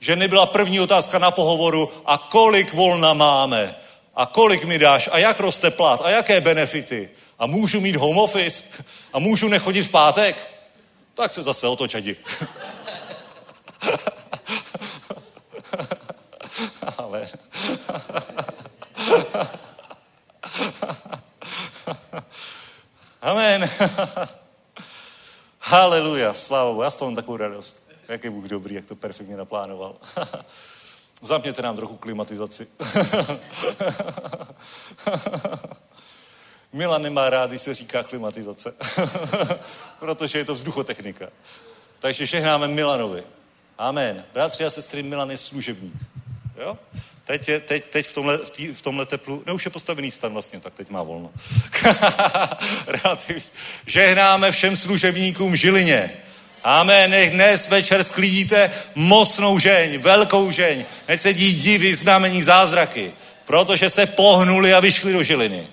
Že 0.00 0.16
nebyla 0.16 0.46
první 0.46 0.80
otázka 0.80 1.18
na 1.18 1.30
pohovoru, 1.30 1.92
a 2.06 2.18
kolik 2.18 2.74
volna 2.74 3.12
máme? 3.12 3.74
A 4.16 4.26
kolik 4.26 4.64
mi 4.64 4.78
dáš? 4.78 5.08
A 5.12 5.18
jak 5.18 5.40
roste 5.40 5.70
plat? 5.70 6.00
A 6.04 6.10
jaké 6.10 6.40
benefity? 6.40 7.10
A 7.38 7.46
můžu 7.46 7.80
mít 7.80 7.96
home 7.96 8.18
office? 8.18 8.64
A 9.12 9.18
můžu 9.18 9.48
nechodit 9.48 9.86
v 9.86 9.90
pátek? 9.90 10.50
Tak 11.14 11.32
se 11.32 11.42
zase 11.42 11.68
otočadi. 11.68 12.16
Ale... 17.14 17.28
Amen. 23.22 23.70
Haleluja, 25.60 26.34
sláva 26.34 26.70
Bohu. 26.70 26.82
Já 26.82 26.90
z 26.90 26.96
toho 26.96 27.10
mám 27.10 27.16
takovou 27.16 27.36
radost. 27.36 27.90
Jak 28.08 28.24
je 28.24 28.30
Bůh 28.30 28.44
dobrý, 28.44 28.74
jak 28.74 28.86
to 28.86 28.96
perfektně 28.96 29.36
naplánoval. 29.36 29.96
Zapněte 31.22 31.62
nám 31.62 31.76
trochu 31.76 31.96
klimatizaci. 31.96 32.66
Milan 36.72 37.02
nemá 37.02 37.30
rád, 37.30 37.50
když 37.50 37.62
se 37.62 37.74
říká 37.74 38.02
klimatizace, 38.02 38.74
protože 39.98 40.38
je 40.38 40.44
to 40.44 40.54
vzduchotechnika. 40.54 41.28
Takže 41.98 42.26
žehnáme 42.26 42.68
Milanovi. 42.68 43.24
Amen. 43.78 44.24
Bratři 44.32 44.64
a 44.64 44.70
sestry, 44.70 45.02
Milan 45.02 45.30
je 45.30 45.38
služebník. 45.38 45.94
Jo? 46.56 46.78
Teď, 47.24 47.48
je, 47.48 47.60
teď, 47.60 47.88
teď 47.88 48.06
v, 48.06 48.12
tomhle, 48.12 48.38
v, 48.38 48.50
tý, 48.50 48.68
v 48.68 48.82
tomhle 48.82 49.06
teplu, 49.06 49.42
ne 49.46 49.52
už 49.52 49.64
je 49.64 49.70
postavený 49.70 50.10
stan 50.10 50.32
vlastně, 50.32 50.60
tak 50.60 50.74
teď 50.74 50.90
má 50.90 51.02
volno. 51.02 51.30
Relativně. 52.86 53.42
Žehnáme 53.86 54.52
všem 54.52 54.76
služebníkům 54.76 55.52
v 55.52 55.54
Žilině. 55.54 56.10
Amen, 56.64 57.10
nech 57.10 57.30
dnes 57.30 57.68
večer 57.68 58.04
sklidíte 58.04 58.70
mocnou 58.94 59.58
žeň, 59.58 59.98
velkou 59.98 60.50
žeň. 60.50 60.84
Nech 61.08 61.20
se 61.20 61.32
dí 61.32 61.52
divy, 61.52 61.94
znamení, 61.94 62.42
zázraky. 62.42 63.12
Protože 63.44 63.90
se 63.90 64.06
pohnuli 64.06 64.74
a 64.74 64.80
vyšli 64.80 65.12
do 65.12 65.22
Žiliny. 65.22 65.66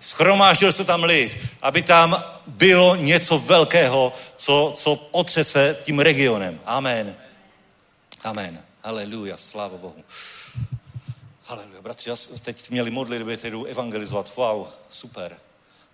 Schromáždil 0.00 0.72
se 0.72 0.84
tam 0.84 1.04
lid, 1.04 1.38
aby 1.62 1.82
tam 1.82 2.24
bylo 2.46 2.96
něco 2.96 3.38
velkého, 3.38 4.12
co, 4.36 4.72
co 4.76 5.08
otřese 5.10 5.76
tím 5.84 5.98
regionem. 5.98 6.60
Amen. 6.64 7.16
Amen. 8.24 8.67
Haleluja, 8.88 9.36
sláva 9.36 9.78
Bohu. 9.78 10.04
Haleluja, 11.44 11.82
bratři, 11.82 12.10
teď 12.42 12.70
měli 12.70 12.90
modlitby, 12.90 13.36
teď 13.36 13.50
jdu 13.50 13.64
evangelizovat. 13.64 14.36
Wow, 14.36 14.68
super. 14.90 15.36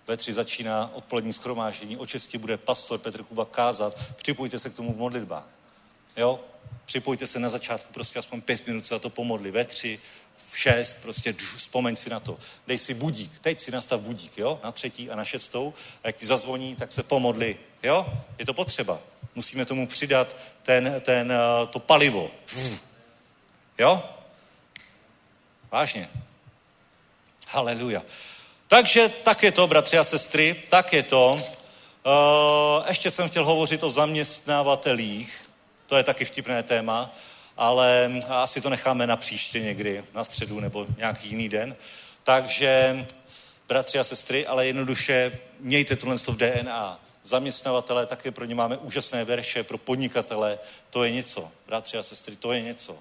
Ve 0.06 0.16
tři 0.16 0.32
začíná 0.32 0.90
odpolední 0.94 1.32
schromáždění, 1.32 1.96
o 1.96 2.06
česti 2.06 2.38
bude 2.38 2.56
pastor 2.56 2.98
Petr 2.98 3.22
Kuba 3.22 3.44
kázat. 3.44 4.00
Připojte 4.16 4.58
se 4.58 4.70
k 4.70 4.74
tomu 4.74 4.92
v 4.92 4.96
modlitbách. 4.96 5.48
Jo? 6.16 6.40
Připojte 6.84 7.26
se 7.26 7.38
na 7.38 7.48
začátku, 7.48 7.92
prostě 7.92 8.18
aspoň 8.18 8.40
pět 8.40 8.66
minut 8.66 8.86
se 8.86 8.94
za 8.94 8.98
to 8.98 9.10
pomodli. 9.10 9.50
Ve 9.50 9.64
tři, 9.64 10.00
v 10.54 10.58
šest, 10.58 11.02
prostě 11.02 11.32
dž, 11.32 11.44
vzpomeň 11.56 11.96
si 11.96 12.10
na 12.10 12.20
to. 12.20 12.38
Dej 12.66 12.78
si 12.78 12.94
budík, 12.94 13.38
teď 13.38 13.60
si 13.60 13.70
nastav 13.70 14.00
budík, 14.00 14.38
jo? 14.38 14.60
Na 14.64 14.72
třetí 14.72 15.10
a 15.10 15.16
na 15.16 15.24
šestou. 15.24 15.74
A 16.04 16.06
jak 16.06 16.16
ti 16.16 16.26
zazvoní, 16.26 16.76
tak 16.76 16.92
se 16.92 17.02
pomodli, 17.02 17.56
jo? 17.82 18.06
Je 18.38 18.46
to 18.46 18.54
potřeba. 18.54 18.98
Musíme 19.34 19.64
tomu 19.64 19.86
přidat 19.86 20.36
ten, 20.62 20.94
ten, 21.00 21.32
eh, 21.32 21.66
to 21.66 21.78
palivo. 21.78 22.30
Jo? 23.78 24.02
Vážně. 25.70 26.10
Haleluja. 27.48 28.02
Takže 28.68 29.08
tak 29.08 29.42
je 29.42 29.52
to, 29.52 29.66
bratři 29.66 29.98
a 29.98 30.04
sestry, 30.04 30.62
tak 30.70 30.92
je 30.92 31.02
to. 31.02 31.32
Uh, 31.32 32.88
ještě 32.88 33.10
jsem 33.10 33.28
chtěl 33.28 33.44
hovořit 33.44 33.82
o 33.82 33.90
zaměstnávatelích, 33.90 35.50
to 35.86 35.96
je 35.96 36.02
taky 36.02 36.24
vtipné 36.24 36.62
téma, 36.62 37.14
ale 37.56 38.12
asi 38.28 38.60
to 38.60 38.70
necháme 38.70 39.06
na 39.06 39.16
příště 39.16 39.60
někdy, 39.60 40.04
na 40.14 40.24
středu 40.24 40.60
nebo 40.60 40.86
nějaký 40.98 41.28
jiný 41.28 41.48
den. 41.48 41.76
Takže, 42.22 43.06
bratři 43.68 43.98
a 43.98 44.04
sestry, 44.04 44.46
ale 44.46 44.66
jednoduše 44.66 45.38
mějte 45.60 45.96
tohle 45.96 46.16
v 46.16 46.36
DNA. 46.36 47.00
Zaměstnavatele, 47.22 48.06
také 48.06 48.30
pro 48.30 48.44
ně 48.44 48.54
máme 48.54 48.76
úžasné 48.76 49.24
verše, 49.24 49.62
pro 49.62 49.78
podnikatele, 49.78 50.58
to 50.90 51.04
je 51.04 51.10
něco. 51.10 51.52
Bratři 51.66 51.98
a 51.98 52.02
sestry, 52.02 52.36
to 52.36 52.52
je 52.52 52.62
něco 52.62 52.98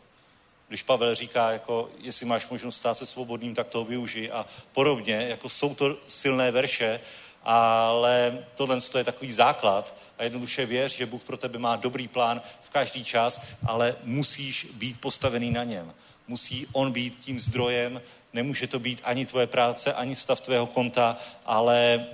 když 0.73 0.83
Pavel 0.83 1.15
říká, 1.15 1.51
jako, 1.51 1.89
jestli 1.97 2.25
máš 2.25 2.47
možnost 2.47 2.77
stát 2.77 2.97
se 2.97 3.05
svobodným, 3.05 3.55
tak 3.55 3.67
toho 3.67 3.85
využij 3.85 4.29
a 4.33 4.45
podobně, 4.71 5.25
jako 5.29 5.49
jsou 5.49 5.75
to 5.75 5.97
silné 6.05 6.51
verše, 6.51 6.99
ale 7.43 8.45
tohle 8.55 8.77
je 8.97 9.03
takový 9.03 9.31
základ 9.31 9.95
a 10.17 10.23
jednoduše 10.23 10.65
věř, 10.65 10.97
že 10.97 11.05
Bůh 11.05 11.23
pro 11.23 11.37
tebe 11.37 11.59
má 11.59 11.75
dobrý 11.75 12.07
plán 12.07 12.41
každý 12.73 13.03
čas, 13.03 13.41
ale 13.65 13.95
musíš 14.03 14.67
být 14.73 14.99
postavený 14.99 15.51
na 15.51 15.63
něm. 15.63 15.93
Musí 16.27 16.67
on 16.71 16.91
být 16.91 17.19
tím 17.19 17.39
zdrojem, 17.39 18.01
nemůže 18.33 18.67
to 18.67 18.79
být 18.79 19.01
ani 19.03 19.25
tvoje 19.25 19.47
práce, 19.47 19.93
ani 19.93 20.15
stav 20.15 20.41
tvého 20.41 20.65
konta, 20.65 21.17
ale 21.45 22.05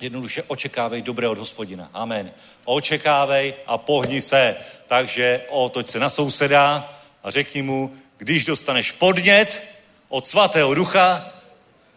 jednoduše 0.00 0.42
očekávej 0.42 1.02
dobré 1.02 1.28
od 1.28 1.38
hospodina. 1.38 1.90
Amen. 1.92 2.32
Očekávej 2.64 3.54
a 3.66 3.78
pohni 3.78 4.20
se. 4.22 4.56
Takže 4.86 5.40
otoč 5.48 5.86
se 5.86 5.98
na 5.98 6.10
souseda, 6.10 6.90
a 7.24 7.30
řekni 7.30 7.62
mu, 7.62 7.96
když 8.16 8.44
dostaneš 8.44 8.92
podnět 8.92 9.62
od 10.08 10.26
svatého 10.26 10.74
ducha, 10.74 11.32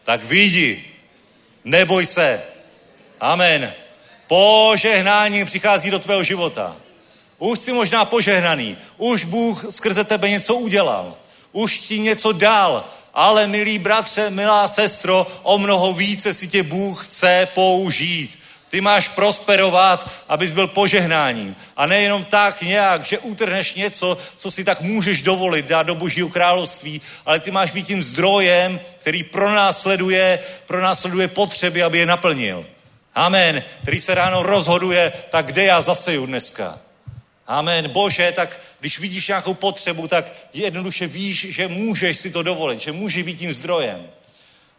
tak 0.03 0.23
vidí, 0.23 0.83
neboj 1.63 2.05
se. 2.05 2.43
Amen. 3.19 3.73
Požehnání 4.27 5.45
přichází 5.45 5.91
do 5.91 5.99
tvého 5.99 6.23
života. 6.23 6.75
Už 7.37 7.59
jsi 7.59 7.73
možná 7.73 8.05
požehnaný. 8.05 8.77
Už 8.97 9.23
Bůh 9.23 9.65
skrze 9.69 10.03
tebe 10.03 10.29
něco 10.29 10.55
udělal. 10.55 11.15
Už 11.51 11.79
ti 11.79 11.99
něco 11.99 12.31
dal. 12.31 12.85
Ale 13.13 13.47
milý 13.47 13.79
bratře, 13.79 14.29
milá 14.29 14.67
sestro, 14.67 15.27
o 15.43 15.57
mnoho 15.57 15.93
více 15.93 16.33
si 16.33 16.47
tě 16.47 16.63
Bůh 16.63 17.05
chce 17.05 17.47
použít. 17.53 18.39
Ty 18.69 18.81
máš 18.81 19.07
prosperovat, 19.07 20.09
abys 20.29 20.51
byl 20.51 20.67
požehnáním. 20.67 21.55
A 21.77 21.85
nejenom 21.85 22.25
tak 22.25 22.61
nějak, 22.61 23.05
že 23.05 23.19
utrhneš 23.19 23.73
něco, 23.73 24.17
co 24.37 24.51
si 24.51 24.63
tak 24.63 24.81
můžeš 24.81 25.21
dovolit 25.21 25.65
dát 25.65 25.83
do 25.83 25.95
božího 25.95 26.29
království, 26.29 27.01
ale 27.25 27.39
ty 27.39 27.51
máš 27.51 27.71
být 27.71 27.87
tím 27.87 28.03
zdrojem, 28.03 28.79
který 28.97 29.23
pronásleduje, 29.23 30.39
pronásleduje 30.65 31.27
potřeby, 31.27 31.83
aby 31.83 31.97
je 31.97 32.05
naplnil. 32.05 32.65
Amen. 33.15 33.63
Který 33.81 34.01
se 34.01 34.15
ráno 34.15 34.43
rozhoduje, 34.43 35.13
tak 35.29 35.45
kde 35.45 35.63
já 35.63 35.81
zaseju 35.81 36.25
dneska? 36.25 36.79
Amen. 37.47 37.89
Bože, 37.89 38.31
tak 38.35 38.59
když 38.79 38.99
vidíš 38.99 39.27
nějakou 39.27 39.53
potřebu, 39.53 40.07
tak 40.07 40.25
jednoduše 40.53 41.07
víš, 41.07 41.47
že 41.49 41.67
můžeš 41.67 42.17
si 42.17 42.31
to 42.31 42.43
dovolit, 42.43 42.81
že 42.81 42.91
můžeš 42.91 43.23
být 43.23 43.39
tím 43.39 43.53
zdrojem. 43.53 44.09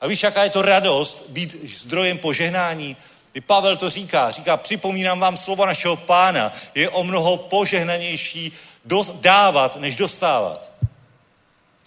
A 0.00 0.06
víš, 0.06 0.22
jaká 0.22 0.44
je 0.44 0.50
to 0.50 0.62
radost 0.62 1.24
být 1.28 1.76
zdrojem 1.76 2.18
požehnání? 2.18 2.96
I 3.34 3.40
Pavel 3.40 3.76
to 3.76 3.90
říká, 3.90 4.30
říká, 4.30 4.56
připomínám 4.56 5.20
vám 5.20 5.36
slova 5.36 5.66
našeho 5.66 5.96
pána, 5.96 6.52
je 6.74 6.90
o 6.90 7.04
mnoho 7.04 7.36
požehnanější 7.36 8.52
dávat, 9.20 9.76
než 9.76 9.96
dostávat. 9.96 10.70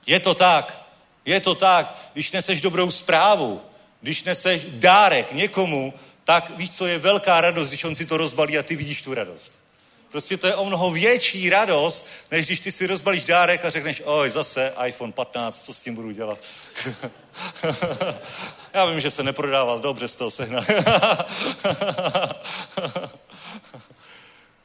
Je 0.06 0.20
to 0.20 0.34
tak, 0.34 0.86
je 1.26 1.40
to 1.40 1.56
tak, 1.56 1.96
když 2.14 2.32
neseš 2.32 2.62
dobrou 2.62 2.92
zprávu, 2.92 3.62
když 4.02 4.24
neseš 4.24 4.62
dárek 4.70 5.34
někomu, 5.34 5.94
tak 6.24 6.58
víš, 6.58 6.70
co 6.70 6.86
je 6.86 7.00
velká 7.00 7.42
radost, 7.42 7.68
když 7.68 7.84
on 7.84 7.96
si 7.96 8.06
to 8.06 8.18
rozbalí 8.18 8.58
a 8.58 8.64
ty 8.64 8.76
vidíš 8.76 9.02
tu 9.02 9.14
radost. 9.14 9.61
Prostě 10.12 10.38
to 10.38 10.48
je 10.48 10.56
o 10.56 10.66
mnoho 10.66 10.92
větší 10.92 11.50
radost, 11.50 12.08
než 12.32 12.46
když 12.46 12.60
ty 12.60 12.72
si 12.72 12.88
rozbalíš 12.88 13.26
dárek 13.26 13.66
a 13.66 13.70
řekneš, 13.70 14.02
oj, 14.06 14.30
zase 14.30 14.74
iPhone 14.86 15.12
15, 15.12 15.66
co 15.66 15.74
s 15.74 15.82
tím 15.82 15.96
budu 15.96 16.12
dělat? 16.12 16.40
Já 18.74 18.86
vím, 18.86 19.00
že 19.00 19.12
se 19.12 19.24
neprodává 19.24 19.78
dobře 19.78 20.08
z 20.08 20.16
toho 20.16 20.32
sehna. 20.32 20.62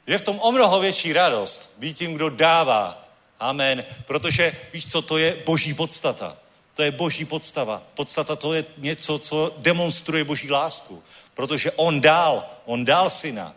je 0.06 0.18
v 0.18 0.24
tom 0.24 0.40
o 0.40 0.52
mnoho 0.52 0.80
větší 0.80 1.12
radost 1.12 1.74
být 1.78 1.98
tím, 1.98 2.14
kdo 2.14 2.30
dává. 2.30 3.08
Amen. 3.40 3.84
Protože 4.06 4.56
víš 4.72 4.90
co, 4.90 5.02
to 5.02 5.18
je 5.18 5.36
boží 5.46 5.74
podstata. 5.74 6.36
To 6.74 6.82
je 6.82 6.90
boží 6.90 7.24
podstava. 7.24 7.82
Podstata 7.94 8.36
to 8.36 8.54
je 8.54 8.64
něco, 8.78 9.18
co 9.18 9.54
demonstruje 9.58 10.24
boží 10.24 10.50
lásku. 10.50 11.02
Protože 11.34 11.72
on 11.72 12.00
dál, 12.00 12.46
on 12.64 12.84
dál 12.84 13.10
syna. 13.10 13.54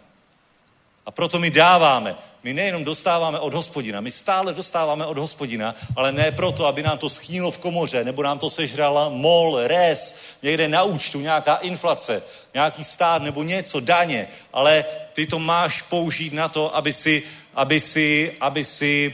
A 1.06 1.12
proto 1.12 1.40
my 1.40 1.52
dáváme. 1.52 2.16
My 2.44 2.54
nejenom 2.54 2.84
dostáváme 2.84 3.40
od 3.40 3.54
hospodina, 3.54 4.02
my 4.02 4.12
stále 4.12 4.54
dostáváme 4.54 5.06
od 5.06 5.18
hospodina, 5.18 5.76
ale 5.96 6.12
ne 6.12 6.32
proto, 6.32 6.66
aby 6.66 6.84
nám 6.84 6.98
to 6.98 7.10
schýnilo 7.10 7.52
v 7.52 7.58
komoře, 7.58 8.04
nebo 8.04 8.24
nám 8.24 8.40
to 8.40 8.50
sežrala 8.50 9.10
mol, 9.10 9.60
res, 9.64 10.16
někde 10.42 10.68
na 10.68 10.84
účtu, 10.84 11.20
nějaká 11.20 11.56
inflace, 11.56 12.24
nějaký 12.54 12.84
stát 12.84 13.22
nebo 13.22 13.44
něco, 13.44 13.80
daně, 13.80 14.28
ale 14.54 14.86
ty 15.14 15.28
to 15.28 15.40
máš 15.40 15.82
použít 15.82 16.34
na 16.34 16.48
to, 16.48 16.76
aby 16.76 16.94
si, 16.94 17.24
aby 17.54 17.80
si, 17.80 18.36
aby 18.42 18.66
si 18.66 19.14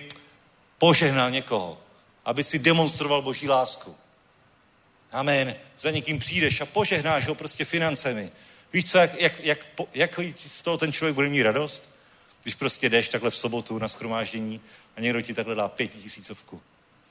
požehnal 0.78 1.32
někoho, 1.32 1.78
aby 2.26 2.44
si 2.44 2.60
demonstroval 2.60 3.22
boží 3.22 3.50
lásku. 3.50 3.96
Amen. 5.12 5.56
Za 5.78 5.92
někým 5.92 6.20
přijdeš 6.20 6.62
a 6.62 6.66
požehnáš 6.66 7.28
ho 7.28 7.36
prostě 7.36 7.66
financemi. 7.66 8.32
Víš 8.76 8.92
co, 8.92 8.98
jak, 8.98 9.12
jak, 9.20 9.40
jak, 9.40 9.60
jak 9.94 10.20
z 10.48 10.62
toho 10.62 10.78
ten 10.78 10.92
člověk 10.92 11.16
bude 11.16 11.30
mít 11.30 11.44
radost? 11.44 11.96
Když 12.44 12.56
prostě 12.56 12.90
jdeš 12.90 13.10
takhle 13.10 13.32
v 13.32 13.38
sobotu 13.38 13.80
na 13.80 13.88
schromáždění 13.88 14.62
a 14.98 15.02
někdo 15.02 15.22
ti 15.22 15.34
takhle 15.34 15.56
dá 15.56 15.68
pět 15.68 15.88
tisícovku. 15.88 16.62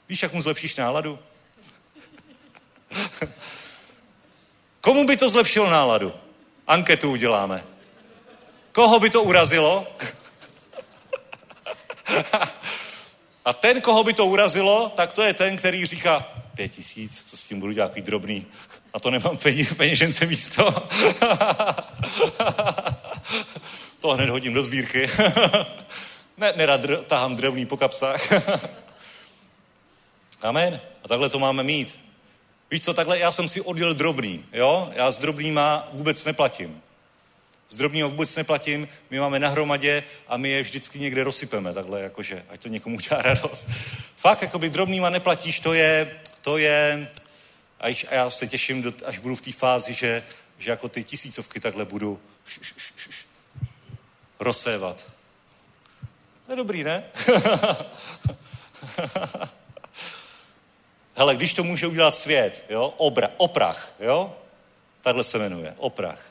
Víš, 0.09 0.23
jak 0.23 0.32
mu 0.32 0.41
zlepšíš 0.41 0.77
náladu? 0.77 1.19
Komu 4.81 5.07
by 5.07 5.16
to 5.16 5.28
zlepšilo 5.28 5.70
náladu? 5.70 6.12
Anketu 6.66 7.11
uděláme. 7.11 7.65
Koho 8.73 9.01
by 9.01 9.11
to 9.11 9.23
urazilo? 9.23 9.86
A 13.45 13.53
ten, 13.53 13.81
koho 13.81 14.05
by 14.05 14.12
to 14.12 14.27
urazilo, 14.27 14.93
tak 14.97 15.12
to 15.12 15.23
je 15.23 15.35
ten, 15.35 15.57
který 15.57 15.86
říká, 15.86 16.27
pět 16.55 16.69
tisíc, 16.69 17.24
co 17.24 17.36
s 17.36 17.45
tím 17.45 17.61
budu 17.61 17.73
dělat, 17.73 17.89
takový 17.89 18.03
drobný. 18.03 18.47
A 18.95 19.01
to 19.01 19.11
nemám 19.11 19.37
peníze, 19.37 19.75
peněžence 19.75 20.27
místo. 20.27 20.89
to 24.01 24.09
hned 24.09 24.29
hodím 24.29 24.55
do 24.55 24.62
sbírky. 24.62 25.11
ne, 26.37 26.53
nerad 26.57 26.85
dr- 26.85 27.05
tahám 27.05 27.37
drobný 27.37 27.66
po 27.66 27.77
kapsách. 27.77 28.33
Amen. 30.43 30.81
A 31.05 31.09
takhle 31.09 31.31
to 31.31 31.39
máme 31.39 31.62
mít. 31.62 31.99
Víš 32.71 32.85
co, 32.85 32.95
takhle 32.95 33.19
já 33.19 33.33
jsem 33.33 33.49
si 33.49 33.61
oddělil 33.61 33.95
drobný, 33.95 34.45
jo? 34.53 34.93
Já 34.95 35.11
s 35.11 35.19
drobnýma 35.19 35.89
vůbec 35.93 36.25
neplatím. 36.25 36.83
S 37.69 37.77
drobnýma 37.77 38.09
vůbec 38.09 38.37
neplatím, 38.37 38.89
my 39.11 39.21
máme 39.21 39.39
na 39.39 39.49
hromadě 39.49 40.03
a 40.29 40.37
my 40.37 40.49
je 40.49 40.62
vždycky 40.62 40.99
někde 40.99 41.25
rozsypeme, 41.25 41.75
takhle 41.75 42.01
jakože, 42.01 42.43
ať 42.49 42.62
to 42.62 42.69
někomu 42.69 42.97
udělá 42.97 43.23
radost. 43.23 43.69
Fakt, 44.16 44.43
jakoby 44.43 44.71
drobnýma 44.71 45.11
neplatíš, 45.11 45.61
to 45.61 45.75
je, 45.75 46.21
to 46.41 46.59
je, 46.59 47.09
a, 47.85 47.89
již, 47.89 48.06
a 48.11 48.15
já 48.15 48.31
se 48.31 48.47
těším, 48.47 48.82
do, 48.82 48.93
až 49.05 49.19
budu 49.19 49.35
v 49.36 49.40
té 49.40 49.52
fázi, 49.52 49.94
že, 49.94 50.23
že 50.59 50.70
jako 50.70 50.89
ty 50.89 51.05
tisícovky 51.05 51.61
takhle 51.61 51.85
budu 51.85 52.20
š, 52.44 52.61
š, 52.62 52.74
š, 52.97 53.11
š, 53.11 53.27
rozsévat. 54.40 55.11
To 56.47 56.52
je 56.52 56.56
dobrý, 56.56 56.85
ne? 56.85 57.05
Hele, 61.16 61.36
když 61.36 61.55
to 61.55 61.65
může 61.65 61.86
udělat 61.86 62.16
svět, 62.16 62.65
jo, 62.69 62.94
Obra, 62.97 63.31
oprach, 63.36 63.93
jo, 64.01 64.36
takhle 65.01 65.24
se 65.24 65.39
jmenuje, 65.39 65.74
oprach. 65.78 66.31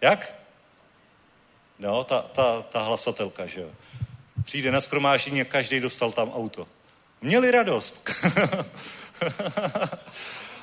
Jak? 0.00 0.34
No, 1.78 2.04
ta, 2.04 2.22
ta, 2.22 2.62
ta 2.62 2.82
hlasatelka, 2.82 3.46
že 3.46 3.60
jo. 3.60 3.70
Přijde 4.44 4.72
na 4.72 4.80
skromáždění 4.80 5.40
a 5.40 5.44
každý 5.44 5.80
dostal 5.80 6.12
tam 6.12 6.32
auto. 6.32 6.68
Měli 7.20 7.50
radost. 7.50 8.10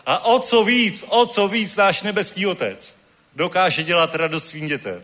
a 0.06 0.26
o 0.26 0.40
co 0.40 0.64
víc, 0.64 1.04
o 1.08 1.26
co 1.26 1.48
víc 1.48 1.76
náš 1.76 2.02
nebeský 2.02 2.46
otec 2.46 2.96
dokáže 3.36 3.84
dělat 3.84 4.16
radost 4.16 4.48
svým 4.48 4.68
dětem. 4.68 5.04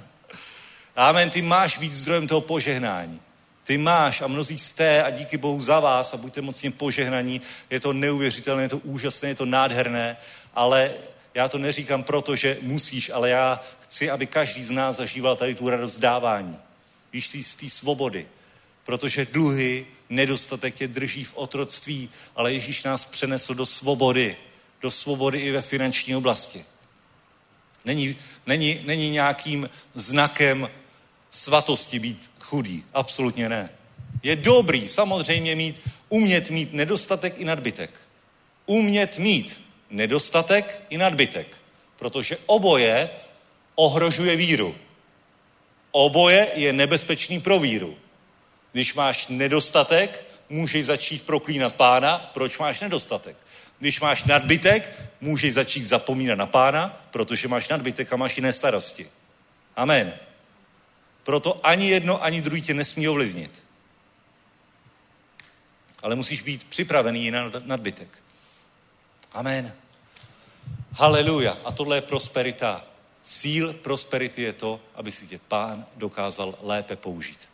Amen, 0.96 1.30
ty 1.30 1.42
máš 1.42 1.78
být 1.78 1.92
zdrojem 1.92 2.28
toho 2.28 2.40
požehnání. 2.40 3.20
Ty 3.64 3.78
máš 3.78 4.20
a 4.20 4.26
mnozí 4.26 4.58
jste 4.58 5.02
a 5.02 5.10
díky 5.10 5.36
Bohu 5.36 5.60
za 5.60 5.80
vás 5.80 6.14
a 6.14 6.16
buďte 6.16 6.42
mocně 6.42 6.70
požehnaní. 6.70 7.40
Je 7.70 7.80
to 7.80 7.92
neuvěřitelné, 7.92 8.62
je 8.62 8.68
to 8.68 8.78
úžasné, 8.78 9.28
je 9.28 9.34
to 9.34 9.46
nádherné, 9.46 10.16
ale 10.54 10.94
já 11.34 11.48
to 11.48 11.58
neříkám 11.58 12.02
proto, 12.02 12.36
že 12.36 12.58
musíš, 12.62 13.10
ale 13.10 13.30
já 13.30 13.60
chci, 13.80 14.10
aby 14.10 14.26
každý 14.26 14.64
z 14.64 14.70
nás 14.70 14.96
zažíval 14.96 15.36
tady 15.36 15.54
tu 15.54 15.70
radost 15.70 15.98
dávání. 15.98 16.58
Víš, 17.12 17.46
z 17.46 17.54
té 17.54 17.68
svobody. 17.68 18.26
Protože 18.90 19.26
dluhy, 19.26 19.86
nedostatek 20.08 20.74
tě 20.74 20.88
drží 20.88 21.24
v 21.24 21.32
otroctví, 21.34 22.10
ale 22.36 22.52
Ježíš 22.52 22.82
nás 22.82 23.04
přenesl 23.04 23.54
do 23.54 23.66
svobody. 23.66 24.36
Do 24.82 24.90
svobody 24.90 25.38
i 25.38 25.50
ve 25.50 25.62
finanční 25.62 26.16
oblasti. 26.16 26.64
Není, 27.84 28.16
není, 28.46 28.80
není 28.84 29.10
nějakým 29.10 29.70
znakem 29.94 30.70
svatosti 31.30 31.98
být 31.98 32.30
chudý. 32.40 32.84
Absolutně 32.94 33.48
ne. 33.48 33.70
Je 34.22 34.36
dobrý 34.36 34.88
samozřejmě 34.88 35.56
mít, 35.56 35.80
umět 36.08 36.50
mít 36.50 36.72
nedostatek 36.72 37.34
i 37.38 37.44
nadbytek. 37.44 37.90
Umět 38.66 39.18
mít 39.18 39.60
nedostatek 39.90 40.82
i 40.90 40.98
nadbytek. 40.98 41.56
Protože 41.96 42.38
oboje 42.46 43.10
ohrožuje 43.74 44.36
víru. 44.36 44.74
Oboje 45.90 46.48
je 46.54 46.72
nebezpečný 46.72 47.40
pro 47.40 47.58
víru. 47.58 47.96
Když 48.72 48.94
máš 48.94 49.26
nedostatek, 49.28 50.24
můžeš 50.48 50.86
začít 50.86 51.26
proklínat 51.26 51.74
pána, 51.74 52.18
proč 52.18 52.58
máš 52.58 52.80
nedostatek. 52.80 53.36
Když 53.78 54.00
máš 54.00 54.24
nadbytek, 54.24 55.10
můžeš 55.20 55.54
začít 55.54 55.86
zapomínat 55.86 56.38
na 56.38 56.46
pána, 56.46 57.06
protože 57.10 57.48
máš 57.48 57.68
nadbytek 57.68 58.12
a 58.12 58.16
máš 58.16 58.36
jiné 58.36 58.52
starosti. 58.52 59.10
Amen. 59.76 60.14
Proto 61.22 61.66
ani 61.66 61.88
jedno, 61.88 62.24
ani 62.24 62.42
druhý 62.42 62.62
tě 62.62 62.74
nesmí 62.74 63.08
ovlivnit. 63.08 63.62
Ale 66.02 66.16
musíš 66.16 66.40
být 66.40 66.64
připravený 66.64 67.30
na 67.30 67.52
nadbytek. 67.64 68.18
Amen. 69.32 69.74
Haleluja. 70.92 71.58
A 71.64 71.72
tohle 71.72 71.96
je 71.96 72.00
prosperita. 72.00 72.84
Cíl 73.22 73.72
prosperity 73.72 74.42
je 74.42 74.52
to, 74.52 74.80
aby 74.94 75.12
si 75.12 75.26
tě 75.26 75.40
pán 75.48 75.86
dokázal 75.96 76.54
lépe 76.62 76.96
použít. 76.96 77.49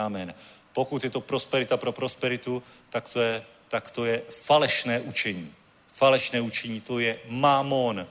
Amen. 0.00 0.34
Pokud 0.72 1.04
je 1.04 1.10
to 1.10 1.20
prosperita 1.20 1.76
pro 1.76 1.92
prosperitu, 1.92 2.62
tak 2.90 3.08
to 3.08 3.20
je, 3.20 3.44
tak 3.68 3.90
to 3.90 4.04
je 4.04 4.22
falešné 4.30 5.00
učení. 5.00 5.54
Falešné 5.94 6.40
učení, 6.40 6.80
to 6.80 6.98
je 6.98 7.20
mamon. 7.28 8.06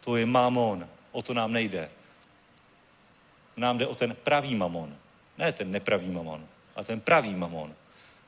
To 0.00 0.16
je 0.16 0.26
mamon. 0.26 0.88
O 1.12 1.22
to 1.22 1.34
nám 1.34 1.52
nejde. 1.52 1.90
Nám 3.56 3.78
jde 3.78 3.86
o 3.86 3.94
ten 3.94 4.16
pravý 4.22 4.54
mamon. 4.54 4.96
Ne 5.38 5.52
ten 5.52 5.70
nepravý 5.70 6.08
mamon, 6.08 6.46
ale 6.76 6.84
ten 6.84 7.00
pravý 7.00 7.34
mamon. 7.34 7.74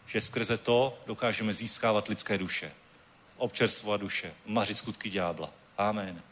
Že 0.06 0.20
skrze 0.20 0.56
to 0.58 0.98
dokážeme 1.06 1.54
získávat 1.54 2.08
lidské 2.08 2.38
duše. 2.38 2.72
Občerstvovat 3.36 4.00
duše, 4.00 4.34
mařit 4.46 4.78
skutky 4.78 5.10
ďábla. 5.10 5.50
Amen. 5.78 6.22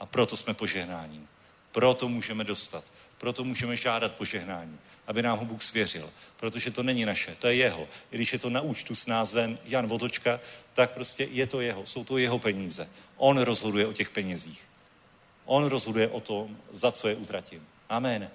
A 0.00 0.06
proto 0.06 0.36
jsme 0.36 0.54
požehnáním. 0.54 1.28
Proto 1.72 2.08
můžeme 2.08 2.44
dostat. 2.44 2.84
Proto 3.22 3.44
můžeme 3.44 3.76
žádat 3.76 4.14
požehnání, 4.14 4.78
aby 5.06 5.22
nám 5.22 5.38
ho 5.38 5.44
Bůh 5.44 5.62
svěřil. 5.62 6.10
Protože 6.36 6.70
to 6.70 6.82
není 6.82 7.04
naše, 7.04 7.34
to 7.38 7.46
je 7.46 7.54
jeho. 7.54 7.88
I 8.10 8.16
když 8.16 8.32
je 8.32 8.38
to 8.38 8.50
na 8.50 8.60
účtu 8.60 8.94
s 8.94 9.06
názvem 9.06 9.58
Jan 9.64 9.86
Votočka, 9.86 10.40
tak 10.72 10.90
prostě 10.90 11.28
je 11.30 11.46
to 11.46 11.60
jeho, 11.60 11.86
jsou 11.86 12.04
to 12.04 12.18
jeho 12.18 12.38
peníze. 12.38 12.88
On 13.16 13.38
rozhoduje 13.38 13.86
o 13.86 13.92
těch 13.92 14.10
penězích. 14.10 14.62
On 15.44 15.64
rozhoduje 15.64 16.08
o 16.08 16.20
tom, 16.20 16.56
za 16.70 16.92
co 16.92 17.08
je 17.08 17.14
utratím. 17.14 17.66
Amen. 17.88 18.30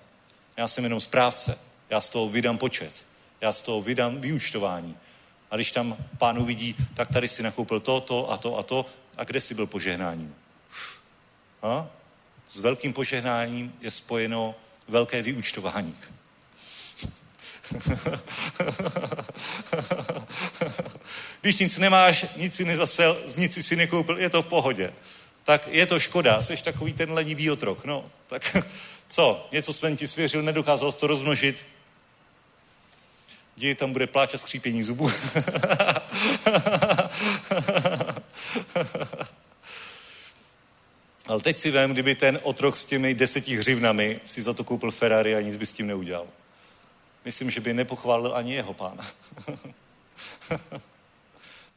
Já 0.58 0.68
jsem 0.68 0.84
jenom 0.84 1.00
správce. 1.00 1.60
Já 1.90 2.02
z 2.02 2.10
toho 2.10 2.30
vydám 2.30 2.58
počet. 2.58 3.06
Já 3.42 3.54
z 3.54 3.62
toho 3.62 3.82
vydám 3.82 4.22
vyučtování. 4.22 4.98
A 5.52 5.56
když 5.56 5.72
tam 5.72 5.98
pán 6.18 6.40
uvidí, 6.40 6.76
tak 6.94 7.10
tady 7.10 7.28
si 7.28 7.44
nakoupil 7.44 7.80
to, 7.80 8.02
to 8.02 8.32
a 8.32 8.38
to 8.38 8.58
a 8.58 8.64
to. 8.64 8.86
A 9.18 9.24
kde 9.24 9.42
si 9.42 9.54
byl 9.54 9.68
požehnáním? 9.68 10.36
A? 11.62 11.88
S 12.48 12.60
velkým 12.60 12.94
požehnáním 12.94 13.74
je 13.82 13.92
spojeno 13.92 14.56
velké 14.88 15.22
vyučtování. 15.22 15.96
Když 21.42 21.60
nic 21.60 21.78
nemáš, 21.78 22.26
nic 22.36 22.56
si 22.56 22.66
nezasel, 22.66 23.18
nic 23.38 23.66
si 23.66 23.76
nekoupil, 23.76 24.18
je 24.18 24.30
to 24.30 24.42
v 24.42 24.48
pohodě. 24.48 24.94
Tak 25.44 25.68
je 25.68 25.86
to 25.86 26.00
škoda, 26.00 26.42
jsi 26.42 26.64
takový 26.64 26.94
ten 26.94 27.12
lenivý 27.12 27.52
otrok. 27.52 27.86
No, 27.86 28.06
tak 28.28 28.58
co, 29.10 29.48
něco 29.52 29.74
jsem 29.74 29.98
ti 29.98 30.08
svěřil, 30.08 30.42
nedokázal 30.42 30.92
jsi 30.92 30.98
to 30.98 31.08
rozmnožit, 31.08 31.58
Děj 33.58 33.76
tam 33.76 33.94
bude 33.94 34.08
pláč 34.08 34.34
a 34.34 34.38
skřípění 34.38 34.84
zubů. 34.84 35.12
Ale 41.28 41.40
teď 41.40 41.58
si 41.58 41.72
vím, 41.72 41.94
kdyby 41.94 42.16
ten 42.16 42.40
otrok 42.44 42.78
s 42.78 42.86
těmi 42.86 43.14
deseti 43.14 43.56
hřivnami 43.56 44.20
si 44.26 44.42
za 44.42 44.54
to 44.54 44.64
koupil 44.64 44.92
Ferrari 44.92 45.36
a 45.36 45.42
nic 45.42 45.58
by 45.58 45.66
s 45.66 45.74
tím 45.74 45.88
neudělal. 45.88 46.28
Myslím, 47.26 47.52
že 47.52 47.62
by 47.62 47.74
nepochválil 47.74 48.36
ani 48.36 48.54
jeho 48.54 48.74
pána. 48.74 49.06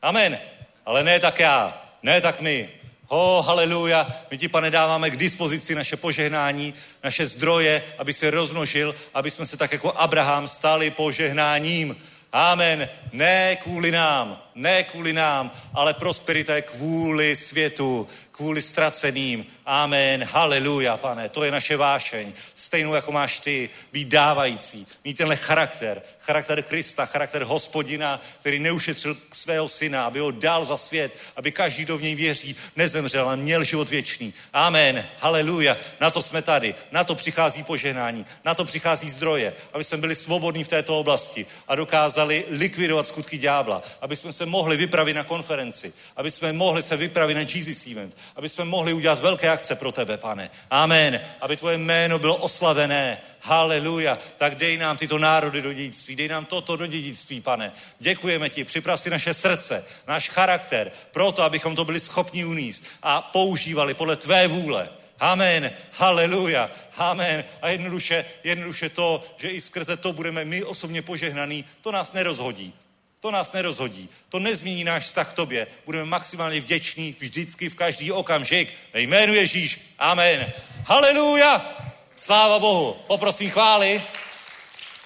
Amen. 0.03 0.39
Ale 0.87 1.05
ne 1.05 1.21
tak 1.21 1.41
já, 1.41 1.83
ne 2.03 2.21
tak 2.21 2.41
my. 2.41 2.71
Ho, 3.07 3.43
haleluja, 3.43 4.07
my 4.31 4.39
ti, 4.39 4.49
pane, 4.49 4.71
dáváme 4.71 5.11
k 5.11 5.17
dispozici 5.17 5.75
naše 5.75 5.97
požehnání, 5.97 6.75
naše 7.05 7.27
zdroje, 7.27 7.85
aby 7.99 8.15
se 8.15 8.31
rozmnožil, 8.31 8.95
aby 9.15 9.31
jsme 9.31 9.47
se 9.47 9.57
tak 9.57 9.73
jako 9.73 9.93
Abraham 9.93 10.49
stali 10.49 10.91
požehnáním. 10.91 11.97
Amen. 12.33 12.89
Ne 13.13 13.57
kvůli 13.57 13.91
nám, 13.91 14.43
ne 14.55 14.83
kvůli 14.83 15.13
nám, 15.13 15.53
ale 15.75 15.95
prosperita 15.95 16.55
je 16.55 16.63
kvůli 16.63 17.37
světu, 17.37 18.09
kvůli 18.41 18.63
ztraceným. 18.63 19.47
Amen. 19.73 20.25
Haleluja, 20.25 20.97
pane. 20.97 21.29
To 21.29 21.45
je 21.45 21.51
naše 21.51 21.77
vášeň. 21.77 22.33
Stejnou 22.55 22.95
jako 22.95 23.13
máš 23.13 23.41
ty, 23.41 23.71
být 23.93 24.09
dávající. 24.09 24.87
Mít 25.05 25.17
tenhle 25.17 25.37
charakter. 25.37 26.03
Charakter 26.21 26.63
Krista, 26.63 27.07
charakter 27.07 27.43
hospodina, 27.43 28.21
který 28.41 28.59
neušetřil 28.59 29.17
svého 29.33 29.69
syna, 29.69 30.05
aby 30.05 30.21
ho 30.21 30.31
dal 30.31 30.65
za 30.65 30.77
svět, 30.77 31.17
aby 31.37 31.53
každý, 31.53 31.85
kdo 31.85 31.99
v 31.99 32.03
něj 32.03 32.15
věří, 32.15 32.57
nezemřel, 32.77 33.25
ale 33.27 33.37
měl 33.37 33.65
život 33.65 33.89
věčný. 33.89 34.35
Amen. 34.53 35.07
Haleluja. 35.19 35.77
Na 36.01 36.11
to 36.11 36.23
jsme 36.23 36.43
tady. 36.43 36.75
Na 36.93 37.05
to 37.05 37.15
přichází 37.15 37.63
požehnání. 37.63 38.27
Na 38.45 38.55
to 38.55 38.65
přichází 38.65 39.11
zdroje, 39.11 39.53
aby 39.73 39.85
jsme 39.85 39.99
byli 39.99 40.17
svobodní 40.17 40.65
v 40.65 40.69
této 40.69 41.01
oblasti 41.01 41.47
a 41.69 41.75
dokázali 41.75 42.45
likvidovat 42.51 43.09
skutky 43.09 43.39
ďábla, 43.39 43.83
aby 44.01 44.17
jsme 44.17 44.33
se 44.33 44.47
mohli 44.47 44.77
vypravit 44.77 45.17
na 45.17 45.25
konferenci, 45.25 45.93
aby 46.17 46.31
jsme 46.31 46.53
mohli 46.53 46.83
se 46.83 46.97
vypravit 46.97 47.35
na 47.35 47.41
Jesus 47.41 47.87
Event, 47.87 48.17
aby 48.37 48.49
jsme 48.49 48.65
mohli 48.65 48.93
udělat 48.93 49.21
velké 49.21 49.60
akce 49.61 49.77
pro 49.77 49.93
tebe, 49.93 50.17
pane. 50.17 50.51
Amen. 50.71 51.21
Aby 51.41 51.57
tvoje 51.57 51.79
jméno 51.79 52.19
bylo 52.19 52.37
oslavené. 52.37 53.21
Haleluja. 53.41 54.19
Tak 54.37 54.55
dej 54.55 54.77
nám 54.77 54.97
tyto 54.97 55.19
národy 55.19 55.63
do 55.63 55.73
dědictví. 55.73 56.17
Dej 56.17 56.29
nám 56.29 56.45
toto 56.45 56.77
do 56.77 56.87
dědictví, 56.87 57.41
pane. 57.41 57.73
Děkujeme 57.99 58.49
ti. 58.49 58.65
Připrav 58.65 59.01
si 59.01 59.11
naše 59.11 59.35
srdce, 59.35 59.85
náš 60.09 60.29
charakter, 60.29 60.93
proto, 61.11 61.43
abychom 61.43 61.77
to 61.77 61.85
byli 61.85 62.01
schopni 62.01 62.45
uníst 62.45 62.85
a 63.03 63.21
používali 63.21 63.95
podle 63.95 64.17
tvé 64.17 64.49
vůle. 64.49 64.89
Amen, 65.21 65.71
haleluja, 65.93 66.71
amen. 66.97 67.45
A 67.63 67.69
jednoduše, 67.69 68.25
jednoduše 68.45 68.89
to, 68.89 69.25
že 69.37 69.49
i 69.49 69.61
skrze 69.61 69.97
to 69.97 70.13
budeme 70.13 70.45
my 70.45 70.65
osobně 70.65 71.03
požehnaný, 71.03 71.65
to 71.81 71.93
nás 71.93 72.13
nerozhodí. 72.13 72.73
To 73.21 73.31
nás 73.31 73.53
nerozhodí. 73.53 74.09
To 74.29 74.39
nezmění 74.39 74.85
náš 74.85 75.05
vztah 75.05 75.33
k 75.33 75.37
tobě. 75.37 75.67
Budeme 75.87 76.05
maximálně 76.05 76.61
vděční 76.61 77.17
vždycky 77.19 77.69
v 77.69 77.75
každý 77.75 78.13
okamžik. 78.13 78.75
Ve 78.93 79.01
jménu 79.01 79.35
Ježíš. 79.35 79.81
Amen. 79.99 80.53
Haleluja. 80.87 81.79
Sláva 82.17 82.59
Bohu. 82.59 82.93
Poprosím 83.07 83.51
chvály. 83.51 84.03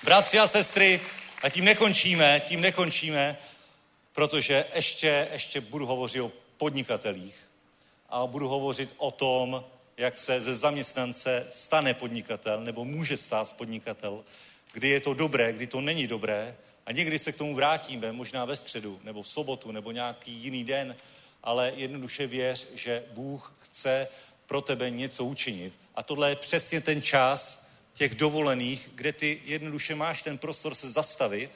Bratři 0.04 0.38
a 0.38 0.46
sestry, 0.46 1.00
a 1.42 1.48
tím 1.48 1.64
nekončíme, 1.64 2.42
tím 2.48 2.60
nekončíme, 2.60 3.36
protože 4.12 4.64
ještě, 4.74 5.28
ještě 5.32 5.60
budu 5.60 5.86
hovořit 5.86 6.20
o 6.20 6.32
podnikatelích 6.56 7.36
a 8.08 8.26
budu 8.26 8.48
hovořit 8.48 8.94
o 8.96 9.10
tom, 9.10 9.64
jak 9.96 10.18
se 10.18 10.40
ze 10.40 10.54
zaměstnance 10.54 11.46
stane 11.50 11.94
podnikatel, 11.94 12.60
nebo 12.60 12.84
může 12.84 13.16
stát 13.16 13.52
podnikatel, 13.52 14.24
kdy 14.72 14.88
je 14.88 15.00
to 15.00 15.14
dobré, 15.14 15.52
kdy 15.52 15.66
to 15.66 15.80
není 15.80 16.06
dobré, 16.06 16.56
a 16.86 16.92
někdy 16.92 17.18
se 17.18 17.32
k 17.32 17.36
tomu 17.36 17.54
vrátíme, 17.54 18.12
možná 18.12 18.44
ve 18.44 18.56
středu, 18.56 19.00
nebo 19.04 19.22
v 19.22 19.28
sobotu, 19.28 19.72
nebo 19.72 19.92
nějaký 19.92 20.32
jiný 20.32 20.64
den, 20.64 20.96
ale 21.42 21.72
jednoduše 21.76 22.26
věř, 22.26 22.66
že 22.74 23.04
Bůh 23.12 23.56
chce 23.60 24.08
pro 24.46 24.60
tebe 24.60 24.90
něco 24.90 25.24
učinit. 25.24 25.72
A 25.94 26.02
tohle 26.02 26.30
je 26.30 26.36
přesně 26.36 26.80
ten 26.80 27.02
čas 27.02 27.66
těch 27.92 28.14
dovolených, 28.14 28.90
kde 28.94 29.12
ty 29.12 29.40
jednoduše 29.44 29.94
máš 29.94 30.22
ten 30.22 30.38
prostor 30.38 30.74
se 30.74 30.90
zastavit 30.90 31.50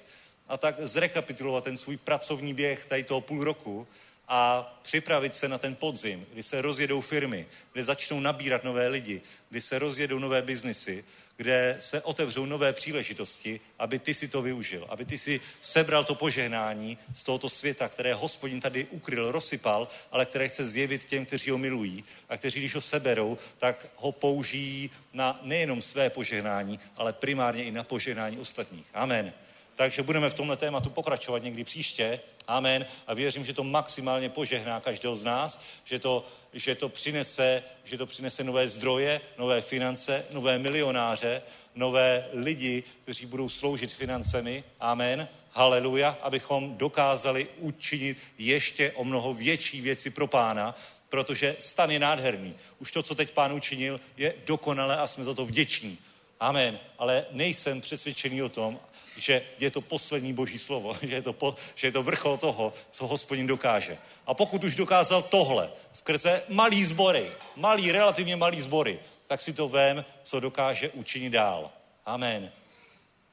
a 0.48 0.56
tak 0.56 0.74
zrekapitulovat 0.78 1.64
ten 1.64 1.76
svůj 1.76 1.96
pracovní 1.96 2.54
běh 2.54 2.84
tady 2.84 3.04
toho 3.04 3.20
půl 3.20 3.44
roku 3.44 3.86
a 4.28 4.62
připravit 4.82 5.34
se 5.34 5.48
na 5.48 5.58
ten 5.58 5.76
podzim, 5.76 6.26
kdy 6.32 6.42
se 6.42 6.62
rozjedou 6.62 7.00
firmy, 7.00 7.46
kde 7.72 7.84
začnou 7.84 8.20
nabírat 8.20 8.64
nové 8.64 8.88
lidi, 8.88 9.22
kdy 9.50 9.60
se 9.60 9.78
rozjedou 9.78 10.18
nové 10.18 10.42
biznisy 10.42 11.04
kde 11.38 11.76
se 11.78 12.02
otevřou 12.02 12.46
nové 12.46 12.72
příležitosti, 12.72 13.60
aby 13.78 13.98
ty 13.98 14.14
si 14.14 14.28
to 14.28 14.42
využil, 14.42 14.86
aby 14.88 15.04
ty 15.04 15.18
si 15.18 15.40
sebral 15.60 16.04
to 16.04 16.14
požehnání 16.14 16.98
z 17.14 17.22
tohoto 17.22 17.48
světa, 17.48 17.88
které 17.88 18.14
hospodin 18.14 18.60
tady 18.60 18.84
ukryl, 18.84 19.32
rozsypal, 19.32 19.88
ale 20.12 20.26
které 20.26 20.48
chce 20.48 20.66
zjevit 20.66 21.04
těm, 21.04 21.26
kteří 21.26 21.50
ho 21.50 21.58
milují 21.58 22.04
a 22.28 22.36
kteří, 22.36 22.58
když 22.60 22.74
ho 22.74 22.80
seberou, 22.80 23.38
tak 23.58 23.86
ho 23.96 24.12
použijí 24.12 24.90
na 25.12 25.40
nejenom 25.42 25.82
své 25.82 26.10
požehnání, 26.10 26.80
ale 26.96 27.12
primárně 27.12 27.64
i 27.64 27.70
na 27.70 27.82
požehnání 27.82 28.38
ostatních. 28.38 28.86
Amen. 28.94 29.32
Takže 29.78 30.02
budeme 30.02 30.30
v 30.30 30.34
tomhle 30.34 30.56
tématu 30.56 30.90
pokračovat 30.90 31.42
někdy 31.42 31.64
příště. 31.64 32.20
Amen. 32.46 32.86
A 33.06 33.14
věřím, 33.14 33.44
že 33.44 33.52
to 33.52 33.64
maximálně 33.64 34.28
požehná 34.28 34.80
každého 34.80 35.16
z 35.16 35.24
nás, 35.24 35.60
že 35.84 35.98
to, 35.98 36.26
že 36.52 36.74
to, 36.74 36.88
přinese, 36.88 37.62
že 37.84 37.98
to 37.98 38.06
přinese 38.06 38.44
nové 38.44 38.68
zdroje, 38.68 39.20
nové 39.38 39.60
finance, 39.60 40.24
nové 40.30 40.58
milionáře, 40.58 41.42
nové 41.74 42.28
lidi, 42.32 42.82
kteří 43.02 43.26
budou 43.26 43.48
sloužit 43.48 43.92
financemi. 43.92 44.64
Amen. 44.80 45.28
Haleluja, 45.52 46.18
abychom 46.22 46.76
dokázali 46.76 47.46
učinit 47.58 48.18
ještě 48.38 48.92
o 48.92 49.04
mnoho 49.04 49.34
větší 49.34 49.80
věci 49.80 50.10
pro 50.10 50.26
pána, 50.26 50.74
protože 51.08 51.56
stan 51.58 51.90
je 51.90 51.98
nádherný. 51.98 52.54
Už 52.78 52.92
to, 52.92 53.02
co 53.02 53.14
teď 53.14 53.30
pán 53.30 53.52
učinil, 53.52 54.00
je 54.16 54.34
dokonalé 54.46 54.96
a 54.96 55.06
jsme 55.06 55.24
za 55.24 55.34
to 55.34 55.46
vděční. 55.46 55.98
Amen. 56.40 56.78
Ale 56.98 57.26
nejsem 57.30 57.80
přesvědčený 57.80 58.42
o 58.42 58.48
tom, 58.48 58.80
že 59.16 59.42
je 59.58 59.70
to 59.70 59.80
poslední 59.80 60.32
boží 60.32 60.58
slovo, 60.58 60.96
že 61.02 61.14
je 61.14 61.22
to, 61.22 61.32
po, 61.32 61.56
že 61.74 61.86
je 61.86 61.92
to 61.92 62.02
vrchol 62.02 62.36
toho, 62.38 62.72
co 62.90 63.06
hospodin 63.06 63.46
dokáže. 63.46 63.98
A 64.26 64.34
pokud 64.34 64.64
už 64.64 64.74
dokázal 64.74 65.22
tohle 65.22 65.70
skrze 65.92 66.42
malý 66.48 66.84
sbory, 66.84 67.32
malý, 67.56 67.92
relativně 67.92 68.36
malý 68.36 68.60
sbory, 68.60 68.98
tak 69.26 69.40
si 69.40 69.52
to 69.52 69.68
vem, 69.68 70.04
co 70.22 70.40
dokáže 70.40 70.88
učinit 70.88 71.30
dál. 71.30 71.70
Amen. 72.06 72.52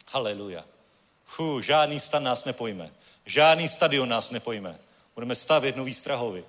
Haleluja. 0.08 0.66
Fú, 1.26 1.62
žádný 1.62 2.00
stan 2.00 2.24
nás 2.24 2.46
nepojme. 2.46 2.92
Žádný 3.26 3.70
stadion 3.70 4.10
nás 4.10 4.30
nepojme. 4.30 4.80
Budeme 5.16 5.36
stavět 5.36 5.76
nový 5.76 5.94
strahovy. 5.94 6.44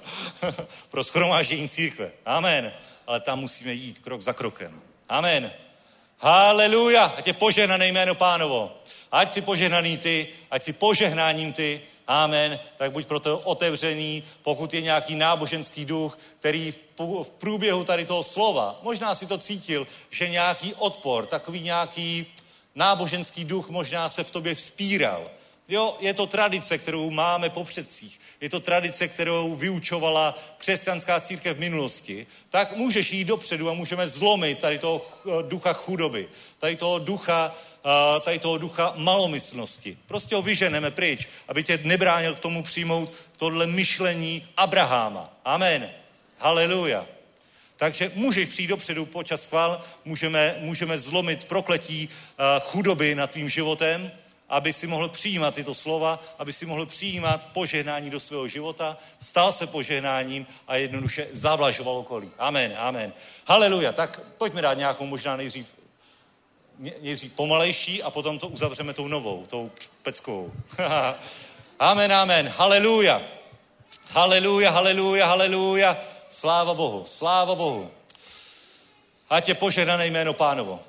Pro 0.90 1.04
schromáždění 1.04 1.68
církve. 1.68 2.12
Amen. 2.24 2.72
Ale 3.06 3.20
tam 3.20 3.40
musíme 3.40 3.72
jít 3.72 3.98
krok 3.98 4.22
za 4.22 4.32
krokem. 4.32 4.82
Amen. 5.08 5.52
Haleluja, 6.18 7.04
ať 7.16 7.26
je 7.26 7.32
požehnané 7.32 7.88
jméno 7.88 8.14
pánovo. 8.14 8.72
Ať 9.12 9.32
si 9.32 9.40
požehnaný 9.40 9.96
ty, 9.96 10.28
ať 10.50 10.62
si 10.62 10.72
požehnáním 10.72 11.52
ty, 11.52 11.80
amen, 12.08 12.60
tak 12.76 12.92
buď 12.92 13.06
proto 13.06 13.38
otevřený, 13.38 14.22
pokud 14.42 14.74
je 14.74 14.80
nějaký 14.80 15.14
náboženský 15.14 15.84
duch, 15.84 16.18
který 16.38 16.74
v 16.98 17.30
průběhu 17.38 17.84
tady 17.84 18.04
toho 18.04 18.24
slova, 18.24 18.80
možná 18.82 19.14
si 19.14 19.26
to 19.26 19.38
cítil, 19.38 19.86
že 20.10 20.28
nějaký 20.28 20.74
odpor, 20.74 21.26
takový 21.26 21.60
nějaký 21.60 22.26
náboženský 22.74 23.44
duch 23.44 23.68
možná 23.68 24.08
se 24.08 24.24
v 24.24 24.30
tobě 24.30 24.54
vzpíral. 24.54 25.30
Jo, 25.68 25.96
je 26.00 26.14
to 26.14 26.26
tradice, 26.26 26.78
kterou 26.78 27.10
máme 27.10 27.50
po 27.50 27.64
předcích. 27.64 28.20
Je 28.40 28.50
to 28.50 28.60
tradice, 28.60 29.08
kterou 29.08 29.56
vyučovala 29.56 30.38
křesťanská 30.58 31.20
církev 31.20 31.56
v 31.56 31.60
minulosti. 31.60 32.26
Tak 32.50 32.76
můžeš 32.76 33.12
jít 33.12 33.24
dopředu 33.24 33.70
a 33.70 33.72
můžeme 33.72 34.08
zlomit 34.08 34.58
tady 34.58 34.78
toho 34.78 35.06
ducha 35.42 35.72
chudoby, 35.72 36.28
tady 36.58 36.76
toho 36.76 36.98
ducha, 36.98 37.56
tady 38.24 38.38
toho 38.38 38.58
ducha 38.58 38.94
malomyslnosti. 38.96 39.98
Prostě 40.06 40.34
ho 40.34 40.42
vyženeme 40.42 40.90
pryč, 40.90 41.28
aby 41.48 41.64
tě 41.64 41.80
nebránil 41.82 42.34
k 42.34 42.40
tomu 42.40 42.62
přijmout 42.62 43.12
tohle 43.36 43.66
myšlení 43.66 44.46
Abraháma. 44.56 45.36
Amen. 45.44 45.90
Haleluja. 46.38 47.06
Takže 47.76 48.12
můžeš 48.14 48.48
přijít 48.48 48.66
dopředu 48.66 49.06
počas 49.06 49.46
chval, 49.46 49.84
můžeme, 50.04 50.56
můžeme 50.60 50.98
zlomit 50.98 51.44
prokletí 51.44 52.08
chudoby 52.60 53.14
nad 53.14 53.30
tvým 53.30 53.48
životem, 53.48 54.12
aby 54.48 54.72
si 54.72 54.86
mohl 54.86 55.08
přijímat 55.08 55.54
tyto 55.54 55.74
slova, 55.74 56.22
aby 56.38 56.52
si 56.52 56.66
mohl 56.66 56.86
přijímat 56.86 57.46
požehnání 57.52 58.10
do 58.10 58.20
svého 58.20 58.48
života, 58.48 58.96
stal 59.18 59.52
se 59.52 59.66
požehnáním 59.66 60.46
a 60.68 60.76
jednoduše 60.76 61.28
zavlažoval 61.32 61.96
okolí. 61.96 62.30
Amen, 62.38 62.74
amen. 62.78 63.12
Haleluja. 63.46 63.92
Tak 63.92 64.20
pojďme 64.38 64.62
dát 64.62 64.74
nějakou 64.74 65.06
možná 65.06 65.36
nejdřív, 65.36 65.66
nejdřív 66.78 67.32
pomalejší 67.32 68.02
a 68.02 68.10
potom 68.10 68.38
to 68.38 68.48
uzavřeme 68.48 68.94
tou 68.94 69.08
novou, 69.08 69.46
tou 69.46 69.70
peckovou. 70.02 70.52
amen, 71.78 72.12
amen. 72.12 72.48
Haleluja. 72.48 73.22
Haleluja, 74.10 74.70
haleluja, 74.70 75.26
haleluja. 75.26 75.96
Sláva 76.28 76.74
Bohu, 76.74 77.04
sláva 77.06 77.54
Bohu. 77.54 77.90
Ať 79.30 79.48
je 79.48 79.54
požehnané 79.54 80.06
jméno 80.06 80.32
pánovo. 80.32 80.80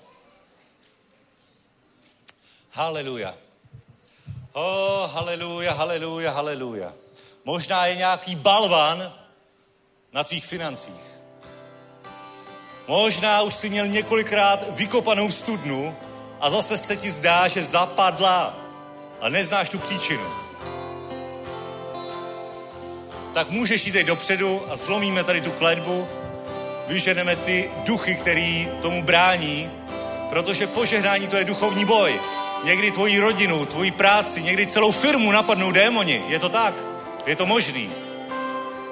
Haleluja. 2.72 3.47
Oh, 4.60 5.12
haleluja, 5.14 5.74
haleluja, 5.74 6.32
haleluja. 6.32 6.94
Možná 7.46 7.86
je 7.86 7.96
nějaký 7.96 8.36
balvan 8.36 9.14
na 10.14 10.24
tvých 10.24 10.46
financích. 10.46 11.20
Možná 12.88 13.42
už 13.42 13.56
si 13.56 13.70
měl 13.70 13.88
několikrát 13.88 14.60
vykopanou 14.70 15.32
studnu 15.32 15.96
a 16.40 16.50
zase 16.50 16.78
se 16.78 16.96
ti 16.96 17.12
zdá, 17.12 17.48
že 17.48 17.66
zapadla 17.66 18.58
a 19.22 19.30
neznáš 19.30 19.70
tu 19.70 19.80
příčinu. 19.80 20.48
tak 23.34 23.50
můžeš 23.50 23.86
jít 23.86 23.92
teď 23.92 24.08
dopředu 24.08 24.72
a 24.72 24.78
zlomíme 24.78 25.24
tady 25.24 25.42
tu 25.42 25.52
kletbu, 25.52 26.08
vyženeme 26.88 27.36
ty 27.36 27.72
duchy, 27.84 28.16
který 28.16 28.70
tomu 28.82 29.04
brání, 29.04 29.72
protože 30.30 30.68
požehnání 30.68 31.28
to 31.28 31.38
je 31.38 31.46
duchovní 31.46 31.86
boj. 31.86 32.20
Někdy 32.64 32.92
tvoji 32.92 33.20
rodinu, 33.20 33.66
tvoji 33.66 33.92
práci, 33.92 34.42
někdy 34.42 34.68
celou 34.68 34.92
firmu 34.92 35.32
napadnou 35.32 35.72
démoni. 35.72 36.24
Je 36.28 36.40
to 36.40 36.50
tak? 36.50 36.74
Je 37.26 37.36
to 37.36 37.46
možný. 37.46 37.90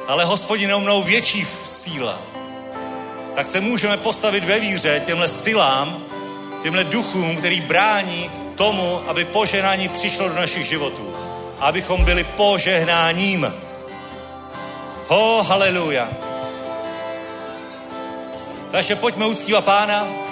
Ale 0.08 0.26
hospodin 0.26 0.78
mnou 0.78 1.04
větší 1.04 1.48
síla. 1.66 2.22
Tak 3.36 3.48
se 3.48 3.62
můžeme 3.62 3.98
postavit 3.98 4.44
ve 4.44 4.60
víře 4.60 5.04
těmhle 5.06 5.30
silám, 5.30 6.04
těmhle 6.64 6.84
duchům, 6.84 7.38
který 7.38 7.62
brání 7.62 8.32
tomu, 8.56 9.02
aby 9.08 9.26
požehnání 9.26 9.88
přišlo 9.88 10.30
do 10.30 10.36
našich 10.36 10.68
životů. 10.68 11.14
Abychom 11.60 12.06
byli 12.06 12.24
požehnáním. 12.24 13.54
Ho, 15.08 15.44
haleluja. 15.44 16.10
Takže 18.72 18.96
pojďme 18.96 19.26
uctívat 19.26 19.66
pána. 19.66 20.24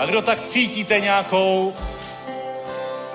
A 0.00 0.06
kdo 0.06 0.22
tak 0.22 0.40
cítíte 0.40 1.00
nějakou, 1.00 1.74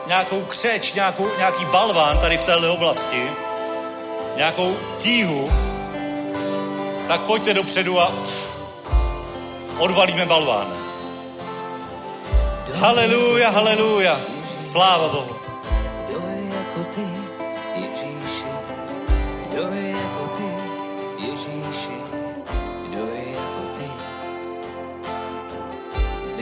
nějakou 0.07 0.41
křeč, 0.41 0.93
nějakou, 0.93 1.29
nějaký 1.37 1.65
balván 1.65 2.19
tady 2.19 2.37
v 2.37 2.43
této 2.43 2.73
oblasti, 2.73 3.31
nějakou 4.35 4.77
tíhu, 4.99 5.51
tak 7.07 7.21
pojďte 7.21 7.53
dopředu 7.53 8.01
a 8.01 8.11
odvalíme 9.77 10.25
balván. 10.25 10.77
Haleluja, 12.73 13.49
haleluja. 13.49 14.21
Sláva 14.59 15.07
Bohu. 15.07 15.44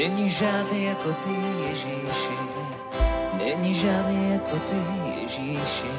Není 0.04 0.30
žádný 0.30 0.84
jako 0.84 1.14
ty, 1.14 1.36
Ježíši. 1.70 2.38
Není 3.34 3.74
žádný 3.74 4.34
jako 4.34 4.60
ty, 4.60 4.76
Ježíši. 5.22 5.92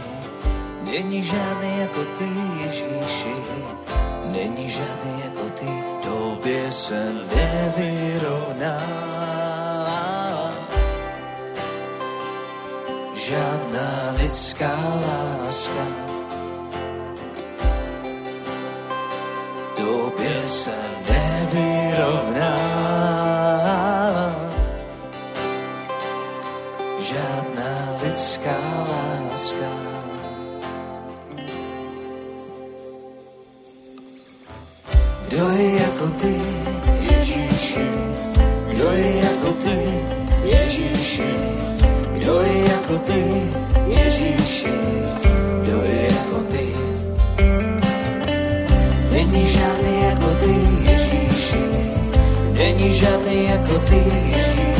Není 0.83 1.23
žádný 1.23 1.81
jako 1.81 2.05
ty, 2.19 2.29
Ježíši. 2.61 3.35
Není 4.25 4.69
žádný 4.69 5.23
jako 5.25 5.51
ty, 5.51 5.85
tobě 6.03 6.73
se 6.73 7.13
nevyrovná. 7.37 8.81
žádná 13.15 14.13
lidská 14.17 14.75
láska. 15.07 15.87
Tobě 19.77 20.49
se 20.49 20.77
nevyrovná. 21.11 22.85
Lidská 28.15 28.59
láska. 28.87 29.71
Kdo 35.29 35.49
je 35.51 35.71
jako 35.83 36.07
ty, 36.21 36.35
Ježíši? 37.11 37.89
Kdo 38.71 38.91
je 38.91 39.17
jako 39.17 39.53
ty, 39.53 39.79
Ježíši? 40.45 41.35
Kdo 42.13 42.41
je 42.41 42.59
jako 42.59 42.99
ty, 42.99 43.23
Ježíši? 43.87 44.77
Kdo 45.63 45.83
je 45.83 46.03
jako 46.05 46.39
ty? 46.53 46.67
Není 49.11 49.47
žádný 49.47 49.95
jako 50.03 50.31
ty, 50.41 50.55
Ježíši. 50.91 51.65
Není 52.53 52.93
žádný 52.93 53.45
jako 53.45 53.79
ty, 53.79 54.03
Ježíši. 54.31 54.74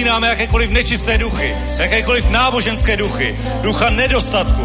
Napomínáme 0.00 0.28
jakékoliv 0.28 0.70
nečisté 0.70 1.18
duchy, 1.18 1.56
jakékoliv 1.76 2.28
náboženské 2.28 2.96
duchy, 2.96 3.38
ducha 3.62 3.90
nedostatku. 3.90 4.64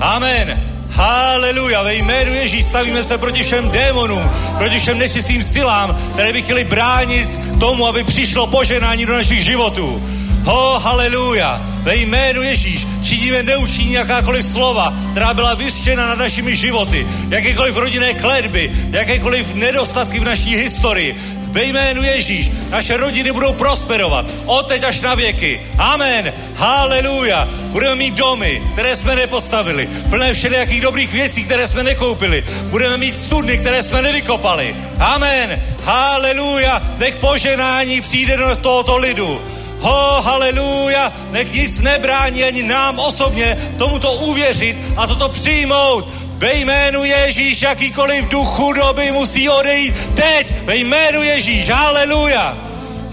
Amen. 0.00 0.60
Haleluja, 0.90 1.82
ve 1.82 1.94
jménu 1.94 2.34
Ježíš 2.34 2.64
stavíme 2.64 3.04
se 3.04 3.18
proti 3.18 3.42
všem 3.42 3.70
démonům, 3.70 4.30
proti 4.58 4.80
všem 4.80 4.98
nečistým 4.98 5.42
silám, 5.42 5.96
které 6.12 6.32
by 6.32 6.42
chtěli 6.42 6.64
bránit 6.64 7.28
tomu, 7.60 7.86
aby 7.86 8.04
přišlo 8.04 8.46
poženání 8.46 9.06
do 9.06 9.12
našich 9.12 9.44
životů. 9.44 10.02
Ho, 10.44 10.78
haleluja, 10.78 11.62
ve 11.82 11.96
jménu 11.96 12.42
Ježíš 12.42 12.86
činíme 13.02 13.42
neučiní 13.42 13.92
jakákoliv 13.92 14.46
slova, 14.46 14.92
která 15.10 15.34
byla 15.34 15.54
vyřčena 15.54 16.06
nad 16.06 16.18
našimi 16.18 16.56
životy, 16.56 17.06
jakékoliv 17.28 17.76
rodinné 17.76 18.14
kledby, 18.14 18.72
jakékoliv 18.90 19.54
nedostatky 19.54 20.20
v 20.20 20.24
naší 20.24 20.56
historii, 20.56 21.16
ve 21.54 21.64
jménu 21.64 22.02
Ježíš 22.02 22.50
naše 22.74 22.96
rodiny 22.96 23.32
budou 23.32 23.52
prosperovat 23.52 24.26
od 24.46 24.66
teď 24.66 24.84
až 24.84 25.00
na 25.00 25.14
věky. 25.14 25.60
Amen. 25.78 26.32
Haleluja. 26.56 27.48
Budeme 27.70 27.94
mít 27.94 28.14
domy, 28.14 28.62
které 28.72 28.96
jsme 28.96 29.16
nepostavili, 29.16 29.88
plné 30.10 30.34
všelijakých 30.34 30.80
dobrých 30.80 31.12
věcí, 31.12 31.44
které 31.44 31.68
jsme 31.68 31.82
nekoupili. 31.82 32.44
Budeme 32.62 32.96
mít 32.96 33.18
studny, 33.18 33.58
které 33.58 33.82
jsme 33.82 34.02
nevykopali. 34.02 34.76
Amen. 34.98 35.62
Haleluja. 35.82 36.82
Nech 36.98 37.14
poženání 37.14 38.00
přijde 38.00 38.36
do 38.36 38.56
tohoto 38.56 38.96
lidu. 38.96 39.40
Ho, 39.78 40.22
haleluja, 40.22 41.12
nech 41.30 41.52
nic 41.52 41.80
nebrání 41.80 42.44
ani 42.44 42.62
nám 42.62 42.98
osobně 42.98 43.58
tomuto 43.78 44.12
uvěřit 44.12 44.76
a 44.96 45.06
toto 45.06 45.28
přijmout. 45.28 46.08
Ve 46.38 46.54
jménu 46.54 47.04
Ježíš 47.04 47.62
jakýkoliv 47.62 48.24
duch 48.28 48.48
chudoby 48.48 49.12
musí 49.12 49.48
odejít 49.48 49.94
teď. 50.14 50.46
Ve 50.64 50.76
jménu 50.76 51.22
Ježíš, 51.22 51.70
haleluja. 51.70 52.63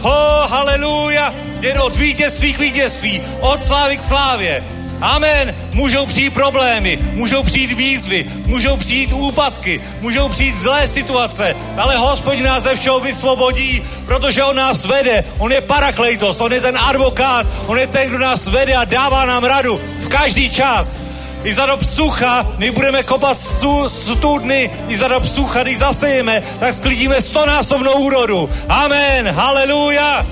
Ho, 0.01 0.47
haleluja, 0.47 1.33
jen 1.61 1.79
od 1.79 1.95
vítězství 1.95 2.53
k 2.53 2.59
vítězství, 2.59 3.21
od 3.39 3.63
slávy 3.63 3.97
k 3.97 4.03
slávě. 4.03 4.63
Amen. 5.01 5.55
Můžou 5.73 6.05
přijít 6.05 6.33
problémy, 6.33 6.99
můžou 7.13 7.43
přijít 7.43 7.71
výzvy, 7.71 8.25
můžou 8.45 8.77
přijít 8.77 9.13
úpadky, 9.13 9.81
můžou 10.01 10.29
přijít 10.29 10.57
zlé 10.57 10.87
situace, 10.87 11.55
ale 11.77 11.97
hospodin 11.97 12.45
nás 12.45 12.63
ze 12.63 12.75
všeho 12.75 12.99
vysvobodí, 12.99 13.83
protože 14.05 14.43
on 14.43 14.55
nás 14.55 14.85
vede, 14.85 15.23
on 15.37 15.51
je 15.51 15.61
parakleitos, 15.61 16.39
on 16.39 16.53
je 16.53 16.61
ten 16.61 16.77
advokát, 16.77 17.47
on 17.67 17.79
je 17.79 17.87
ten, 17.87 18.09
kdo 18.09 18.19
nás 18.19 18.47
vede 18.47 18.75
a 18.75 18.85
dává 18.85 19.25
nám 19.25 19.43
radu 19.43 19.81
v 19.99 20.07
každý 20.07 20.49
čas. 20.49 20.97
I 21.43 21.53
za 21.53 21.65
dob 21.65 21.83
sucha, 21.83 22.47
my 22.57 22.71
budeme 22.71 23.03
kopat 23.03 23.41
stu, 23.41 23.89
studny, 23.89 24.69
i 24.87 24.97
za 24.97 25.07
dob 25.07 25.25
sucha, 25.25 25.63
když 25.63 25.77
zasejeme, 25.77 26.43
tak 26.59 26.73
sklidíme 26.73 27.21
stonásobnou 27.21 27.93
úrodu. 27.93 28.49
Amen, 28.69 29.27
haleluja. 29.27 30.25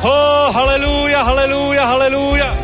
Ho, 0.00 0.52
haleluja, 0.52 1.22
haleluja, 1.22 1.86
haleluja. 1.86 2.56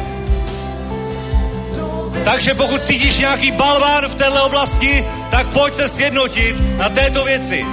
Takže 2.24 2.55
pokud 2.55 2.82
cítíš 2.82 3.18
nějaký 3.18 3.51
balván 3.52 4.09
v 4.09 4.14
této 4.14 4.44
oblasti, 4.44 5.05
tak 5.30 5.47
pojď 5.47 5.74
se 5.74 5.89
sjednotit 5.89 6.56
na 6.78 6.89
této 6.89 7.24
věci. 7.24 7.66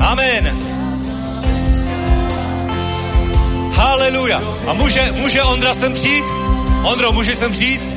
Amen. 0.00 0.58
Haleluja. 3.72 4.42
A 4.66 4.72
může, 4.72 5.12
může 5.12 5.42
Ondra 5.42 5.74
sem 5.74 5.92
přijít? 5.92 6.24
Ondro, 6.84 7.12
může 7.12 7.36
sem 7.36 7.52
přijít? 7.52 7.91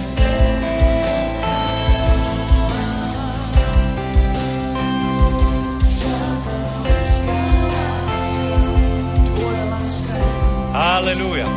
Haleluja. 10.95 11.47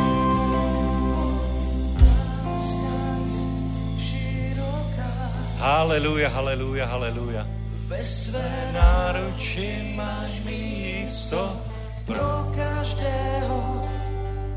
Haleluja, 5.59 6.29
haleluja, 6.29 6.85
haleluja. 6.85 7.43
Ve 7.87 8.03
své 8.05 8.51
Náruči 8.73 9.95
máš 9.95 10.43
místo. 10.43 11.55
pro 12.05 12.51
každého. 12.51 13.87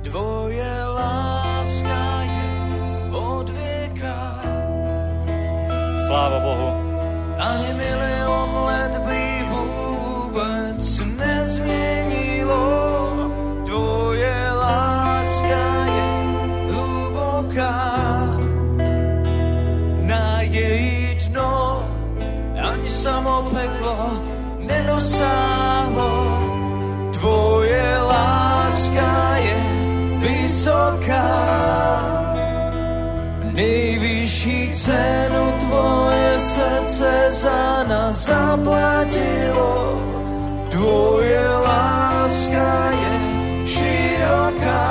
Tvoje 0.02 0.74
láska 0.84 2.02
je 2.22 2.46
od 3.14 3.50
věka. 3.50 4.42
Sláva 6.06 6.38
Bohu. 6.42 6.70
Ani 7.38 7.70
milion 7.74 8.50
let 8.66 8.98
by 9.06 9.46
vůbec 9.46 10.61
nedosáhlo. 25.12 26.12
Tvoje 27.12 27.98
láska 28.00 29.36
je 29.36 29.56
vysoká. 30.18 31.28
Nejvyšší 33.52 34.72
cenu 34.72 35.52
tvoje 35.60 36.38
srdce 36.40 37.28
za 37.30 37.84
nás 37.84 38.16
zaplatilo. 38.24 40.00
Tvoje 40.68 41.48
láska 41.48 42.90
je 42.90 43.14
široká. 43.66 44.88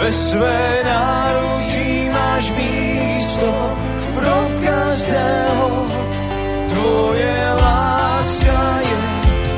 Ve 0.00 0.12
své 0.12 0.80
náručí 0.84 2.08
máš 2.08 2.50
místo 2.56 3.76
pro 4.14 4.48
každého. 4.64 5.90
Tvoje 6.70 7.38
láska 7.58 8.78
je 8.78 9.02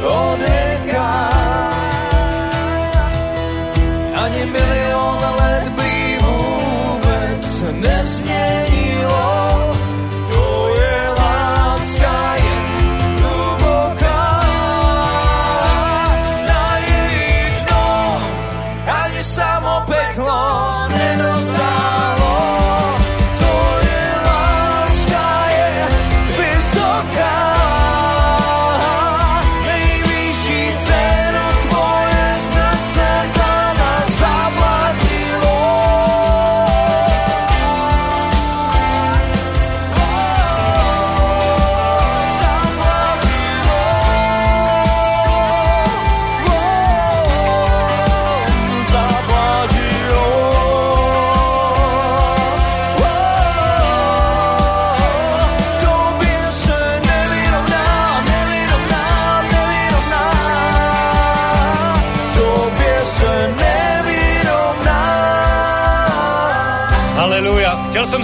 odeká. 0.00 1.31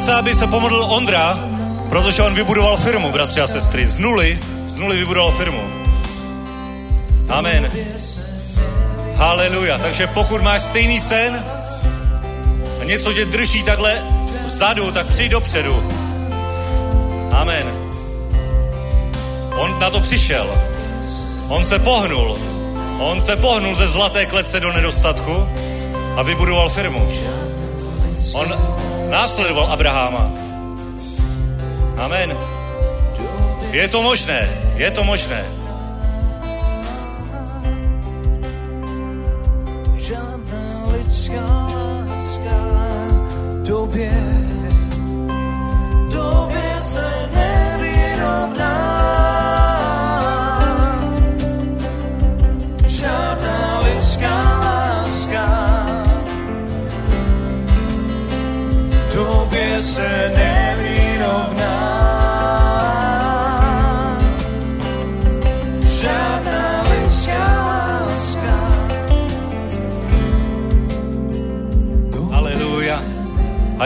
Se, 0.09 0.15
aby 0.15 0.35
se 0.35 0.47
pomodlil 0.47 0.85
Ondra, 0.85 1.39
protože 1.89 2.23
on 2.23 2.35
vybudoval 2.35 2.77
firmu, 2.77 3.13
bratři 3.13 3.41
a 3.41 3.47
sestry. 3.47 3.89
Z 3.89 3.99
nuly, 3.99 4.39
z 4.67 4.77
nuly 4.77 4.97
vybudoval 4.97 5.33
firmu. 5.33 5.61
Amen. 7.29 7.73
Haleluja. 9.15 9.79
Takže 9.79 10.07
pokud 10.07 10.43
máš 10.43 10.63
stejný 10.63 11.01
sen 11.01 11.45
a 12.81 12.85
něco 12.85 13.13
tě 13.13 13.25
drží 13.25 13.63
takhle 13.63 14.03
vzadu, 14.45 14.93
tak 14.93 15.07
přijď 15.07 15.31
dopředu. 15.31 15.89
Amen. 17.31 17.67
On 19.57 19.79
na 19.79 19.91
to 19.91 20.01
přišel. 20.01 20.63
On 21.49 21.65
se 21.65 21.79
pohnul. 21.79 22.39
On 22.99 23.21
se 23.21 23.37
pohnul 23.37 23.75
ze 23.75 23.89
zlaté 23.89 24.27
klece 24.27 24.61
do 24.61 24.73
nedostatku 24.73 25.49
a 26.17 26.23
vybudoval 26.23 26.69
firmu. 26.69 27.09
On 28.33 28.78
následoval 29.11 29.73
Abraháma. 29.73 30.33
Amen. 31.99 32.37
Je 33.73 33.89
to 33.89 34.03
možné, 34.03 34.49
je 34.77 34.91
to 34.91 35.05
možné. 35.05 35.45
Žádná 39.97 40.67
lidská 40.93 41.45
láska 41.69 42.61
tobě, 43.67 44.28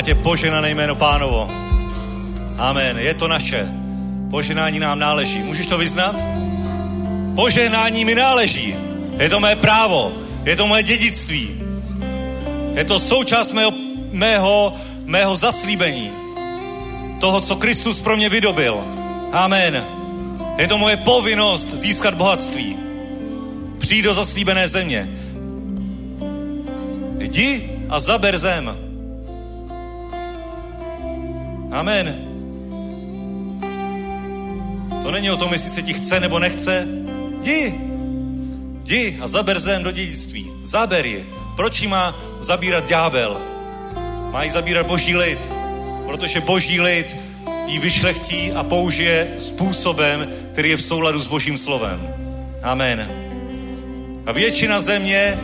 Ať 0.03 0.09
je 0.09 0.15
poženané 0.19 0.75
jméno 0.75 0.99
pánovo. 0.99 1.47
Amen. 2.59 2.99
Je 2.99 3.15
to 3.15 3.29
naše. 3.29 3.69
Poženání 4.31 4.83
nám 4.83 4.99
náleží. 4.99 5.39
Můžeš 5.39 5.67
to 5.67 5.79
vyznat? 5.79 6.19
Poženání 7.37 8.05
mi 8.05 8.15
náleží. 8.15 8.75
Je 9.19 9.29
to 9.31 9.41
mé 9.41 9.57
právo. 9.57 10.13
Je 10.45 10.57
to 10.57 10.67
moje 10.67 10.83
dědictví. 10.83 11.63
Je 12.75 12.85
to 12.85 12.99
součást 12.99 13.53
mého, 13.53 13.71
mého, 14.11 14.75
mého 15.07 15.37
zaslíbení. 15.37 16.11
Toho, 17.21 17.41
co 17.41 17.57
Kristus 17.57 18.01
pro 18.01 18.17
mě 18.17 18.29
vydobil. 18.29 18.83
Amen. 19.33 19.87
Je 20.59 20.69
to 20.69 20.79
moje 20.79 20.97
povinnost 20.97 21.75
získat 21.75 22.15
bohatství. 22.15 22.77
Přijít 23.79 24.03
do 24.03 24.15
zaslíbené 24.15 24.69
země. 24.69 25.09
Jdi 27.19 27.71
a 27.89 28.01
zaber 28.01 28.39
zem. 28.39 28.92
Amen. 31.73 32.29
To 35.03 35.11
není 35.11 35.31
o 35.31 35.37
tom, 35.37 35.53
jestli 35.53 35.71
se 35.71 35.83
ti 35.83 35.95
chce 35.95 36.21
nebo 36.21 36.39
nechce. 36.39 36.87
Jdi. 37.41 37.75
Jdi 38.83 39.19
a 39.21 39.29
zaber 39.29 39.61
zem 39.61 39.83
do 39.83 39.91
dědictví. 39.91 40.51
Zaber 40.65 41.07
ji. 41.07 41.27
Proč 41.57 41.83
má 41.83 42.17
zabírat 42.41 42.89
ďábel? 42.89 43.41
Má 44.31 44.43
ji 44.43 44.51
zabírat 44.51 44.87
boží 44.87 45.17
lid. 45.17 45.39
Protože 46.07 46.41
boží 46.41 46.81
lid 46.81 47.17
ji 47.67 47.79
vyšlechtí 47.79 48.53
a 48.53 48.63
použije 48.63 49.37
způsobem, 49.39 50.33
který 50.53 50.71
je 50.71 50.77
v 50.77 50.83
souladu 50.83 51.19
s 51.19 51.27
božím 51.27 51.59
slovem. 51.59 52.09
Amen. 52.63 53.11
A 54.27 54.33
většina 54.33 54.81
země 54.81 55.39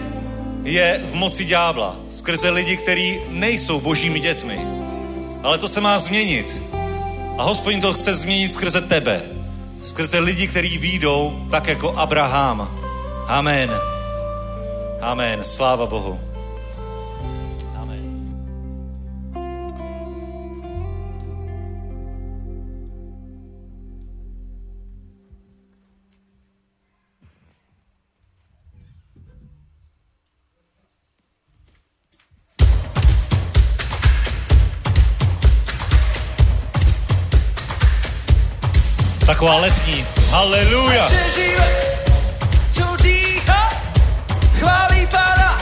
je 0.65 1.01
v 1.05 1.15
moci 1.15 1.45
ďábla. 1.45 1.97
Skrze 2.09 2.51
lidi, 2.51 2.77
kteří 2.77 3.19
nejsou 3.31 3.81
božími 3.81 4.21
dětmi. 4.21 4.78
Ale 5.43 5.59
to 5.59 5.69
se 5.69 5.81
má 5.81 5.99
změnit. 5.99 6.57
A 7.39 7.43
hospodin 7.43 7.81
to 7.81 7.93
chce 7.93 8.15
změnit 8.15 8.53
skrze 8.53 8.81
tebe. 8.81 9.23
Skrze 9.85 10.19
lidi, 10.19 10.49
kteří 10.49 10.79
výjdou 10.79 11.47
tak 11.51 11.67
jako 11.67 11.93
Abraham. 11.93 12.79
Amen. 13.29 13.71
Amen. 15.01 15.45
Sláva 15.45 15.87
Bohu. 15.87 16.28
taková 39.39 39.57
letní. 39.61 40.07
Haleluja. 40.31 41.09
Chválí 44.59 45.07
pána, 45.07 45.59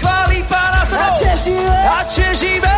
chválí 0.00 0.42
pána, 0.42 0.80
a 0.80 1.18
čežíme, 1.18 1.88
a 1.88 2.04
čežíme. 2.04 2.77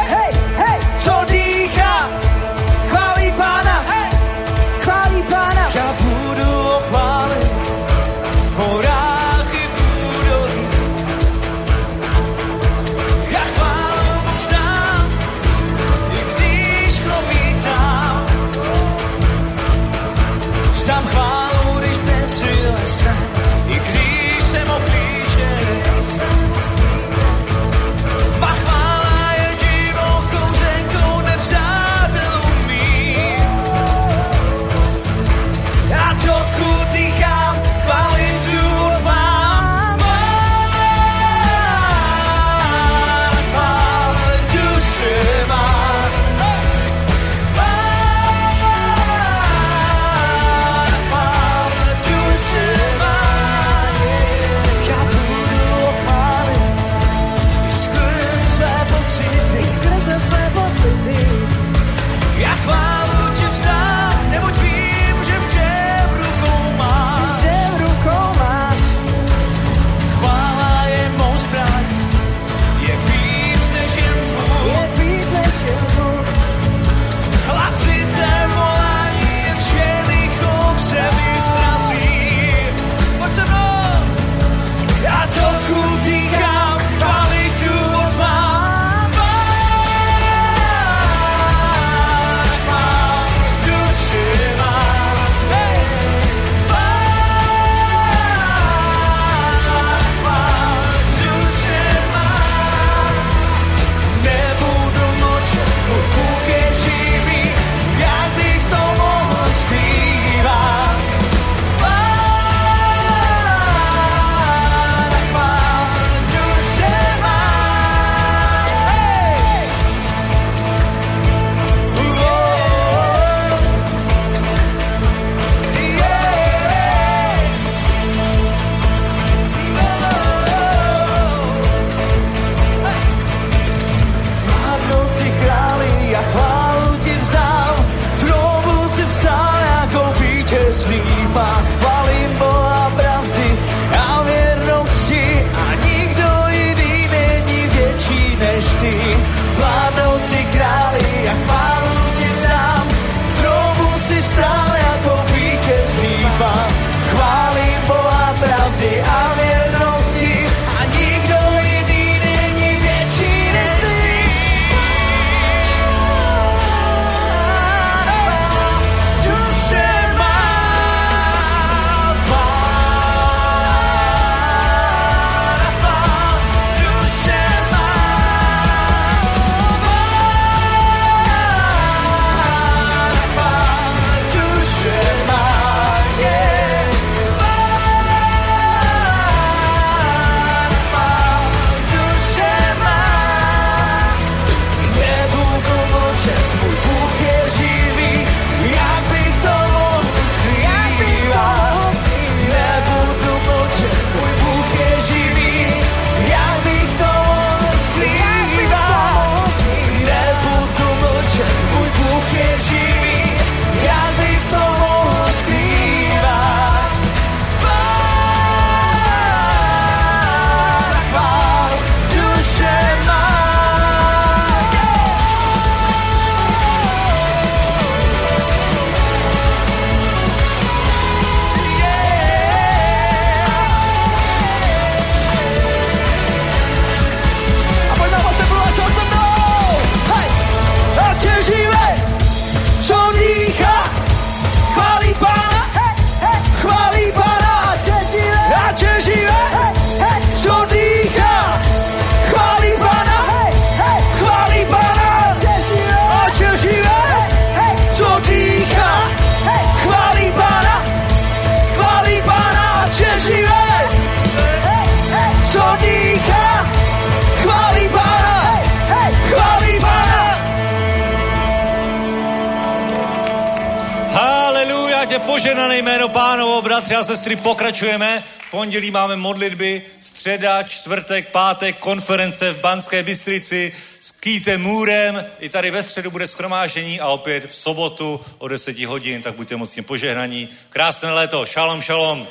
pokračujeme. 277.80 278.24
Pondělí 278.50 278.90
máme 278.90 279.16
modlitby, 279.16 279.82
středa, 280.00 280.62
čtvrtek, 280.62 281.28
pátek, 281.28 281.78
konference 281.78 282.52
v 282.52 282.60
Banské 282.60 283.02
Bystrici 283.02 283.72
s 284.00 284.12
Kýtem 284.12 284.62
Můrem. 284.62 285.26
I 285.38 285.48
tady 285.48 285.70
ve 285.70 285.82
středu 285.82 286.10
bude 286.10 286.26
schromážení 286.26 287.00
a 287.00 287.08
opět 287.08 287.46
v 287.46 287.54
sobotu 287.54 288.20
o 288.38 288.48
10 288.48 288.78
hodin, 288.78 289.22
tak 289.22 289.34
buďte 289.34 289.56
mocně 289.56 289.82
požehnaní. 289.82 290.48
Krásné 290.68 291.12
léto, 291.12 291.46
šalom, 291.46 291.82
šalom. 291.82 292.26